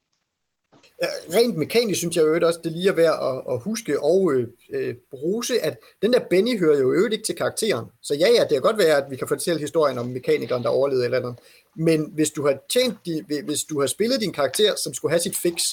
Rent 1.33 1.57
mekanisk 1.57 1.99
synes 1.99 2.15
jeg 2.15 2.25
jo 2.25 2.47
også, 2.47 2.59
det 2.63 2.71
lige 2.71 2.89
er 2.89 2.93
værd 2.93 3.19
at, 3.21 3.53
at 3.53 3.59
huske 3.61 4.03
og 4.03 4.33
øh, 4.33 4.47
øh, 4.73 4.95
bruse, 5.11 5.59
at 5.59 5.77
den 6.01 6.13
der 6.13 6.19
Benny 6.29 6.59
hører 6.59 6.79
jo 6.79 6.93
øvrigt 6.93 7.13
ikke 7.13 7.25
til 7.25 7.35
karakteren. 7.35 7.85
Så 8.01 8.13
ja, 8.15 8.27
ja, 8.27 8.41
det 8.41 8.49
kan 8.49 8.61
godt 8.61 8.77
være, 8.77 8.97
at 8.97 9.11
vi 9.11 9.15
kan 9.15 9.27
fortælle 9.27 9.59
historien 9.59 9.97
om 9.97 10.05
mekanikeren, 10.05 10.63
der 10.63 10.69
overlevede 10.69 11.05
eller 11.05 11.17
andet. 11.17 11.35
Men 11.75 12.11
hvis 12.13 12.31
du 12.31 12.47
har 12.47 12.57
tjent, 12.69 12.97
hvis 13.45 13.63
du 13.63 13.79
har 13.79 13.87
spillet 13.87 14.21
din 14.21 14.33
karakter, 14.33 14.75
som 14.75 14.93
skulle 14.93 15.11
have 15.11 15.21
sit 15.21 15.37
fix, 15.37 15.63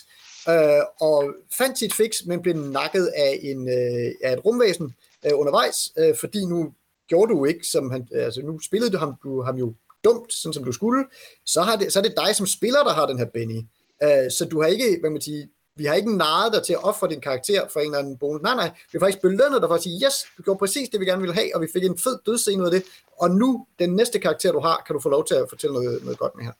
øh, 0.49 0.82
og 1.01 1.34
fandt 1.59 1.78
sit 1.78 1.94
fix, 1.94 2.24
men 2.26 2.42
blev 2.42 2.55
nakket 2.57 3.07
af, 3.07 3.38
en, 3.42 3.68
øh, 3.68 4.12
af 4.22 4.32
et 4.32 4.44
rumvæsen 4.44 4.94
øh, 5.26 5.32
undervejs, 5.34 5.92
øh, 5.99 6.14
fordi 6.20 6.44
nu 6.44 6.72
gjorde 7.09 7.32
du 7.32 7.44
ikke, 7.44 7.66
som 7.66 7.90
han, 7.90 8.09
altså 8.12 8.42
nu 8.42 8.61
spillede 8.61 8.90
du 8.90 8.99
ham, 8.99 9.14
du 9.22 9.42
ham 9.42 9.57
jo 9.57 9.74
dumt, 10.05 10.32
sådan 10.32 10.53
som 10.53 10.64
du 10.64 10.72
skulle, 10.72 11.05
så, 11.46 11.62
har 11.62 11.76
det, 11.76 11.92
så 11.92 11.99
er 11.99 12.03
det 12.03 12.14
dig 12.26 12.36
som 12.36 12.46
spiller, 12.46 12.82
der 12.84 12.92
har 12.92 13.07
den 13.07 13.18
her 13.18 13.26
Benny. 13.34 13.61
Øh, 14.03 14.30
så 14.30 14.49
du 14.51 14.61
har 14.61 14.68
ikke, 14.68 14.96
hvad 15.01 15.11
man 15.11 15.20
siger, 15.20 15.46
vi 15.76 15.84
har 15.84 15.94
ikke 15.94 16.16
naret 16.16 16.53
dig 16.53 16.62
til 16.62 16.72
at 16.72 16.84
ofre 16.84 17.09
din 17.09 17.20
karakter 17.20 17.68
for 17.72 17.80
en 17.80 17.86
eller 17.86 17.99
anden 17.99 18.16
bonus. 18.16 18.42
Nej, 18.42 18.55
nej, 18.55 18.70
vi 18.92 18.99
har 18.99 19.01
faktisk 19.01 19.22
belønnet 19.22 19.61
dig 19.62 19.68
for 19.68 19.74
at 19.74 19.82
sige, 19.82 20.07
yes, 20.07 20.14
du 20.36 20.42
gjorde 20.42 20.59
præcis 20.59 20.88
det, 20.88 21.01
vi 21.01 21.05
gerne 21.05 21.20
ville 21.20 21.34
have, 21.34 21.51
og 21.55 21.61
vi 21.61 21.68
fik 21.72 21.84
en 21.84 21.99
fed 21.99 22.18
dødsscene 22.26 22.62
ud 22.62 22.66
af 22.66 22.72
det, 22.72 22.82
og 23.18 23.30
nu, 23.30 23.66
den 23.78 23.96
næste 23.96 24.18
karakter, 24.18 24.53
du 24.53 24.61
har, 24.61 24.82
kan 24.86 24.94
du 24.94 25.01
få 25.01 25.09
lov 25.09 25.26
til 25.26 25.34
at 25.34 25.46
fortælle 25.49 25.74
noget, 25.74 26.03
noget 26.03 26.18
godt 26.18 26.36
med 26.36 26.44
her. 26.44 26.53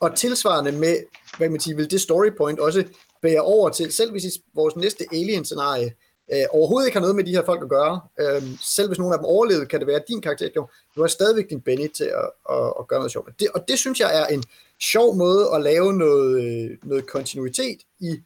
Og 0.00 0.16
tilsvarende 0.16 0.72
med, 0.72 0.96
hvad 1.38 1.48
man 1.48 1.60
siger, 1.60 1.76
vil 1.76 1.90
det 1.90 2.00
story 2.00 2.30
point 2.36 2.60
også 2.60 2.84
bære 3.22 3.40
over 3.40 3.68
til, 3.70 3.92
selv 3.92 4.10
hvis 4.10 4.24
vores 4.54 4.76
næste 4.76 5.04
alien-scenarie 5.12 5.92
øh, 6.32 6.44
overhovedet 6.50 6.86
ikke 6.86 6.96
har 6.96 7.00
noget 7.00 7.16
med 7.16 7.24
de 7.24 7.30
her 7.30 7.44
folk 7.44 7.62
at 7.62 7.68
gøre, 7.68 8.00
øh, 8.20 8.42
selv 8.62 8.88
hvis 8.88 8.98
nogen 8.98 9.12
af 9.12 9.18
dem 9.18 9.24
overlevede, 9.24 9.66
kan 9.66 9.78
det 9.80 9.86
være, 9.86 9.96
at 9.96 10.08
din 10.08 10.20
karakter 10.20 10.48
gjorde, 10.48 10.72
du 10.96 11.00
har 11.00 11.08
stadigvæk 11.08 11.50
din 11.50 11.60
Benny 11.60 11.88
til 11.88 12.04
at, 12.04 12.30
at, 12.50 12.72
at 12.80 12.88
gøre 12.88 12.98
noget 12.98 13.12
sjovt. 13.12 13.40
Det, 13.40 13.48
og 13.54 13.68
det 13.68 13.78
synes 13.78 14.00
jeg 14.00 14.20
er 14.22 14.26
en, 14.26 14.44
sjov 14.80 15.16
måde 15.16 15.48
at 15.54 15.62
lave 15.62 15.92
noget, 15.92 16.44
øh, 16.44 16.70
noget 16.82 17.06
kontinuitet 17.06 17.78
i 18.00 18.16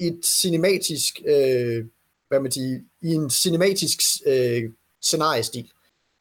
et 0.00 0.20
cinematisk, 0.24 1.20
øh, 1.26 1.84
hvad 2.28 2.40
man 2.40 2.52
siger, 2.52 2.80
i 3.02 3.08
en 3.14 3.30
cinematisk 3.30 4.00
øh, 4.26 4.70
scenariestil. 5.02 5.70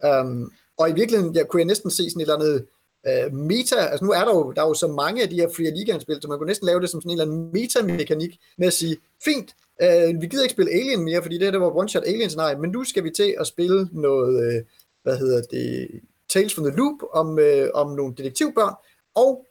Um, 0.04 0.52
og 0.78 0.90
i 0.90 0.94
virkeligheden 0.94 1.36
ja, 1.36 1.44
kunne 1.44 1.60
jeg 1.60 1.68
næsten 1.68 1.92
se 1.92 2.10
sådan 2.10 2.22
et 2.22 2.22
eller 2.22 2.36
andet 2.36 2.66
øh, 3.08 3.34
meta, 3.34 3.76
altså 3.76 4.06
nu 4.06 4.12
er 4.12 4.26
der 4.26 4.36
jo, 4.36 4.52
der 4.52 4.62
er 4.62 4.68
jo 4.68 4.74
så 4.74 4.88
mange 4.88 5.24
af 5.24 5.30
de 5.30 5.36
her 5.36 5.50
Free 5.56 5.76
League-spil, 5.76 6.20
så 6.22 6.28
man 6.28 6.38
kunne 6.38 6.48
næsten 6.48 6.66
lave 6.66 6.82
det 6.82 6.90
som 6.90 7.02
sådan 7.02 7.12
en 7.12 7.22
eller 7.22 7.34
anden 7.34 7.50
meta-mekanik 7.54 8.40
med 8.58 8.68
at 8.68 8.74
sige, 8.74 8.98
fint, 9.26 9.56
øh, 9.82 10.22
vi 10.22 10.28
gider 10.28 10.44
ikke 10.44 10.54
spille 10.54 10.72
Alien 10.72 11.04
mere, 11.04 11.22
fordi 11.22 11.36
det 11.36 11.44
her 11.44 11.52
det 11.52 11.62
var 11.62 11.70
one-shot 11.70 12.08
Alien 12.08 12.30
scenarie, 12.30 12.58
men 12.58 12.72
nu 12.72 12.84
skal 12.84 13.04
vi 13.04 13.10
til 13.10 13.36
at 13.40 13.48
spille 13.48 13.90
noget, 13.92 14.44
øh, 14.44 14.64
hvad 15.04 15.18
hedder 15.18 15.42
det, 15.42 15.88
Tales 16.30 16.54
from 16.54 16.66
the 16.66 16.76
Loop 16.78 16.98
om, 17.14 17.40
øh, 17.40 17.70
om 17.74 17.96
nogle 17.96 18.14
detektivbørn, 18.18 18.74
og 19.16 19.46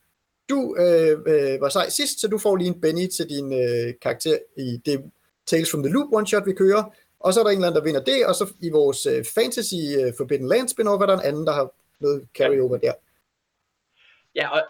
du 0.48 0.76
øh, 0.78 1.18
øh, 1.26 1.60
var 1.60 1.68
sej 1.68 1.88
sidst, 1.88 2.20
så 2.20 2.28
du 2.28 2.38
får 2.38 2.56
lige 2.56 2.68
en 2.68 2.80
Benny 2.80 3.06
til 3.16 3.28
din 3.28 3.52
øh, 3.52 3.94
karakter 4.02 4.38
i 4.58 4.76
det 4.86 5.12
Tales 5.46 5.70
from 5.70 5.82
the 5.82 5.92
Loop 5.92 6.08
one-shot, 6.12 6.44
vi 6.44 6.52
kører. 6.52 6.94
Og 7.20 7.34
så 7.34 7.40
er 7.40 7.44
der 7.44 7.50
en 7.50 7.56
eller 7.56 7.68
anden, 7.68 7.78
der 7.78 7.84
vinder 7.84 8.04
det, 8.04 8.26
og 8.26 8.34
så 8.34 8.52
i 8.62 8.70
vores 8.70 9.06
øh, 9.06 9.24
Fantasy 9.34 9.80
øh, 10.00 10.12
Forbidden 10.16 10.48
Land 10.48 10.68
spin-off 10.68 11.02
er 11.02 11.06
der 11.06 11.18
en 11.18 11.28
anden, 11.28 11.46
der 11.46 11.52
har 11.52 11.70
noget 12.00 12.28
carryover 12.38 12.76
der. 12.76 12.92
Ja, 14.34 14.48
og, 14.48 14.62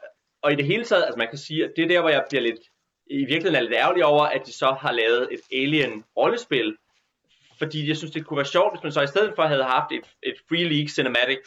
og 0.42 0.52
i 0.52 0.56
det 0.56 0.64
hele 0.64 0.84
taget, 0.84 1.02
altså 1.02 1.18
man 1.18 1.28
kan 1.28 1.38
sige, 1.38 1.64
at 1.64 1.72
det 1.76 1.84
er 1.84 1.88
der, 1.88 2.00
hvor 2.00 2.10
jeg 2.10 2.24
bliver 2.28 2.42
lidt, 2.42 2.60
i 3.06 3.18
virkeligheden 3.18 3.54
er 3.54 3.60
lidt 3.60 3.74
ærgerlig 3.74 4.04
over, 4.04 4.24
at 4.24 4.42
de 4.46 4.52
så 4.52 4.76
har 4.80 4.92
lavet 4.92 5.28
et 5.32 5.40
Alien-rollespil, 5.52 6.76
fordi 7.58 7.88
jeg 7.88 7.96
synes, 7.96 8.12
det 8.12 8.26
kunne 8.26 8.36
være 8.36 8.46
sjovt, 8.46 8.72
hvis 8.72 8.82
man 8.82 8.92
så 8.92 9.02
i 9.02 9.06
stedet 9.06 9.32
for 9.36 9.42
havde 9.42 9.64
haft 9.64 9.92
et, 9.92 10.06
et 10.22 10.34
Free 10.48 10.64
League 10.64 10.88
Cinematic 10.88 11.38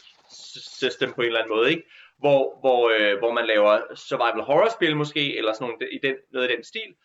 System 0.80 1.14
på 1.14 1.22
en 1.22 1.28
eller 1.28 1.40
anden 1.40 1.56
måde, 1.58 1.70
ikke? 1.70 1.84
Hvor, 2.18 2.60
hvor, 2.60 2.92
øh, 3.00 3.18
hvor 3.18 3.32
man 3.32 3.46
laver 3.46 3.96
survival 3.96 4.44
horror 4.44 4.70
spil 4.70 4.96
måske, 4.98 5.38
eller 5.38 5.54
sådan 5.54 5.68
noget 5.68 5.90
i 5.92 6.00
den, 6.08 6.16
noget 6.32 6.52
i 6.52 6.56
den 6.56 6.64
stil. 6.64 6.96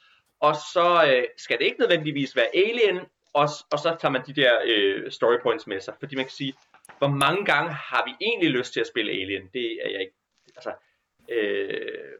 Og 0.40 0.54
så 0.74 1.04
øh, 1.12 1.24
skal 1.36 1.58
det 1.58 1.64
ikke 1.64 1.80
nødvendigvis 1.80 2.36
være 2.36 2.56
Alien, 2.56 3.00
og, 3.34 3.48
og 3.72 3.78
så 3.78 3.96
tager 4.00 4.12
man 4.12 4.22
de 4.26 4.32
der 4.32 4.58
øh, 4.64 5.10
story 5.10 5.38
points 5.42 5.66
med 5.66 5.80
sig. 5.80 5.94
Fordi 5.98 6.16
man 6.16 6.24
kan 6.24 6.32
sige, 6.32 6.54
hvor 6.98 7.08
mange 7.08 7.44
gange 7.44 7.72
har 7.72 8.04
vi 8.06 8.26
egentlig 8.26 8.50
lyst 8.50 8.72
til 8.72 8.80
at 8.80 8.86
spille 8.86 9.12
Alien? 9.12 9.48
Det 9.54 9.78
er 9.84 9.90
jeg 9.90 10.00
ikke, 10.00 10.14
altså, 10.56 10.72
øh, 11.28 12.12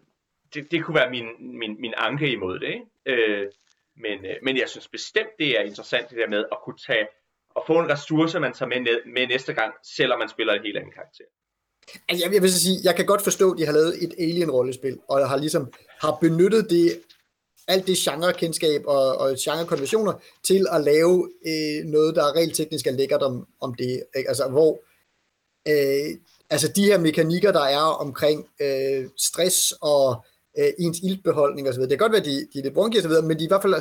det, 0.55 0.70
det 0.70 0.84
kunne 0.84 0.95
være 0.95 1.11
min, 1.11 1.59
min, 1.59 1.80
min 1.80 1.95
anke 1.97 2.32
imod 2.32 2.59
det. 2.59 2.68
Ikke? 2.68 2.86
Øh, 3.07 3.51
Men, 3.97 4.26
øh, 4.26 4.36
men 4.43 4.57
jeg 4.57 4.68
synes 4.68 4.88
bestemt, 4.88 5.30
det 5.38 5.59
er 5.59 5.62
interessant 5.62 6.11
det 6.11 6.18
der 6.18 6.28
med 6.28 6.45
at 6.53 6.59
kunne 6.64 6.78
tage 6.78 7.07
og 7.55 7.64
få 7.66 7.78
en 7.78 7.90
ressource, 7.90 8.40
man 8.40 8.53
tager 8.53 8.68
med, 8.68 9.05
med 9.07 9.26
næste 9.26 9.53
gang, 9.55 9.74
selvom 9.82 10.18
man 10.18 10.28
spiller 10.28 10.53
en 10.53 10.62
helt 10.62 10.76
anden 10.76 10.93
karakter. 10.93 11.24
Altså, 12.09 12.24
jeg, 12.24 12.35
jeg 12.35 12.43
vil 12.43 12.53
så 12.53 12.61
sige, 12.61 12.80
jeg 12.85 12.97
kan 12.97 13.07
godt 13.07 13.22
forstå, 13.22 13.53
at 13.53 13.59
de 13.59 13.66
har 13.66 13.72
lavet 13.72 14.05
et 14.05 14.14
Alien-rollespil, 14.18 14.99
og 15.09 15.28
har 15.28 15.37
ligesom 15.37 15.72
har 16.01 16.18
benyttet 16.20 16.70
det, 16.70 17.01
alt 17.68 17.87
det 17.87 17.97
genrekendskab 17.97 18.83
og, 18.87 19.18
og 19.18 19.37
genrekonventioner 19.45 20.12
til 20.45 20.66
at 20.72 20.85
lave 20.85 21.30
øh, 21.47 21.85
noget, 21.85 22.14
der 22.14 22.22
er 22.24 22.37
rent 22.37 22.57
teknisk 22.57 22.87
er 22.87 22.91
lækkert 22.91 23.22
om, 23.22 23.47
om 23.61 23.74
det. 23.74 24.03
Ikke? 24.16 24.28
Altså, 24.28 24.49
hvor 24.49 24.80
øh, 25.68 26.18
altså 26.51 26.68
de 26.76 26.85
her 26.85 26.99
mekanikker, 26.99 27.53
der 27.53 27.64
er 27.64 27.83
omkring 28.05 28.49
øh, 28.61 29.09
stress 29.16 29.74
og 29.80 30.24
øh, 30.59 30.72
ens 30.78 30.99
iltbeholdning 30.99 31.68
osv., 31.68 31.80
det 31.80 31.89
kan 31.89 31.99
godt 31.99 32.12
være, 32.12 32.24
de, 32.24 32.47
de 32.53 32.59
er 32.59 32.62
lidt 32.62 32.74
brunke 32.74 32.99
osv., 32.99 33.24
men 33.24 33.39
de 33.39 33.45
i 33.45 33.49
hvert 33.49 33.62
fald 33.62 33.74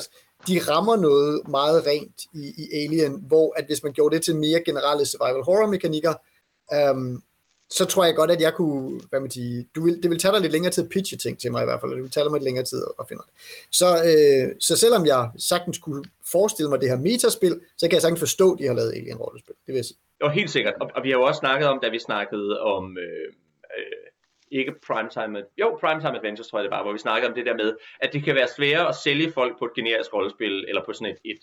de 0.47 0.59
rammer 0.59 0.95
noget 0.95 1.47
meget 1.47 1.85
rent 1.87 2.21
i, 2.33 2.53
i 2.57 2.83
Alien, 2.83 3.23
hvor 3.27 3.53
at 3.57 3.65
hvis 3.65 3.83
man 3.83 3.93
gjorde 3.93 4.15
det 4.15 4.23
til 4.23 4.35
mere 4.35 4.63
generelle 4.65 5.05
survival 5.05 5.43
horror 5.43 5.67
mekanikker, 5.67 6.13
øhm, 6.73 7.21
så 7.71 7.85
tror 7.85 8.05
jeg 8.05 8.15
godt, 8.15 8.31
at 8.31 8.41
jeg 8.41 8.53
kunne, 8.53 9.01
hvad 9.09 9.19
man 9.19 9.31
sige, 9.31 9.67
du 9.75 9.83
vil, 9.85 10.03
det 10.03 10.09
vil 10.11 10.19
tage 10.19 10.33
dig 10.33 10.41
lidt 10.41 10.51
længere 10.51 10.71
tid 10.71 10.83
at 10.83 10.89
pitche 10.89 11.17
ting 11.17 11.39
til 11.39 11.51
mig 11.51 11.61
i 11.61 11.65
hvert 11.65 11.79
fald, 11.81 11.91
og 11.91 11.95
det 11.95 12.03
vil 12.03 12.11
tage 12.11 12.23
dig 12.23 12.33
lidt 12.33 12.43
længere 12.43 12.65
tid 12.65 12.81
at 12.99 13.05
finde 13.09 13.23
det. 13.27 13.33
Så, 13.71 13.89
øh, 14.09 14.55
så 14.59 14.77
selvom 14.77 15.05
jeg 15.05 15.29
sagtens 15.37 15.77
kunne 15.77 16.03
forestille 16.31 16.69
mig 16.69 16.81
det 16.81 16.89
her 16.89 16.97
metaspil, 16.97 17.55
så 17.77 17.83
kan 17.87 17.93
jeg 17.93 18.01
sagtens 18.01 18.19
forstå, 18.19 18.53
at 18.53 18.59
de 18.59 18.65
har 18.67 18.73
lavet 18.73 18.91
Alien-rollespil, 18.97 19.55
det 19.65 19.71
vil 19.73 19.75
jeg 19.75 19.85
sige. 19.85 19.99
Jo, 20.23 20.27
helt 20.29 20.49
sikkert, 20.49 20.73
og, 20.81 20.91
og 20.95 21.03
vi 21.03 21.09
har 21.09 21.17
jo 21.17 21.23
også 21.23 21.39
snakket 21.39 21.67
om, 21.67 21.79
da 21.83 21.89
vi 21.89 21.99
snakkede 21.99 22.61
om, 22.61 22.97
øh, 22.97 23.27
øh, 23.77 24.05
ikke 24.51 24.71
Primetime, 24.87 25.37
jo 25.61 25.77
Primetime 25.81 26.17
Adventures 26.17 26.47
tror 26.47 26.59
jeg 26.59 26.63
det 26.63 26.75
var, 26.77 26.83
hvor 26.83 26.93
vi 26.97 27.05
snakkede 27.07 27.29
om 27.29 27.35
det 27.35 27.45
der 27.45 27.55
med, 27.63 27.69
at 28.03 28.09
det 28.13 28.23
kan 28.23 28.35
være 28.35 28.47
sværere 28.57 28.87
at 28.91 28.95
sælge 28.95 29.31
folk 29.31 29.59
på 29.59 29.65
et 29.65 29.73
generisk 29.79 30.13
rollespil, 30.13 30.65
eller 30.69 30.81
på 30.85 30.93
sådan 30.93 31.11
et, 31.13 31.19
et, 31.31 31.39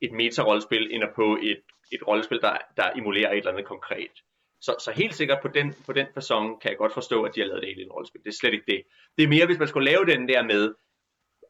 et 0.00 0.12
meta-rollespil, 0.12 0.84
end 0.94 1.02
på 1.14 1.26
et, 1.42 1.62
et 1.92 2.02
rollespil, 2.08 2.40
der, 2.40 2.56
der 2.76 2.86
emulerer 2.96 3.32
et 3.32 3.38
eller 3.38 3.52
andet 3.52 3.66
konkret. 3.66 4.14
Så, 4.60 4.74
så 4.78 4.90
helt 4.90 5.14
sikkert 5.14 5.38
på 5.42 5.48
den, 5.48 5.74
på 5.86 5.92
den 5.92 6.06
fasong 6.14 6.60
kan 6.60 6.70
jeg 6.70 6.78
godt 6.78 6.94
forstå, 6.94 7.22
at 7.22 7.34
de 7.34 7.40
har 7.40 7.46
lavet 7.46 7.62
det 7.62 7.68
alien 7.68 7.92
rollespil. 7.92 8.20
Det 8.24 8.28
er 8.28 8.38
slet 8.40 8.52
ikke 8.52 8.72
det. 8.72 8.82
Det 9.16 9.24
er 9.24 9.28
mere, 9.28 9.46
hvis 9.46 9.58
man 9.58 9.68
skulle 9.68 9.90
lave 9.90 10.06
den 10.06 10.28
der 10.28 10.42
med 10.42 10.74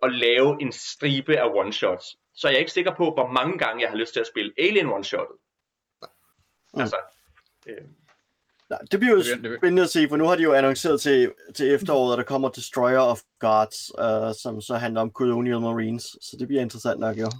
at 0.02 0.12
lave 0.12 0.62
en 0.62 0.72
stribe 0.72 1.36
af 1.36 1.48
one-shots, 1.48 2.30
så 2.34 2.48
er 2.48 2.52
jeg 2.52 2.60
ikke 2.60 2.72
sikker 2.72 2.94
på, 2.94 3.04
hvor 3.04 3.26
mange 3.32 3.58
gange 3.58 3.82
jeg 3.82 3.90
har 3.90 3.96
lyst 3.96 4.12
til 4.12 4.20
at 4.20 4.26
spille 4.26 4.52
Alien 4.58 4.86
one-shottet. 4.86 5.36
Mm. 6.74 6.80
Altså, 6.80 6.96
øh, 7.66 7.84
Nej, 8.70 8.78
det 8.90 9.00
bliver 9.00 9.14
jo 9.14 9.22
spændende 9.58 9.82
at 9.82 9.88
se, 9.90 10.08
for 10.08 10.16
nu 10.16 10.24
har 10.24 10.36
de 10.36 10.42
jo 10.42 10.52
annonceret 10.52 11.00
til, 11.00 11.32
til 11.54 11.74
efteråret, 11.74 12.12
at 12.12 12.18
der 12.18 12.24
kommer 12.24 12.48
Destroyer 12.48 12.98
of 12.98 13.20
Gods, 13.38 13.90
uh, 13.98 14.32
som 14.42 14.60
så 14.60 14.74
handler 14.74 15.00
om 15.00 15.10
Colonial 15.10 15.60
Marines, 15.60 16.02
så 16.02 16.36
det 16.38 16.48
bliver 16.48 16.62
interessant 16.62 17.00
nok, 17.00 17.18
jo. 17.18 17.30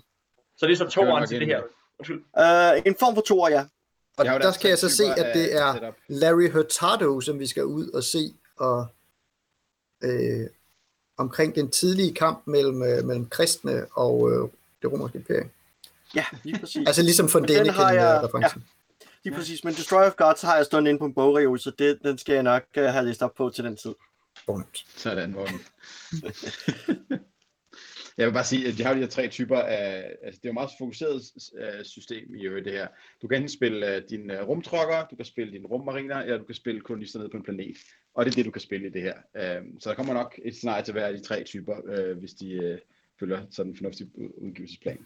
Så 0.56 0.66
det 0.66 0.72
er 0.72 0.76
så 0.76 0.88
to 0.88 1.26
til 1.26 1.40
det 1.40 1.46
her? 1.46 1.62
Uh, 2.10 2.82
en 2.86 2.96
form 3.00 3.14
for 3.14 3.22
toer, 3.22 3.50
ja. 3.50 3.64
Og 4.18 4.24
der, 4.24 4.38
der 4.38 4.52
kan 4.52 4.70
jeg 4.70 4.78
så 4.78 4.88
se, 4.88 5.04
at 5.04 5.34
det 5.34 5.56
er 5.56 5.92
Larry 6.08 6.50
Hurtado, 6.50 7.20
som 7.20 7.38
vi 7.38 7.46
skal 7.46 7.64
ud 7.64 7.88
og 7.88 8.04
se, 8.04 8.34
og 8.56 8.86
øh, 10.02 10.46
omkring 11.16 11.54
den 11.54 11.70
tidlige 11.70 12.14
kamp 12.14 12.46
mellem, 12.46 12.82
øh, 12.82 13.04
mellem 13.04 13.28
kristne 13.28 13.86
og 13.92 14.30
øh, 14.32 14.48
det 14.82 14.92
romerske 14.92 15.18
imperium. 15.18 15.50
Ja, 16.14 16.24
lige 16.42 16.58
præcis. 16.58 16.86
altså 16.86 17.02
ligesom 17.02 17.28
for 17.28 17.38
den 17.38 17.68
har 17.68 17.92
jeg, 17.92 18.20
referencen. 18.24 18.64
Ja, 19.00 19.06
lige 19.24 19.36
præcis. 19.36 19.64
Men 19.64 19.74
Destroy 19.74 20.02
of 20.02 20.16
Gods 20.16 20.42
har 20.42 20.56
jeg 20.56 20.66
stået 20.66 20.86
inde 20.86 20.98
på 20.98 21.04
en 21.04 21.14
bogreol, 21.14 21.58
så 21.58 21.70
det, 21.78 21.98
den 22.02 22.18
skal 22.18 22.32
jeg 22.32 22.42
nok 22.42 22.62
uh, 22.76 22.82
have 22.82 23.04
læst 23.04 23.22
op 23.22 23.34
på 23.34 23.50
til 23.50 23.64
den 23.64 23.76
tid. 23.76 23.94
Bonnet. 24.46 24.84
Sådan, 24.96 25.32
Morten. 25.32 25.60
Jeg 28.18 28.26
vil 28.26 28.32
bare 28.32 28.44
sige, 28.44 28.68
at 28.68 28.78
de 28.78 28.84
har 28.84 28.94
de 28.94 29.00
her 29.00 29.06
tre 29.06 29.28
typer 29.28 29.58
af, 29.58 30.16
altså 30.22 30.40
det 30.42 30.48
er 30.48 30.50
jo 30.50 30.52
meget 30.52 30.70
fokuseret 30.78 31.14
uh, 31.52 31.84
system 31.84 32.34
i 32.34 32.44
det 32.64 32.72
her. 32.72 32.86
Du 33.22 33.28
kan 33.28 33.36
enten 33.36 33.48
spille 33.48 33.96
uh, 33.96 34.02
dine 34.10 34.42
uh, 34.42 34.48
rumtrokker, 34.48 35.06
du 35.10 35.16
kan 35.16 35.24
spille 35.24 35.52
dine 35.52 35.66
rummariner, 35.66 36.16
eller 36.16 36.38
du 36.38 36.44
kan 36.44 36.54
spille 36.54 36.80
kolonister 36.80 37.18
ned 37.18 37.28
på 37.28 37.36
en 37.36 37.42
planet. 37.42 37.76
Og 38.14 38.24
det 38.24 38.32
er 38.32 38.34
det, 38.36 38.44
du 38.44 38.50
kan 38.50 38.60
spille 38.60 38.86
i 38.86 38.90
det 38.90 39.02
her. 39.02 39.14
Uh, 39.34 39.66
så 39.80 39.88
der 39.88 39.96
kommer 39.96 40.14
nok 40.14 40.40
et 40.44 40.54
scenarie 40.56 40.84
til 40.84 40.92
hver 40.92 41.06
af 41.06 41.14
de 41.14 41.20
tre 41.20 41.44
typer, 41.44 42.14
hvis 42.14 42.34
de 42.34 42.78
følger 43.20 43.46
sådan 43.50 43.72
en 43.72 43.76
fornuftig 43.76 44.06
udgivelsesplan. 44.16 44.98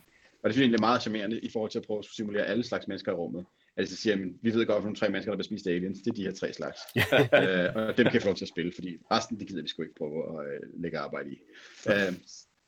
Og 0.43 0.49
det 0.49 0.55
synes 0.55 0.57
jeg 0.57 0.65
egentlig 0.65 0.79
er 0.85 0.89
meget 0.89 1.03
charmerende 1.03 1.41
i 1.41 1.51
forhold 1.51 1.71
til 1.71 1.79
at 1.79 1.85
prøve 1.87 1.99
at 1.99 2.05
simulere 2.05 2.47
alle 2.47 2.65
slags 2.65 2.89
mennesker 2.89 3.13
i 3.13 3.15
rummet. 3.15 3.45
Altså 3.77 3.97
siger, 3.97 4.17
man, 4.17 4.39
vi 4.43 4.55
ved 4.55 4.67
godt, 4.67 4.77
at 4.77 4.83
nogle 4.83 4.97
tre 4.97 5.09
mennesker, 5.09 5.33
der 5.33 5.37
bliver 5.37 5.45
spist 5.45 5.67
aliens, 5.67 5.99
det 5.99 6.11
er 6.11 6.15
de 6.15 6.23
her 6.23 6.33
tre 6.33 6.53
slags. 6.53 6.81
uh, 6.97 7.77
og 7.89 7.97
dem 7.97 8.05
kan 8.05 8.15
jeg 8.15 8.23
få 8.23 8.29
lov 8.29 8.35
til 8.35 8.45
at 8.45 8.49
spille, 8.49 8.73
fordi 8.75 8.99
resten, 9.11 9.39
det 9.41 9.49
gider 9.49 9.63
vi 9.63 9.69
sgu 9.69 9.83
ikke 9.83 9.95
prøve 9.95 10.19
at 10.29 10.63
uh, 10.63 10.83
lægge 10.83 10.99
arbejde 10.99 11.31
i. 11.31 11.39
Uh, 11.87 12.15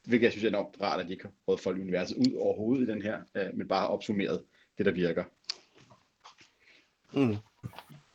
hvilket 0.04 0.24
jeg 0.24 0.32
synes 0.32 0.44
er 0.44 0.48
enormt 0.48 0.76
rart, 0.80 1.00
at 1.00 1.06
de 1.06 1.12
ikke 1.12 1.24
har 1.24 1.32
prøvet 1.44 1.58
at 1.58 1.62
folde 1.62 1.80
universet 1.80 2.16
ud 2.16 2.36
overhovedet 2.38 2.88
i 2.88 2.92
den 2.92 3.02
her, 3.02 3.20
øh, 3.34 3.46
men 3.54 3.68
bare 3.68 3.88
opsummeret 3.88 4.42
det, 4.78 4.86
der 4.86 4.92
virker. 4.92 5.24
Mm. 7.12 7.36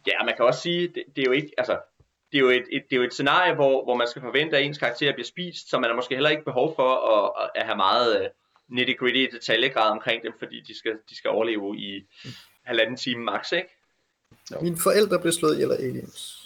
Ja, 0.07 0.23
man 0.25 0.35
kan 0.35 0.45
også 0.45 0.61
sige, 0.61 0.87
det, 0.87 1.03
det 1.15 1.21
er 1.21 1.25
jo 1.25 1.31
ikke, 1.31 1.51
altså, 1.57 1.79
det 2.31 2.37
er 2.37 2.41
jo 2.41 2.49
et, 2.49 2.65
et, 2.71 2.83
det 2.89 2.95
er 2.95 2.97
jo 2.97 3.03
et 3.03 3.13
scenarie, 3.13 3.55
hvor, 3.55 3.83
hvor 3.83 3.95
man 3.95 4.07
skal 4.07 4.21
forvente, 4.21 4.57
at 4.57 4.63
ens 4.63 4.77
karakter 4.77 5.13
bliver 5.13 5.25
spist, 5.25 5.69
så 5.69 5.79
man 5.79 5.89
har 5.89 5.95
måske 5.95 6.15
heller 6.15 6.29
ikke 6.29 6.45
behov 6.45 6.75
for 6.75 6.91
at, 7.15 7.49
at 7.55 7.65
have 7.65 7.77
meget 7.77 8.21
uh, 8.21 8.27
nitty-gritty 8.77 9.35
detaljegrad 9.35 9.91
omkring 9.91 10.23
dem, 10.23 10.33
fordi 10.39 10.61
de 10.61 10.77
skal, 10.77 10.97
de 11.09 11.17
skal 11.17 11.29
overleve 11.29 11.77
i 11.77 12.03
halvanden 12.63 12.97
time 12.97 13.23
max, 13.23 13.51
ikke? 13.51 13.69
Jo. 14.51 14.61
Mine 14.61 14.77
forældre 14.77 15.19
blev 15.19 15.33
slået 15.33 15.53
ihjel 15.53 15.71
af 15.71 15.75
aliens. 15.75 16.41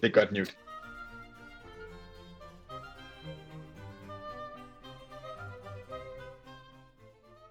det 0.00 0.04
er 0.04 0.08
godt 0.08 0.32
nyt. 0.32 0.56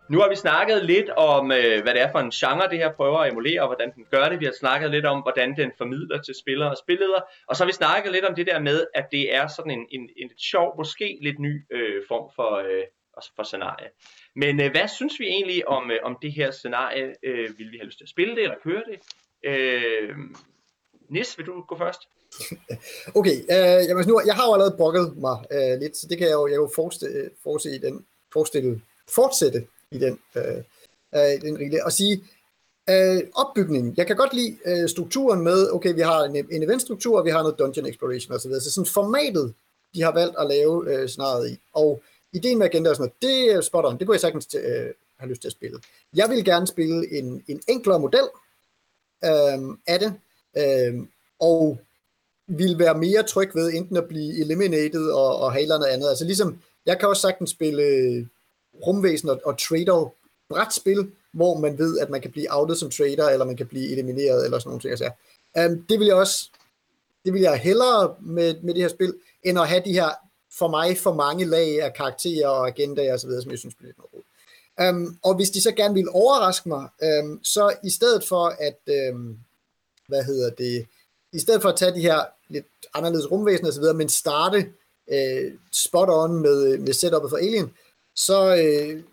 Nu 0.09 0.19
har 0.19 0.29
vi 0.29 0.35
snakket 0.35 0.85
lidt 0.85 1.09
om, 1.09 1.51
øh, 1.51 1.81
hvad 1.83 1.93
det 1.93 2.01
er 2.01 2.11
for 2.11 2.19
en 2.19 2.31
genre, 2.31 2.69
det 2.69 2.77
her 2.77 2.91
prøver 2.93 3.19
at 3.19 3.31
emulere, 3.31 3.61
og 3.61 3.67
hvordan 3.67 3.91
den 3.95 4.05
gør 4.11 4.29
det. 4.29 4.39
Vi 4.39 4.45
har 4.45 4.53
snakket 4.59 4.91
lidt 4.91 5.05
om, 5.05 5.21
hvordan 5.21 5.57
den 5.57 5.71
formidler 5.77 6.21
til 6.21 6.35
spillere 6.35 6.69
og 6.69 6.77
spilledere. 6.77 7.21
Og 7.47 7.55
så 7.55 7.63
har 7.63 7.67
vi 7.67 7.73
snakket 7.73 8.11
lidt 8.11 8.25
om 8.25 8.35
det 8.35 8.47
der 8.47 8.59
med, 8.59 8.85
at 8.95 9.05
det 9.11 9.35
er 9.35 9.47
sådan 9.47 9.71
en, 9.71 9.85
en, 9.91 10.09
en 10.17 10.29
sjov, 10.37 10.77
måske 10.77 11.17
lidt 11.21 11.39
ny 11.39 11.65
øh, 11.71 12.01
form 12.07 12.31
for, 12.35 12.51
øh, 12.55 12.83
for 13.35 13.43
scenarie. 13.43 13.89
Men 14.35 14.61
øh, 14.61 14.71
hvad 14.71 14.87
synes 14.87 15.19
vi 15.19 15.25
egentlig 15.25 15.67
om, 15.67 15.91
øh, 15.91 15.97
om 16.03 16.17
det 16.21 16.31
her 16.31 16.51
scenarie? 16.51 17.15
Øh, 17.23 17.57
vil 17.57 17.71
vi 17.71 17.77
have 17.77 17.85
lyst 17.85 17.97
til 17.97 18.05
at 18.05 18.09
spille 18.09 18.35
det, 18.35 18.43
eller 18.43 18.57
køre 18.63 18.83
det? 18.89 18.99
Øh, 19.49 20.09
Nis, 21.09 21.37
vil 21.37 21.45
du 21.45 21.61
gå 21.61 21.77
først? 21.77 22.01
Okay, 23.19 23.37
øh, 23.55 23.81
jamen 23.87 23.97
altså, 23.97 24.09
nu, 24.11 24.21
jeg 24.25 24.35
har 24.35 24.45
jo 24.47 24.53
allerede 24.53 24.75
brokket 24.77 25.17
mig 25.17 25.37
øh, 25.51 25.79
lidt, 25.81 25.97
så 25.97 26.07
det 26.09 26.17
kan 26.17 26.27
jeg 26.27 26.33
jo, 26.33 26.47
jeg 26.47 26.55
jo 26.55 26.69
forestille, 26.75 27.17
øh, 27.17 27.29
forestille, 27.43 27.81
den, 27.81 28.05
forestille 28.33 28.81
fortsætte 29.09 29.67
i 29.93 29.97
den, 29.97 30.19
øh, 30.35 30.57
øh, 31.15 31.41
den 31.41 31.59
rille. 31.59 31.85
Og 31.85 31.91
sige, 31.91 32.23
øh, 32.89 33.21
opbygningen, 33.35 33.93
jeg 33.97 34.07
kan 34.07 34.15
godt 34.15 34.33
lide 34.33 34.57
øh, 34.65 34.89
strukturen 34.89 35.41
med, 35.41 35.71
okay, 35.71 35.93
vi 35.93 36.01
har 36.01 36.23
en, 36.23 36.35
en 36.35 36.63
eventstruktur, 36.63 37.19
og 37.19 37.25
vi 37.25 37.29
har 37.29 37.41
noget 37.41 37.59
dungeon 37.59 37.85
exploration 37.85 38.35
osv., 38.35 38.51
så 38.51 38.71
sådan 38.71 38.85
formatet, 38.85 39.53
de 39.95 40.01
har 40.01 40.13
valgt 40.13 40.35
at 40.39 40.47
lave 40.47 40.93
øh, 40.93 41.09
scenariet 41.09 41.49
i, 41.49 41.59
og 41.73 42.01
ideen 42.33 42.57
med 42.57 42.65
agenda 42.65 42.89
og 42.89 42.95
sådan 42.95 43.11
noget, 43.21 43.21
det 43.21 43.55
er 43.55 43.61
spot 43.61 43.85
on, 43.85 43.97
det 43.99 44.07
kunne 44.07 44.15
jeg 44.15 44.21
sagtens 44.21 44.55
øh, 44.55 44.89
have 45.17 45.29
lyst 45.29 45.41
til 45.41 45.47
at 45.47 45.51
spille. 45.51 45.79
Jeg 46.15 46.29
vil 46.29 46.45
gerne 46.45 46.67
spille 46.67 47.17
en, 47.17 47.43
en 47.47 47.61
enklere 47.67 47.99
model 47.99 48.27
øh, 49.25 49.77
af 49.87 49.99
det, 49.99 50.13
øh, 50.57 51.05
og 51.39 51.79
vil 52.47 52.79
være 52.79 52.97
mere 52.97 53.23
tryg 53.23 53.51
ved 53.55 53.73
enten 53.73 53.97
at 53.97 54.07
blive 54.07 54.39
eliminated 54.39 55.09
og, 55.11 55.37
og 55.37 55.53
have 55.53 55.67
noget 55.67 55.85
andet. 55.85 56.09
Altså 56.09 56.25
ligesom, 56.25 56.59
jeg 56.85 56.99
kan 56.99 57.09
også 57.09 57.21
sagtens 57.21 57.49
spille 57.49 58.29
rumvæsen 58.87 59.29
og, 59.29 59.41
og 59.45 59.57
trader 59.57 60.13
brætspil, 60.49 61.11
hvor 61.31 61.59
man 61.59 61.77
ved, 61.77 61.99
at 61.99 62.09
man 62.09 62.21
kan 62.21 62.31
blive 62.31 62.47
outet 62.49 62.77
som 62.77 62.89
trader, 62.89 63.29
eller 63.29 63.45
man 63.45 63.57
kan 63.57 63.67
blive 63.67 63.91
elimineret, 63.91 64.45
eller 64.45 64.59
sådan 64.59 64.69
nogle 64.69 64.81
ting. 64.81 64.91
Altså, 64.91 65.11
um, 65.65 65.85
det 65.89 65.99
vil 65.99 66.07
jeg 66.07 66.15
også, 66.15 66.49
det 67.25 67.33
vil 67.33 67.41
jeg 67.41 67.57
hellere 67.57 68.15
med, 68.21 68.55
med 68.61 68.73
det 68.73 68.81
her 68.81 68.89
spil, 68.89 69.13
end 69.43 69.59
at 69.59 69.67
have 69.67 69.81
de 69.85 69.93
her, 69.93 70.09
for 70.59 70.67
mig, 70.67 70.97
for 70.97 71.13
mange 71.13 71.45
lag 71.45 71.81
af 71.81 71.93
karakterer 71.93 72.47
og 72.47 72.67
agendaer 72.67 73.13
osv., 73.13 73.29
som 73.41 73.51
jeg 73.51 73.59
synes 73.59 73.75
bliver 73.75 73.87
lidt 73.87 73.97
noget 73.97 74.23
Um, 74.81 75.17
og 75.23 75.35
hvis 75.35 75.49
de 75.49 75.61
så 75.61 75.71
gerne 75.71 75.93
vil 75.93 76.09
overraske 76.09 76.69
mig, 76.69 76.89
um, 77.23 77.39
så 77.43 77.75
i 77.83 77.89
stedet 77.89 78.23
for 78.23 78.55
at, 78.59 79.11
um, 79.13 79.37
hvad 80.07 80.23
hedder 80.23 80.49
det, 80.49 80.85
i 81.33 81.39
stedet 81.39 81.61
for 81.61 81.69
at 81.69 81.75
tage 81.75 81.93
de 81.93 82.01
her 82.01 82.23
lidt 82.49 82.65
anderledes 82.93 83.31
rumvæsen 83.31 83.65
osv., 83.65 83.83
så 83.83 83.93
men 83.93 84.09
starte 84.09 84.57
uh, 85.07 85.51
spot 85.71 86.09
on 86.11 86.41
med, 86.41 86.77
med 86.77 86.93
setupet 86.93 87.29
for 87.29 87.37
Alien, 87.37 87.73
så 88.15 88.55
øh, 88.55 89.03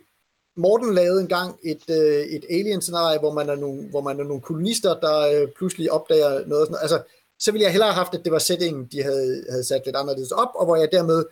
Morten 0.57 0.95
lavede 0.95 1.21
engang 1.21 1.59
et, 1.63 1.91
øh, 1.91 2.23
et 2.23 2.45
alien-scenarie, 2.51 3.19
hvor 3.19 3.33
man 3.33 3.49
er 3.49 3.57
nogle, 3.57 3.89
hvor 3.91 4.01
man 4.01 4.21
er 4.21 4.25
nogle 4.25 4.43
kolonister, 4.43 5.01
der 5.01 5.43
øh, 5.43 5.49
pludselig 5.57 5.93
opdager 5.93 6.47
noget. 6.47 6.67
Sådan, 6.67 6.79
altså, 6.83 7.03
så 7.39 7.53
ville 7.53 7.63
jeg 7.65 7.73
hellere 7.73 7.89
have 7.89 8.05
haft, 8.05 8.15
at 8.15 8.25
det 8.25 8.33
var 8.33 8.39
settingen, 8.39 8.89
de 8.93 9.03
havde, 9.03 9.45
havde 9.51 9.65
sat 9.65 9.83
lidt 9.85 9.97
anderledes 9.97 10.33
op, 10.33 10.49
og 10.55 10.65
hvor 10.65 10.77
jeg 10.77 10.89
dermed 10.93 11.25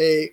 øh, 0.00 0.28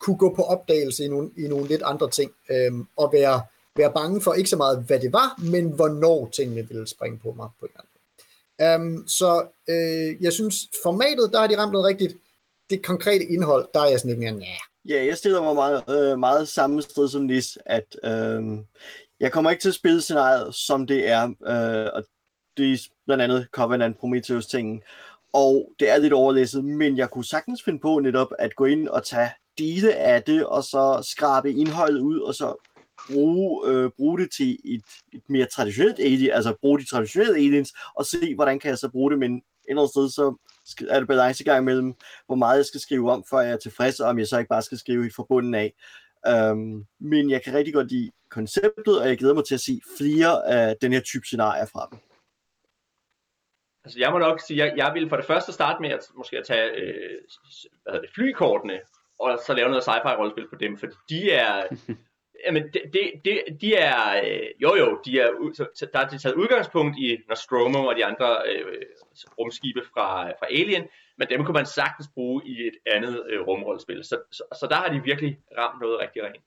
kunne 0.00 0.18
gå 0.18 0.34
på 0.34 0.42
opdagelse 0.42 1.04
i 1.04 1.08
nogle, 1.08 1.30
i 1.36 1.48
nogle 1.48 1.68
lidt 1.68 1.82
andre 1.82 2.10
ting, 2.10 2.30
øh, 2.50 2.72
og 2.96 3.12
være, 3.12 3.42
være 3.76 3.92
bange 3.92 4.20
for 4.20 4.32
ikke 4.32 4.50
så 4.50 4.56
meget, 4.56 4.84
hvad 4.86 5.00
det 5.00 5.12
var, 5.12 5.40
men 5.50 5.72
hvornår 5.72 6.30
tingene 6.36 6.68
ville 6.68 6.86
springe 6.86 7.18
på 7.18 7.32
mig 7.32 7.48
på 7.60 7.66
en 7.66 7.72
anden 7.76 7.92
um, 8.98 9.08
Så 9.08 9.46
øh, 9.68 10.22
jeg 10.22 10.32
synes, 10.32 10.54
formatet, 10.82 11.32
der 11.32 11.40
har 11.40 11.46
de 11.46 11.58
ramt 11.58 11.72
noget 11.72 11.86
rigtigt. 11.86 12.16
Det 12.70 12.84
konkrete 12.84 13.24
indhold, 13.24 13.68
der 13.74 13.80
er 13.80 13.88
jeg 13.88 14.00
sådan 14.00 14.08
lidt 14.08 14.20
mere, 14.20 14.34
ja, 14.34 14.56
Ja, 14.88 15.04
jeg 15.04 15.16
stiller 15.16 15.42
mig 15.42 15.54
meget, 15.54 16.12
øh, 16.12 16.18
meget 16.18 16.48
samme 16.48 16.82
sted 16.82 17.08
som 17.08 17.22
Nis, 17.22 17.58
at 17.66 17.96
øh, 18.04 18.42
jeg 19.20 19.32
kommer 19.32 19.50
ikke 19.50 19.60
til 19.60 19.68
at 19.68 19.74
spille 19.74 20.00
scenariet, 20.00 20.54
som 20.54 20.86
det 20.86 21.08
er, 21.08 21.24
øh, 21.24 21.90
og 21.94 22.04
det 22.56 22.72
er 22.72 22.78
blandt 23.06 23.22
andet 23.22 23.48
Covenant 23.52 23.98
Prometheus 23.98 24.46
tingen, 24.46 24.82
og 25.32 25.72
det 25.78 25.90
er 25.90 25.98
lidt 25.98 26.12
overlæsset, 26.12 26.64
men 26.64 26.96
jeg 26.96 27.10
kunne 27.10 27.24
sagtens 27.24 27.62
finde 27.62 27.78
på 27.78 27.98
netop 27.98 28.28
at 28.38 28.56
gå 28.56 28.64
ind 28.64 28.88
og 28.88 29.04
tage 29.04 29.30
dele 29.58 29.94
af 29.94 30.22
det, 30.22 30.46
og 30.46 30.64
så 30.64 31.08
skrabe 31.10 31.52
indholdet 31.52 32.00
ud, 32.00 32.18
og 32.18 32.34
så 32.34 32.68
bruge, 33.10 33.70
øh, 33.70 33.90
bruge 33.96 34.18
det 34.18 34.28
til 34.36 34.58
et, 34.64 34.82
et 35.12 35.22
mere 35.28 35.46
traditionelt 35.46 35.98
alien, 35.98 36.30
altså 36.30 36.54
bruge 36.60 36.78
de 36.78 36.84
traditionelle 36.84 37.36
aliens, 37.36 37.72
og 37.94 38.06
se, 38.06 38.34
hvordan 38.34 38.58
kan 38.58 38.68
jeg 38.68 38.78
så 38.78 38.88
bruge 38.88 39.10
det, 39.10 39.18
men 39.18 39.42
et 39.64 39.70
eller 39.70 39.82
andet 39.82 39.90
sted, 39.90 40.08
så 40.08 40.36
er 40.88 40.98
det 40.98 41.08
balancegang 41.08 41.64
mellem, 41.64 41.94
hvor 42.26 42.34
meget 42.34 42.56
jeg 42.56 42.66
skal 42.66 42.80
skrive 42.80 43.10
om, 43.12 43.24
før 43.30 43.38
jeg 43.38 43.52
er 43.52 43.56
tilfreds, 43.56 44.00
og 44.00 44.08
om 44.08 44.18
jeg 44.18 44.26
så 44.26 44.38
ikke 44.38 44.48
bare 44.48 44.62
skal 44.62 44.78
skrive 44.78 45.06
et 45.06 45.14
forbundet 45.14 45.58
af. 45.58 45.74
Um, 46.50 46.86
men 47.00 47.30
jeg 47.30 47.42
kan 47.42 47.54
rigtig 47.54 47.74
godt 47.74 47.90
lide 47.90 48.10
konceptet, 48.30 49.00
og 49.00 49.08
jeg 49.08 49.18
glæder 49.18 49.34
mig 49.34 49.44
til 49.44 49.54
at 49.54 49.60
se 49.60 49.80
flere 49.98 50.46
af 50.46 50.76
den 50.82 50.92
her 50.92 51.00
type 51.00 51.24
scenarier 51.24 51.66
fra 51.66 51.88
dem. 51.90 51.98
Altså 53.84 53.98
jeg 53.98 54.12
må 54.12 54.18
nok 54.18 54.40
sige, 54.40 54.58
jeg, 54.58 54.72
jeg 54.76 54.94
vil 54.94 55.08
for 55.08 55.16
det 55.16 55.26
første 55.26 55.52
starte 55.52 55.82
med 55.82 55.90
at 55.90 56.00
måske 56.14 56.38
at 56.38 56.46
tage 56.46 56.70
øh, 56.70 57.20
hvad 57.82 58.00
det, 58.00 58.10
flykortene, 58.14 58.80
og 59.18 59.38
så 59.46 59.54
lave 59.54 59.68
noget 59.68 59.82
sci-fi 59.82 60.18
rollespil 60.18 60.48
på 60.48 60.56
dem, 60.56 60.78
for 60.78 60.86
de 61.08 61.30
er, 61.30 61.62
jamen 62.46 62.62
det, 62.62 62.82
det, 62.92 63.12
de, 63.24 63.40
de 63.60 63.74
er, 63.74 64.22
øh, 64.24 64.48
jo 64.62 64.74
jo, 64.76 65.00
de 65.04 65.20
er, 65.20 65.28
der 65.92 65.98
er 66.00 66.08
de 66.08 66.18
taget 66.18 66.34
udgangspunkt 66.34 66.98
i 66.98 67.18
Nostromo 67.28 67.86
og 67.86 67.96
de 67.96 68.04
andre 68.04 68.42
øh, 68.48 68.82
rumskibe 69.38 69.82
fra, 69.94 70.30
fra 70.30 70.46
Alien, 70.50 70.84
men 71.18 71.28
dem 71.28 71.44
kunne 71.44 71.54
man 71.54 71.66
sagtens 71.66 72.08
bruge 72.14 72.42
i 72.44 72.66
et 72.66 72.76
andet 72.86 73.22
øh, 73.30 73.40
rumrollespil, 73.40 74.04
så, 74.04 74.16
så, 74.32 74.42
så 74.60 74.66
der 74.66 74.76
har 74.76 74.88
de 74.88 75.02
virkelig 75.04 75.38
ramt 75.58 75.80
noget 75.80 76.00
rigtig 76.00 76.22
rent. 76.24 76.44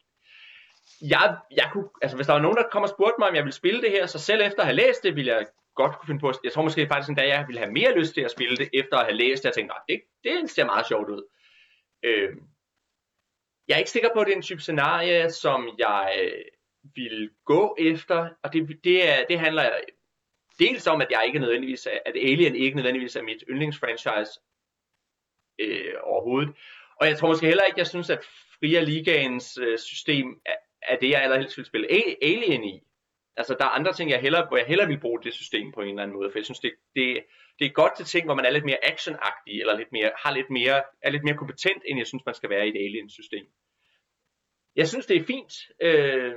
Jeg, 1.01 1.37
jeg 1.51 1.69
kunne, 1.73 1.89
altså 2.01 2.17
hvis 2.17 2.27
der 2.27 2.33
var 2.33 2.41
nogen, 2.41 2.57
der 2.57 2.63
kom 2.71 2.83
og 2.83 2.89
spurgte 2.89 3.19
mig, 3.19 3.29
om 3.29 3.35
jeg 3.35 3.43
ville 3.43 3.61
spille 3.61 3.81
det 3.81 3.91
her, 3.91 4.05
så 4.05 4.19
selv 4.19 4.41
efter 4.41 4.59
at 4.59 4.65
have 4.65 4.75
læst 4.75 5.03
det, 5.03 5.15
ville 5.15 5.33
jeg 5.33 5.45
godt 5.75 5.97
kunne 5.97 6.07
finde 6.07 6.19
på, 6.19 6.33
jeg 6.43 6.51
tror 6.51 6.63
måske 6.63 6.87
faktisk 6.87 7.09
en 7.09 7.15
dag, 7.15 7.29
jeg 7.29 7.45
ville 7.47 7.59
have 7.59 7.71
mere 7.71 7.97
lyst 7.97 8.13
til 8.13 8.21
at 8.21 8.31
spille 8.31 8.57
det, 8.57 8.69
efter 8.73 8.97
at 8.97 9.05
have 9.05 9.17
læst 9.17 9.43
det, 9.43 9.49
jeg 9.49 9.53
tænkte, 9.53 9.75
det, 9.89 10.01
det 10.23 10.49
ser 10.49 10.65
meget 10.65 10.87
sjovt 10.87 11.09
ud. 11.09 11.23
Øh, 12.03 12.29
jeg 13.67 13.75
er 13.75 13.79
ikke 13.79 13.91
sikker 13.91 14.09
på, 14.13 14.19
at 14.19 14.27
det 14.27 14.33
er 14.33 14.35
en 14.35 14.41
type 14.41 14.61
scenarie, 14.61 15.29
som 15.29 15.69
jeg 15.77 16.19
øh, 16.23 16.43
vil 16.95 17.29
gå 17.45 17.75
efter, 17.79 18.29
og 18.43 18.53
det, 18.53 18.79
det, 18.83 19.09
er, 19.09 19.25
det 19.29 19.39
handler 19.39 19.71
dels 20.59 20.87
om, 20.87 21.01
at 21.01 21.07
jeg 21.11 21.23
ikke 21.25 21.39
nødvendigvis 21.39 21.85
er, 21.85 21.99
at 22.05 22.15
Alien 22.15 22.55
ikke 22.55 22.75
nødvendigvis 22.75 23.15
er 23.15 23.21
mit 23.21 23.43
yndlingsfranchise 23.49 24.39
øh, 25.59 25.93
overhovedet. 26.03 26.55
Og 27.01 27.07
jeg 27.07 27.17
tror 27.17 27.27
måske 27.27 27.47
heller 27.47 27.63
ikke, 27.63 27.79
jeg 27.79 27.87
synes, 27.87 28.09
at 28.09 28.23
Fria 28.59 28.81
Ligaens 28.81 29.57
øh, 29.57 29.77
system 29.77 30.41
er, 30.45 30.55
er 30.81 30.97
det, 30.97 31.09
jeg 31.09 31.21
allerhelst 31.21 31.57
vil 31.57 31.65
spille 31.65 31.87
Alien 32.21 32.63
i. 32.63 32.81
Altså, 33.37 33.55
der 33.59 33.65
er 33.65 33.69
andre 33.69 33.93
ting, 33.93 34.09
jeg 34.09 34.21
hellere, 34.21 34.47
hvor 34.47 34.57
jeg 34.57 34.65
hellere 34.65 34.87
vil 34.87 34.99
bruge 34.99 35.23
det 35.23 35.33
system 35.33 35.71
på 35.71 35.81
en 35.81 35.89
eller 35.89 36.03
anden 36.03 36.17
måde, 36.17 36.31
for 36.31 36.39
jeg 36.39 36.45
synes, 36.45 36.59
det, 36.59 36.73
det, 36.95 37.23
det 37.59 37.65
er 37.65 37.79
godt 37.81 37.95
til 37.97 38.05
ting, 38.05 38.25
hvor 38.25 38.35
man 38.35 38.45
er 38.45 38.49
lidt 38.49 38.65
mere 38.65 38.85
actionagtig, 38.85 39.59
eller 39.61 39.77
lidt 39.77 39.91
mere, 39.91 40.11
har 40.23 40.31
lidt 40.33 40.49
mere, 40.49 40.83
er 41.01 41.09
lidt 41.09 41.23
mere 41.23 41.37
kompetent, 41.37 41.81
end 41.85 41.97
jeg 41.99 42.07
synes, 42.07 42.25
man 42.25 42.35
skal 42.35 42.49
være 42.49 42.67
i 42.67 42.69
et 42.69 42.85
alien-system. 42.85 43.45
Jeg 44.75 44.87
synes, 44.87 45.05
det 45.05 45.17
er 45.17 45.23
fint. 45.23 45.53
Øh, 45.81 46.35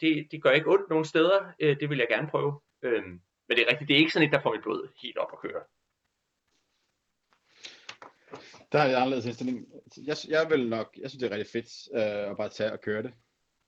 det, 0.00 0.28
det 0.30 0.42
gør 0.42 0.50
ikke 0.50 0.70
ondt 0.70 0.90
nogen 0.90 1.04
steder. 1.04 1.52
Øh, 1.60 1.80
det 1.80 1.90
vil 1.90 1.98
jeg 1.98 2.08
gerne 2.08 2.28
prøve. 2.30 2.60
Øh, 2.82 3.04
men 3.46 3.56
det 3.56 3.60
er 3.60 3.70
rigtigt, 3.70 3.88
det 3.88 3.94
er 3.94 3.98
ikke 3.98 4.12
sådan 4.12 4.28
et, 4.28 4.32
der 4.32 4.40
får 4.40 4.52
mit 4.52 4.62
blod 4.62 4.88
helt 5.02 5.18
op 5.18 5.32
at 5.32 5.38
køre. 5.38 5.62
Der 8.72 8.78
har 8.78 8.88
jeg 8.88 8.96
anderledes 8.96 9.26
indstilling. 9.26 9.66
Jeg, 10.06 10.16
jeg 10.28 10.50
vil 10.50 10.68
nok, 10.68 10.98
jeg 11.00 11.10
synes 11.10 11.22
det 11.22 11.32
er 11.32 11.36
rigtig 11.36 11.52
fedt 11.52 11.70
øh, 11.94 12.30
at 12.30 12.36
bare 12.36 12.48
tage 12.48 12.72
og 12.72 12.80
køre 12.80 13.02
det. 13.02 13.12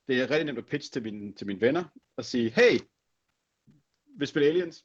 Det 0.08 0.20
er 0.20 0.30
rigtig 0.30 0.44
nemt 0.44 0.58
at 0.58 0.66
pitch 0.66 0.92
til 0.92 1.02
mine, 1.02 1.34
til 1.34 1.46
mine 1.46 1.60
venner 1.60 1.84
og 2.16 2.24
sige, 2.24 2.50
hey, 2.50 2.78
vi 4.18 4.26
spiller 4.26 4.48
Aliens, 4.50 4.84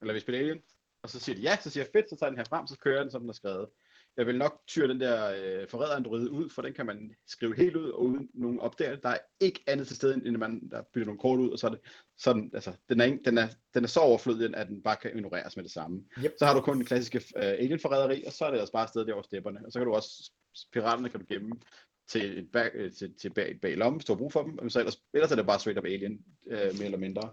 eller 0.00 0.14
vi 0.14 0.20
spiller 0.20 0.40
Alien, 0.40 0.62
og 1.02 1.10
så 1.10 1.20
siger 1.20 1.36
de 1.36 1.42
ja, 1.42 1.56
så 1.56 1.70
siger 1.70 1.84
jeg 1.84 1.90
fedt, 1.92 2.10
så 2.10 2.16
tager 2.16 2.30
den 2.30 2.38
her 2.38 2.44
frem, 2.44 2.66
så 2.66 2.78
kører 2.78 3.02
den, 3.02 3.10
som 3.10 3.20
den 3.20 3.28
er 3.28 3.34
skrevet. 3.34 3.68
Jeg 4.16 4.26
vil 4.26 4.38
nok 4.38 4.62
tyre 4.66 4.88
den 4.88 5.00
der 5.00 5.30
øh, 5.30 5.68
forræder-android 5.68 6.28
ud, 6.28 6.50
for 6.50 6.62
den 6.62 6.72
kan 6.72 6.86
man 6.86 7.14
skrive 7.26 7.56
helt 7.56 7.76
ud, 7.76 7.90
og 7.90 8.02
uden 8.02 8.30
nogen 8.34 8.60
opdager 8.60 8.96
Der 8.96 9.08
er 9.08 9.18
ikke 9.40 9.64
andet 9.66 9.86
til 9.86 9.96
stede, 9.96 10.26
end 10.26 10.36
man 10.36 10.68
der 10.70 10.82
bytter 10.82 11.06
nogle 11.06 11.20
kort 11.20 11.38
ud, 11.38 11.50
og 11.50 11.58
så 11.58 11.66
er 11.66 11.70
det 11.70 11.80
sådan, 12.18 12.50
altså, 12.54 12.72
den 12.88 13.00
er, 13.00 13.04
ikke, 13.04 13.20
den 13.24 13.38
er, 13.38 13.48
den 13.74 13.84
er 13.84 13.88
så 13.88 14.00
overflødig, 14.00 14.56
at 14.56 14.68
den 14.68 14.82
bare 14.82 14.96
kan 14.96 15.16
ignoreres 15.16 15.56
med 15.56 15.64
det 15.64 15.72
samme. 15.72 16.04
Yep. 16.24 16.32
Så 16.38 16.46
har 16.46 16.54
du 16.54 16.60
kun 16.60 16.76
den 16.76 16.84
klassiske 16.84 17.18
øh, 17.36 17.42
alien-forræderi, 17.42 18.24
og 18.26 18.32
så 18.32 18.44
er 18.44 18.50
det 18.50 18.58
altså 18.58 18.72
bare 18.72 18.88
sted 18.88 19.06
der 19.06 19.14
over 19.14 19.22
stepperne. 19.22 19.66
Og 19.66 19.72
så 19.72 19.78
kan 19.78 19.86
du 19.86 19.94
også, 19.94 20.32
piraterne 20.72 21.08
kan 21.08 21.20
du 21.20 21.26
gemme 21.28 21.52
til 22.10 22.38
et 22.38 22.52
bag, 22.52 22.70
øh, 22.74 22.92
til, 22.92 23.14
til 23.14 23.30
bag, 23.30 23.58
bag 23.62 23.76
lommen, 23.76 23.98
hvis 23.98 24.04
du 24.04 24.12
har 24.12 24.18
brug 24.18 24.32
for 24.32 24.42
dem. 24.42 24.70
Så 24.70 24.78
ellers, 24.78 25.02
ellers 25.14 25.32
er 25.32 25.36
det 25.36 25.46
bare 25.46 25.60
straight 25.60 25.78
up 25.78 25.84
alien, 25.84 26.18
øh, 26.50 26.58
mere 26.58 26.84
eller 26.84 26.98
mindre. 26.98 27.30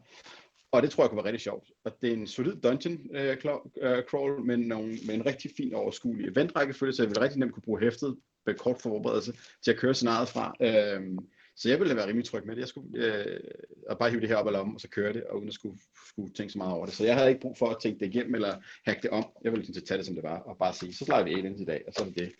Og 0.72 0.82
det 0.82 0.92
tror 0.92 1.04
jeg 1.04 1.10
kunne 1.10 1.18
være 1.18 1.26
rigtig 1.26 1.42
sjovt. 1.42 1.72
Og 1.84 1.98
det 2.02 2.10
er 2.10 2.14
en 2.14 2.28
solid 2.28 2.56
dungeon 2.56 3.16
øh, 3.16 3.38
øh 3.82 4.04
crawl, 4.04 4.46
men 4.46 4.60
nogle, 4.60 4.98
med 5.06 5.16
en 5.16 5.26
rigtig 5.26 5.52
fin 5.58 5.74
overskuelig 5.74 6.28
eventrækkefølge, 6.28 6.94
så 6.94 7.04
jeg 7.04 7.10
ville 7.10 7.22
rigtig 7.22 7.40
nemt 7.40 7.54
kunne 7.54 7.64
bruge 7.64 7.80
hæftet 7.80 8.18
med 8.46 8.56
kort 8.56 8.82
forberedelse 8.82 9.34
til 9.64 9.72
at 9.72 9.78
køre 9.78 9.94
scenariet 9.94 10.30
fra. 10.30 10.54
Øh, 10.62 11.18
så 11.56 11.70
jeg 11.70 11.80
ville 11.80 11.96
være 11.96 12.08
rimelig 12.08 12.26
tryg 12.26 12.46
med 12.46 12.56
det. 12.56 12.62
Jeg 12.62 12.68
skulle 12.68 13.06
øh, 13.06 13.40
at 13.90 13.98
bare 13.98 14.10
hive 14.10 14.22
det 14.22 14.30
her 14.30 14.36
op 14.36 14.46
og 14.46 14.52
lommen, 14.52 14.76
og 14.76 14.82
så 14.82 14.90
køre 14.90 15.14
det, 15.14 15.24
og 15.24 15.38
uden 15.38 15.48
at 15.48 15.54
skulle, 15.54 15.80
skulle 16.08 16.34
tænke 16.34 16.54
så 16.54 16.58
meget 16.58 16.74
over 16.74 16.86
det. 16.86 16.96
Så 16.96 17.06
jeg 17.06 17.16
havde 17.16 17.30
ikke 17.30 17.42
brug 17.42 17.58
for 17.58 17.70
at 17.70 17.78
tænke 17.82 18.00
det 18.00 18.16
igennem, 18.16 18.36
eller 18.36 18.56
hacke 18.86 19.02
det 19.02 19.10
om. 19.10 19.26
Jeg 19.44 19.52
ville 19.52 19.66
sådan 19.66 19.86
tage 19.86 19.98
det, 19.98 20.06
som 20.06 20.16
det 20.16 20.24
var, 20.24 20.38
og 20.38 20.58
bare 20.58 20.74
sige, 20.74 20.94
så 20.94 21.06
slår 21.06 21.24
vi 21.24 21.34
aliens 21.34 21.62
i 21.62 21.66
dag, 21.66 21.84
og 21.88 21.94
så 21.94 22.02
er 22.02 22.06
det 22.06 22.20
det. 22.20 22.32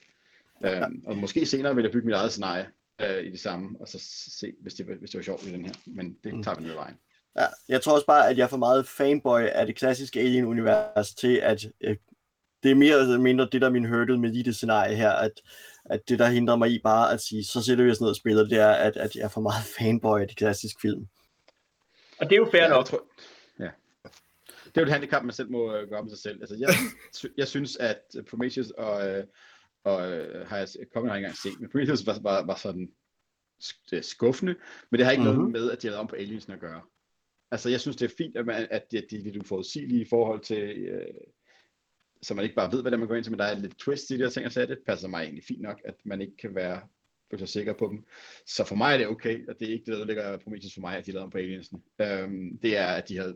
Øhm, 0.66 1.03
og 1.05 1.18
måske 1.18 1.45
senere 1.45 1.76
vil 1.76 1.84
jeg 1.84 1.91
bygge 1.91 2.05
mit 2.05 2.16
eget 2.16 2.32
scenarie 2.32 2.68
øh, 3.01 3.24
i 3.24 3.32
det 3.32 3.39
samme, 3.39 3.78
og 3.80 3.88
så 3.88 3.97
se, 4.39 4.53
hvis 4.62 4.74
det, 4.74 4.86
hvis 4.86 5.10
det 5.10 5.18
var 5.18 5.24
sjovt 5.24 5.43
i 5.43 5.51
den 5.51 5.66
her. 5.66 5.74
Men 5.86 6.18
det 6.24 6.34
mm. 6.34 6.43
tager 6.43 6.60
vi 6.60 6.70
ad 6.70 6.74
vejen. 6.74 6.95
Ja, 7.36 7.45
jeg 7.70 7.82
tror 7.82 7.93
også 7.93 8.05
bare, 8.05 8.30
at 8.30 8.38
jeg 8.38 8.43
er 8.43 8.47
for 8.47 8.58
meget 8.58 8.88
fanboy 8.88 9.41
af 9.41 9.66
det 9.66 9.76
klassiske 9.76 10.20
Alien-univers 10.20 11.14
til, 11.14 11.36
at 11.36 11.66
øh, 11.82 11.95
det 12.64 12.72
er 12.72 12.76
mere 12.76 12.99
eller 12.99 13.18
mindre 13.18 13.49
det, 13.51 13.62
der 13.62 13.68
er 13.68 13.72
min 13.72 13.89
hurdle 13.89 14.20
med 14.20 14.30
lige 14.30 14.43
det 14.43 14.55
scenarie 14.55 14.95
her, 14.95 15.12
at, 15.12 15.41
at 15.86 16.10
det, 16.10 16.20
der 16.20 16.28
hindrer 16.28 16.55
mig 16.55 16.72
i 16.72 16.80
bare 16.84 17.14
at 17.14 17.22
sige, 17.22 17.45
så 17.45 17.62
sætter 17.62 17.84
vi 17.84 17.91
os 17.91 18.01
ned 18.01 18.10
og 18.10 18.16
spiller, 18.16 18.43
det 18.43 18.60
er, 18.60 18.72
at, 18.72 18.97
at 18.97 19.16
jeg 19.16 19.24
er 19.24 19.28
for 19.28 19.41
meget 19.41 19.66
fanboy 19.80 20.20
af 20.20 20.28
de 20.28 20.36
klassiske 20.36 20.82
film. 20.82 21.08
Og 22.20 22.30
det 22.30 22.32
er 22.32 22.38
jo 22.38 22.49
fair 22.51 22.64
ja, 22.64 22.70
nok. 22.70 22.86
Tror, 22.86 23.03
ja. 23.60 23.70
Det 24.66 24.78
er 24.78 24.82
jo 24.82 24.84
et 24.84 24.91
handicap, 24.91 25.24
man 25.24 25.34
selv 25.34 25.51
må 25.51 25.76
øh, 25.76 25.89
gøre 25.89 26.03
med 26.03 26.10
sig 26.10 26.20
selv. 26.20 26.41
Altså, 26.41 26.55
jeg, 26.60 26.70
jeg 27.38 27.47
synes, 27.47 27.76
at 27.76 28.01
Prometheus 28.30 28.70
og, 28.70 29.10
øh, 29.10 29.24
og 29.88 30.12
øh, 30.12 30.48
har 30.48 30.58
jeg 30.58 30.68
kommet 30.94 31.12
har 31.12 31.18
engang 31.18 31.36
set, 31.36 31.60
men 31.60 31.70
Prometheus 31.70 32.06
var, 32.06 32.20
var, 32.22 32.46
var 32.46 32.56
sådan 32.56 32.90
skuffende, 34.02 34.56
men 34.92 34.98
det 34.98 35.06
har 35.06 35.12
ikke 35.12 35.24
mm-hmm. 35.24 35.38
noget 35.38 35.52
med, 35.52 35.72
at 35.72 35.82
de 35.82 35.88
har 35.88 35.92
lavet 35.92 36.02
om 36.02 36.08
på 36.08 36.16
aliensen 36.16 36.54
at 36.54 36.60
gøre. 36.60 36.82
Altså, 37.52 37.70
jeg 37.70 37.82
synes, 37.82 37.98
det 37.98 38.06
er 38.12 38.16
fint, 38.18 38.38
at, 38.38 38.46
man, 38.46 38.68
at 38.72 38.92
de, 38.92 39.04
de 39.10 39.18
er 39.18 39.24
lidt 39.24 39.38
uforudsigelige 39.38 40.02
i 40.02 40.10
forhold 40.10 40.42
til, 40.42 40.64
øh, 40.64 41.14
så 42.22 42.34
man 42.34 42.44
ikke 42.44 42.56
bare 42.56 42.72
ved, 42.72 42.82
hvad 42.82 42.92
det 42.92 42.96
er, 42.96 43.00
man 43.00 43.08
går 43.08 43.16
ind 43.16 43.24
til, 43.24 43.32
men 43.32 43.40
der 43.40 43.46
er 43.46 43.60
lidt 43.60 43.80
twist 43.80 44.12
i 44.12 44.14
de 44.14 44.24
her 44.24 44.30
ting, 44.30 44.46
og 44.46 44.52
så 44.52 44.66
det 44.66 44.80
passer 44.88 45.08
mig 45.08 45.24
egentlig 45.24 45.44
fint 45.48 45.62
nok, 45.62 45.82
at 45.86 45.96
man 46.06 46.22
ikke 46.22 46.38
kan 46.38 46.56
være 46.56 46.82
så 47.38 47.46
sikker 47.46 47.74
på 47.74 47.88
dem. 47.88 48.06
Så 48.46 48.64
for 48.64 48.76
mig 48.76 48.94
er 48.94 48.98
det 48.98 49.08
okay, 49.08 49.48
og 49.48 49.60
det 49.60 49.68
er 49.68 49.74
ikke 49.74 49.92
det, 49.92 50.00
der 50.00 50.06
ligger 50.06 50.38
Prometheus 50.38 50.74
for 50.74 50.82
mig, 50.82 50.98
at 50.98 51.06
de 51.06 51.12
lavede 51.12 51.32
på 51.32 51.38
Aliensen. 51.38 51.84
Øhm, 52.02 52.58
det 52.62 52.78
er, 52.78 52.88
at 52.88 53.10
de 53.10 53.18
har 53.18 53.34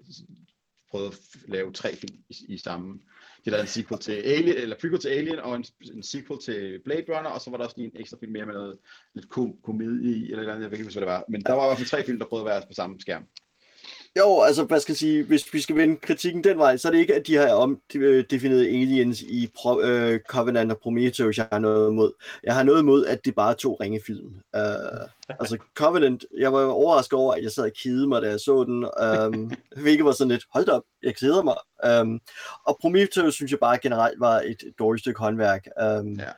prøvet 0.91 1.07
at 1.07 1.19
lave 1.47 1.73
tre 1.73 1.95
film 1.95 2.17
i, 2.29 2.35
i 2.47 2.57
samme. 2.57 2.99
De 3.45 3.49
lavede 3.49 3.61
en 3.63 3.67
sequel 3.67 3.99
til 3.99 4.11
Alien, 4.11 4.57
eller 4.57 4.75
prequel 4.81 4.99
til 4.99 5.09
Alien, 5.09 5.39
og 5.39 5.55
en, 5.55 5.65
en 5.93 6.03
sequel 6.03 6.39
til 6.39 6.81
Blade 6.85 7.05
Runner, 7.09 7.29
og 7.29 7.41
så 7.41 7.49
var 7.49 7.57
der 7.57 7.65
også 7.65 7.77
lige 7.77 7.91
en 7.95 8.01
ekstra 8.01 8.17
film 8.19 8.31
mere 8.31 8.45
med 8.45 8.53
noget 8.53 8.77
lidt 9.13 9.29
kom, 9.29 9.53
komedie 9.63 10.15
i, 10.15 10.31
eller, 10.31 10.43
noget, 10.43 10.61
jeg 10.61 10.71
ved 10.71 10.77
ikke, 10.77 10.91
hvad 10.91 11.01
det 11.01 11.09
var. 11.09 11.23
Men 11.29 11.43
der 11.43 11.53
var 11.53 11.65
i 11.65 11.67
hvert 11.67 11.77
fald 11.77 11.87
tre 11.87 12.03
film, 12.03 12.19
der 12.19 12.25
prøvede 12.25 12.45
at 12.45 12.53
være 12.53 12.67
på 12.67 12.73
samme 12.73 12.99
skærm. 12.99 13.25
Jo, 14.17 14.41
altså, 14.41 14.63
hvad 14.63 14.79
skal 14.79 14.91
jeg 14.91 14.97
sige, 14.97 15.23
hvis 15.23 15.53
vi 15.53 15.61
skal 15.61 15.75
vende 15.75 15.95
kritikken 15.95 16.43
den 16.43 16.57
vej, 16.57 16.77
så 16.77 16.87
er 16.87 16.91
det 16.91 16.99
ikke, 16.99 17.15
at 17.15 17.27
de 17.27 17.35
har 17.35 17.53
omdefineret 17.53 18.65
øh, 18.67 18.81
aliens 18.81 19.21
i 19.21 19.51
Pro, 19.55 19.75
uh, 19.75 20.19
Covenant 20.27 20.71
og 20.71 20.77
Prometheus, 20.77 21.37
jeg 21.37 21.47
har 21.51 21.59
noget 21.59 21.91
imod. 21.91 22.11
Jeg 22.43 22.55
har 22.55 22.63
noget 22.63 22.81
imod, 22.81 23.05
at 23.05 23.25
det 23.25 23.35
bare 23.35 23.51
er 23.51 23.55
to 23.55 23.77
ringefilm. 23.81 24.25
Uh, 24.27 24.61
øh, 24.61 25.07
altså, 25.39 25.57
Covenant, 25.75 26.25
jeg 26.37 26.53
var 26.53 26.65
overrasket 26.65 27.19
over, 27.19 27.33
at 27.33 27.43
jeg 27.43 27.51
sad 27.51 27.63
og 27.63 27.71
kede 27.83 28.07
mig, 28.07 28.21
da 28.21 28.29
jeg 28.29 28.39
så 28.39 28.63
den, 28.63 28.85
um, 29.25 29.51
hvilket 29.83 30.05
var 30.05 30.11
sådan 30.11 30.31
lidt, 30.31 30.45
hold 30.53 30.69
op, 30.69 30.83
jeg 31.03 31.15
keder 31.15 31.43
mig. 31.43 31.55
Um, 32.01 32.19
og 32.65 32.77
Prometheus 32.81 33.35
synes 33.35 33.51
jeg 33.51 33.59
bare 33.59 33.79
generelt 33.81 34.19
var 34.19 34.41
et 34.45 34.63
dårligt 34.79 35.03
stykke 35.03 35.19
håndværk. 35.19 35.67
Um, 35.81 36.13
ja. 36.19 36.31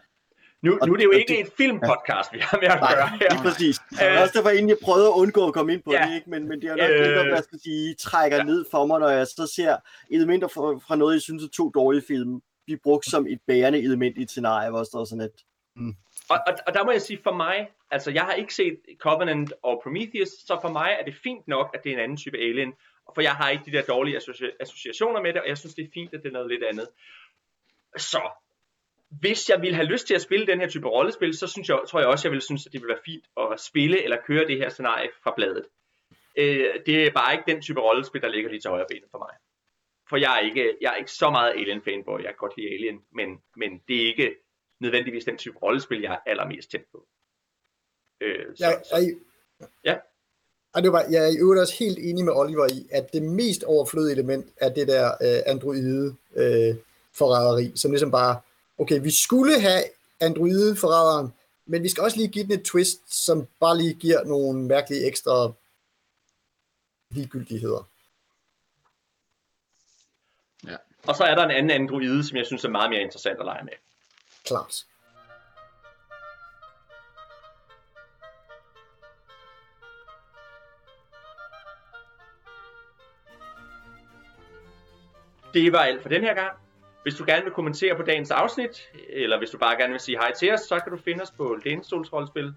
Nu, 0.63 0.77
og, 0.81 0.87
nu 0.87 0.93
er 0.93 0.97
det 0.97 1.03
jo 1.03 1.11
ikke 1.11 1.33
det, 1.33 1.39
et 1.39 1.53
filmpodcast, 1.57 2.33
ja. 2.33 2.37
vi 2.37 2.41
har 2.41 2.57
med 2.61 2.67
at 2.67 2.79
gøre 2.79 3.07
her. 3.07 3.29
Nej, 3.33 3.43
præcis. 3.43 3.75
Det 3.89 4.01
er 4.01 4.21
også 4.21 4.33
derfor, 4.37 4.49
egentlig 4.49 4.75
jeg 4.75 4.83
prøvede 4.83 5.07
at 5.07 5.13
undgå 5.13 5.47
at 5.47 5.53
komme 5.53 5.73
ind 5.73 5.83
på 5.83 5.91
ja. 5.93 6.05
det, 6.07 6.15
ikke? 6.15 6.29
Men, 6.29 6.47
men 6.47 6.61
det 6.61 6.69
er 6.69 6.75
nok 6.75 6.89
øh, 6.89 7.05
det, 7.05 7.31
der 7.31 7.41
skal 7.41 7.59
sige, 7.59 7.93
trækker 7.93 8.37
ja. 8.37 8.43
ned 8.43 8.65
for 8.71 8.85
mig, 8.85 8.99
når 8.99 9.09
jeg 9.09 9.27
så 9.27 9.51
ser 9.55 9.77
elementer 10.11 10.47
fra, 10.47 10.79
fra 10.87 10.95
noget, 10.95 11.13
jeg 11.13 11.21
synes 11.21 11.43
er 11.43 11.47
to 11.49 11.69
dårlige 11.69 12.03
film, 12.07 12.41
blive 12.65 12.79
brugt 12.83 13.05
som 13.09 13.27
et 13.27 13.39
bærende 13.47 13.79
element 13.79 14.17
i 14.17 14.21
et 14.21 14.29
scenarie, 14.29 14.69
hvor 14.69 14.83
står 14.83 15.05
sådan 15.05 15.21
et... 15.21 15.37
Mm. 15.75 15.95
Og, 16.29 16.39
og, 16.47 16.53
og 16.67 16.73
der 16.73 16.83
må 16.85 16.91
jeg 16.91 17.01
sige, 17.01 17.19
for 17.23 17.33
mig, 17.33 17.67
altså 17.91 18.11
jeg 18.11 18.23
har 18.23 18.33
ikke 18.33 18.53
set 18.55 18.77
Covenant 18.99 19.53
og 19.63 19.79
Prometheus, 19.83 20.29
så 20.29 20.57
for 20.61 20.69
mig 20.69 20.97
er 20.99 21.05
det 21.05 21.15
fint 21.23 21.47
nok, 21.47 21.71
at 21.73 21.83
det 21.83 21.89
er 21.89 21.93
en 21.93 22.03
anden 22.03 22.17
type 22.17 22.37
alien, 22.37 22.73
for 23.15 23.21
jeg 23.21 23.31
har 23.31 23.49
ikke 23.49 23.63
de 23.65 23.71
der 23.71 23.81
dårlige 23.81 24.17
associ- 24.17 24.57
associationer 24.59 25.21
med 25.21 25.33
det, 25.33 25.41
og 25.41 25.47
jeg 25.47 25.57
synes, 25.57 25.75
det 25.75 25.83
er 25.83 25.89
fint, 25.93 26.13
at 26.13 26.19
det 26.23 26.29
er 26.29 26.33
noget 26.33 26.49
lidt 26.49 26.63
andet. 26.63 26.87
Så 27.97 28.21
hvis 29.19 29.49
jeg 29.49 29.61
ville 29.61 29.75
have 29.75 29.87
lyst 29.87 30.07
til 30.07 30.15
at 30.15 30.21
spille 30.21 30.47
den 30.47 30.59
her 30.59 30.67
type 30.67 30.87
rollespil, 30.87 31.37
så 31.37 31.47
synes 31.47 31.69
jeg, 31.69 31.79
tror 31.87 31.99
jeg 31.99 32.09
også, 32.09 32.27
jeg 32.27 32.31
ville 32.31 32.41
synes, 32.41 32.65
at 32.65 32.73
det 32.73 32.81
ville 32.81 32.93
være 32.93 33.03
fint 33.05 33.25
at 33.37 33.59
spille 33.59 34.03
eller 34.03 34.17
køre 34.27 34.47
det 34.47 34.57
her 34.57 34.69
scenarie 34.69 35.09
fra 35.23 35.33
bladet. 35.35 35.65
Øh, 36.37 36.73
det 36.85 37.07
er 37.07 37.11
bare 37.11 37.33
ikke 37.33 37.51
den 37.51 37.61
type 37.61 37.79
rollespil, 37.79 38.21
der 38.21 38.27
ligger 38.27 38.49
lige 38.49 38.61
til 38.61 38.69
højre 38.69 38.85
benet 38.89 39.09
for 39.11 39.17
mig. 39.17 39.33
For 40.09 40.17
jeg 40.17 40.35
er 40.37 40.39
ikke, 40.39 40.77
jeg 40.81 40.91
er 40.93 40.95
ikke 40.95 41.11
så 41.11 41.29
meget 41.29 41.51
Alien-fanboy, 41.53 42.17
jeg 42.17 42.31
kan 42.33 42.35
godt 42.37 42.57
lide 42.57 42.69
Alien, 42.73 43.01
men, 43.11 43.41
men 43.55 43.81
det 43.87 44.01
er 44.01 44.07
ikke 44.07 44.35
nødvendigvis 44.79 45.25
den 45.25 45.37
type 45.37 45.57
rollespil, 45.57 46.01
jeg 46.01 46.13
er 46.13 46.29
allermest 46.31 46.71
tændt 46.71 46.91
på. 46.91 47.07
Øh, 48.21 48.45
så, 48.55 48.65
Jeg, 48.65 48.81
jeg, 48.91 49.13
Ja. 49.83 49.95
Ej, 50.75 50.81
det 50.81 50.91
var, 50.91 51.05
jeg 51.11 51.23
er 51.27 51.31
i 51.31 51.37
øvrigt 51.37 51.61
også 51.61 51.75
helt 51.79 51.99
enig 51.99 52.25
med 52.25 52.33
Oliver 52.33 52.65
i, 52.65 52.87
at 52.91 53.13
det 53.13 53.23
mest 53.23 53.63
overflødige 53.63 54.13
element 54.13 54.45
er 54.57 54.69
det 54.69 54.87
der 54.87 55.05
øh, 55.21 55.41
androide 55.45 56.15
øh, 56.35 56.75
forræderi, 57.13 57.71
som 57.75 57.91
ligesom 57.91 58.11
bare, 58.11 58.41
okay, 58.77 59.01
vi 59.01 59.11
skulle 59.11 59.61
have 59.61 59.83
androide 60.19 60.75
forræderen, 60.75 61.33
men 61.65 61.83
vi 61.83 61.89
skal 61.89 62.03
også 62.03 62.17
lige 62.17 62.29
give 62.29 62.43
den 62.43 62.51
et 62.51 62.65
twist, 62.65 63.25
som 63.25 63.47
bare 63.59 63.77
lige 63.77 63.93
giver 63.93 64.23
nogle 64.23 64.59
mærkelige 64.59 65.07
ekstra 65.07 65.51
ligegyldigheder. 67.09 67.87
og 71.07 71.15
så 71.15 71.23
er 71.23 71.35
der 71.35 71.43
en 71.43 71.51
anden 71.51 71.71
androide, 71.71 72.23
som 72.23 72.37
jeg 72.37 72.45
synes 72.45 72.63
er 72.63 72.69
meget 72.69 72.89
mere 72.89 73.01
interessant 73.01 73.39
at 73.39 73.45
lege 73.45 73.63
med. 73.63 73.73
Klart. 74.45 74.85
Det 85.53 85.71
var 85.71 85.79
alt 85.79 86.01
for 86.01 86.09
den 86.09 86.21
her 86.21 86.33
gang. 86.33 86.62
Hvis 87.03 87.15
du 87.15 87.23
gerne 87.27 87.43
vil 87.43 87.53
kommentere 87.53 87.95
på 87.95 88.01
dagens 88.01 88.31
afsnit, 88.31 88.89
eller 89.09 89.37
hvis 89.37 89.49
du 89.49 89.57
bare 89.57 89.77
gerne 89.77 89.91
vil 89.91 89.99
sige 89.99 90.17
hej 90.17 90.33
til 90.33 90.53
os, 90.53 90.59
så 90.59 90.79
kan 90.79 90.91
du 90.91 90.97
finde 90.97 91.21
os 91.21 91.31
på 91.31 91.57
Lænestolsrollespil. 91.65 92.53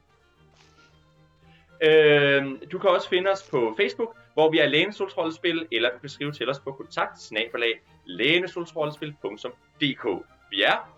Øh, 1.83 2.45
du 2.73 2.79
kan 2.79 2.91
også 2.91 3.09
finde 3.09 3.31
os 3.31 3.43
på 3.51 3.75
Facebook, 3.77 4.17
hvor 4.35 4.51
vi 4.51 4.59
er 4.59 4.67
Lænestolsrollespil, 4.67 5.67
eller 5.73 5.91
du 5.91 5.99
kan 5.99 6.09
skrive 6.09 6.33
til 6.33 6.51
os 6.51 6.61
på 6.61 6.73
kontakt 6.73 7.21
snabelag 7.21 7.83
lænestolsrollespil.dk. 8.05 10.25
Vi 10.51 10.63
er, 10.63 10.93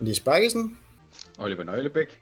Lise 0.00 0.24
Bakkesen, 0.24 0.78
Oliver 1.38 1.64
Nøglebæk. 1.64 2.20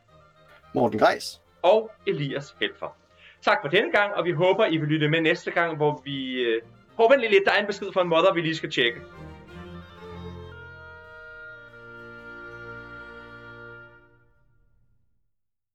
Morten 0.75 0.99
Greis. 0.99 1.41
og 1.63 1.91
Elias 2.07 2.57
Helfer. 2.61 2.97
Tak 3.43 3.59
for 3.63 3.69
denne 3.69 3.93
gang, 3.93 4.15
og 4.15 4.25
vi 4.25 4.33
håber, 4.33 4.67
I 4.67 4.77
vil 4.77 4.89
lytte 4.89 5.09
med 5.09 5.21
næste 5.21 5.51
gang, 5.51 5.77
hvor 5.77 6.03
vi... 6.05 6.33
Øh... 6.33 6.63
Håber 6.95 7.17
lidt, 7.17 7.45
der 7.45 7.53
er 7.53 7.61
en 7.61 7.67
besked 7.67 7.93
fra 7.93 8.03
en 8.03 8.09
mother, 8.09 8.33
vi 8.33 8.41
lige 8.41 8.57
skal 8.57 8.71
tjekke. 8.71 9.01